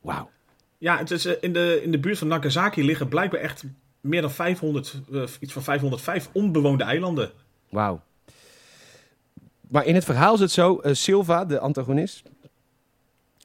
Wauw. 0.00 0.30
Ja, 0.78 0.98
het 0.98 1.10
is, 1.10 1.24
eh, 1.24 1.34
in, 1.40 1.52
de, 1.52 1.80
in 1.82 1.90
de 1.90 1.98
buurt 1.98 2.18
van 2.18 2.28
Nagasaki 2.28 2.84
liggen 2.84 3.08
blijkbaar 3.08 3.40
echt 3.40 3.64
meer 4.00 4.20
dan 4.20 4.30
500, 4.30 5.00
eh, 5.12 5.22
iets 5.40 5.52
van 5.52 5.62
505 5.62 6.28
onbewoonde 6.32 6.84
eilanden. 6.84 7.30
Wauw. 7.68 8.00
Maar 9.68 9.86
in 9.86 9.94
het 9.94 10.04
verhaal 10.04 10.34
is 10.34 10.40
het 10.40 10.50
zo, 10.50 10.78
eh, 10.78 10.94
Silva, 10.94 11.44
de 11.44 11.58
antagonist... 11.58 12.22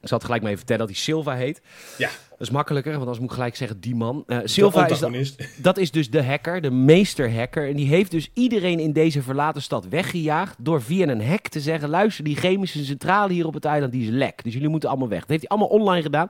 Ik 0.04 0.10
zal 0.10 0.18
het 0.18 0.28
gelijk 0.28 0.44
maar 0.44 0.52
even 0.52 0.66
vertellen 0.66 0.88
dat 0.88 0.96
hij 0.96 1.06
Silva 1.06 1.36
heet. 1.36 1.62
Ja, 1.98 2.10
Dat 2.30 2.40
is 2.40 2.50
makkelijker, 2.50 2.92
want 2.92 3.02
anders 3.02 3.20
moet 3.20 3.30
ik 3.30 3.36
gelijk 3.36 3.56
zeggen 3.56 3.80
die 3.80 3.96
man. 3.96 4.24
Eh, 4.28 4.40
Silva 4.44 4.88
is 4.88 5.36
dat 5.58 5.78
is 5.78 5.92
dus 5.92 6.10
de 6.10 6.24
hacker, 6.24 6.62
de 6.62 6.72
meesterhacker. 6.72 7.68
En 7.70 7.76
die 7.76 7.88
heeft 7.88 8.12
dus 8.12 8.30
iedereen 8.34 8.80
in 8.80 8.94
deze 8.94 9.22
verlaten 9.22 9.62
stad 9.62 9.88
weggejaagd... 9.88 10.56
door 10.60 10.82
via 10.82 11.08
een 11.08 11.28
hack 11.28 11.48
te 11.48 11.60
zeggen... 11.60 11.90
luister, 11.90 12.24
die 12.24 12.36
chemische 12.36 12.86
centrale 12.86 13.34
hier 13.34 13.46
op 13.46 13.54
het 13.54 13.66
eiland 13.66 13.92
die 13.92 14.02
is 14.02 14.10
lek. 14.10 14.44
Dus 14.44 14.54
jullie 14.54 14.70
moeten 14.70 14.90
allemaal 14.90 15.08
weg. 15.08 15.20
Dat 15.20 15.30
heeft 15.30 15.48
hij 15.48 15.58
allemaal 15.58 15.78
online 15.80 16.02
gedaan. 16.02 16.28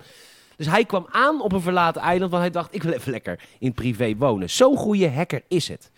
Dus 0.56 0.68
hij 0.68 0.86
kwam 0.86 1.08
aan 1.10 1.42
op 1.42 1.52
een 1.52 1.62
verlaten 1.62 2.02
eiland... 2.02 2.32
want 2.32 2.44
hij 2.44 2.52
dacht, 2.52 2.76
ik 2.76 2.84
wil 2.84 2.94
even 2.94 3.12
lekker 3.12 3.40
in 3.60 3.74
privé 3.74 4.16
wonen. 4.18 4.50
Zo'n 4.50 4.78
goede 4.78 5.10
hacker 5.10 5.42
is 5.48 5.68
het. 5.68 5.92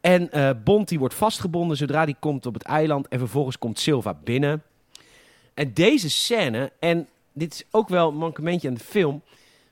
En 0.00 0.30
eh, 0.32 0.50
Bond 0.64 0.88
die 0.88 0.98
wordt 0.98 1.14
vastgebonden 1.14 1.76
zodra 1.76 2.04
hij 2.04 2.16
komt 2.20 2.46
op 2.46 2.54
het 2.54 2.62
eiland... 2.62 3.08
en 3.08 3.18
vervolgens 3.18 3.58
komt 3.58 3.78
Silva 3.78 4.18
binnen... 4.24 4.62
En 5.56 5.72
deze 5.74 6.10
scène, 6.10 6.72
en 6.78 7.08
dit 7.32 7.52
is 7.54 7.64
ook 7.70 7.88
wel 7.88 8.08
een 8.08 8.16
mankementje 8.16 8.68
aan 8.68 8.74
de 8.74 8.80
film. 8.80 9.22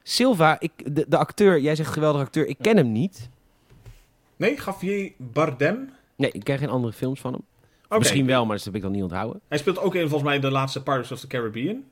Silva, 0.02 0.60
ik, 0.60 0.72
de, 0.96 1.04
de 1.08 1.16
acteur, 1.16 1.60
jij 1.60 1.76
zegt 1.76 1.92
geweldig 1.92 2.20
acteur, 2.20 2.46
ik 2.46 2.56
ken 2.60 2.76
hem 2.76 2.92
niet. 2.92 3.28
Nee, 4.36 4.56
Javier 4.64 5.12
Bardem. 5.16 5.90
Nee, 6.16 6.30
ik 6.32 6.44
ken 6.44 6.58
geen 6.58 6.68
andere 6.68 6.92
films 6.92 7.20
van 7.20 7.32
hem. 7.32 7.42
Oké. 7.84 7.98
Misschien 7.98 8.26
wel, 8.26 8.46
maar 8.46 8.56
dat 8.56 8.64
heb 8.64 8.74
ik 8.74 8.82
dan 8.82 8.92
niet 8.92 9.02
onthouden. 9.02 9.40
Hij 9.48 9.58
speelt 9.58 9.78
ook 9.78 9.94
in 9.94 10.08
volgens 10.08 10.30
mij 10.30 10.40
de 10.40 10.50
laatste 10.50 10.82
Pirates 10.82 11.12
of 11.12 11.20
the 11.20 11.26
Caribbean. 11.26 11.84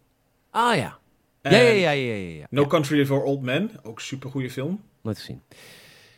Ah 0.50 0.76
ja. 0.76 0.98
En 1.42 1.52
Ja, 1.52 1.58
ja, 1.60 1.70
ja, 1.72 1.90
ja, 1.90 2.14
ja, 2.14 2.36
ja. 2.38 2.46
No 2.50 2.66
Country 2.66 3.06
for 3.06 3.22
Old 3.22 3.42
Men, 3.42 3.70
ook 3.82 4.00
super 4.00 4.30
goede 4.30 4.50
film. 4.50 4.80
nooit 5.02 5.18
gezien. 5.18 5.42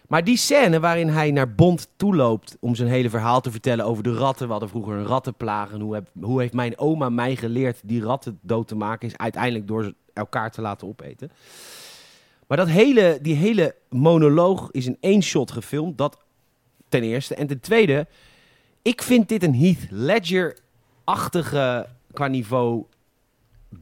Maar 0.08 0.24
die 0.24 0.36
scène 0.36 0.80
waarin 0.80 1.08
hij 1.08 1.30
naar 1.30 1.54
Bond 1.54 1.88
toeloopt 1.96 2.56
om 2.60 2.74
zijn 2.74 2.88
hele 2.88 3.10
verhaal 3.10 3.40
te 3.40 3.50
vertellen 3.50 3.84
over 3.84 4.02
de 4.02 4.14
ratten. 4.14 4.46
We 4.46 4.52
hadden 4.52 4.68
vroeger 4.68 4.94
een 4.94 5.06
rattenplaag. 5.06 5.72
En 5.72 5.80
hoe, 5.80 5.94
heb, 5.94 6.08
hoe 6.20 6.40
heeft 6.40 6.52
mijn 6.52 6.78
oma 6.78 7.08
mij 7.08 7.36
geleerd 7.36 7.80
die 7.84 8.02
ratten 8.02 8.38
dood 8.42 8.68
te 8.68 8.74
maken? 8.74 9.08
Is 9.08 9.16
uiteindelijk 9.16 9.66
door 9.68 9.92
elkaar 10.12 10.50
te 10.50 10.60
laten 10.60 10.88
opeten. 10.88 11.30
Maar 12.46 12.56
dat 12.56 12.68
hele, 12.68 13.18
die 13.22 13.34
hele 13.34 13.74
monoloog 13.88 14.70
is 14.70 14.86
in 14.86 14.96
één 15.00 15.22
shot 15.22 15.50
gefilmd. 15.50 15.98
Dat 15.98 16.18
ten 16.88 17.02
eerste. 17.02 17.34
En 17.34 17.46
ten 17.46 17.60
tweede, 17.60 18.06
ik 18.82 19.02
vind 19.02 19.28
dit 19.28 19.42
een 19.42 19.56
Heath 19.56 19.86
Ledger-achtige 19.90 21.88
qua 22.12 22.26
niveau 22.26 22.84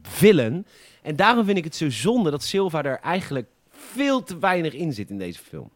villain. 0.01 0.65
En 1.01 1.15
daarom 1.15 1.45
vind 1.45 1.57
ik 1.57 1.63
het 1.63 1.75
zo 1.75 1.89
zonde 1.89 2.31
dat 2.31 2.43
Silva 2.43 2.83
er 2.83 2.99
eigenlijk 2.99 3.47
veel 3.69 4.23
te 4.23 4.39
weinig 4.39 4.73
in 4.73 4.93
zit 4.93 5.09
in 5.09 5.17
deze 5.17 5.39
film. 5.39 5.69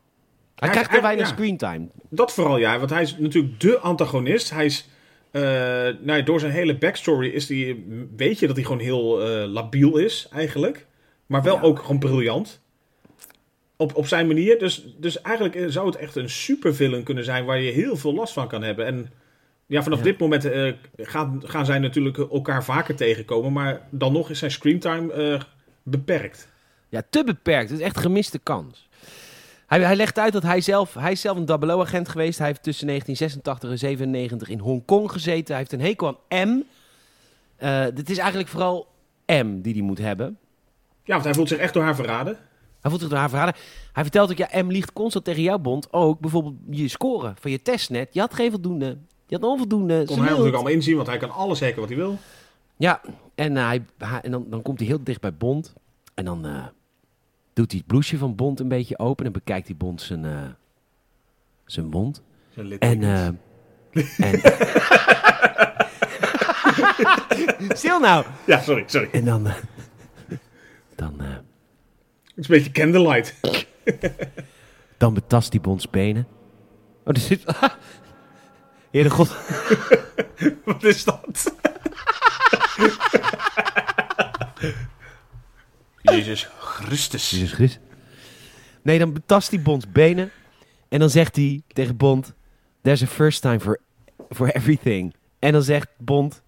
Hij 0.59 0.69
krijgt 0.69 0.91
te 0.91 1.01
weinig 1.01 1.27
ja. 1.27 1.33
screentime. 1.33 1.87
Dat 2.09 2.33
vooral 2.33 2.57
ja, 2.57 2.77
want 2.77 2.89
hij 2.89 3.01
is 3.01 3.17
natuurlijk 3.17 3.59
de 3.59 3.79
antagonist. 3.79 4.49
Hij 4.49 4.65
is, 4.65 4.89
eh, 5.31 5.41
nou 5.41 5.95
ja, 6.17 6.21
door 6.21 6.39
zijn 6.39 6.51
hele 6.51 6.77
backstory 6.77 7.27
is 7.27 7.45
die, 7.45 7.85
weet 8.15 8.39
je 8.39 8.47
dat 8.47 8.55
hij 8.55 8.65
gewoon 8.65 8.81
heel 8.81 9.21
eh, 9.21 9.47
labiel 9.47 9.97
is 9.97 10.27
eigenlijk. 10.31 10.85
Maar 11.25 11.43
wel 11.43 11.55
Ja. 11.55 11.61
ook 11.61 11.79
gewoon 11.79 11.99
briljant. 11.99 12.61
Op, 13.75 13.95
op 13.95 14.07
zijn 14.07 14.27
manier. 14.27 14.59
Dus, 14.59 14.87
dus 14.97 15.21
eigenlijk 15.21 15.55
eh, 15.55 15.65
zou 15.67 15.85
het 15.85 15.95
echt 15.95 16.15
een 16.15 16.29
supervillain 16.29 17.03
kunnen 17.03 17.23
zijn 17.23 17.45
waar 17.45 17.59
je 17.61 17.71
heel 17.71 17.95
veel 17.97 18.13
last 18.13 18.33
van 18.33 18.47
kan 18.47 18.63
hebben. 18.63 18.85
En 18.85 19.09
ja, 19.65 19.83
vanaf 19.83 19.97
Ja. 19.97 20.03
dit 20.03 20.19
moment 20.19 20.49
gaan, 20.97 21.41
gaan 21.45 21.65
zij 21.65 21.79
natuurlijk 21.79 22.17
elkaar 22.17 22.63
vaker 22.63 22.95
tegenkomen. 22.95 23.53
Maar 23.53 23.87
dan 23.89 24.13
nog 24.13 24.29
is 24.29 24.39
zijn 24.39 24.51
screentime 24.51 25.41
beperkt. 25.83 26.49
Ja, 26.89 27.01
te 27.09 27.23
beperkt. 27.23 27.69
Het 27.69 27.79
is 27.79 27.85
echt 27.85 27.95
een 27.95 28.01
gemiste 28.01 28.39
kans. 28.39 28.86
Hij, 29.68 29.80
hij 29.80 29.95
legt 29.95 30.20
uit 30.20 30.34
dat 30.34 30.43
hij 30.43 30.61
zelf, 30.61 30.93
hij 30.93 31.11
is 31.11 31.22
zelf 31.22 31.38
een 31.38 31.61
00-agent 31.70 32.09
geweest. 32.09 32.38
Hij 32.38 32.47
heeft 32.47 32.63
tussen 32.63 32.88
1986 32.88 33.70
en 33.70 33.78
97 33.78 34.49
in 34.49 34.59
Hongkong 34.59 35.11
gezeten. 35.11 35.47
Hij 35.47 35.57
heeft 35.57 35.72
een 35.72 35.82
hekel 35.82 36.07
aan 36.28 36.49
M. 36.49 36.61
Eh 37.55 37.80
het 37.80 38.09
is 38.09 38.18
eigenlijk 38.18 38.49
vooral 38.49 38.88
M 39.26 39.61
die 39.61 39.74
hij 39.74 39.82
moet 39.82 39.97
hebben. 39.97 40.38
Ja, 41.03 41.13
want 41.13 41.24
hij 41.24 41.34
voelt 41.34 41.47
zich 41.47 41.57
echt 41.57 41.74
door 41.74 41.84
haar 41.84 41.95
verraden. 41.95 42.38
Hij 42.82 42.89
voelt 42.89 42.99
zich 43.01 43.09
door 43.09 43.20
haar 43.20 43.30
verraden. 43.30 43.55
Hij 43.93 44.03
vertelt 44.03 44.32
ook, 44.32 44.38
ja, 44.38 44.49
M 44.63 44.68
liegt 44.68 44.93
constant 44.93 45.26
tegen 45.26 45.41
jouw 45.41 45.57
bond. 45.57 45.93
Ook 45.93 46.20
bijvoorbeeld 46.20 46.55
je 46.70 46.88
scoren 46.88 47.36
van 47.39 47.51
je 47.51 47.61
testnet. 47.61 48.13
Je 48.13 48.20
had 48.20 48.34
geen 48.34 48.51
voldoende. 48.51 48.97
Je 49.28 49.36
had 49.36 49.43
onvoldoende. 49.43 50.03
Kon 50.05 50.18
hij 50.18 50.26
natuurlijk 50.30 50.55
allemaal 50.55 50.72
inzien, 50.74 50.95
want 50.95 51.07
hij 51.07 51.18
kan 51.18 51.32
alles 51.32 51.59
hacken 51.59 51.80
wat 51.80 51.89
hij 51.89 51.97
wil. 51.97 52.18
Ja, 52.78 53.01
en, 53.36 53.55
hij, 53.55 53.86
hij- 53.97 54.22
en 54.22 54.32
dan, 54.32 54.45
dan 54.49 54.61
komt 54.61 54.80
hij 54.80 54.88
heel 54.88 55.03
dicht 55.03 55.22
bij 55.22 55.34
Bond. 55.34 55.74
En 56.13 56.26
dan 56.26 56.45
eh, 56.45 56.63
doet 57.57 57.71
hij 57.71 57.79
het 57.79 57.87
blouseje 57.87 58.17
van 58.17 58.35
Bond 58.35 58.59
een 58.59 58.67
beetje 58.67 58.99
open. 58.99 59.25
En 59.25 59.31
bekijkt 59.31 59.67
hij 59.67 59.75
Bond 59.75 60.01
zijn, 60.01 60.25
eh, 60.25 60.41
zijn 61.65 61.85
mond. 61.85 62.21
Zijn 62.53 62.79
En, 62.79 63.03
eh 63.03 63.27
en... 64.17 64.41
Stil 67.77 67.99
nou! 67.99 68.25
Ja, 68.45 68.59
sorry, 68.59 68.83
sorry. 68.87 69.09
En 69.11 69.25
dan... 69.25 69.47
eh, 69.47 69.53
dan, 70.95 71.21
eh, 71.21 71.27
Het 71.29 72.35
is 72.35 72.49
een 72.49 72.55
beetje 72.55 72.71
candlelight. 72.71 73.35
dan 74.97 75.13
betast 75.13 75.51
hij 75.51 75.61
Bonds 75.61 75.89
benen. 75.89 76.27
Oh, 77.03 77.15
er 77.15 77.19
zit... 77.19 77.43
Heere 78.91 79.09
God... 79.09 79.35
Wat 80.65 80.83
is 80.83 81.03
dat? 81.03 81.55
Jezus 86.01 86.49
Christus. 86.84 87.30
Jezus 87.30 87.51
Christus. 87.51 87.82
Nee, 88.82 88.99
dan 88.99 89.13
betast 89.13 89.49
hij 89.49 89.61
Bonds 89.61 89.91
benen. 89.91 90.32
En 90.89 90.99
dan 90.99 91.09
zegt 91.09 91.36
hij 91.36 91.61
tegen 91.67 91.97
Bond... 91.97 92.34
There's 92.82 93.01
a 93.01 93.07
first 93.07 93.41
time 93.41 93.59
for, 93.59 93.80
for 94.30 94.49
everything. 94.49 95.15
En 95.39 95.51
dan 95.51 95.63
zegt 95.63 95.88
Bond... 95.97 96.41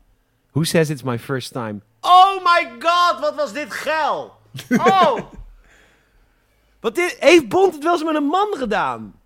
Who 0.52 0.64
says 0.64 0.90
it's 0.90 1.04
my 1.04 1.20
first 1.20 1.52
time? 1.52 1.82
Oh 2.02 2.44
my 2.44 2.70
god, 2.80 3.20
wat 3.20 3.36
was 3.36 3.54
dit 3.54 3.74
geil! 3.74 4.38
Oh! 4.70 5.20
wat 6.82 6.96
dit, 6.96 7.16
heeft 7.20 7.50
Bond 7.50 7.74
het 7.74 7.84
wel 7.84 7.94
eens 7.94 8.04
met 8.04 8.16
een 8.16 8.24
man 8.24 8.56
gedaan? 8.58 9.19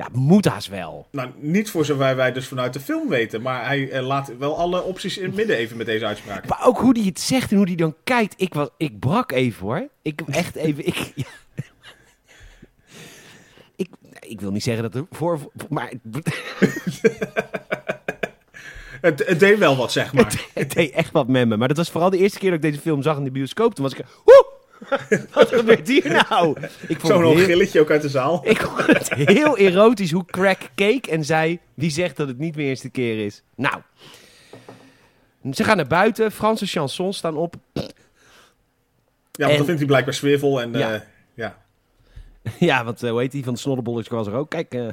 Ja, 0.00 0.08
moet 0.12 0.44
haast 0.44 0.68
wel. 0.68 1.06
Nou, 1.10 1.30
niet 1.36 1.70
voor 1.70 1.84
zover 1.84 2.16
wij 2.16 2.32
dus 2.32 2.48
vanuit 2.48 2.72
de 2.72 2.80
film 2.80 3.08
weten. 3.08 3.42
Maar 3.42 3.64
hij 3.64 3.90
eh, 3.90 4.06
laat 4.06 4.36
wel 4.38 4.56
alle 4.56 4.82
opties 4.82 5.18
in 5.18 5.24
het 5.24 5.34
midden 5.34 5.56
even 5.56 5.76
met 5.76 5.86
deze 5.86 6.06
uitspraak. 6.06 6.46
Maar 6.46 6.66
ook 6.66 6.78
hoe 6.78 6.92
hij 6.98 7.06
het 7.06 7.20
zegt 7.20 7.50
en 7.50 7.56
hoe 7.56 7.66
hij 7.66 7.74
dan 7.74 7.94
kijkt. 8.04 8.34
Ik, 8.36 8.54
was, 8.54 8.68
ik 8.76 8.98
brak 8.98 9.32
even 9.32 9.66
hoor. 9.66 9.88
Ik 10.02 10.20
echt 10.26 10.54
even. 10.54 10.86
Ik, 10.86 11.12
ja. 11.14 11.24
ik, 13.76 13.88
ik 14.20 14.40
wil 14.40 14.50
niet 14.50 14.62
zeggen 14.62 14.82
dat 14.82 14.94
er 14.94 15.06
voor. 15.10 15.38
Maar 15.68 15.92
Het, 19.00 19.26
het 19.26 19.40
deed 19.40 19.58
wel 19.58 19.76
wat, 19.76 19.92
zeg 19.92 20.12
maar. 20.12 20.46
het 20.54 20.72
deed 20.72 20.90
echt 20.90 21.10
wat 21.10 21.28
met 21.28 21.48
me. 21.48 21.56
Maar 21.56 21.68
dat 21.68 21.76
was 21.76 21.90
vooral 21.90 22.10
de 22.10 22.18
eerste 22.18 22.38
keer 22.38 22.50
dat 22.50 22.64
ik 22.64 22.70
deze 22.70 22.82
film 22.82 23.02
zag 23.02 23.16
in 23.16 23.24
de 23.24 23.30
bioscoop. 23.30 23.74
Toen 23.74 23.84
was 23.84 23.94
ik. 23.94 24.04
Woe! 24.24 24.46
Wat 25.34 25.48
gebeurt 25.48 25.88
hier 25.88 26.24
nou? 26.28 26.56
Ik 26.88 27.00
vond, 27.00 27.12
Zo'n 27.12 27.36
heel, 27.36 27.44
gilletje 27.44 27.80
ook 27.80 27.90
uit 27.90 28.02
de 28.02 28.08
zaal. 28.08 28.40
ik 28.48 28.60
vond 28.60 28.86
het 28.86 29.14
heel 29.14 29.58
erotisch 29.58 30.10
hoe 30.10 30.24
Crack 30.24 30.58
keek 30.74 31.06
en 31.06 31.24
zei: 31.24 31.58
Wie 31.74 31.90
zegt 31.90 32.16
dat 32.16 32.28
het 32.28 32.38
niet 32.38 32.56
meer 32.56 32.66
eerste 32.66 32.88
keer 32.90 33.24
is? 33.24 33.42
Nou. 33.56 33.76
Ze 35.52 35.64
gaan 35.64 35.76
naar 35.76 35.86
buiten. 35.86 36.32
Franse 36.32 36.66
chansons 36.66 37.16
staan 37.16 37.36
op. 37.36 37.54
Ja, 37.72 37.82
want 39.32 39.50
En- 39.50 39.56
dat 39.56 39.64
vindt 39.66 39.78
hij 39.80 39.86
blijkbaar 39.86 40.14
sfeervol. 40.14 40.60
En, 40.60 40.72
Ja. 40.72 40.78
ja. 40.78 41.04
ja. 41.34 41.58
Ja, 42.58 42.84
want 42.84 43.02
eh, 43.02 43.10
hoe 43.10 43.20
heet 43.20 43.32
die 43.32 43.44
van 43.44 43.52
de 43.54 43.58
snodderbolletje 43.60 44.14
was 44.14 44.26
er 44.26 44.34
ook. 44.34 44.50
Kijk, 44.50 44.74
eh, 44.74 44.86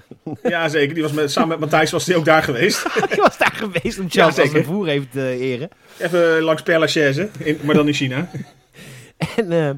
ja, 0.52 0.68
zeker. 0.70 0.94
Die 0.94 1.04
was 1.04 1.12
met, 1.12 1.32
samen 1.32 1.50
met 1.50 1.60
Matthijs 1.60 1.92
was 1.92 2.06
hij 2.06 2.16
ook 2.16 2.26
daar 2.26 2.44
geweest. 2.44 2.84
die 3.10 3.22
was 3.22 3.38
daar 3.38 3.54
geweest 3.56 4.00
om 4.00 4.10
Charles 4.10 4.36
Ja, 4.36 4.42
als 4.44 4.66
voer 4.66 4.88
even 4.88 5.10
te 5.10 5.38
eren. 5.40 5.70
Even 5.98 6.42
langs 6.42 6.62
Père 6.62 6.80
Lachaise, 6.80 7.30
in, 7.40 7.60
maar 7.64 7.76
dan 7.76 7.88
in 7.88 7.94
China. 7.94 8.30
En 9.38 9.52
eh, 9.52 9.72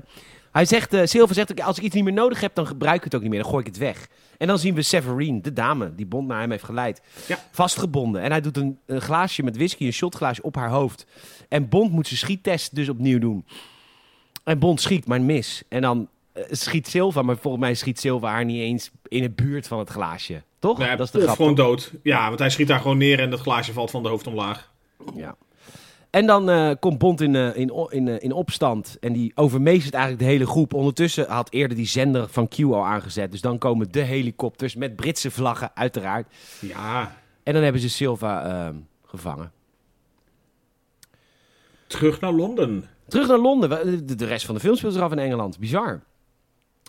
hij 0.51 0.65
zegt, 0.65 0.93
eh 0.93 1.05
Silver 1.05 1.35
zegt 1.35 1.51
ook, 1.51 1.59
als 1.59 1.77
ik 1.77 1.83
iets 1.83 1.95
niet 1.95 2.03
meer 2.03 2.13
nodig 2.13 2.39
heb, 2.41 2.55
dan 2.55 2.67
gebruik 2.67 2.97
ik 2.97 3.03
het 3.03 3.15
ook 3.15 3.21
niet 3.21 3.29
meer. 3.29 3.39
Dan 3.41 3.49
gooi 3.49 3.61
ik 3.65 3.69
het 3.69 3.77
weg. 3.77 4.07
En 4.37 4.47
dan 4.47 4.59
zien 4.59 4.75
we 4.75 4.81
Severine, 4.81 5.41
de 5.41 5.53
dame, 5.53 5.95
die 5.95 6.05
Bond 6.05 6.27
naar 6.27 6.39
hem 6.39 6.51
heeft 6.51 6.63
geleid, 6.63 7.01
Ja. 7.27 7.39
vastgebonden. 7.51 8.21
En 8.21 8.31
hij 8.31 8.41
doet 8.41 8.57
een, 8.57 8.79
een 8.85 9.01
glaasje 9.01 9.43
met 9.43 9.55
whisky, 9.57 9.85
een 9.85 9.93
shotglaasje 9.93 10.41
op 10.41 10.55
haar 10.55 10.69
hoofd. 10.69 11.05
En 11.49 11.69
Bond 11.69 11.91
moet 11.91 12.07
zijn 12.07 12.19
schiettest 12.19 12.75
dus 12.75 12.89
opnieuw 12.89 13.19
doen. 13.19 13.45
En 14.43 14.59
Bond 14.59 14.81
schiet, 14.81 15.07
maar 15.07 15.21
mis. 15.21 15.63
En 15.69 15.81
dan 15.81 16.07
eh, 16.33 16.43
schiet 16.49 16.87
Silva, 16.87 17.21
maar 17.21 17.37
volgens 17.37 17.63
mij 17.63 17.73
schiet 17.73 17.99
Silva 17.99 18.29
haar 18.29 18.45
niet 18.45 18.61
eens 18.61 18.91
in 19.07 19.21
de 19.21 19.29
buurt 19.29 19.67
van 19.67 19.79
het 19.79 19.89
glaasje. 19.89 20.43
Toch? 20.59 20.79
Dat 20.79 20.99
is 20.99 21.11
de 21.11 21.21
grap. 21.21 21.35
gewoon 21.35 21.55
toch? 21.55 21.65
dood. 21.67 21.91
Ja, 22.03 22.27
want 22.27 22.39
hij 22.39 22.49
schiet 22.49 22.67
daar 22.67 22.79
gewoon 22.79 22.97
neer 22.97 23.19
en 23.19 23.29
dat 23.29 23.39
glaasje 23.39 23.73
valt 23.73 23.91
van 23.91 24.03
de 24.03 24.09
hoofd 24.09 24.27
omlaag. 24.27 24.71
Ja. 25.15 25.35
En 26.09 26.25
dan 26.25 26.49
eh, 26.49 26.71
komt 26.79 26.97
Bond 26.97 27.21
in, 27.21 27.35
eh, 27.35 27.55
in, 27.55 27.87
in, 27.89 28.07
eh, 28.07 28.15
in 28.19 28.31
opstand. 28.31 28.97
En 28.99 29.13
die 29.13 29.31
overmeestert 29.35 29.93
eigenlijk 29.93 30.23
de 30.23 30.29
hele 30.29 30.45
groep. 30.47 30.73
Ondertussen 30.73 31.27
had 31.27 31.51
eerder 31.51 31.77
die 31.77 31.87
zender 31.87 32.29
van 32.29 32.47
Q 32.47 32.59
al 32.59 32.85
aangezet. 32.85 33.31
Dus 33.31 33.41
dan 33.41 33.57
komen 33.57 33.91
de 33.91 34.01
helikopters 34.01 34.75
met 34.75 34.95
Britse 34.95 35.31
vlaggen, 35.31 35.71
uiteraard. 35.73 36.27
Ja, 36.59 37.15
En 37.43 37.53
dan 37.53 37.63
hebben 37.63 37.81
ze 37.81 37.89
Silva 37.89 38.43
ehm, 38.43 38.75
gevangen. 39.05 39.51
terug 41.87 42.19
naar 42.19 42.31
Londen. 42.31 42.89
Terug 43.07 43.27
naar 43.27 43.37
Londen. 43.39 44.17
De, 44.17 44.25
rest 44.25 44.45
van 44.45 44.55
de 44.55 44.61
film 44.61 44.75
speelt 44.75 44.93
zich 44.93 45.01
af 45.01 45.11
in 45.11 45.19
Engeland. 45.19 45.59
Bizar. 45.59 46.01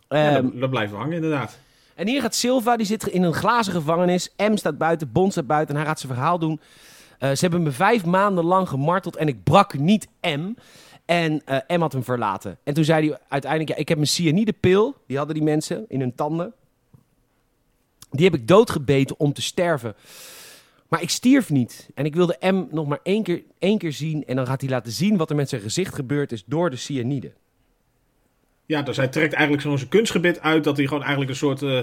Ja, 0.08 0.34
Ehm, 0.34 0.42
dat, 0.42 0.60
dat 0.60 0.70
blijft 0.70 0.92
hangen 0.92 1.12
inderdaad. 1.12 1.58
En 1.94 2.06
hier 2.06 2.20
gaat 2.20 2.34
Silva, 2.34 2.76
die 2.76 2.86
zit 2.86 3.06
in 3.06 3.22
een 3.22 3.34
glazen 3.34 3.72
gevangenis. 3.72 4.32
M 4.36 4.56
staat 4.56 4.78
buiten, 4.78 5.12
Bond 5.12 5.32
staat 5.32 5.46
buiten 5.46 5.74
en 5.74 5.80
hij 5.80 5.90
gaat 5.90 6.00
zijn 6.00 6.12
verhaal 6.12 6.38
doen. 6.38 6.60
Eh, 7.20 7.30
ze 7.30 7.38
hebben 7.40 7.62
me 7.62 7.70
vijf 7.70 8.04
maanden 8.04 8.44
lang 8.44 8.68
gemarteld 8.68 9.16
en 9.16 9.28
ik 9.28 9.42
brak 9.42 9.78
niet 9.78 10.08
M. 10.20 10.54
En 11.04 11.42
eh, 11.44 11.76
M 11.76 11.80
had 11.80 11.92
hem 11.92 12.04
verlaten. 12.04 12.58
En 12.64 12.74
toen 12.74 12.84
zei 12.84 13.08
hij 13.08 13.18
uiteindelijk, 13.28 13.70
ja, 13.70 13.76
ik 13.76 13.88
heb 13.88 13.98
een 13.98 14.06
cyanidepil. 14.06 14.96
Die 15.06 15.16
hadden 15.16 15.34
die 15.34 15.44
mensen 15.44 15.84
in 15.88 16.00
hun 16.00 16.14
tanden. 16.14 16.52
Die 18.10 18.24
heb 18.24 18.34
ik 18.34 18.48
doodgebeten 18.48 19.18
om 19.18 19.32
te 19.32 19.42
sterven. 19.42 19.94
Maar 20.88 21.02
ik 21.02 21.10
stierf 21.10 21.50
niet. 21.50 21.90
En 21.94 22.04
ik 22.04 22.14
wilde 22.14 22.36
M 22.40 22.66
nog 22.70 22.86
maar 22.86 23.00
één 23.02 23.22
keer, 23.22 23.42
één 23.58 23.78
keer 23.78 23.92
zien. 23.92 24.24
En 24.24 24.36
dan 24.36 24.46
gaat 24.46 24.60
hij 24.60 24.70
laten 24.70 24.92
zien 24.92 25.16
wat 25.16 25.30
er 25.30 25.36
met 25.36 25.48
zijn 25.48 25.60
gezicht 25.60 25.94
gebeurd 25.94 26.32
is 26.32 26.44
door 26.46 26.70
de 26.70 26.76
cyanide. 26.76 27.32
Ja, 28.66 28.82
dus 28.82 28.96
hij 28.96 29.08
trekt 29.08 29.32
eigenlijk 29.32 29.78
zo'n 29.78 29.88
kunstgebit 29.88 30.40
uit 30.40 30.64
dat 30.64 30.76
hij 30.76 30.86
gewoon 30.86 31.02
eigenlijk 31.02 31.30
een 31.30 31.36
soort, 31.36 31.62
eh, 31.62 31.80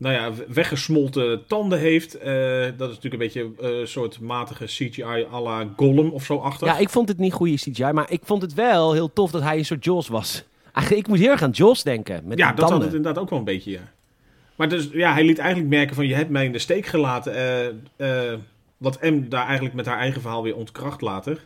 nou 0.00 0.14
ja, 0.14 0.32
weggesmolten 0.48 1.46
tanden 1.46 1.78
heeft. 1.78 2.14
Eh, 2.14 2.32
dat 2.76 2.90
is 2.90 2.94
natuurlijk 2.96 3.12
een 3.12 3.18
beetje 3.18 3.50
eh, 3.60 3.78
een 3.78 3.88
soort 3.88 4.20
matige 4.20 4.64
CGI 4.64 5.26
à 5.32 5.40
la 5.40 5.68
Gollum 5.76 6.10
of 6.10 6.24
zo 6.24 6.36
achter. 6.36 6.66
Ja, 6.66 6.78
ik 6.78 6.88
vond 6.88 7.08
het 7.08 7.18
niet 7.18 7.32
goede 7.32 7.54
CGI, 7.54 7.92
maar 7.92 8.10
ik 8.10 8.20
vond 8.24 8.42
het 8.42 8.54
wel 8.54 8.92
heel 8.92 9.12
tof 9.12 9.30
dat 9.30 9.42
hij 9.42 9.58
een 9.58 9.64
soort 9.64 9.84
Jaws 9.84 10.08
was. 10.08 10.44
Eigenlijk, 10.72 11.06
ik 11.06 11.12
moet 11.12 11.18
heel 11.18 11.30
erg 11.30 11.42
aan 11.42 11.50
Jaws 11.50 11.82
denken, 11.82 12.22
met 12.24 12.38
Ja, 12.38 12.52
dat 12.52 12.70
had 12.70 12.82
het 12.82 12.94
inderdaad 12.94 13.22
ook 13.22 13.30
wel 13.30 13.38
een 13.38 13.44
beetje, 13.44 13.70
ja. 13.70 13.92
Maar 14.56 14.68
dus, 14.68 14.88
ja, 14.92 15.12
hij 15.12 15.24
liet 15.24 15.38
eigenlijk 15.38 15.70
merken 15.70 15.94
van, 15.94 16.06
je 16.06 16.14
hebt 16.14 16.30
mij 16.30 16.44
in 16.44 16.52
de 16.52 16.58
steek 16.58 16.86
gelaten. 16.86 17.34
eh, 17.96 18.34
wat 18.76 19.02
M 19.02 19.28
daar 19.28 19.44
eigenlijk 19.46 19.74
met 19.74 19.86
haar 19.86 19.98
eigen 19.98 20.20
verhaal 20.20 20.42
weer 20.42 20.56
ontkracht 20.56 21.00
later. 21.00 21.44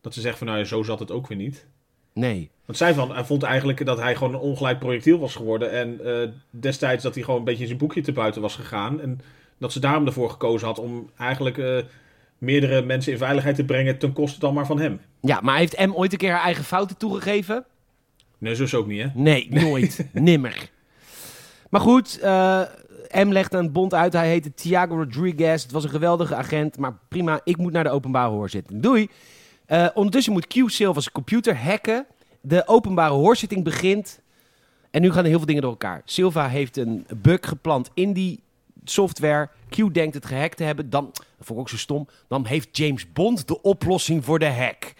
Dat 0.00 0.14
ze 0.14 0.20
zegt 0.20 0.38
van, 0.38 0.46
nou 0.46 0.58
ja, 0.58 0.64
zo 0.64 0.82
zat 0.82 0.98
het 0.98 1.10
ook 1.10 1.26
weer 1.26 1.38
niet. 1.38 1.66
Nee. 2.12 2.50
Want 2.64 2.78
zij 2.78 2.94
van, 2.94 3.14
hij 3.14 3.24
vond 3.24 3.42
eigenlijk 3.42 3.84
dat 3.86 3.98
hij 3.98 4.16
gewoon 4.16 4.34
een 4.34 4.40
ongeleid 4.40 4.78
projectiel 4.78 5.18
was 5.18 5.34
geworden. 5.34 5.70
En 5.70 6.04
eh, 6.04 6.28
destijds 6.50 7.02
dat 7.02 7.14
hij 7.14 7.24
gewoon 7.24 7.38
een 7.38 7.44
beetje 7.44 7.60
in 7.60 7.66
zijn 7.66 7.78
boekje 7.78 8.00
te 8.00 8.12
buiten 8.12 8.42
was 8.42 8.54
gegaan. 8.54 9.00
En 9.00 9.20
dat 9.58 9.72
ze 9.72 9.80
daarom 9.80 10.06
ervoor 10.06 10.30
gekozen 10.30 10.66
had 10.66 10.78
om 10.78 11.10
eigenlijk 11.18 11.58
eh, 11.58 11.78
meerdere 12.38 12.82
mensen 12.82 13.12
in 13.12 13.18
veiligheid 13.18 13.56
te 13.56 13.64
brengen 13.64 13.98
ten 13.98 14.12
koste 14.12 14.40
dan 14.40 14.54
maar 14.54 14.66
van 14.66 14.80
hem. 14.80 15.00
Ja, 15.20 15.40
maar 15.42 15.58
heeft 15.58 15.86
M 15.86 15.92
ooit 15.94 16.12
een 16.12 16.18
keer 16.18 16.32
haar 16.32 16.44
eigen 16.44 16.64
fouten 16.64 16.96
toegegeven? 16.96 17.64
Nee, 18.38 18.54
zo 18.54 18.62
is 18.62 18.74
ook 18.74 18.86
niet, 18.86 19.02
hè? 19.02 19.08
Nee, 19.14 19.46
nooit. 19.50 20.06
Nimmer. 20.12 20.70
Maar 21.70 21.80
goed, 21.80 22.18
eh, 22.18 22.62
M 23.12 23.28
legt 23.28 23.54
aan 23.54 23.72
Bond 23.72 23.94
uit. 23.94 24.12
Hij 24.12 24.28
heette 24.28 24.54
Thiago 24.54 24.94
Rodriguez. 24.94 25.62
Het 25.62 25.72
was 25.72 25.84
een 25.84 25.90
geweldige 25.90 26.34
agent, 26.34 26.78
maar 26.78 26.98
prima. 27.08 27.40
Ik 27.44 27.56
moet 27.56 27.72
naar 27.72 27.84
de 27.84 27.90
openbare 27.90 28.30
hoorzitting. 28.30 28.82
Doei. 28.82 29.08
Eh, 29.70 29.86
ondertussen 29.94 30.32
moet 30.32 30.46
Q 30.46 30.54
Silva 30.66 31.00
zijn 31.00 31.14
computer 31.14 31.56
hacken. 31.56 32.06
De 32.40 32.62
openbare 32.66 33.12
hoorzitting 33.12 33.64
begint. 33.64 34.20
En 34.90 35.00
nu 35.00 35.10
gaan 35.10 35.22
er 35.22 35.28
heel 35.28 35.36
veel 35.36 35.46
dingen 35.46 35.62
door 35.62 35.70
elkaar. 35.70 36.02
Silva 36.04 36.48
heeft 36.48 36.76
een 36.76 37.06
bug 37.16 37.38
geplant 37.42 37.90
in 37.94 38.12
die 38.12 38.42
software. 38.84 39.48
Q 39.68 39.94
denkt 39.94 40.14
het 40.14 40.26
gehackt 40.26 40.56
te 40.56 40.64
hebben. 40.64 40.90
Dan, 40.90 41.10
dat 41.12 41.24
vond 41.38 41.50
ik 41.50 41.58
ook 41.58 41.68
zo 41.68 41.76
stom. 41.76 42.08
Dan 42.28 42.46
heeft 42.46 42.76
James 42.76 43.12
Bond 43.12 43.48
de 43.48 43.62
oplossing 43.62 44.24
voor 44.24 44.38
de 44.38 44.50
hack. 44.50 44.92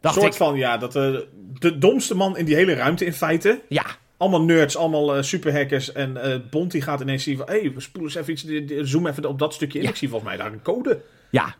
Dacht 0.00 0.14
soort 0.14 0.26
ik, 0.26 0.32
van, 0.32 0.56
ja, 0.56 0.78
dat 0.78 0.96
eh, 0.96 1.16
de 1.58 1.78
domste 1.78 2.14
man 2.14 2.36
in 2.36 2.44
die 2.44 2.54
hele 2.54 2.74
ruimte 2.74 3.04
in 3.04 3.12
feite. 3.12 3.60
ja, 3.68 3.84
allemaal 4.16 4.42
nerds, 4.42 4.76
allemaal 4.76 5.16
uh, 5.16 5.22
superhackers. 5.22 5.92
En 5.92 6.10
uh, 6.16 6.36
Bond 6.50 6.70
die 6.70 6.82
gaat 6.82 7.00
ineens 7.00 7.22
zien 7.22 7.36
van... 7.36 7.46
Hé, 7.46 7.60
hey, 7.60 7.72
we 7.72 7.80
spoelen 7.80 8.16
eens 8.16 8.28
even 8.28 8.72
iets... 8.82 8.90
Zoom 8.90 9.06
even 9.06 9.24
op 9.24 9.38
dat 9.38 9.54
stukje 9.54 9.78
in. 9.78 9.84
Ja. 9.84 9.90
Ik 9.90 9.96
zie 9.96 10.08
volgens 10.08 10.30
mij 10.30 10.38
daar 10.38 10.52
een 10.52 10.62
code. 10.62 11.02
Ja. 11.30 11.54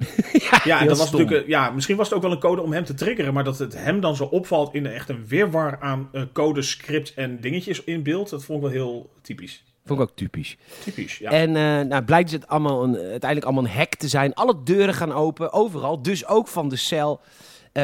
Ja, 0.64 0.74
en 0.74 0.78
heel 0.78 0.88
dat 0.88 0.98
was 0.98 1.10
natuurlijk, 1.10 1.42
eh, 1.42 1.48
ja, 1.48 1.70
misschien 1.70 1.96
was 1.96 2.08
het 2.08 2.16
ook 2.16 2.22
wel 2.22 2.32
een 2.32 2.38
code 2.38 2.62
om 2.62 2.72
hem 2.72 2.84
te 2.84 2.94
triggeren, 2.94 3.34
maar 3.34 3.44
dat 3.44 3.58
het 3.58 3.74
hem 3.74 4.00
dan 4.00 4.16
zo 4.16 4.24
opvalt 4.24 4.74
in 4.74 4.86
echt 4.86 5.08
een 5.08 5.26
wirwar 5.26 5.78
aan 5.80 6.08
eh, 6.12 6.22
codes, 6.32 6.70
scripts 6.70 7.14
en 7.14 7.40
dingetjes 7.40 7.84
in 7.84 8.02
beeld, 8.02 8.30
dat 8.30 8.44
vond 8.44 8.58
ik 8.58 8.64
wel 8.64 8.72
heel 8.72 9.10
typisch. 9.22 9.64
Vond 9.84 10.00
ik 10.00 10.08
ook 10.08 10.16
typisch. 10.16 10.56
Typisch, 10.84 11.18
ja. 11.18 11.30
En 11.30 11.48
eh, 11.56 11.86
nou, 11.86 12.02
blijkt 12.02 12.30
het 12.30 12.48
allemaal 12.48 12.82
een, 12.82 12.96
uiteindelijk 12.96 13.44
allemaal 13.44 13.64
een 13.64 13.76
hack 13.78 13.94
te 13.94 14.08
zijn. 14.08 14.34
Alle 14.34 14.62
deuren 14.64 14.94
gaan 14.94 15.12
open, 15.12 15.52
overal. 15.52 16.02
Dus 16.02 16.26
ook 16.26 16.48
van 16.48 16.68
de 16.68 16.76
cel. 16.76 17.20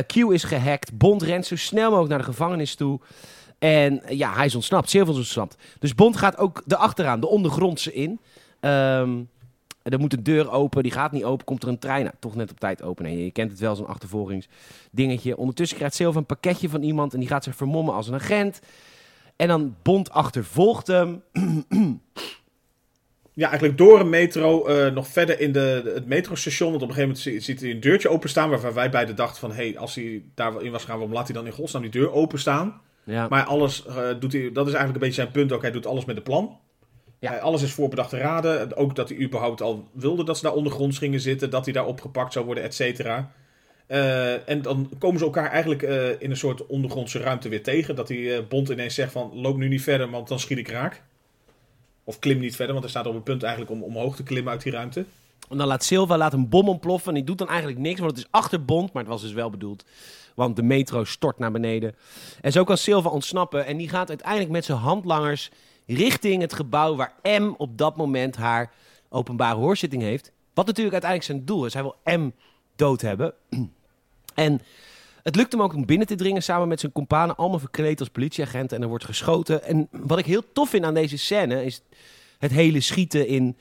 Q 0.07 0.17
is 0.17 0.45
gehackt. 0.45 0.99
Bond 0.99 1.23
rent 1.23 1.47
zo 1.47 1.57
snel 1.57 1.89
mogelijk 1.89 2.09
naar 2.09 2.19
de 2.19 2.25
gevangenis 2.25 2.75
toe. 2.75 3.01
En 3.59 4.03
ja, 4.09 4.33
hij 4.33 4.47
is 4.47 4.55
ontsnapt. 4.55 4.91
Silver 4.91 5.13
is 5.13 5.19
ontsnapt. 5.19 5.57
Dus 5.79 5.95
Bond 5.95 6.17
gaat 6.17 6.39
ook 6.39 6.63
erachteraan, 6.67 7.21
de 7.21 7.29
ondergrondse 7.29 7.93
in. 7.93 8.21
Ehm, 8.61 9.11
er 9.93 9.99
moet 9.99 10.13
een 10.13 10.23
deur 10.23 10.51
open, 10.51 10.83
die 10.83 10.93
gaat 10.93 11.13
niet 11.13 11.25
open. 11.25 11.45
Komt 11.45 11.63
er 11.63 11.69
een 11.69 11.79
trein? 11.79 12.03
Nou, 12.05 12.15
toch 12.19 12.35
net 12.35 12.51
op 12.51 12.61
tijd 12.61 12.83
open. 12.83 13.05
Nee, 13.05 13.25
je 13.25 13.31
kent 13.31 13.51
het 13.51 13.61
wel, 13.61 13.77
zo'n 13.77 13.87
achtervolgingsdingetje. 13.87 15.37
Ondertussen 15.37 15.77
krijgt 15.77 15.95
Silver 15.95 16.21
een 16.21 16.27
pakketje 16.27 16.69
van 16.69 16.83
iemand 16.83 17.15
en 17.15 17.21
die 17.21 17.29
gaat 17.29 17.45
zich 17.45 17.57
vermommen 17.57 17.95
als 17.95 18.09
een 18.09 18.15
agent. 18.15 18.61
En 19.37 19.49
dan 19.49 19.77
Bond 19.83 20.11
achtervolgt 20.11 20.87
hem. 20.87 21.23
Ja, 23.33 23.49
eigenlijk 23.49 23.79
door 23.79 24.01
een 24.01 24.09
metro, 24.09 24.67
eh, 24.67 24.93
nog 24.93 25.09
verder 25.09 25.41
in 25.41 25.53
de, 25.53 25.81
de- 25.85 25.91
het 25.95 26.07
metrostation. 26.07 26.71
Want 26.71 26.83
op 26.83 26.89
een 26.89 26.95
gegeven 26.95 27.17
moment 27.17 27.35
zie- 27.35 27.41
ziet 27.53 27.61
hij 27.61 27.71
een 27.71 27.81
deurtje 27.81 28.09
openstaan. 28.09 28.51
Waarvan 28.51 28.73
wij 28.73 28.91
beiden 28.91 29.17
dachten 29.17 29.41
van, 29.41 29.53
hé, 29.53 29.73
als 29.77 29.95
hij 29.95 30.23
daarin 30.35 30.73
was 30.73 30.85
gaan, 30.85 30.95
waarom 30.99 31.15
laat 31.15 31.27
hij 31.27 31.37
dan 31.37 31.47
in 31.47 31.53
godsnaam 31.53 31.83
die 31.83 31.91
deur 31.91 32.13
openstaan? 32.13 32.81
Ja. 33.05 33.27
Maar 33.29 33.45
alles 33.45 33.87
eh, 33.87 34.09
doet 34.21 34.33
hij, 34.33 34.43
dat 34.53 34.67
is 34.67 34.73
eigenlijk 34.73 34.95
een 34.95 34.99
beetje 35.09 35.13
zijn 35.23 35.31
punt 35.31 35.53
ook. 35.53 35.63
Hij 35.63 35.71
doet 35.71 35.87
alles 35.87 36.05
met 36.05 36.17
een 36.17 36.23
plan. 36.23 36.59
Ja. 37.19 37.35
Eh, 37.35 37.43
alles 37.43 37.63
is 37.63 37.73
voorbedacht 37.73 38.11
te 38.11 38.19
raden. 38.19 38.77
Ook 38.77 38.95
dat 38.95 39.09
hij 39.09 39.19
überhaupt 39.19 39.63
al 39.63 39.89
wilde 39.93 40.25
dat 40.25 40.37
ze 40.37 40.43
daar 40.43 40.55
ondergronds 40.55 40.99
gingen 40.99 41.21
zitten. 41.21 41.51
Dat 41.51 41.65
hij 41.65 41.75
daar 41.75 41.87
opgepakt 41.87 42.33
zou 42.33 42.45
worden, 42.45 42.65
et 42.65 42.75
cetera. 42.75 43.33
Eh, 43.87 44.49
en 44.49 44.63
dan 44.63 44.91
komen 44.99 45.19
ze 45.19 45.25
elkaar 45.25 45.51
eigenlijk 45.51 45.83
eh, 45.83 46.09
in 46.21 46.31
een 46.31 46.37
soort 46.37 46.67
ondergrondse 46.67 47.19
ruimte 47.19 47.49
weer 47.49 47.63
tegen. 47.63 47.95
Dat 47.95 48.07
die 48.07 48.43
Bond 48.43 48.69
ineens 48.69 48.95
zegt 48.95 49.13
van, 49.13 49.31
loop 49.35 49.57
nu 49.57 49.69
niet 49.69 49.83
verder, 49.83 50.11
want 50.11 50.29
dan 50.29 50.39
schiet 50.39 50.59
ik 50.59 50.69
raak. 50.69 51.03
Of 52.05 52.19
klim 52.19 52.39
niet 52.39 52.57
verder, 52.57 52.75
want 52.75 52.85
hij 52.85 52.95
staat 52.95 53.07
op 53.07 53.15
een 53.15 53.23
punt 53.23 53.43
eigenlijk 53.43 53.73
om 53.73 53.83
omhoog 53.83 54.17
te 54.17 54.23
klimmen 54.23 54.53
uit 54.53 54.63
die 54.63 54.73
ruimte. 54.73 55.05
En 55.51 55.59
dan 55.59 55.67
laat 55.67 55.85
Silva 55.85 56.17
laat 56.17 56.33
een 56.33 56.49
bom 56.49 56.69
ontploffen. 56.69 57.09
En 57.09 57.15
die 57.15 57.25
doet 57.25 57.39
dan 57.39 57.49
eigenlijk 57.49 57.79
niks, 57.79 58.01
want 58.01 58.11
het 58.11 58.21
is 58.21 58.29
achter 58.31 58.65
Bond. 58.65 58.93
Maar 58.93 59.03
het 59.03 59.13
was 59.13 59.23
dus 59.23 59.33
wel 59.33 59.51
bedoeld. 59.51 59.85
Want 60.35 60.57
de 60.57 60.63
metro 60.63 61.05
stort 61.05 61.39
naar 61.39 61.53
beneden. 61.53 61.95
En 62.41 62.53
zo 62.53 62.65
kan 62.65 62.79
Silva 62.79 63.09
ontsnappen. 63.09 63.67
En 63.67 63.77
die 63.77 63.89
gaat 63.89 64.09
uiteindelijk 64.09 64.51
met 64.51 64.65
zijn 64.65 64.79
handlangers 64.79 65.51
richting 65.87 66.41
het 66.41 66.53
gebouw 66.53 66.97
waar 66.97 67.15
M 67.23 67.55
op 67.57 67.79
dat 67.79 67.97
moment 67.97 68.37
haar 68.37 68.73
openbare 69.09 69.57
hoorzitting 69.57 70.03
heeft. 70.03 70.33
Wat 70.55 70.67
natuurlijk 70.67 71.03
uiteindelijk 71.03 71.33
zijn 71.33 71.45
doel 71.45 71.67
is. 71.67 71.75
Hij 71.75 71.83
wil 71.83 71.97
M 72.05 72.31
dood 72.77 73.01
hebben. 73.01 73.35
En 74.35 74.61
het 75.23 75.37
lukt 75.37 75.53
hem 75.53 75.63
ook 75.63 75.75
om 75.75 75.87
binnen 75.87 76.07
te 76.07 76.15
dringen 76.15 76.43
samen 76.43 76.69
met 76.69 76.81
zijn 76.81 76.93
companen. 76.93 77.37
Allemaal 77.37 77.59
verkleed 77.59 78.01
als 78.01 78.09
politieagenten. 78.09 78.77
En 78.77 78.83
er 78.83 78.89
wordt 78.89 79.05
geschoten. 79.05 79.63
En 79.63 79.89
wat 79.91 80.19
ik 80.19 80.27
heel 80.27 80.53
tof 80.53 80.69
vind 80.69 80.85
aan 80.85 80.95
deze 80.95 81.19
scène 81.19 81.65
is 81.65 81.83
het 82.39 82.51
hele 82.51 82.81
schieten 82.81 83.27
in 83.27 83.57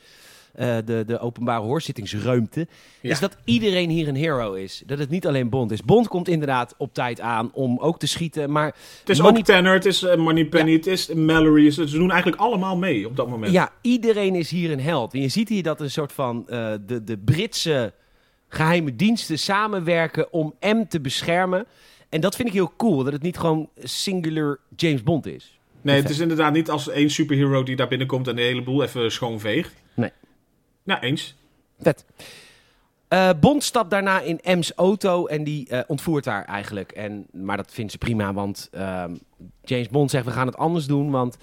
eh, 0.55 0.75
de, 0.85 1.03
de 1.07 1.19
openbare 1.19 1.61
hoorzittingsruimte. 1.61 2.67
Ja. 3.01 3.09
Is 3.11 3.19
dat 3.19 3.37
iedereen 3.43 3.89
hier 3.89 4.07
een 4.07 4.15
hero 4.15 4.53
is. 4.53 4.83
Dat 4.85 4.99
het 4.99 5.09
niet 5.09 5.27
alleen 5.27 5.49
Bond 5.49 5.71
is. 5.71 5.83
Bond 5.83 6.07
komt 6.07 6.27
inderdaad 6.27 6.75
op 6.77 6.93
tijd 6.93 7.19
aan 7.19 7.49
om 7.53 7.79
ook 7.79 7.99
te 7.99 8.07
schieten. 8.07 8.51
Maar 8.51 8.65
Het 8.99 9.09
is 9.09 9.21
Money- 9.21 9.39
ook 9.39 9.45
Tanner, 9.45 9.73
het 9.73 9.85
is 9.85 10.03
eh, 10.03 10.17
Moneypenny, 10.17 10.73
het 10.73 10.87
is 10.87 11.13
Mallory. 11.13 11.71
Ze 11.71 11.87
ze 11.89 11.97
doen 11.97 12.11
eigenlijk 12.11 12.41
allemaal 12.41 12.77
mee 12.77 13.07
op 13.07 13.15
dat 13.15 13.29
moment. 13.29 13.51
Ja, 13.51 13.71
iedereen 13.81 14.35
is 14.35 14.49
hier 14.51 14.71
een 14.71 14.81
held. 14.81 15.13
En 15.13 15.21
je 15.21 15.27
ziet 15.27 15.49
hier 15.49 15.63
dat 15.63 15.81
een 15.81 15.91
soort 15.91 16.11
van 16.11 16.49
eh, 16.49 16.71
de, 16.85 17.03
de 17.03 17.17
Britse 17.17 17.93
geheime 18.49 18.95
diensten 18.95 19.39
samenwerken 19.39 20.33
om 20.33 20.53
M 20.59 20.83
te 20.89 21.01
beschermen. 21.01 21.65
En 22.09 22.21
dat 22.21 22.35
vind 22.35 22.47
ik 22.47 22.53
heel 22.53 22.73
cool, 22.77 23.03
dat 23.03 23.13
het 23.13 23.21
niet 23.21 23.37
gewoon 23.37 23.69
singular 23.83 24.59
James 24.75 25.03
Bond 25.03 25.25
is. 25.25 25.59
Nee, 25.81 26.01
het 26.01 26.09
is 26.09 26.19
inderdaad 26.19 26.53
niet 26.53 26.69
als 26.69 26.89
één 26.89 27.09
superhero 27.09 27.63
die 27.63 27.75
daar 27.75 27.87
binnenkomt 27.87 28.27
en 28.27 28.35
de 28.35 28.41
hele 28.41 28.63
boel 28.63 28.83
even 28.83 29.11
schoonveegt. 29.11 29.73
Nou, 30.85 30.99
eens. 30.99 31.35
Vet. 31.79 32.05
Eh, 33.07 33.29
Bond 33.39 33.63
stapt 33.63 33.89
daarna 33.89 34.19
in 34.19 34.39
M's 34.43 34.71
auto 34.75 35.25
en 35.25 35.43
die 35.43 35.69
eh, 35.69 35.79
ontvoert 35.87 36.25
haar 36.25 36.45
eigenlijk. 36.45 36.91
En, 36.91 37.25
maar 37.31 37.57
dat 37.57 37.71
vindt 37.71 37.91
ze 37.91 37.97
prima, 37.97 38.33
want 38.33 38.69
ehm, 38.71 39.15
James 39.63 39.89
Bond 39.89 40.11
zegt 40.11 40.25
we 40.25 40.31
gaan 40.31 40.47
het 40.47 40.57
anders 40.57 40.85
doen, 40.85 41.11
want 41.11 41.37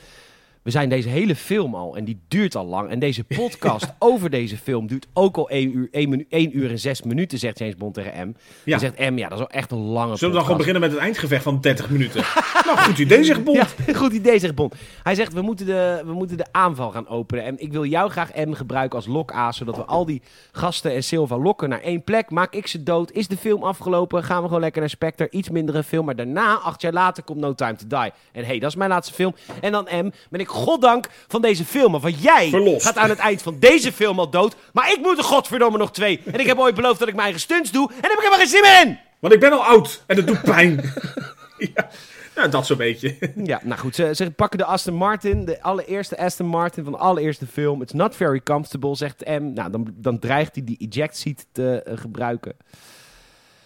we 0.63 0.71
zijn 0.71 0.89
deze 0.89 1.09
hele 1.09 1.37
film 1.37 1.75
al 1.75 1.97
en 1.97 2.05
die 2.05 2.21
duurt 2.29 2.55
al 2.57 2.67
lang. 2.67 2.91
En 2.91 2.99
deze 2.99 3.25
podcast 3.25 3.93
over 3.99 4.31
deze 4.31 4.57
film 4.57 4.87
duurt 4.87 5.07
ook 5.13 5.37
al 5.37 5.49
1 5.49 5.77
uur, 5.77 5.89
1, 5.91 6.09
minu- 6.09 6.27
1 6.29 6.59
uur 6.59 6.71
en 6.71 6.79
6 6.79 7.03
minuten, 7.03 7.39
zegt 7.39 7.59
James 7.59 7.77
Bond 7.77 7.95
tegen 7.95 8.29
M. 8.29 8.33
Ja. 8.65 8.79
Dan 8.79 8.79
zegt 8.79 9.11
M, 9.11 9.19
ja, 9.19 9.23
dat 9.29 9.33
is 9.33 9.39
wel 9.39 9.51
echt 9.51 9.71
een 9.71 9.79
lange 9.79 10.17
Zullen 10.17 10.29
we 10.29 10.35
dan 10.35 10.43
gewoon 10.43 10.57
beginnen 10.59 10.83
met 10.83 10.91
het 10.91 11.01
eindgevecht 11.01 11.43
van 11.43 11.61
30 11.61 11.91
minuten? 11.91 12.25
nou, 12.67 12.79
goed 12.79 12.99
idee, 12.99 13.25
zegt 13.25 13.45
Bond. 13.45 13.57
Ja, 13.87 13.95
goed 13.95 14.13
idee, 14.13 14.39
zegt 14.39 14.55
Bond. 14.55 14.75
Hij 15.03 15.15
zegt, 15.15 15.33
we 15.33 15.43
moeten, 15.43 15.67
de, 15.67 16.03
we 16.05 16.13
moeten 16.13 16.37
de 16.37 16.47
aanval 16.51 16.91
gaan 16.91 17.09
openen. 17.09 17.45
En 17.45 17.61
ik 17.61 17.73
wil 17.73 17.85
jou 17.85 18.11
graag 18.11 18.35
M 18.35 18.53
gebruiken 18.53 18.97
als 18.97 19.07
lokaas, 19.07 19.57
zodat 19.57 19.77
we 19.77 19.85
al 19.85 20.05
die 20.07 20.23
gasten 20.53 20.93
en 20.93 21.05
Silva 21.05 21.39
lokken 21.39 21.69
naar 21.69 21.81
één 21.81 22.03
plek. 22.05 22.31
Maak 22.31 22.55
ik 22.55 22.67
ze 22.67 22.83
dood? 22.83 23.13
Is 23.13 23.29
de 23.29 23.37
film 23.37 23.63
afgelopen? 23.63 24.25
Gaan 24.25 24.41
we 24.41 24.47
gewoon 24.47 24.61
lekker 24.63 24.81
naar 24.81 24.91
Spectre? 24.91 25.31
Iets 25.31 25.51
mindere 25.51 25.83
film. 25.83 26.05
Maar 26.05 26.17
daarna, 26.17 26.55
acht 26.55 26.81
jaar 26.83 26.93
later, 26.93 27.23
komt 27.23 27.39
No 27.39 27.55
Time 27.55 27.77
to 27.77 27.87
Die. 27.87 28.13
En 28.33 28.45
hey, 28.45 28.59
dat 28.59 28.71
is 28.71 28.77
mijn 28.77 28.91
laatste 28.91 29.15
film. 29.15 29.35
En 29.61 29.73
dan 29.73 29.89
M, 29.91 30.11
ben 30.31 30.41
ik 30.41 30.49
goddank 30.53 31.07
van 31.28 31.42
deze 31.42 31.64
film. 31.64 32.00
Want 32.00 32.22
jij 32.22 32.48
Verlost. 32.48 32.86
gaat 32.86 32.96
aan 32.96 33.09
het 33.09 33.18
eind 33.18 33.42
van 33.42 33.59
deze 33.59 33.92
film 33.92 34.18
al 34.18 34.30
dood. 34.30 34.57
Maar 34.72 34.92
ik 34.92 34.98
moet 35.03 35.18
er 35.18 35.24
godverdomme 35.24 35.78
nog 35.78 35.92
twee. 35.92 36.20
En 36.32 36.40
ik 36.40 36.46
heb 36.46 36.59
ooit 36.59 36.74
beloofd 36.74 36.98
dat 36.98 37.09
ik 37.09 37.14
mijn 37.14 37.26
eigen 37.26 37.42
stunts 37.42 37.70
doe. 37.70 37.88
En 37.88 38.00
daar 38.00 38.11
heb 38.11 38.18
ik 38.20 38.24
helemaal 38.24 38.38
geen 38.38 38.48
zin 38.48 38.61
meer 38.61 38.80
in. 38.82 38.98
Want 39.18 39.34
ik 39.34 39.40
ben 39.40 39.53
al 39.53 39.64
oud 39.64 40.03
en 40.07 40.16
het 40.16 40.26
doet 40.26 40.42
pijn. 40.42 40.92
ja. 41.74 41.88
ja, 42.34 42.48
dat 42.48 42.66
zo'n 42.66 42.76
beetje. 42.76 43.16
Ja, 43.44 43.61
nou 43.62 43.80
goed, 43.80 43.94
ze, 43.94 44.11
ze 44.14 44.30
pakken 44.30 44.59
de 44.59 44.64
Aston 44.64 44.94
Martin, 44.94 45.44
de 45.44 45.62
allereerste 45.62 46.18
Aston 46.18 46.46
Martin 46.46 46.84
van 46.84 46.92
de 46.92 46.98
allereerste 46.98 47.46
film. 47.46 47.82
It's 47.82 47.92
not 47.92 48.16
very 48.16 48.40
comfortable, 48.40 48.96
zegt 48.96 49.24
M. 49.26 49.53
Nou, 49.53 49.70
dan, 49.70 49.94
dan 49.94 50.18
dreigt 50.18 50.55
hij 50.55 50.64
die 50.64 50.88
eject 50.90 51.16
seat 51.16 51.46
te 51.53 51.82
eh, 51.82 51.98
gebruiken. 51.98 52.55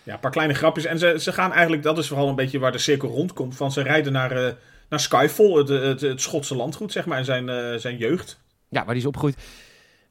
Ja, 0.02 0.12
een 0.12 0.20
paar 0.20 0.30
kleine 0.30 0.54
grapjes. 0.54 0.84
En 0.84 0.98
ze, 0.98 1.16
ze 1.18 1.32
gaan 1.32 1.52
eigenlijk, 1.52 1.82
dat 1.82 1.98
is 1.98 2.08
vooral 2.08 2.28
een 2.28 2.34
beetje 2.34 2.58
waar 2.58 2.72
de 2.72 2.78
cirkel 2.78 3.08
rondkomt. 3.08 3.56
Van 3.56 3.72
ze 3.72 3.82
rijden 3.82 4.12
naar, 4.12 4.30
eh, 4.30 4.52
naar 4.88 5.00
Skyfall, 5.00 5.52
het, 5.52 5.68
het, 5.68 6.00
het 6.00 6.20
Schotse 6.20 6.56
landgoed, 6.56 6.92
zeg 6.92 7.06
maar, 7.06 7.18
en 7.18 7.24
zijn, 7.24 7.48
eh, 7.48 7.74
zijn 7.74 7.96
jeugd. 7.96 8.40
Ja, 8.68 8.84
waar 8.84 8.94
die 8.94 9.02
is 9.02 9.08
opgegroeid. 9.08 9.36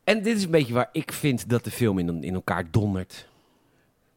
En 0.03 0.23
dit 0.23 0.37
is 0.37 0.43
een 0.43 0.51
beetje 0.51 0.73
waar 0.73 0.89
ik 0.91 1.11
vind 1.11 1.49
dat 1.49 1.63
de 1.63 1.71
film 1.71 1.99
in, 1.99 2.23
in 2.23 2.33
elkaar 2.33 2.71
dondert. 2.71 3.27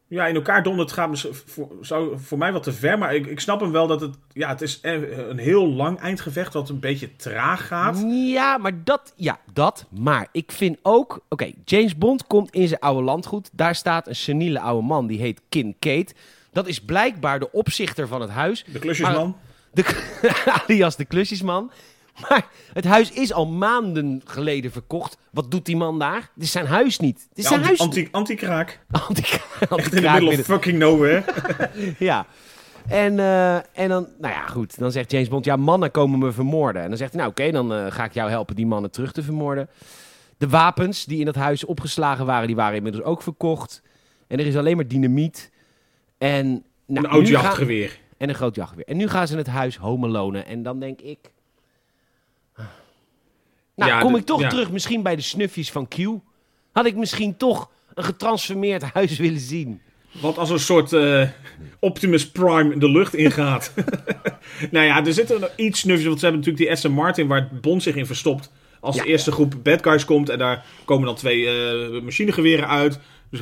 Ja, 0.07 0.27
in 0.27 0.35
elkaar 0.35 0.63
donderd 0.63 0.91
gaat 0.91 1.27
voor, 1.45 1.69
zou 1.81 2.19
voor 2.19 2.37
mij 2.37 2.51
wat 2.51 2.63
te 2.63 2.73
ver. 2.73 2.97
Maar 2.97 3.15
ik, 3.15 3.25
ik 3.25 3.39
snap 3.39 3.59
hem 3.59 3.71
wel 3.71 3.87
dat 3.87 4.01
het... 4.01 4.15
Ja, 4.33 4.49
het 4.49 4.61
is 4.61 4.79
een 4.81 5.37
heel 5.37 5.67
lang 5.67 5.99
eindgevecht 5.99 6.53
wat 6.53 6.69
een 6.69 6.79
beetje 6.79 7.15
traag 7.15 7.67
gaat. 7.67 8.03
Ja, 8.07 8.57
maar 8.57 8.83
dat, 8.83 9.13
ja, 9.15 9.39
dat. 9.53 9.85
Maar 9.89 10.27
ik 10.31 10.51
vind 10.51 10.77
ook, 10.81 11.25
oké, 11.29 11.51
James 11.65 11.97
Bond 11.97 12.27
komt 12.27 12.51
in 12.51 12.67
zijn 12.67 12.79
oude 12.79 13.03
landgoed. 13.03 13.49
Daar 13.53 13.75
staat 13.75 14.07
een 14.07 14.15
seniele 14.15 14.59
oude 14.59 14.87
man, 14.87 15.07
die 15.07 15.19
heet 15.19 15.41
Kincaid. 15.49 16.15
Dat 16.51 16.67
is 16.67 16.81
blijkbaar 16.81 17.39
de 17.39 17.51
opzichter 17.51 18.07
van 18.07 18.21
het 18.21 18.29
huis. 18.29 18.65
De 18.71 18.79
klusjesman. 18.79 19.35
De, 19.71 20.07
alias 20.67 20.95
de 20.95 21.05
klusjesman. 21.05 21.71
Maar 22.29 22.47
het 22.73 22.85
huis 22.85 23.11
is 23.11 23.33
al 23.33 23.47
maanden 23.47 24.21
geleden 24.25 24.71
verkocht. 24.71 25.17
Wat 25.31 25.51
doet 25.51 25.65
die 25.65 25.77
man 25.77 25.99
daar? 25.99 26.29
Het 26.33 26.43
is 26.43 26.51
zijn 26.51 26.65
huis 26.65 26.99
niet. 26.99 27.27
Het 27.29 27.37
is 27.37 27.43
Ja, 27.43 27.49
zijn 27.49 27.59
anti, 27.59 27.67
huis 27.67 27.79
anti, 27.81 28.07
anti-kraak. 28.11 28.79
Anti- 29.07 29.21
Echt 29.69 29.93
in 29.93 30.11
middle 30.11 30.29
of 30.39 30.45
fucking 30.45 30.77
nowhere. 30.77 31.23
Ja. 31.99 32.25
En, 32.87 33.19
eh, 33.19 33.55
en 33.55 33.87
dan, 33.89 34.07
nou 34.19 34.33
ja, 34.33 34.47
goed. 34.47 34.79
Dan 34.79 34.91
zegt 34.91 35.11
James 35.11 35.27
Bond, 35.27 35.45
ja, 35.45 35.55
mannen 35.55 35.91
komen 35.91 36.19
me 36.19 36.31
vermoorden. 36.31 36.81
En 36.81 36.87
dan 36.89 36.97
zegt 36.97 37.11
hij, 37.13 37.19
nou 37.21 37.31
oké, 37.31 37.51
dan 37.51 37.73
eh, 37.73 37.91
ga 37.91 38.03
ik 38.03 38.13
jou 38.13 38.29
helpen 38.29 38.55
die 38.55 38.65
mannen 38.65 38.91
terug 38.91 39.11
te 39.11 39.23
vermoorden. 39.23 39.69
De 40.37 40.49
wapens 40.49 41.05
die 41.05 41.19
in 41.19 41.25
dat 41.25 41.35
huis 41.35 41.65
opgeslagen 41.65 42.25
waren, 42.25 42.47
die 42.47 42.55
waren 42.55 42.75
inmiddels 42.75 43.03
ook 43.03 43.21
verkocht. 43.21 43.81
En 44.27 44.39
er 44.39 44.45
is 44.45 44.55
alleen 44.57 44.75
maar 44.75 44.87
dynamiet. 44.87 45.51
En, 46.17 46.63
nou, 46.85 47.05
een 47.05 47.11
oud 47.11 47.27
jachtgeweer. 47.27 47.98
En 48.19 48.29
een 48.29 48.35
groot 48.35 48.55
jachtgeweer. 48.55 48.85
En 48.85 48.97
nu 48.97 49.07
gaan 49.07 49.27
ze 49.27 49.37
het 49.37 49.47
huis 49.47 49.77
homelonen. 49.77 50.45
En 50.45 50.63
dan 50.63 50.79
denk 50.79 51.01
ik... 51.01 51.17
Nou, 53.75 53.91
Ja, 53.91 53.99
kom 53.99 54.15
ik 54.15 54.25
toch 54.25 54.41
ja. 54.41 54.49
terug 54.49 54.71
misschien 54.71 55.03
bij 55.03 55.15
de 55.15 55.21
snufjes 55.21 55.71
van 55.71 55.87
Q. 55.87 55.97
Had 56.71 56.85
ik 56.85 56.95
misschien 56.95 57.37
toch 57.37 57.69
een 57.93 58.03
getransformeerd 58.03 58.83
huis 58.93 59.17
willen 59.17 59.39
zien. 59.39 59.81
Wat 60.11 60.37
als 60.37 60.49
een 60.49 60.59
soort 60.59 60.93
eh, 60.93 61.27
Optimus 61.79 62.31
Prime 62.31 62.77
de 62.77 62.89
lucht 62.89 63.15
ingaat. 63.15 63.73
nou 64.71 64.85
ja, 64.85 65.05
er 65.05 65.13
zitten 65.13 65.39
nog 65.39 65.51
iets 65.55 65.79
snufjes. 65.79 66.05
Want 66.07 66.19
ze 66.19 66.25
hebben 66.25 66.41
natuurlijk 66.45 66.67
die 66.67 66.75
Aston 66.75 66.91
Martin 66.91 67.27
waar 67.27 67.49
Bond 67.61 67.83
zich 67.83 67.95
in 67.95 68.05
verstopt. 68.05 68.51
Als 68.79 68.95
Ja. 68.95 69.03
de 69.03 69.09
eerste 69.09 69.31
groep 69.31 69.55
bad 69.63 69.83
guys 69.83 70.05
komt 70.05 70.29
en 70.29 70.37
daar 70.37 70.65
komen 70.85 71.05
dan 71.05 71.15
twee 71.15 71.47
eh, 71.47 72.01
machinegeweren 72.01 72.67
uit. 72.67 72.99
Dus 73.29 73.41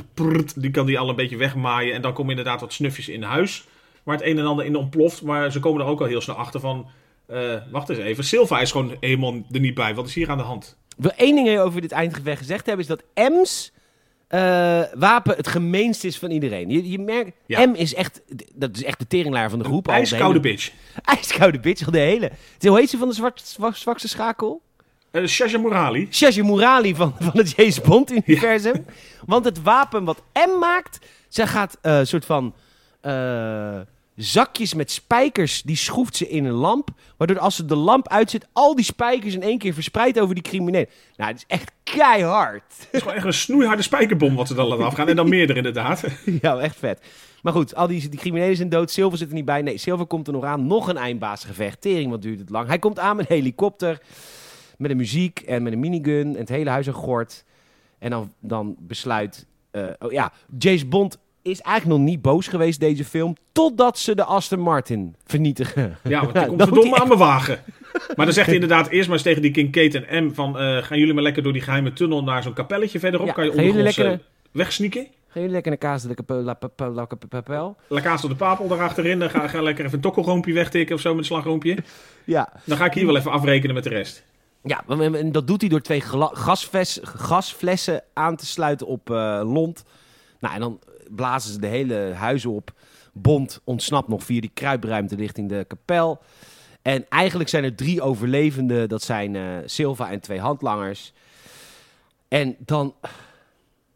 die 0.56 0.72
kan 0.72 0.86
die 0.86 1.00
al 1.00 1.10
een 1.10 1.16
beetje 1.16 1.38
wegmaaien. 1.38 1.94
En 1.94 2.02
dan 2.02 2.14
komen 2.14 2.30
inderdaad 2.32 2.62
wat 2.62 2.74
snufjes 2.74 3.10
in 3.10 3.24
huis. 3.24 3.66
Waar 4.08 4.18
het 4.18 4.26
een 4.26 4.40
en 4.40 4.46
ander 4.46 4.66
in 4.66 4.76
ontploft. 4.76 5.22
Maar 5.22 5.52
ze 5.52 5.60
komen 5.60 5.82
er 5.82 5.88
ook 5.88 6.00
al 6.00 6.06
heel 6.06 6.22
snel 6.22 6.36
achter 6.36 6.60
van... 6.60 6.88
Eh, 7.28 7.54
wacht 7.72 7.90
eens 7.90 8.00
even. 8.00 8.24
Silva 8.24 8.60
is 8.62 8.72
gewoon 8.72 8.98
helemaal 9.00 9.34
er 9.52 9.60
niet 9.60 9.74
bij. 9.74 9.96
Wat 9.96 10.08
is 10.08 10.14
hier 10.14 10.30
aan 10.30 10.38
de 10.38 10.44
hand? 10.44 10.78
Ik 10.98 11.04
wil 11.04 11.12
één 11.16 11.36
ding 11.36 11.60
over 11.60 11.82
dit 11.82 11.92
eindgevecht 11.92 12.38
gezegd 12.38 12.66
hebben, 12.66 12.86
is 12.86 12.92
dat 12.92 13.30
M's 13.32 13.72
eh, 14.28 14.82
wapen 14.94 15.36
het 15.36 15.48
gemeenst 15.48 16.04
is 16.04 16.18
van 16.20 16.32
iedereen. 16.32 16.70
Je, 16.70 16.90
je 16.90 17.00
merkt, 17.00 17.32
Ja. 17.46 17.66
M 17.66 17.74
is 17.74 17.94
echt, 17.94 18.22
dat 18.56 18.76
is 18.76 18.84
echt 18.84 19.00
de 19.00 19.08
teringlaar 19.08 19.50
van 19.50 19.60
de 19.60 19.66
groep. 19.66 19.88
al 19.88 19.94
de 19.94 20.00
IJskoude 20.00 20.28
hele- 20.40 20.40
bitch. 20.40 20.72
IJskoude 21.16 21.60
bitch, 21.60 21.86
al 21.86 21.92
de 21.92 22.00
hele. 22.00 22.32
Hoe 22.60 22.78
heet 22.78 22.90
ze 22.90 22.98
van 22.98 23.08
de 23.08 23.14
zwart, 23.14 23.56
zwakste 23.74 24.08
schakel? 24.08 24.62
Uh, 25.12 25.26
Shasha 25.28 25.58
Morali. 25.58 26.08
Shashi 26.12 26.44
Murali 26.44 26.96
van, 26.96 27.16
van 27.20 27.32
het 27.38 27.52
James 27.56 27.82
Bond-universum. 27.82 28.86
Want 29.26 29.46
het 29.46 29.62
wapen 29.62 30.04
wat 30.04 30.22
M 30.34 30.60
maakt, 30.60 31.00
zij 31.28 31.48
gaat 31.48 31.78
eh, 31.82 31.98
een 31.98 32.08
soort 32.08 32.26
van 32.26 32.54
eh, 33.02 33.80
zakjes 34.18 34.74
met 34.74 34.92
spijkers, 34.92 35.62
die 35.62 35.76
schroeft 35.76 36.16
ze 36.16 36.30
in 36.30 36.46
een 36.46 36.54
lamp. 36.54 36.90
Waardoor 37.18 37.40
als 37.40 37.56
ze 37.56 37.66
de 37.66 37.76
lamp 37.76 38.08
uitzet, 38.08 38.48
al 38.54 38.76
die 38.76 38.86
spijkers 38.86 39.34
in 39.34 39.42
één 39.42 39.58
keer 39.58 39.74
verspreid 39.74 40.20
over 40.20 40.36
die 40.36 40.44
criminelen. 40.44 40.88
Nou, 41.16 41.32
het 41.32 41.40
is 41.40 41.46
echt 41.48 41.72
keihard. 41.84 42.64
Het 42.78 42.88
is 42.92 43.00
gewoon 43.02 43.16
echt 43.16 43.26
een 43.26 43.34
snoeiharde 43.34 43.82
spijkerbom 43.82 44.36
wat 44.36 44.48
ze 44.48 44.54
dan 44.54 44.68
laten 44.68 44.86
afgaan. 44.86 45.08
En 45.08 45.16
dan 45.16 45.30
meerdere 45.30 45.58
inderdaad. 45.58 46.04
ja, 46.42 46.58
echt 46.58 46.76
vet. 46.76 47.02
Maar 47.42 47.54
goed, 47.54 47.76
al 47.76 47.88
die, 47.88 48.10
die 48.10 48.20
criminelen 48.20 48.56
zijn 48.56 48.70
dood. 48.70 48.92
Silver 48.92 49.18
zit 49.18 49.28
er 49.28 49.34
niet 49.34 49.46
bij. 49.46 49.62
Nee, 49.62 49.78
Silver 49.78 50.06
komt 50.06 50.28
er 50.28 50.34
nog 50.34 50.44
aan. 50.44 50.68
Nog 50.68 50.88
een 50.88 50.98
eindbaasgevecht. 50.98 51.82
Tering, 51.82 52.10
wat 52.10 52.22
duurt 52.22 52.40
het 52.40 52.50
lang. 52.50 52.68
Hij 52.68 52.80
komt 52.80 53.00
aan 53.00 53.16
met 53.16 53.30
een 53.30 53.36
helikopter. 53.36 54.02
Met 54.78 54.92
een 54.92 54.98
muziek 54.98 55.40
en 55.40 55.64
met 55.64 55.74
een 55.74 55.80
minigun. 55.80 56.34
En 56.34 56.40
het 56.40 56.50
hele 56.50 56.70
huis 56.70 56.88
aan 56.88 56.94
gort. 56.94 57.44
En 58.00 58.10
dan, 58.10 58.34
dan 58.40 58.76
besluit... 58.80 59.46
eh, 59.72 59.84
oh 60.00 60.12
ja, 60.12 60.32
James 60.58 60.88
Bond 60.88 61.18
is 61.48 61.62
eigenlijk 61.62 62.00
nog 62.00 62.08
niet 62.08 62.22
boos 62.22 62.48
geweest 62.48 62.80
deze 62.80 63.06
film. 63.06 63.36
Totdat 63.52 63.98
ze 64.00 64.16
de 64.16 64.24
Aston 64.24 64.60
Martin 64.60 65.16
vernietigen. 65.26 65.98
Ja, 66.04 66.22
want 66.22 66.34
die 66.34 66.46
komt 66.48 66.60
Dan 66.60 66.68
verdomme 66.68 67.00
aan 67.00 67.08
mijn 67.08 67.20
wagen. 67.20 67.60
Maar 68.16 68.26
dan 68.26 68.34
zegt 68.34 68.46
hij 68.46 68.56
inderdaad 68.56 68.88
eerst 68.88 69.08
maar 69.08 69.18
eens 69.18 69.26
tegen 69.26 69.42
die 69.42 69.52
King 69.52 69.72
Kate 69.72 70.06
en 70.06 70.26
M 70.26 70.34
van... 70.34 70.58
eh, 70.60 70.84
gaan 70.84 70.98
jullie 70.98 71.14
maar 71.14 71.24
lekker 71.24 71.44
door 71.44 71.54
die 71.54 71.62
geheime 71.62 71.94
tunnel 71.94 72.24
naar 72.24 72.44
zo'n 72.44 72.54
kapelletje 72.54 73.00
verderop? 73.00 73.28
Ja, 73.28 73.34
kan 73.34 73.44
je 73.44 73.50
ondergronds 73.52 73.84
lekker- 73.98 74.14
eh, 74.14 74.20
wegsneaken? 74.52 75.02
Gaan 75.04 75.42
jullie 75.46 75.52
lekker 75.52 75.72
naar 75.72 75.80
Kaas 75.80 76.04
de 76.04 76.14
Papel- 76.24 76.42
La 77.88 78.02
Casa 78.02 78.28
de 78.28 78.36
Papel 78.36 78.68
daarachterin. 78.68 79.20
Dan 79.20 79.30
ga, 79.30 79.48
ga 79.48 79.62
lekker 79.62 79.84
even 79.86 79.96
een 79.96 80.02
tokkelroompje 80.04 80.54
wegtikken 80.54 80.96
of 80.96 81.02
zo 81.02 81.10
met 81.10 81.20
een 81.20 81.26
slagroompje. 81.26 81.78
Ja. 82.24 82.54
Dan 82.64 82.78
ga 82.78 82.86
ik 82.86 82.94
hier 82.94 83.06
wel 83.06 83.18
even 83.18 83.32
afrekenen 83.32 83.76
met 83.76 83.84
de 83.84 83.90
rest. 83.90 84.24
Ja, 84.64 84.84
en 84.88 85.32
dat 85.32 85.48
doet 85.48 85.62
hij 85.62 85.70
door 85.70 85.82
twee 85.82 86.02
gasflessen 87.02 88.04
aan 88.14 88.36
te 88.36 88.46
sluiten 88.46 88.88
op 88.88 89.12
eh, 89.12 89.42
lont. 89.44 89.84
Nou, 90.40 90.54
en 90.54 90.60
dan 90.60 90.80
blazen 91.10 91.52
ze 91.54 91.60
de 91.60 91.68
hele 91.68 92.12
huizen 92.16 92.52
op. 92.52 92.72
Bond 93.14 93.62
ontsnapt 93.64 94.08
nog 94.08 94.24
via 94.24 94.42
die 94.42 94.52
kruipruimte 94.54 95.16
richting 95.16 95.50
de 95.50 95.66
kapel. 95.68 96.20
En 96.82 97.06
eigenlijk 97.10 97.50
zijn 97.50 97.64
er 97.64 97.76
drie 97.76 98.02
overlevenden. 98.02 98.90
Dat 98.90 99.04
zijn 99.04 99.36
eh, 99.36 99.44
Silva 99.66 100.12
en 100.12 100.20
twee 100.20 100.40
handlangers. 100.40 101.14
En 102.28 102.56
dan, 102.60 102.96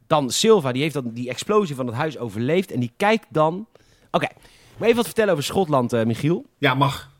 dan 0.07 0.29
Silva, 0.29 0.71
die 0.71 0.81
heeft 0.81 0.93
dan 0.93 1.11
die 1.13 1.29
explosie 1.29 1.75
van 1.75 1.85
het 1.87 1.95
huis 1.95 2.17
overleefd. 2.17 2.71
En 2.71 2.79
die 2.79 2.91
kijkt 2.97 3.25
dan... 3.29 3.67
Oké, 4.11 4.25
ik 4.25 4.31
moet 4.77 4.83
even 4.83 4.95
wat 4.95 5.05
vertellen 5.05 5.31
over 5.31 5.43
Schotland, 5.43 5.93
eh, 5.93 6.05
Michiel. 6.05 6.45
Ja, 6.57 6.73
mag. 6.73 7.11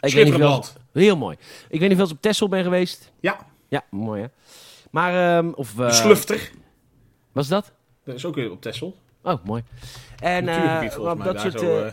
Ik 0.00 0.12
weet 0.14 0.24
niet 0.24 0.36
wel- 0.36 0.64
Heel 0.92 1.16
mooi. 1.16 1.36
Ik 1.68 1.80
weet 1.80 1.88
niet 1.90 2.00
of 2.00 2.08
je 2.08 2.14
op 2.14 2.20
Texel 2.22 2.48
ben 2.48 2.62
geweest. 2.62 3.12
Ja, 3.20 3.46
Ja, 3.68 3.84
mooi 3.90 4.22
hè. 4.22 4.26
Maar, 4.90 5.36
ehm, 5.38 5.50
of... 5.52 5.78
eh, 5.78 5.90
Slufter. 5.92 6.50
Was 7.32 7.48
dat? 7.48 7.72
Dat 8.04 8.14
is 8.14 8.24
ook 8.24 8.34
weer 8.34 8.50
op 8.50 8.62
Texel. 8.62 8.96
Oh, 9.26 9.44
mooi. 9.44 9.62
En 10.20 10.48
eh, 10.48 10.80
dat 11.24 11.40
soort, 11.40 11.60
zo, 11.60 11.78
eh, 11.78 11.86
eh, 11.86 11.92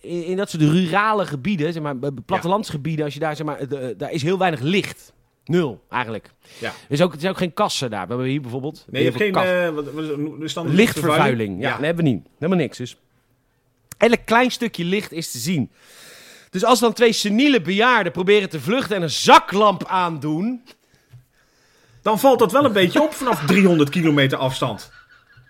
in, 0.00 0.24
in 0.24 0.36
dat 0.36 0.50
soort 0.50 0.62
rurale 0.62 1.26
gebieden, 1.26 1.72
zeg 1.72 1.82
maar, 1.82 1.94
plattelandsgebieden, 2.26 3.04
als 3.04 3.14
je 3.14 3.20
daar, 3.20 3.36
zeg 3.36 3.46
maar, 3.46 3.58
daar 3.96 4.12
is 4.12 4.22
heel 4.22 4.38
weinig 4.38 4.60
licht. 4.60 5.12
Nul, 5.44 5.84
eigenlijk. 5.90 6.30
Ja. 6.58 6.68
Er, 6.68 6.74
is 6.88 7.02
ook, 7.02 7.12
er 7.12 7.20
zijn 7.20 7.32
ook 7.32 7.38
geen 7.38 7.54
kassen 7.54 7.90
daar. 7.90 8.02
We 8.02 8.08
hebben 8.08 8.26
hier 8.26 8.40
bijvoorbeeld... 8.40 8.86
nee, 8.90 9.02
je 9.02 9.08
hebt 9.10 9.22
geen... 9.22 9.74
wat, 9.74 9.92
wat, 9.92 10.52
wat 10.52 10.66
lichtvervuiling. 10.66 11.60
Ja, 11.60 11.68
Ja. 11.68 11.74
dat 11.74 11.84
hebben 11.84 12.04
we 12.04 12.10
niet. 12.10 12.26
Helemaal 12.34 12.58
niks. 12.58 12.78
Dus 12.78 12.96
elk 13.98 14.24
klein 14.24 14.50
stukje 14.50 14.84
licht 14.84 15.12
is 15.12 15.30
te 15.30 15.38
zien. 15.38 15.70
Dus 16.50 16.64
als 16.64 16.80
dan 16.80 16.92
twee 16.92 17.12
seniele 17.12 17.60
bejaarden 17.60 18.12
proberen 18.12 18.48
te 18.48 18.60
vluchten 18.60 18.96
en 18.96 19.02
een 19.02 19.10
zaklamp 19.10 19.86
aandoen... 19.86 20.62
Dan 22.02 22.18
valt 22.18 22.38
dat 22.38 22.52
wel 22.52 22.64
een 22.64 22.72
beetje 22.72 23.02
op 23.02 23.12
vanaf 23.12 23.44
300 23.46 23.88
kilometer 23.90 24.38
afstand. 24.38 24.90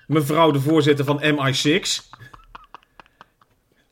Mevrouw 0.06 0.50
de 0.50 0.60
voorzitter 0.60 1.04
van 1.04 1.20
MI6. 1.22 2.10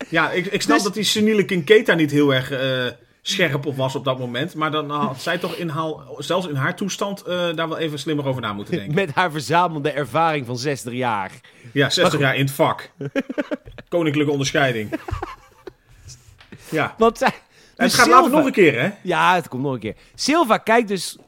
Ja, 0.09 0.31
ik, 0.31 0.47
ik 0.47 0.63
snap 0.63 0.75
Dus- 0.77 0.85
dat 0.85 0.95
die 0.95 1.05
seniele 1.05 1.45
Kinketa 1.45 1.95
niet 1.95 2.11
heel 2.11 2.35
erg 2.35 2.51
eh, 2.51 2.87
scherp 3.23 3.67
op 3.67 3.77
was 3.77 3.95
op 3.95 4.05
dat 4.05 4.19
moment. 4.19 4.55
Maar 4.55 4.71
dan 4.71 4.91
had 4.91 5.23
zij 5.23 5.39
toch 5.39 5.55
in 5.55 5.69
haar, 5.69 5.93
zelfs 6.19 6.47
in 6.47 6.55
haar 6.55 6.77
toestand 6.77 7.23
eh, 7.23 7.55
daar 7.55 7.69
wel 7.69 7.79
even 7.79 7.99
slimmer 7.99 8.27
over 8.27 8.41
na 8.43 8.53
moeten 8.53 8.75
denken. 8.79 8.95
Met 8.95 9.11
haar 9.15 9.31
verzamelde 9.31 9.91
ervaring 9.91 10.47
van 10.47 10.59
60 10.59 10.93
jaar. 10.93 11.31
Ja, 11.73 11.91
60 11.91 12.21
jaar 12.21 12.35
in 12.37 12.45
het 12.45 12.55
vak. 12.55 12.91
Koninklijke 13.89 14.33
onderscheiding. 14.33 14.91
Ja. 16.69 16.95
Want 16.99 17.19
zij, 17.19 17.29
het 17.29 17.43
dus 17.77 17.95
gaat 17.95 18.07
later 18.07 18.23
Silva- 18.23 18.37
nog 18.37 18.47
een 18.47 18.53
keer, 18.53 18.81
hè? 18.81 18.91
Ja, 19.03 19.35
het 19.35 19.49
komt 19.49 19.63
nog 19.63 19.73
een 19.73 19.79
keer. 19.81 19.97
Silva 20.15 20.57
kijkt 20.59 20.89
dus 20.89 21.19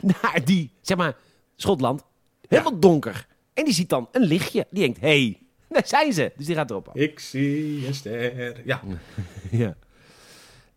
naar 0.00 0.40
die, 0.44 0.72
zeg 0.80 0.96
maar, 0.96 1.14
Schotland. 1.56 2.02
Helemaal 2.48 2.78
donker. 2.78 3.26
En 3.56 3.64
die 3.64 3.74
ziet 3.74 3.88
dan 3.88 4.08
een 4.12 4.22
lichtje. 4.22 4.66
Die 4.70 4.82
denkt, 4.82 5.00
hé, 5.00 5.06
hey, 5.08 5.38
daar 5.68 5.86
zijn 5.86 6.12
ze. 6.12 6.32
Dus 6.36 6.46
die 6.46 6.54
gaat 6.54 6.70
erop 6.70 6.88
af. 6.88 6.94
Ik 6.94 7.18
zie 7.20 7.86
een 7.86 7.94
ster. 7.94 8.62
Ja, 8.66 8.80
Ja. 9.50 9.76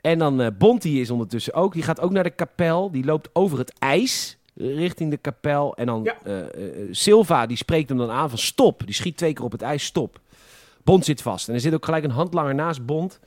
En 0.01 0.19
dan 0.19 0.55
Bonti 0.57 1.01
is 1.01 1.09
ondertussen 1.09 1.53
ook. 1.53 1.73
Die 1.73 1.83
gaat 1.83 1.99
ook 1.99 2.11
naar 2.11 2.23
de 2.23 2.29
kapel. 2.29 2.91
Die 2.91 3.05
loopt 3.05 3.29
over 3.33 3.57
het 3.57 3.73
ijs 3.79 4.37
eh, 4.55 4.75
richting 4.75 5.11
de 5.11 5.17
kapel. 5.17 5.75
En 5.75 5.85
dan 5.85 6.03
Ja. 6.03 6.17
eh, 6.23 6.61
Silva, 6.91 7.45
die 7.45 7.57
spreekt 7.57 7.89
hem 7.89 7.97
dan 7.97 8.09
aan 8.11 8.29
van 8.29 8.37
stop. 8.37 8.81
Die 8.85 8.95
schiet 8.95 9.17
twee 9.17 9.33
keer 9.33 9.45
op 9.45 9.51
het 9.51 9.61
ijs, 9.61 9.83
stop. 9.83 10.19
Bond 10.83 11.05
zit 11.05 11.21
vast. 11.21 11.47
En 11.47 11.53
er 11.53 11.59
zit 11.59 11.73
ook 11.73 11.85
gelijk 11.85 12.03
een 12.03 12.09
handlanger 12.11 12.55
naast 12.55 12.85
Bond 12.85 13.19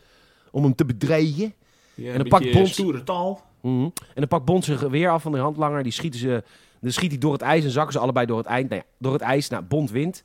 om 0.51 0.63
hem 0.63 0.75
te 0.75 0.85
bedreigen. 0.85 1.55
Ja, 1.95 2.13
dan 2.13 2.21
een 2.21 2.29
pakt 2.29 2.53
Bond- 2.53 2.69
stoere 2.69 3.03
taal. 3.03 3.43
Mhm. 3.61 3.83
En 3.85 3.93
dan 4.15 4.29
pakt 4.29 4.45
Bond 4.45 4.65
zijn 4.65 4.79
geweer 4.79 5.11
af 5.11 5.23
van 5.23 5.33
de 5.33 5.39
handlanger. 5.39 5.83
Die 5.83 5.93
schieten 5.93 6.21
ze, 6.21 6.43
dan 6.83 6.93
schiet 6.93 7.11
hij 7.11 7.19
door 7.19 7.33
het 7.33 7.43
ijs 7.43 7.65
en 7.65 7.71
zakken 7.71 7.93
ze 7.93 7.99
allebei 7.99 8.27
door 8.27 8.39
het, 8.39 8.47
eind, 8.47 8.69
nou 8.69 8.83
ja, 8.85 8.89
door 8.99 9.13
het 9.13 9.23
ijs. 9.23 9.49
Nou, 9.49 9.63
Bond 9.63 9.91
wint. 9.91 10.25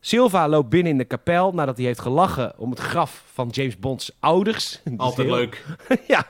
Silva 0.00 0.48
loopt 0.48 0.68
binnen 0.68 0.92
in 0.92 0.98
de 0.98 1.04
kapel 1.04 1.52
nadat 1.52 1.76
hij 1.76 1.86
heeft 1.86 2.00
gelachen 2.00 2.52
om 2.58 2.70
het 2.70 2.78
graf 2.78 3.24
van 3.32 3.48
James 3.48 3.78
Bonds 3.78 4.16
ouders. 4.20 4.80
Altijd 4.96 5.26
heel- 5.26 5.36
leuk. 5.36 5.64
ja. 6.06 6.18
En 6.18 6.24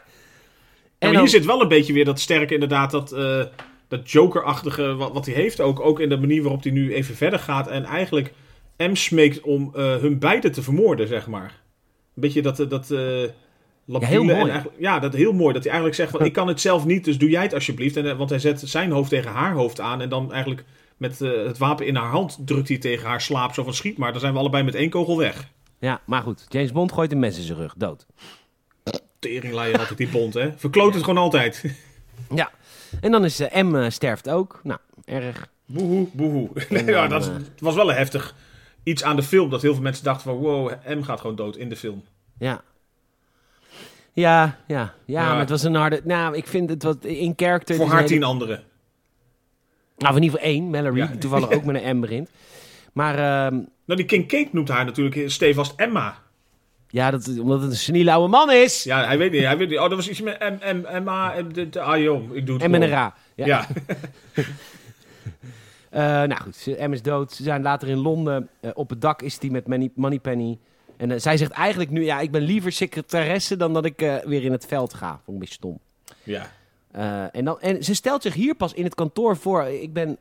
maar 0.99 1.13
dan, 1.13 1.21
hier 1.21 1.29
zit 1.29 1.45
wel 1.45 1.63
een 1.63 1.69
beetje 1.69 1.93
weer 1.93 2.05
dat 2.05 2.21
sterke 2.21 2.55
inderdaad, 2.55 2.91
dat, 2.91 3.13
eh, 3.13 3.45
dat 3.89 4.11
Joker-achtige 4.11 4.95
wat, 4.95 5.13
wat 5.13 5.27
hij 5.27 5.35
heeft 5.35 5.61
ook. 5.61 5.81
Ook 5.81 6.01
in 6.01 6.09
de 6.09 6.17
manier 6.17 6.43
waarop 6.43 6.63
hij 6.63 6.73
nu 6.73 6.95
even 6.95 7.15
verder 7.17 7.39
gaat. 7.39 7.69
En 7.69 7.85
eigenlijk 7.85 8.33
M 8.77 8.95
smeekt 8.95 9.41
om 9.41 9.71
eh, 9.75 9.97
hun 9.97 10.19
beiden 10.19 10.53
te 10.53 10.63
vermoorden, 10.63 11.09
zeg 11.09 11.27
maar. 11.27 11.61
Een 12.15 12.23
beetje 12.23 12.43
dat... 12.43 12.61
eh, 12.61 12.69
dat 12.69 12.91
labiele 13.85 14.13
heel 14.13 14.25
mooi. 14.25 14.51
En 14.51 14.67
ja, 14.79 14.99
dat 14.99 15.15
heel 15.15 15.33
mooi. 15.33 15.53
Dat 15.53 15.63
hij 15.63 15.73
eigenlijk 15.73 16.01
zegt 16.01 16.11
van, 16.11 16.25
ik 16.25 16.33
kan 16.33 16.49
het 16.49 16.61
zelf 16.61 16.85
niet, 16.85 17.05
dus 17.05 17.19
doe 17.19 17.31
jij 17.31 17.43
het 17.43 17.55
alsjeblieft. 17.55 17.97
En, 17.97 18.11
eh, 18.11 18.17
want 18.17 18.31
hij 18.31 18.39
zet 18.39 18.61
zijn 18.65 18.91
hoofd 18.91 19.09
tegen 19.09 19.31
haar 19.31 19.53
hoofd 19.53 19.81
aan. 19.81 20.01
En 20.01 20.09
dan 20.09 20.33
eigenlijk 20.33 20.65
met 20.97 21.21
eh, 21.21 21.31
het 21.47 21.59
wapen 21.59 21.87
in 21.87 21.97
haar 21.97 22.11
hand 22.11 22.39
drukt 22.45 22.69
hij 22.69 22.79
tegen 22.79 23.09
haar 23.09 23.21
slaap. 23.21 23.55
Zo 23.55 23.65
van, 23.65 23.75
schiet 23.75 23.99
maar. 23.99 24.13
Dan 24.13 24.21
zijn 24.21 24.33
we 24.33 24.39
allebei 24.39 24.63
met 24.65 24.75
één 24.75 24.91
kogel 24.91 25.17
weg. 25.17 25.49
ja, 25.79 26.01
maar 26.07 26.23
goed. 26.23 26.47
James 26.49 26.73
Bond 26.73 26.93
gooit 26.93 27.13
een 27.13 27.19
mes 27.19 27.37
in 27.37 27.43
zijn 27.43 27.59
rug. 27.59 27.75
Dood. 27.77 28.07
Teringleier 29.19 29.79
altijd 29.79 29.99
die 29.99 30.09
bond, 30.09 30.35
hè. 30.35 30.53
Verkloot 30.57 30.95
het 30.95 31.05
gewoon 31.05 31.23
altijd. 31.23 31.65
Ja. 32.35 32.51
En 33.01 33.11
dan 33.11 33.25
is 33.25 33.41
eh, 33.41 33.63
M 33.63 33.91
sterft 33.91 34.29
ook. 34.29 34.61
Nou, 34.63 34.79
erg. 35.05 35.49
Boehoe, 35.67 36.07
boehoe. 36.13 36.51
Nee, 36.69 36.85
dan, 36.85 36.95
ja, 36.95 37.07
dat 37.09 37.25
het 37.27 37.61
was 37.61 37.75
wel 37.75 37.91
een 37.91 37.97
heftig 37.97 38.35
iets 38.83 39.05
aan 39.05 39.17
de 39.17 39.23
film. 39.23 39.51
Dat 39.51 39.63
heel 39.63 39.73
veel 39.73 39.83
mensen 39.83 40.05
dachten 40.05 40.23
van... 40.23 40.37
Wow, 40.37 40.73
M 40.87 41.03
gaat 41.03 41.21
gewoon 41.21 41.37
dood 41.37 41.57
in 41.57 41.69
de 41.69 41.77
film. 41.77 42.05
Ja. 42.39 42.63
Ja, 44.13 44.59
ja, 44.67 44.95
ja, 45.05 45.29
maar 45.29 45.39
het 45.39 45.51
was 45.51 45.63
een 45.63 45.75
harde... 45.75 46.01
Nou, 46.05 46.37
ik 46.37 46.47
vind 46.47 46.71
het 46.71 46.83
wat 46.83 47.05
in 47.05 47.33
character... 47.37 47.75
Voor 47.77 47.87
haar 47.87 47.97
hele- 47.97 48.09
tien 48.09 48.23
anderen. 48.23 48.63
Nou, 49.97 50.17
in 50.17 50.23
ieder 50.23 50.39
geval 50.39 50.53
één, 50.55 50.71
Mallory, 50.71 50.97
Ja. 50.97 51.07
die 51.07 51.19
toevallig 51.19 51.51
ook 51.57 51.65
met 51.65 51.83
een 51.83 51.97
M 51.97 52.01
begint. 52.01 52.31
Maar 52.93 53.15
ehm, 53.15 53.55
Nou, 53.55 53.67
die 54.01 54.05
King 54.05 54.27
Kate 54.29 54.49
noemt 54.53 54.69
haar 54.69 54.85
natuurlijk 54.85 55.31
stevast 55.31 55.73
Emma. 55.77 56.17
ja, 56.89 57.11
dat, 57.11 57.39
omdat 57.39 57.61
het 57.61 57.71
een 57.71 57.77
seniele 57.77 58.13
oude 58.13 58.29
man 58.29 58.51
is. 58.51 58.83
Ja, 58.83 59.05
hij 59.07 59.19
weet 59.19 59.33
niet. 59.33 59.43
Hij 59.43 59.57
weet 59.59 59.69
niet. 59.69 59.79
Oh, 59.79 59.89
dat 59.89 59.95
was 59.97 60.09
iets 60.09 60.21
met 60.21 60.39
M, 60.41 60.77
M, 60.77 60.85
Emma. 60.85 61.35
M, 61.43 61.53
de, 61.53 61.81
ah, 61.81 61.99
joh, 62.03 62.37
ik 62.37 62.47
doe 62.47 62.55
het 62.55 62.65
en 62.65 62.73
gewoon. 62.75 62.89
ra. 62.89 63.15
Ja. 63.35 63.47
Ja. 63.47 63.67
Eh, 65.91 66.03
nou 66.03 66.35
goed, 66.41 66.67
M 66.79 66.93
is 66.93 67.03
dood. 67.03 67.33
Ze 67.33 67.43
zijn 67.43 67.63
later 67.63 67.89
in 67.89 67.99
Londen. 67.99 68.49
Eh, 68.61 68.71
op 68.75 68.91
het 68.91 69.01
dak 69.01 69.23
is 69.23 69.39
die 69.39 69.51
met 69.51 69.67
Money, 69.67 69.91
Moneypenny. 69.95 70.59
En 71.03 71.11
eh, 71.11 71.19
zij 71.19 71.37
zegt 71.37 71.51
eigenlijk 71.51 71.91
nu, 71.91 72.05
ja, 72.05 72.21
ik 72.21 72.31
ben 72.31 72.43
liever 72.43 72.73
secretaresse 72.73 73.57
dan 73.57 73.73
dat 73.73 73.85
ik 73.85 74.03
eh, 74.03 74.17
weer 74.17 74.45
in 74.45 74.53
het 74.53 74.67
veld 74.67 74.95
ga. 74.95 75.09
Vond 75.09 75.21
ik 75.27 75.33
een 75.33 75.39
beetje 75.39 75.55
stom. 75.55 75.79
ja. 76.23 76.51
Eh, 76.91 77.37
en, 77.37 77.45
dan, 77.45 77.61
en 77.61 77.85
ze 77.85 77.95
stelt 77.95 78.23
zich 78.23 78.35
hier 78.35 78.55
pas 78.55 78.73
in 78.73 78.85
het 78.85 78.95
kantoor 78.95 79.37
voor. 79.37 79.65
Ik 79.65 79.93
ben 79.93 80.19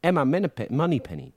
Emma 0.00 0.24
Moneype- 0.24 0.66
Moneypenny. 0.68 1.32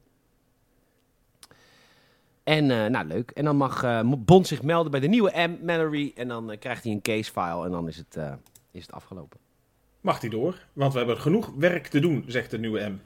En 2.44 2.66
nou, 2.66 3.06
leuk. 3.06 3.32
En 3.32 3.46
dan 3.46 3.58
mag 3.58 4.04
Bond 4.18 4.48
zich 4.48 4.62
melden 4.62 4.92
bij 4.92 5.00
de 5.00 5.08
nieuwe 5.08 5.48
M, 5.48 5.66
Mallory. 5.66 6.12
En 6.16 6.28
dan 6.28 6.56
krijgt 6.60 6.84
hij 6.84 6.92
een 6.92 7.02
casefile 7.02 7.66
en 7.66 7.72
dan 7.72 7.88
is 7.88 7.98
het, 7.98 8.18
is 8.72 8.82
het 8.82 8.92
afgelopen. 8.92 9.40
Mag 10.02 10.22
hij 10.22 10.30
door? 10.30 10.66
Want 10.74 10.92
we 10.92 10.98
hebben 10.98 11.18
genoeg 11.18 11.52
werk 11.58 11.88
te 11.88 12.00
doen, 12.00 12.24
zegt 12.28 12.52
de 12.52 12.60
nieuwe 12.60 12.90
M. 12.90 13.00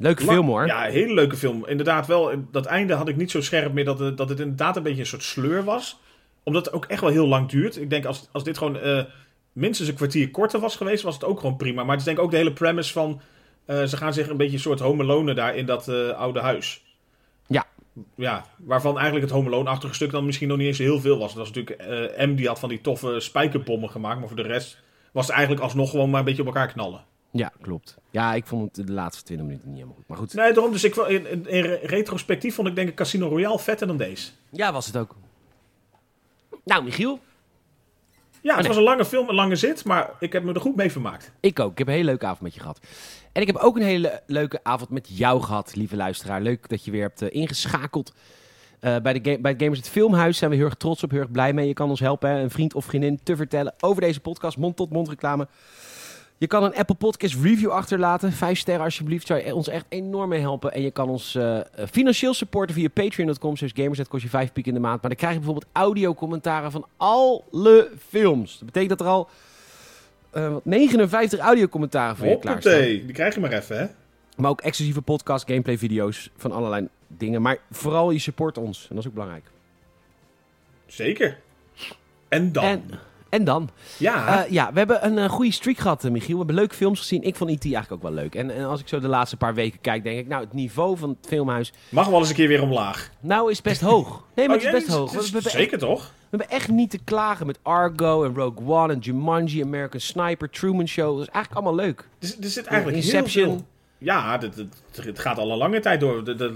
Leuke 0.00 0.22
film 0.22 0.46
hoor. 0.46 0.66
Ja, 0.66 0.82
hele 0.82 1.14
leuke 1.14 1.36
film. 1.36 1.66
Inderdaad 1.66 2.06
wel, 2.06 2.32
dat 2.50 2.66
einde 2.66 2.94
had 2.94 3.08
ik 3.08 3.16
niet 3.16 3.30
zo 3.30 3.40
scherp 3.40 3.72
meer 3.72 3.84
dat 3.84 3.98
het, 3.98 4.16
dat 4.16 4.28
het 4.28 4.40
inderdaad 4.40 4.76
een 4.76 4.82
beetje 4.82 5.00
een 5.00 5.06
soort 5.06 5.22
sleur 5.22 5.64
was. 5.64 6.00
Omdat 6.42 6.64
het 6.64 6.74
ook 6.74 6.84
echt 6.84 7.00
wel 7.00 7.10
heel 7.10 7.26
lang 7.26 7.48
duurt. 7.48 7.76
Ik 7.76 7.90
denk 7.90 8.04
als, 8.04 8.28
als 8.32 8.44
dit 8.44 8.58
gewoon 8.58 8.78
eh, 8.78 9.04
minstens 9.52 9.88
een 9.88 9.94
kwartier 9.94 10.30
korter 10.30 10.60
was 10.60 10.76
geweest, 10.76 11.02
was 11.02 11.14
het 11.14 11.24
ook 11.24 11.40
gewoon 11.40 11.56
prima. 11.56 11.82
Maar 11.82 11.90
het 11.90 11.98
is 11.98 12.04
denk 12.04 12.18
ik 12.18 12.24
ook 12.24 12.30
de 12.30 12.36
hele 12.36 12.52
premise 12.52 12.92
van, 12.92 13.20
eh, 13.64 13.84
ze 13.84 13.96
gaan 13.96 14.12
zich 14.12 14.28
een 14.28 14.36
beetje 14.36 14.52
een 14.52 14.60
soort 14.60 14.80
home 14.80 15.02
alone 15.02 15.34
daar 15.34 15.56
in 15.56 15.66
dat 15.66 15.88
eh, 15.88 16.08
oude 16.08 16.40
huis. 16.40 16.82
Ja. 17.46 17.66
Ja, 18.16 18.44
waarvan 18.56 18.94
eigenlijk 18.94 19.24
het 19.24 19.34
home 19.34 19.48
alone-achtige 19.48 19.94
stuk 19.94 20.10
dan 20.10 20.26
misschien 20.26 20.48
nog 20.48 20.56
niet 20.56 20.66
eens 20.66 20.78
heel 20.78 21.00
veel 21.00 21.18
was. 21.18 21.34
Dat 21.34 21.48
was 21.48 21.52
natuurlijk, 21.52 21.88
M 22.26 22.34
die 22.34 22.46
had 22.46 22.58
van 22.58 22.68
die 22.68 22.80
toffe 22.80 23.20
spijkerbommen 23.20 23.90
gemaakt, 23.90 24.18
maar 24.18 24.28
voor 24.28 24.36
de 24.36 24.42
rest 24.42 24.82
was 25.12 25.26
het 25.26 25.34
eigenlijk 25.34 25.64
alsnog 25.64 25.90
gewoon 25.90 26.10
maar 26.10 26.18
een 26.18 26.24
beetje 26.24 26.42
op 26.42 26.48
elkaar 26.48 26.72
knallen. 26.72 27.04
Ja, 27.32 27.52
klopt. 27.60 27.96
Ja, 28.10 28.34
ik 28.34 28.46
vond 28.46 28.76
het 28.76 28.86
de 28.86 28.92
laatste 28.92 29.22
20 29.22 29.46
minuten 29.46 29.68
niet 29.68 29.76
helemaal 29.76 29.96
goed. 29.96 30.08
Maar 30.08 30.18
goed. 30.18 30.34
Nee, 30.34 30.52
daarom. 30.52 30.72
Dus 30.72 30.84
ik, 30.84 30.96
in, 30.96 31.26
in, 31.26 31.46
in 31.48 31.64
retrospectief 31.82 32.54
vond 32.54 32.68
ik 32.68 32.74
denk 32.74 32.88
ik 32.88 32.94
Casino 32.94 33.28
Royale 33.28 33.58
vetter 33.58 33.86
dan 33.86 33.96
deze. 33.96 34.30
Ja, 34.50 34.72
was 34.72 34.86
het 34.86 34.96
ook. 34.96 35.16
Nou, 36.64 36.84
Michiel. 36.84 37.20
Ja, 38.42 38.50
het 38.50 38.58
nee. 38.58 38.68
was 38.68 38.76
een 38.76 38.82
lange 38.82 39.04
film, 39.04 39.28
een 39.28 39.34
lange 39.34 39.56
zit, 39.56 39.84
maar 39.84 40.10
ik 40.18 40.32
heb 40.32 40.42
me 40.42 40.52
er 40.52 40.60
goed 40.60 40.76
mee 40.76 40.92
vermaakt. 40.92 41.32
Ik 41.40 41.60
ook. 41.60 41.70
Ik 41.70 41.78
heb 41.78 41.86
een 41.86 41.92
hele 41.92 42.04
leuke 42.04 42.26
avond 42.26 42.40
met 42.40 42.54
je 42.54 42.60
gehad. 42.60 42.80
En 43.32 43.40
ik 43.40 43.46
heb 43.46 43.56
ook 43.56 43.76
een 43.76 43.82
hele 43.82 44.22
leuke 44.26 44.60
avond 44.62 44.90
met 44.90 45.08
jou 45.08 45.42
gehad, 45.42 45.76
lieve 45.76 45.96
luisteraar. 45.96 46.40
Leuk 46.40 46.68
dat 46.68 46.84
je 46.84 46.90
weer 46.90 47.02
hebt 47.02 47.22
eh, 47.22 47.28
ingeschakeld. 47.30 48.12
Eh, 48.80 48.96
bij, 48.96 49.12
de 49.12 49.38
bij 49.40 49.50
het 49.52 49.62
Gamers 49.62 49.78
het 49.78 49.88
Filmhuis 49.88 50.38
zijn 50.38 50.50
we 50.50 50.56
heel 50.56 50.64
erg 50.64 50.74
trots 50.74 51.02
op, 51.02 51.10
heel 51.10 51.20
erg 51.20 51.30
blij 51.30 51.52
mee. 51.52 51.66
Je 51.66 51.72
kan 51.72 51.90
ons 51.90 52.00
helpen, 52.00 52.30
hè, 52.30 52.40
een 52.40 52.50
vriend 52.50 52.74
of 52.74 52.84
vriendin 52.84 53.20
te 53.22 53.36
vertellen 53.36 53.74
over 53.80 54.02
deze 54.02 54.20
podcast, 54.20 54.56
mond-tot-mond 54.56 55.08
reclame. 55.08 55.48
Je 56.40 56.46
kan 56.46 56.64
een 56.64 56.74
Apple 56.74 56.94
Podcast 56.94 57.34
review 57.42 57.70
achterlaten. 57.70 58.32
Vijf 58.32 58.58
sterren 58.58 58.84
alsjeblieft. 58.84 59.26
Zou 59.26 59.44
je 59.44 59.54
ons 59.54 59.68
echt 59.68 59.84
enorm 59.88 60.28
mee 60.28 60.40
helpen. 60.40 60.72
En 60.72 60.82
je 60.82 60.90
kan 60.90 61.08
ons 61.08 61.34
eh, 61.34 61.58
eh, 61.58 61.64
financieel 61.90 62.34
supporten 62.34 62.74
via 62.74 62.88
patreon.com. 62.88 63.56
Zoals 63.56 63.72
Gamersnet 63.76 64.08
kost 64.08 64.22
je 64.22 64.28
vijf 64.28 64.52
piek 64.52 64.66
in 64.66 64.74
de 64.74 64.80
maand. 64.80 65.00
Maar 65.00 65.10
dan 65.10 65.18
krijg 65.18 65.32
je 65.32 65.38
bijvoorbeeld 65.38 65.70
audiocommentaren 65.72 66.70
van 66.70 66.86
alle 66.96 67.90
films. 68.08 68.58
Dat 68.58 68.64
betekent 68.64 68.98
dat 68.98 69.00
er 69.00 69.12
al 69.12 69.28
eh, 70.30 70.52
wat 70.52 70.64
59 70.64 71.38
audiocommentaren 71.38 72.16
voor 72.16 72.26
je 72.26 72.38
klaarstaan. 72.38 72.72
Hoppatee, 72.72 73.04
die 73.04 73.14
krijg 73.14 73.34
je 73.34 73.40
maar 73.40 73.52
even, 73.52 73.78
hè? 73.78 73.86
Maar 74.36 74.50
ook 74.50 74.60
exclusieve 74.60 75.02
podcast, 75.02 75.46
gameplay 75.46 75.78
video's 75.78 76.30
van 76.36 76.52
allerlei 76.52 76.88
dingen. 77.06 77.42
Maar 77.42 77.58
vooral 77.70 78.10
je 78.10 78.18
support 78.18 78.58
ons. 78.58 78.80
En 78.80 78.88
dat 78.88 78.98
is 78.98 79.06
ook 79.06 79.14
belangrijk. 79.14 79.44
Zeker. 80.86 81.38
En 82.28 82.52
dan? 82.52 82.64
En, 82.64 82.90
en 83.30 83.44
dan? 83.44 83.70
ja, 83.96 84.44
Eh, 84.44 84.50
ja, 84.50 84.72
we 84.72 84.78
hebben 84.78 85.06
een 85.06 85.18
eh, 85.18 85.28
goede 85.28 85.52
streak 85.52 85.78
gehad, 85.78 86.04
eh, 86.04 86.10
Michiel. 86.10 86.30
We 86.32 86.36
hebben 86.36 86.54
leuke 86.54 86.74
films 86.74 86.98
gezien. 86.98 87.22
Ik 87.22 87.36
vond 87.36 87.50
E.T. 87.50 87.64
eigenlijk 87.64 87.92
ook 87.92 88.02
wel 88.02 88.12
leuk. 88.22 88.34
En, 88.34 88.50
en 88.54 88.64
als 88.64 88.80
ik 88.80 88.88
zo 88.88 89.00
de 89.00 89.08
laatste 89.08 89.36
paar 89.36 89.54
weken 89.54 89.80
kijk, 89.80 90.02
denk 90.02 90.18
ik... 90.18 90.26
Nou, 90.28 90.44
het 90.44 90.52
niveau 90.52 90.96
van 90.96 91.08
het 91.08 91.26
filmhuis... 91.28 91.72
mag 91.88 92.08
wel 92.08 92.18
eens 92.18 92.28
een 92.28 92.34
keer 92.34 92.48
weer 92.48 92.62
omlaag. 92.62 93.10
Nou, 93.20 93.50
is 93.50 93.62
best 93.62 93.80
hoog. 93.80 94.24
Nee, 94.34 94.48
maar 94.48 94.56
Oh, 94.56 94.62
het 94.62 94.72
is 94.74 94.78
best 94.84 94.96
hoog. 94.96 95.12
het 95.12 95.20
is- 95.20 95.30
We, 95.30 95.36
we 95.36 95.42
hebben 95.42 95.50
Zeker 95.60 95.78
toch? 95.78 96.12
we 96.30 96.36
hebben 96.36 96.56
echt 96.56 96.68
niet 96.68 96.90
te 96.90 96.98
klagen 97.04 97.46
met 97.46 97.58
Argo 97.62 98.24
en 98.24 98.34
Rogue 98.34 98.66
One 98.68 98.92
en 98.92 98.98
Jumanji, 98.98 99.62
American 99.62 100.00
Sniper, 100.00 100.50
Truman 100.50 100.88
Show. 100.88 101.18
Dat 101.18 101.26
is 101.26 101.32
eigenlijk 101.32 101.66
allemaal 101.66 101.84
leuk. 101.86 102.08
Dus, 102.18 102.38
er 102.40 102.48
zit 102.48 102.66
eigenlijk 102.66 103.02
Inception. 103.04 103.44
heel 103.48 103.54
veel... 103.56 103.66
Ja, 103.98 104.38
dit- 104.38 104.54
dit- 104.56 105.04
het 105.06 105.18
gaat 105.18 105.38
al 105.38 105.50
een 105.50 105.56
lange 105.58 105.80
tijd 105.80 106.00
door. 106.00 106.24
De, 106.24 106.34
de- 106.34 106.54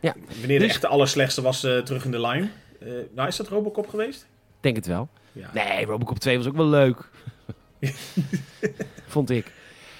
Ja, 0.00 0.14
wanneer 0.38 0.58
de 0.58 0.64
dus- 0.64 0.72
echt 0.72 0.80
de 0.80 0.86
allerslechtste 0.88 1.42
was 1.42 1.60
terug 1.60 2.04
in 2.04 2.10
de 2.10 2.20
line. 2.20 2.48
Nou, 3.14 3.28
is 3.28 3.36
dat 3.36 3.48
Robocop 3.48 3.88
geweest? 3.88 4.26
Denk 4.60 4.76
het 4.76 4.86
wel. 4.86 5.08
Ja. 5.32 5.50
Nee, 5.54 5.84
Robocop 5.84 6.18
2 6.18 6.36
was 6.36 6.46
ook 6.46 6.56
wel 6.56 6.66
leuk. 6.66 7.08
Vond 9.06 9.30
ik. 9.30 9.52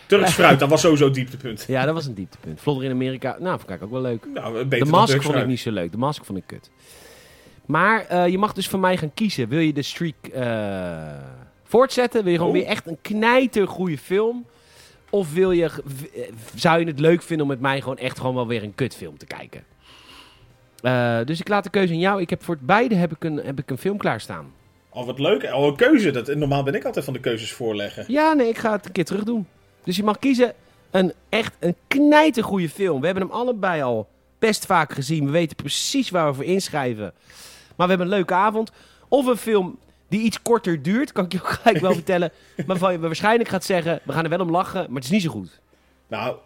Turks 0.06 0.32
fruit, 0.32 0.58
dat 0.58 0.68
was 0.68 0.80
sowieso 0.80 1.04
het 1.04 1.14
dieptepunt. 1.14 1.64
Ja, 1.68 1.84
dat 1.84 1.94
was 1.94 2.06
een 2.06 2.14
dieptepunt. 2.14 2.60
Vlodder 2.60 2.84
in 2.84 2.90
Amerika, 2.90 3.36
nou, 3.40 3.58
vond 3.58 3.70
ik 3.70 3.82
ook 3.82 3.90
wel 3.90 4.00
leuk. 4.00 4.26
Nou, 4.34 4.58
De 4.58 4.64
beter 4.66 4.86
dan 4.90 4.98
Mask 5.00 5.22
vond 5.22 5.36
ik 5.36 5.46
niet 5.46 5.60
zo 5.60 5.70
leuk. 5.70 5.92
De 5.92 5.98
Mask 5.98 6.24
vond 6.24 6.38
ik 6.38 6.44
kut. 6.46 6.70
Maar 7.66 8.06
eh, 8.06 8.28
je 8.28 8.38
mag 8.38 8.52
dus 8.52 8.68
van 8.68 8.80
mij 8.80 8.96
gaan 8.96 9.14
kiezen. 9.14 9.48
Wil 9.48 9.58
je 9.60 9.72
de 9.72 9.82
streak 9.82 10.26
eh, 10.32 11.24
voortzetten? 11.64 12.22
Wil 12.22 12.32
je 12.32 12.38
gewoon 12.38 12.52
Oh. 12.54 12.58
weer 12.60 12.68
echt 12.68 12.86
een 12.86 12.98
knijtergoeie 13.02 13.98
film? 13.98 14.46
Of 15.10 15.32
wil 15.32 15.50
je, 15.50 15.64
eh, 15.64 16.22
zou 16.54 16.80
je 16.80 16.86
het 16.86 17.00
leuk 17.00 17.22
vinden 17.22 17.46
om 17.46 17.52
met 17.52 17.60
mij 17.60 17.80
gewoon 17.80 17.98
echt 17.98 18.18
gewoon 18.18 18.34
wel 18.34 18.46
weer 18.46 18.62
een 18.62 18.74
kutfilm 18.74 19.18
te 19.18 19.26
kijken? 19.26 19.64
Eh, 20.80 21.18
dus 21.24 21.40
ik 21.40 21.48
laat 21.48 21.64
de 21.64 21.70
keuze 21.70 21.92
aan 21.92 21.98
jou. 21.98 22.20
Ik 22.20 22.30
heb 22.30 22.44
voor 22.44 22.54
het 22.54 22.66
beide 22.66 22.94
heb 22.94 23.12
ik 23.12 23.24
een, 23.24 23.36
heb 23.36 23.58
ik 23.58 23.70
een 23.70 23.78
film 23.78 23.96
klaarstaan. 23.96 24.52
Oh, 24.88 25.06
wat 25.06 25.18
leuk. 25.18 25.42
Oh, 25.42 25.66
een 25.66 25.76
keuze. 25.76 26.10
Dat, 26.10 26.34
normaal 26.34 26.62
ben 26.62 26.74
ik 26.74 26.84
altijd 26.84 27.04
van 27.04 27.14
de 27.14 27.20
keuzes 27.20 27.52
voorleggen. 27.52 28.04
Ja, 28.08 28.32
nee, 28.32 28.48
ik 28.48 28.58
ga 28.58 28.72
het 28.72 28.86
een 28.86 28.92
keer 28.92 29.04
terug 29.04 29.24
doen. 29.24 29.46
Dus 29.84 29.96
je 29.96 30.02
mag 30.02 30.18
kiezen 30.18 30.54
een 30.90 31.12
echt 31.28 31.56
een 31.58 31.76
knijtergoeie 31.88 32.68
film. 32.68 33.00
We 33.00 33.06
hebben 33.06 33.24
hem 33.24 33.32
allebei 33.32 33.82
al 33.82 34.08
best 34.38 34.66
vaak 34.66 34.92
gezien. 34.92 35.24
We 35.24 35.30
weten 35.30 35.56
precies 35.56 36.10
waar 36.10 36.28
we 36.28 36.34
voor 36.34 36.44
inschrijven. 36.44 37.12
Maar 37.76 37.86
we 37.86 37.92
hebben 37.92 38.06
een 38.06 38.18
leuke 38.18 38.34
avond. 38.34 38.70
Of 39.08 39.26
een 39.26 39.36
film 39.36 39.78
die 40.08 40.20
iets 40.20 40.42
korter 40.42 40.82
duurt, 40.82 41.12
kan 41.12 41.24
ik 41.24 41.32
je 41.32 41.38
ook 41.38 41.48
gelijk 41.48 41.78
wel 41.78 41.92
vertellen. 42.02 42.32
Maar 42.56 42.66
waarvan 42.66 42.92
je 42.92 42.98
waarschijnlijk 42.98 43.48
gaat 43.48 43.64
zeggen, 43.64 44.00
we 44.04 44.12
gaan 44.12 44.24
er 44.24 44.30
wel 44.30 44.40
om 44.40 44.50
lachen, 44.50 44.86
maar 44.86 44.94
het 44.94 45.04
is 45.04 45.10
niet 45.10 45.22
zo 45.22 45.30
goed. 45.30 45.60
Nou, 46.08 46.36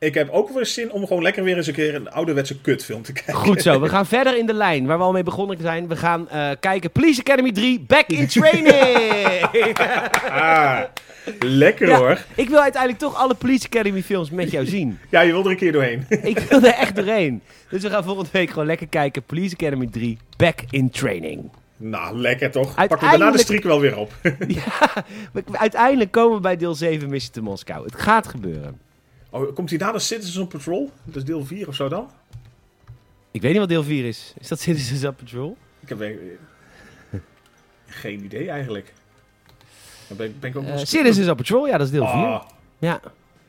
ik 0.00 0.14
heb 0.14 0.30
ook 0.30 0.56
eens 0.58 0.74
zin 0.74 0.92
om 0.92 1.06
gewoon 1.06 1.22
lekker 1.22 1.42
weer 1.44 1.56
eens 1.56 1.66
een 1.66 1.74
keer 1.74 1.94
een 1.94 2.10
ouderwetse 2.10 2.60
kutfilm 2.60 3.02
te 3.02 3.12
kijken. 3.12 3.34
Goed 3.34 3.62
zo, 3.62 3.80
we 3.80 3.88
gaan 3.94 4.06
verder 4.06 4.36
in 4.38 4.46
de 4.46 4.54
lijn 4.54 4.86
waar 4.86 4.98
we 4.98 5.04
al 5.04 5.12
mee 5.12 5.22
begonnen 5.22 5.56
zijn. 5.60 5.88
We 5.88 5.96
gaan 5.96 6.28
eh, 6.28 6.50
kijken 6.60 6.90
Police 6.90 7.20
Academy 7.20 7.52
3, 7.52 7.80
Back 7.86 8.06
in 8.06 8.26
Training! 8.26 8.68
Ah, 10.30 10.80
lekker 11.40 11.88
Ja. 11.88 11.96
hoor. 11.98 12.18
ik 12.34 12.48
wil 12.48 12.60
uiteindelijk 12.60 13.02
toch 13.02 13.14
alle 13.16 13.34
Police 13.34 13.66
Academy 13.66 14.02
films 14.02 14.30
met 14.30 14.50
jou 14.50 14.66
zien. 14.66 14.98
Ja, 15.10 15.20
je 15.20 15.32
wil 15.32 15.44
er 15.44 15.50
een 15.50 15.56
keer 15.56 15.72
doorheen. 15.72 16.06
Ik 16.22 16.38
wil 16.38 16.62
er 16.62 16.74
echt 16.74 16.96
doorheen. 16.96 17.42
Dus 17.70 17.82
we 17.82 17.90
gaan 17.90 18.04
volgende 18.04 18.30
week 18.32 18.50
gewoon 18.50 18.66
lekker 18.66 18.86
kijken. 18.86 19.22
Police 19.22 19.54
Academy 19.54 19.86
3, 19.86 20.18
Back 20.36 20.58
in 20.70 20.90
Training. 20.90 21.50
nou, 21.76 22.16
lekker 22.16 22.50
toch. 22.50 22.64
Pak 22.66 22.74
we 22.74 22.80
Uiteindelijk- 22.80 23.18
daarna 23.20 23.36
de 23.36 23.42
strik 23.42 23.62
wel 23.62 23.80
weer 23.80 23.96
op. 23.96 24.12
ja, 24.48 25.04
we- 25.32 25.42
uiteindelijk 25.52 26.10
komen 26.12 26.36
we 26.36 26.42
bij 26.42 26.56
deel 26.56 26.74
7 26.74 27.08
Mission 27.08 27.32
to 27.32 27.42
Moskou. 27.42 27.84
Het 27.84 28.00
gaat 28.00 28.28
gebeuren. 28.28 28.78
Oh, 29.30 29.54
komt 29.54 29.70
hij 29.70 29.78
na 29.78 29.92
de 29.92 29.98
Citizens 29.98 30.36
on 30.36 30.46
Patrol? 30.48 30.90
Dat 31.04 31.16
is 31.16 31.24
deel 31.24 31.44
4 31.44 31.68
of 31.68 31.74
zo 31.74 31.88
dan? 31.88 32.10
Ik 33.30 33.40
weet 33.42 33.50
niet 33.50 33.60
wat 33.60 33.68
deel 33.68 33.82
4 33.82 34.04
is. 34.04 34.34
Is 34.38 34.48
dat 34.48 34.60
Citizens 34.60 35.04
on 35.04 35.14
Patrol? 35.14 35.56
Ik 35.80 35.88
heb 35.88 36.00
eh, 36.00 36.10
geen 37.86 38.24
idee 38.24 38.50
eigenlijk. 38.50 38.92
Dan 40.08 40.16
ben, 40.16 40.26
ik- 40.26 40.40
ben 40.40 40.50
ik 40.50 40.56
ook 40.56 40.64
Eh 40.64 40.76
Citizens 40.76 41.28
on 41.28 41.36
Patrol, 41.36 41.66
ja, 41.66 41.76
dat 41.78 41.86
is 41.86 41.92
deel 41.92 42.06
4. 42.06 42.12
Ah, 42.14 42.42
Ja. 42.78 43.00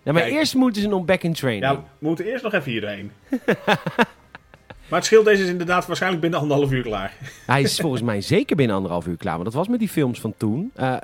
ja, 0.04 0.12
maar 0.12 0.22
Kijk. 0.22 0.34
eerst 0.34 0.56
moeten 0.56 0.82
ze 0.82 0.88
nog 0.88 1.06
Back 1.06 1.24
in 1.24 1.34
Training. 1.34 1.66
ja, 1.66 1.76
we 1.80 1.82
moeten 2.08 2.26
eerst 2.26 2.44
nog 2.44 2.54
even 2.54 2.72
hierheen. 2.72 3.12
maar 4.90 5.00
het 5.00 5.06
scheelt, 5.06 5.26
deze 5.26 5.44
is 5.44 5.50
inderdaad 5.50 5.86
waarschijnlijk 5.86 6.22
binnen 6.22 6.40
anderhalf 6.40 6.72
uur 6.72 6.84
klaar. 6.84 7.14
Hij 7.46 7.62
is 7.62 7.80
volgens 7.80 8.02
mij 8.02 8.22
zeker 8.22 8.56
binnen 8.56 8.76
anderhalf 8.76 9.08
uur 9.08 9.18
klaar. 9.18 9.36
Maar 9.36 9.44
dat 9.46 9.54
was 9.54 9.68
met 9.68 9.80
die 9.80 9.90
films 9.90 10.20
van 10.20 10.34
toen. 10.38 10.72
Eh, 10.76 10.96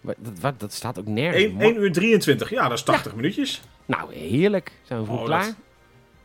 wat, 0.00 0.14
dat, 0.18 0.32
wat, 0.40 0.60
dat 0.60 0.72
staat 0.72 0.98
ook 0.98 1.06
nergens. 1.06 1.42
1, 1.44 1.52
Man. 1.52 1.62
1 1.62 1.76
uur 1.80 1.92
23, 1.92 2.50
ja, 2.50 2.68
dat 2.68 2.78
is 2.78 2.84
80 2.84 3.14
minuutjes. 3.14 3.62
Nou, 3.86 4.14
heerlijk. 4.14 4.72
Zijn 4.82 4.98
we 5.00 5.04
vroeg 5.06 5.18
Oh, 5.18 5.24
klaar? 5.24 5.44
dat- 5.44 5.54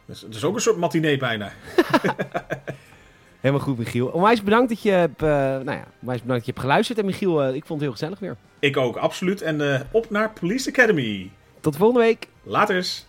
Dat 0.06 0.16
is, 0.16 0.22
dat 0.22 0.36
is 0.36 0.44
ook 0.44 0.56
een 0.56 0.62
soort 0.62 0.78
matinee 0.78 1.18
bijna. 1.18 1.52
Helemaal 3.40 3.66
goed, 3.66 3.78
Michiel. 3.78 4.08
Onwijs 4.08 4.44
bedankt 4.44 4.70
dat 4.70 4.82
je 4.82 4.90
hebt, 4.92 5.22
eh, 5.22 5.28
nou 5.30 5.72
ja, 5.72 5.86
onwijs 6.02 6.22
bedankt 6.22 6.28
dat 6.28 6.46
je 6.46 6.52
hebt 6.52 6.60
geluisterd. 6.60 7.00
En 7.00 7.06
Michiel, 7.06 7.44
eh, 7.44 7.48
ik 7.56 7.66
vond 7.66 7.70
het 7.70 7.82
heel 7.82 7.92
gezellig 7.92 8.20
weer. 8.20 8.36
Ik 8.60 8.78
ook, 8.78 8.96
absoluut. 8.96 9.42
En 9.42 9.74
eh, 9.74 9.80
op 9.92 10.10
naar 10.10 10.32
Police 10.32 10.70
Academy. 10.70 11.30
Tot 11.60 11.76
volgende 11.76 12.02
week. 12.06 12.28
Laters. 12.44 13.06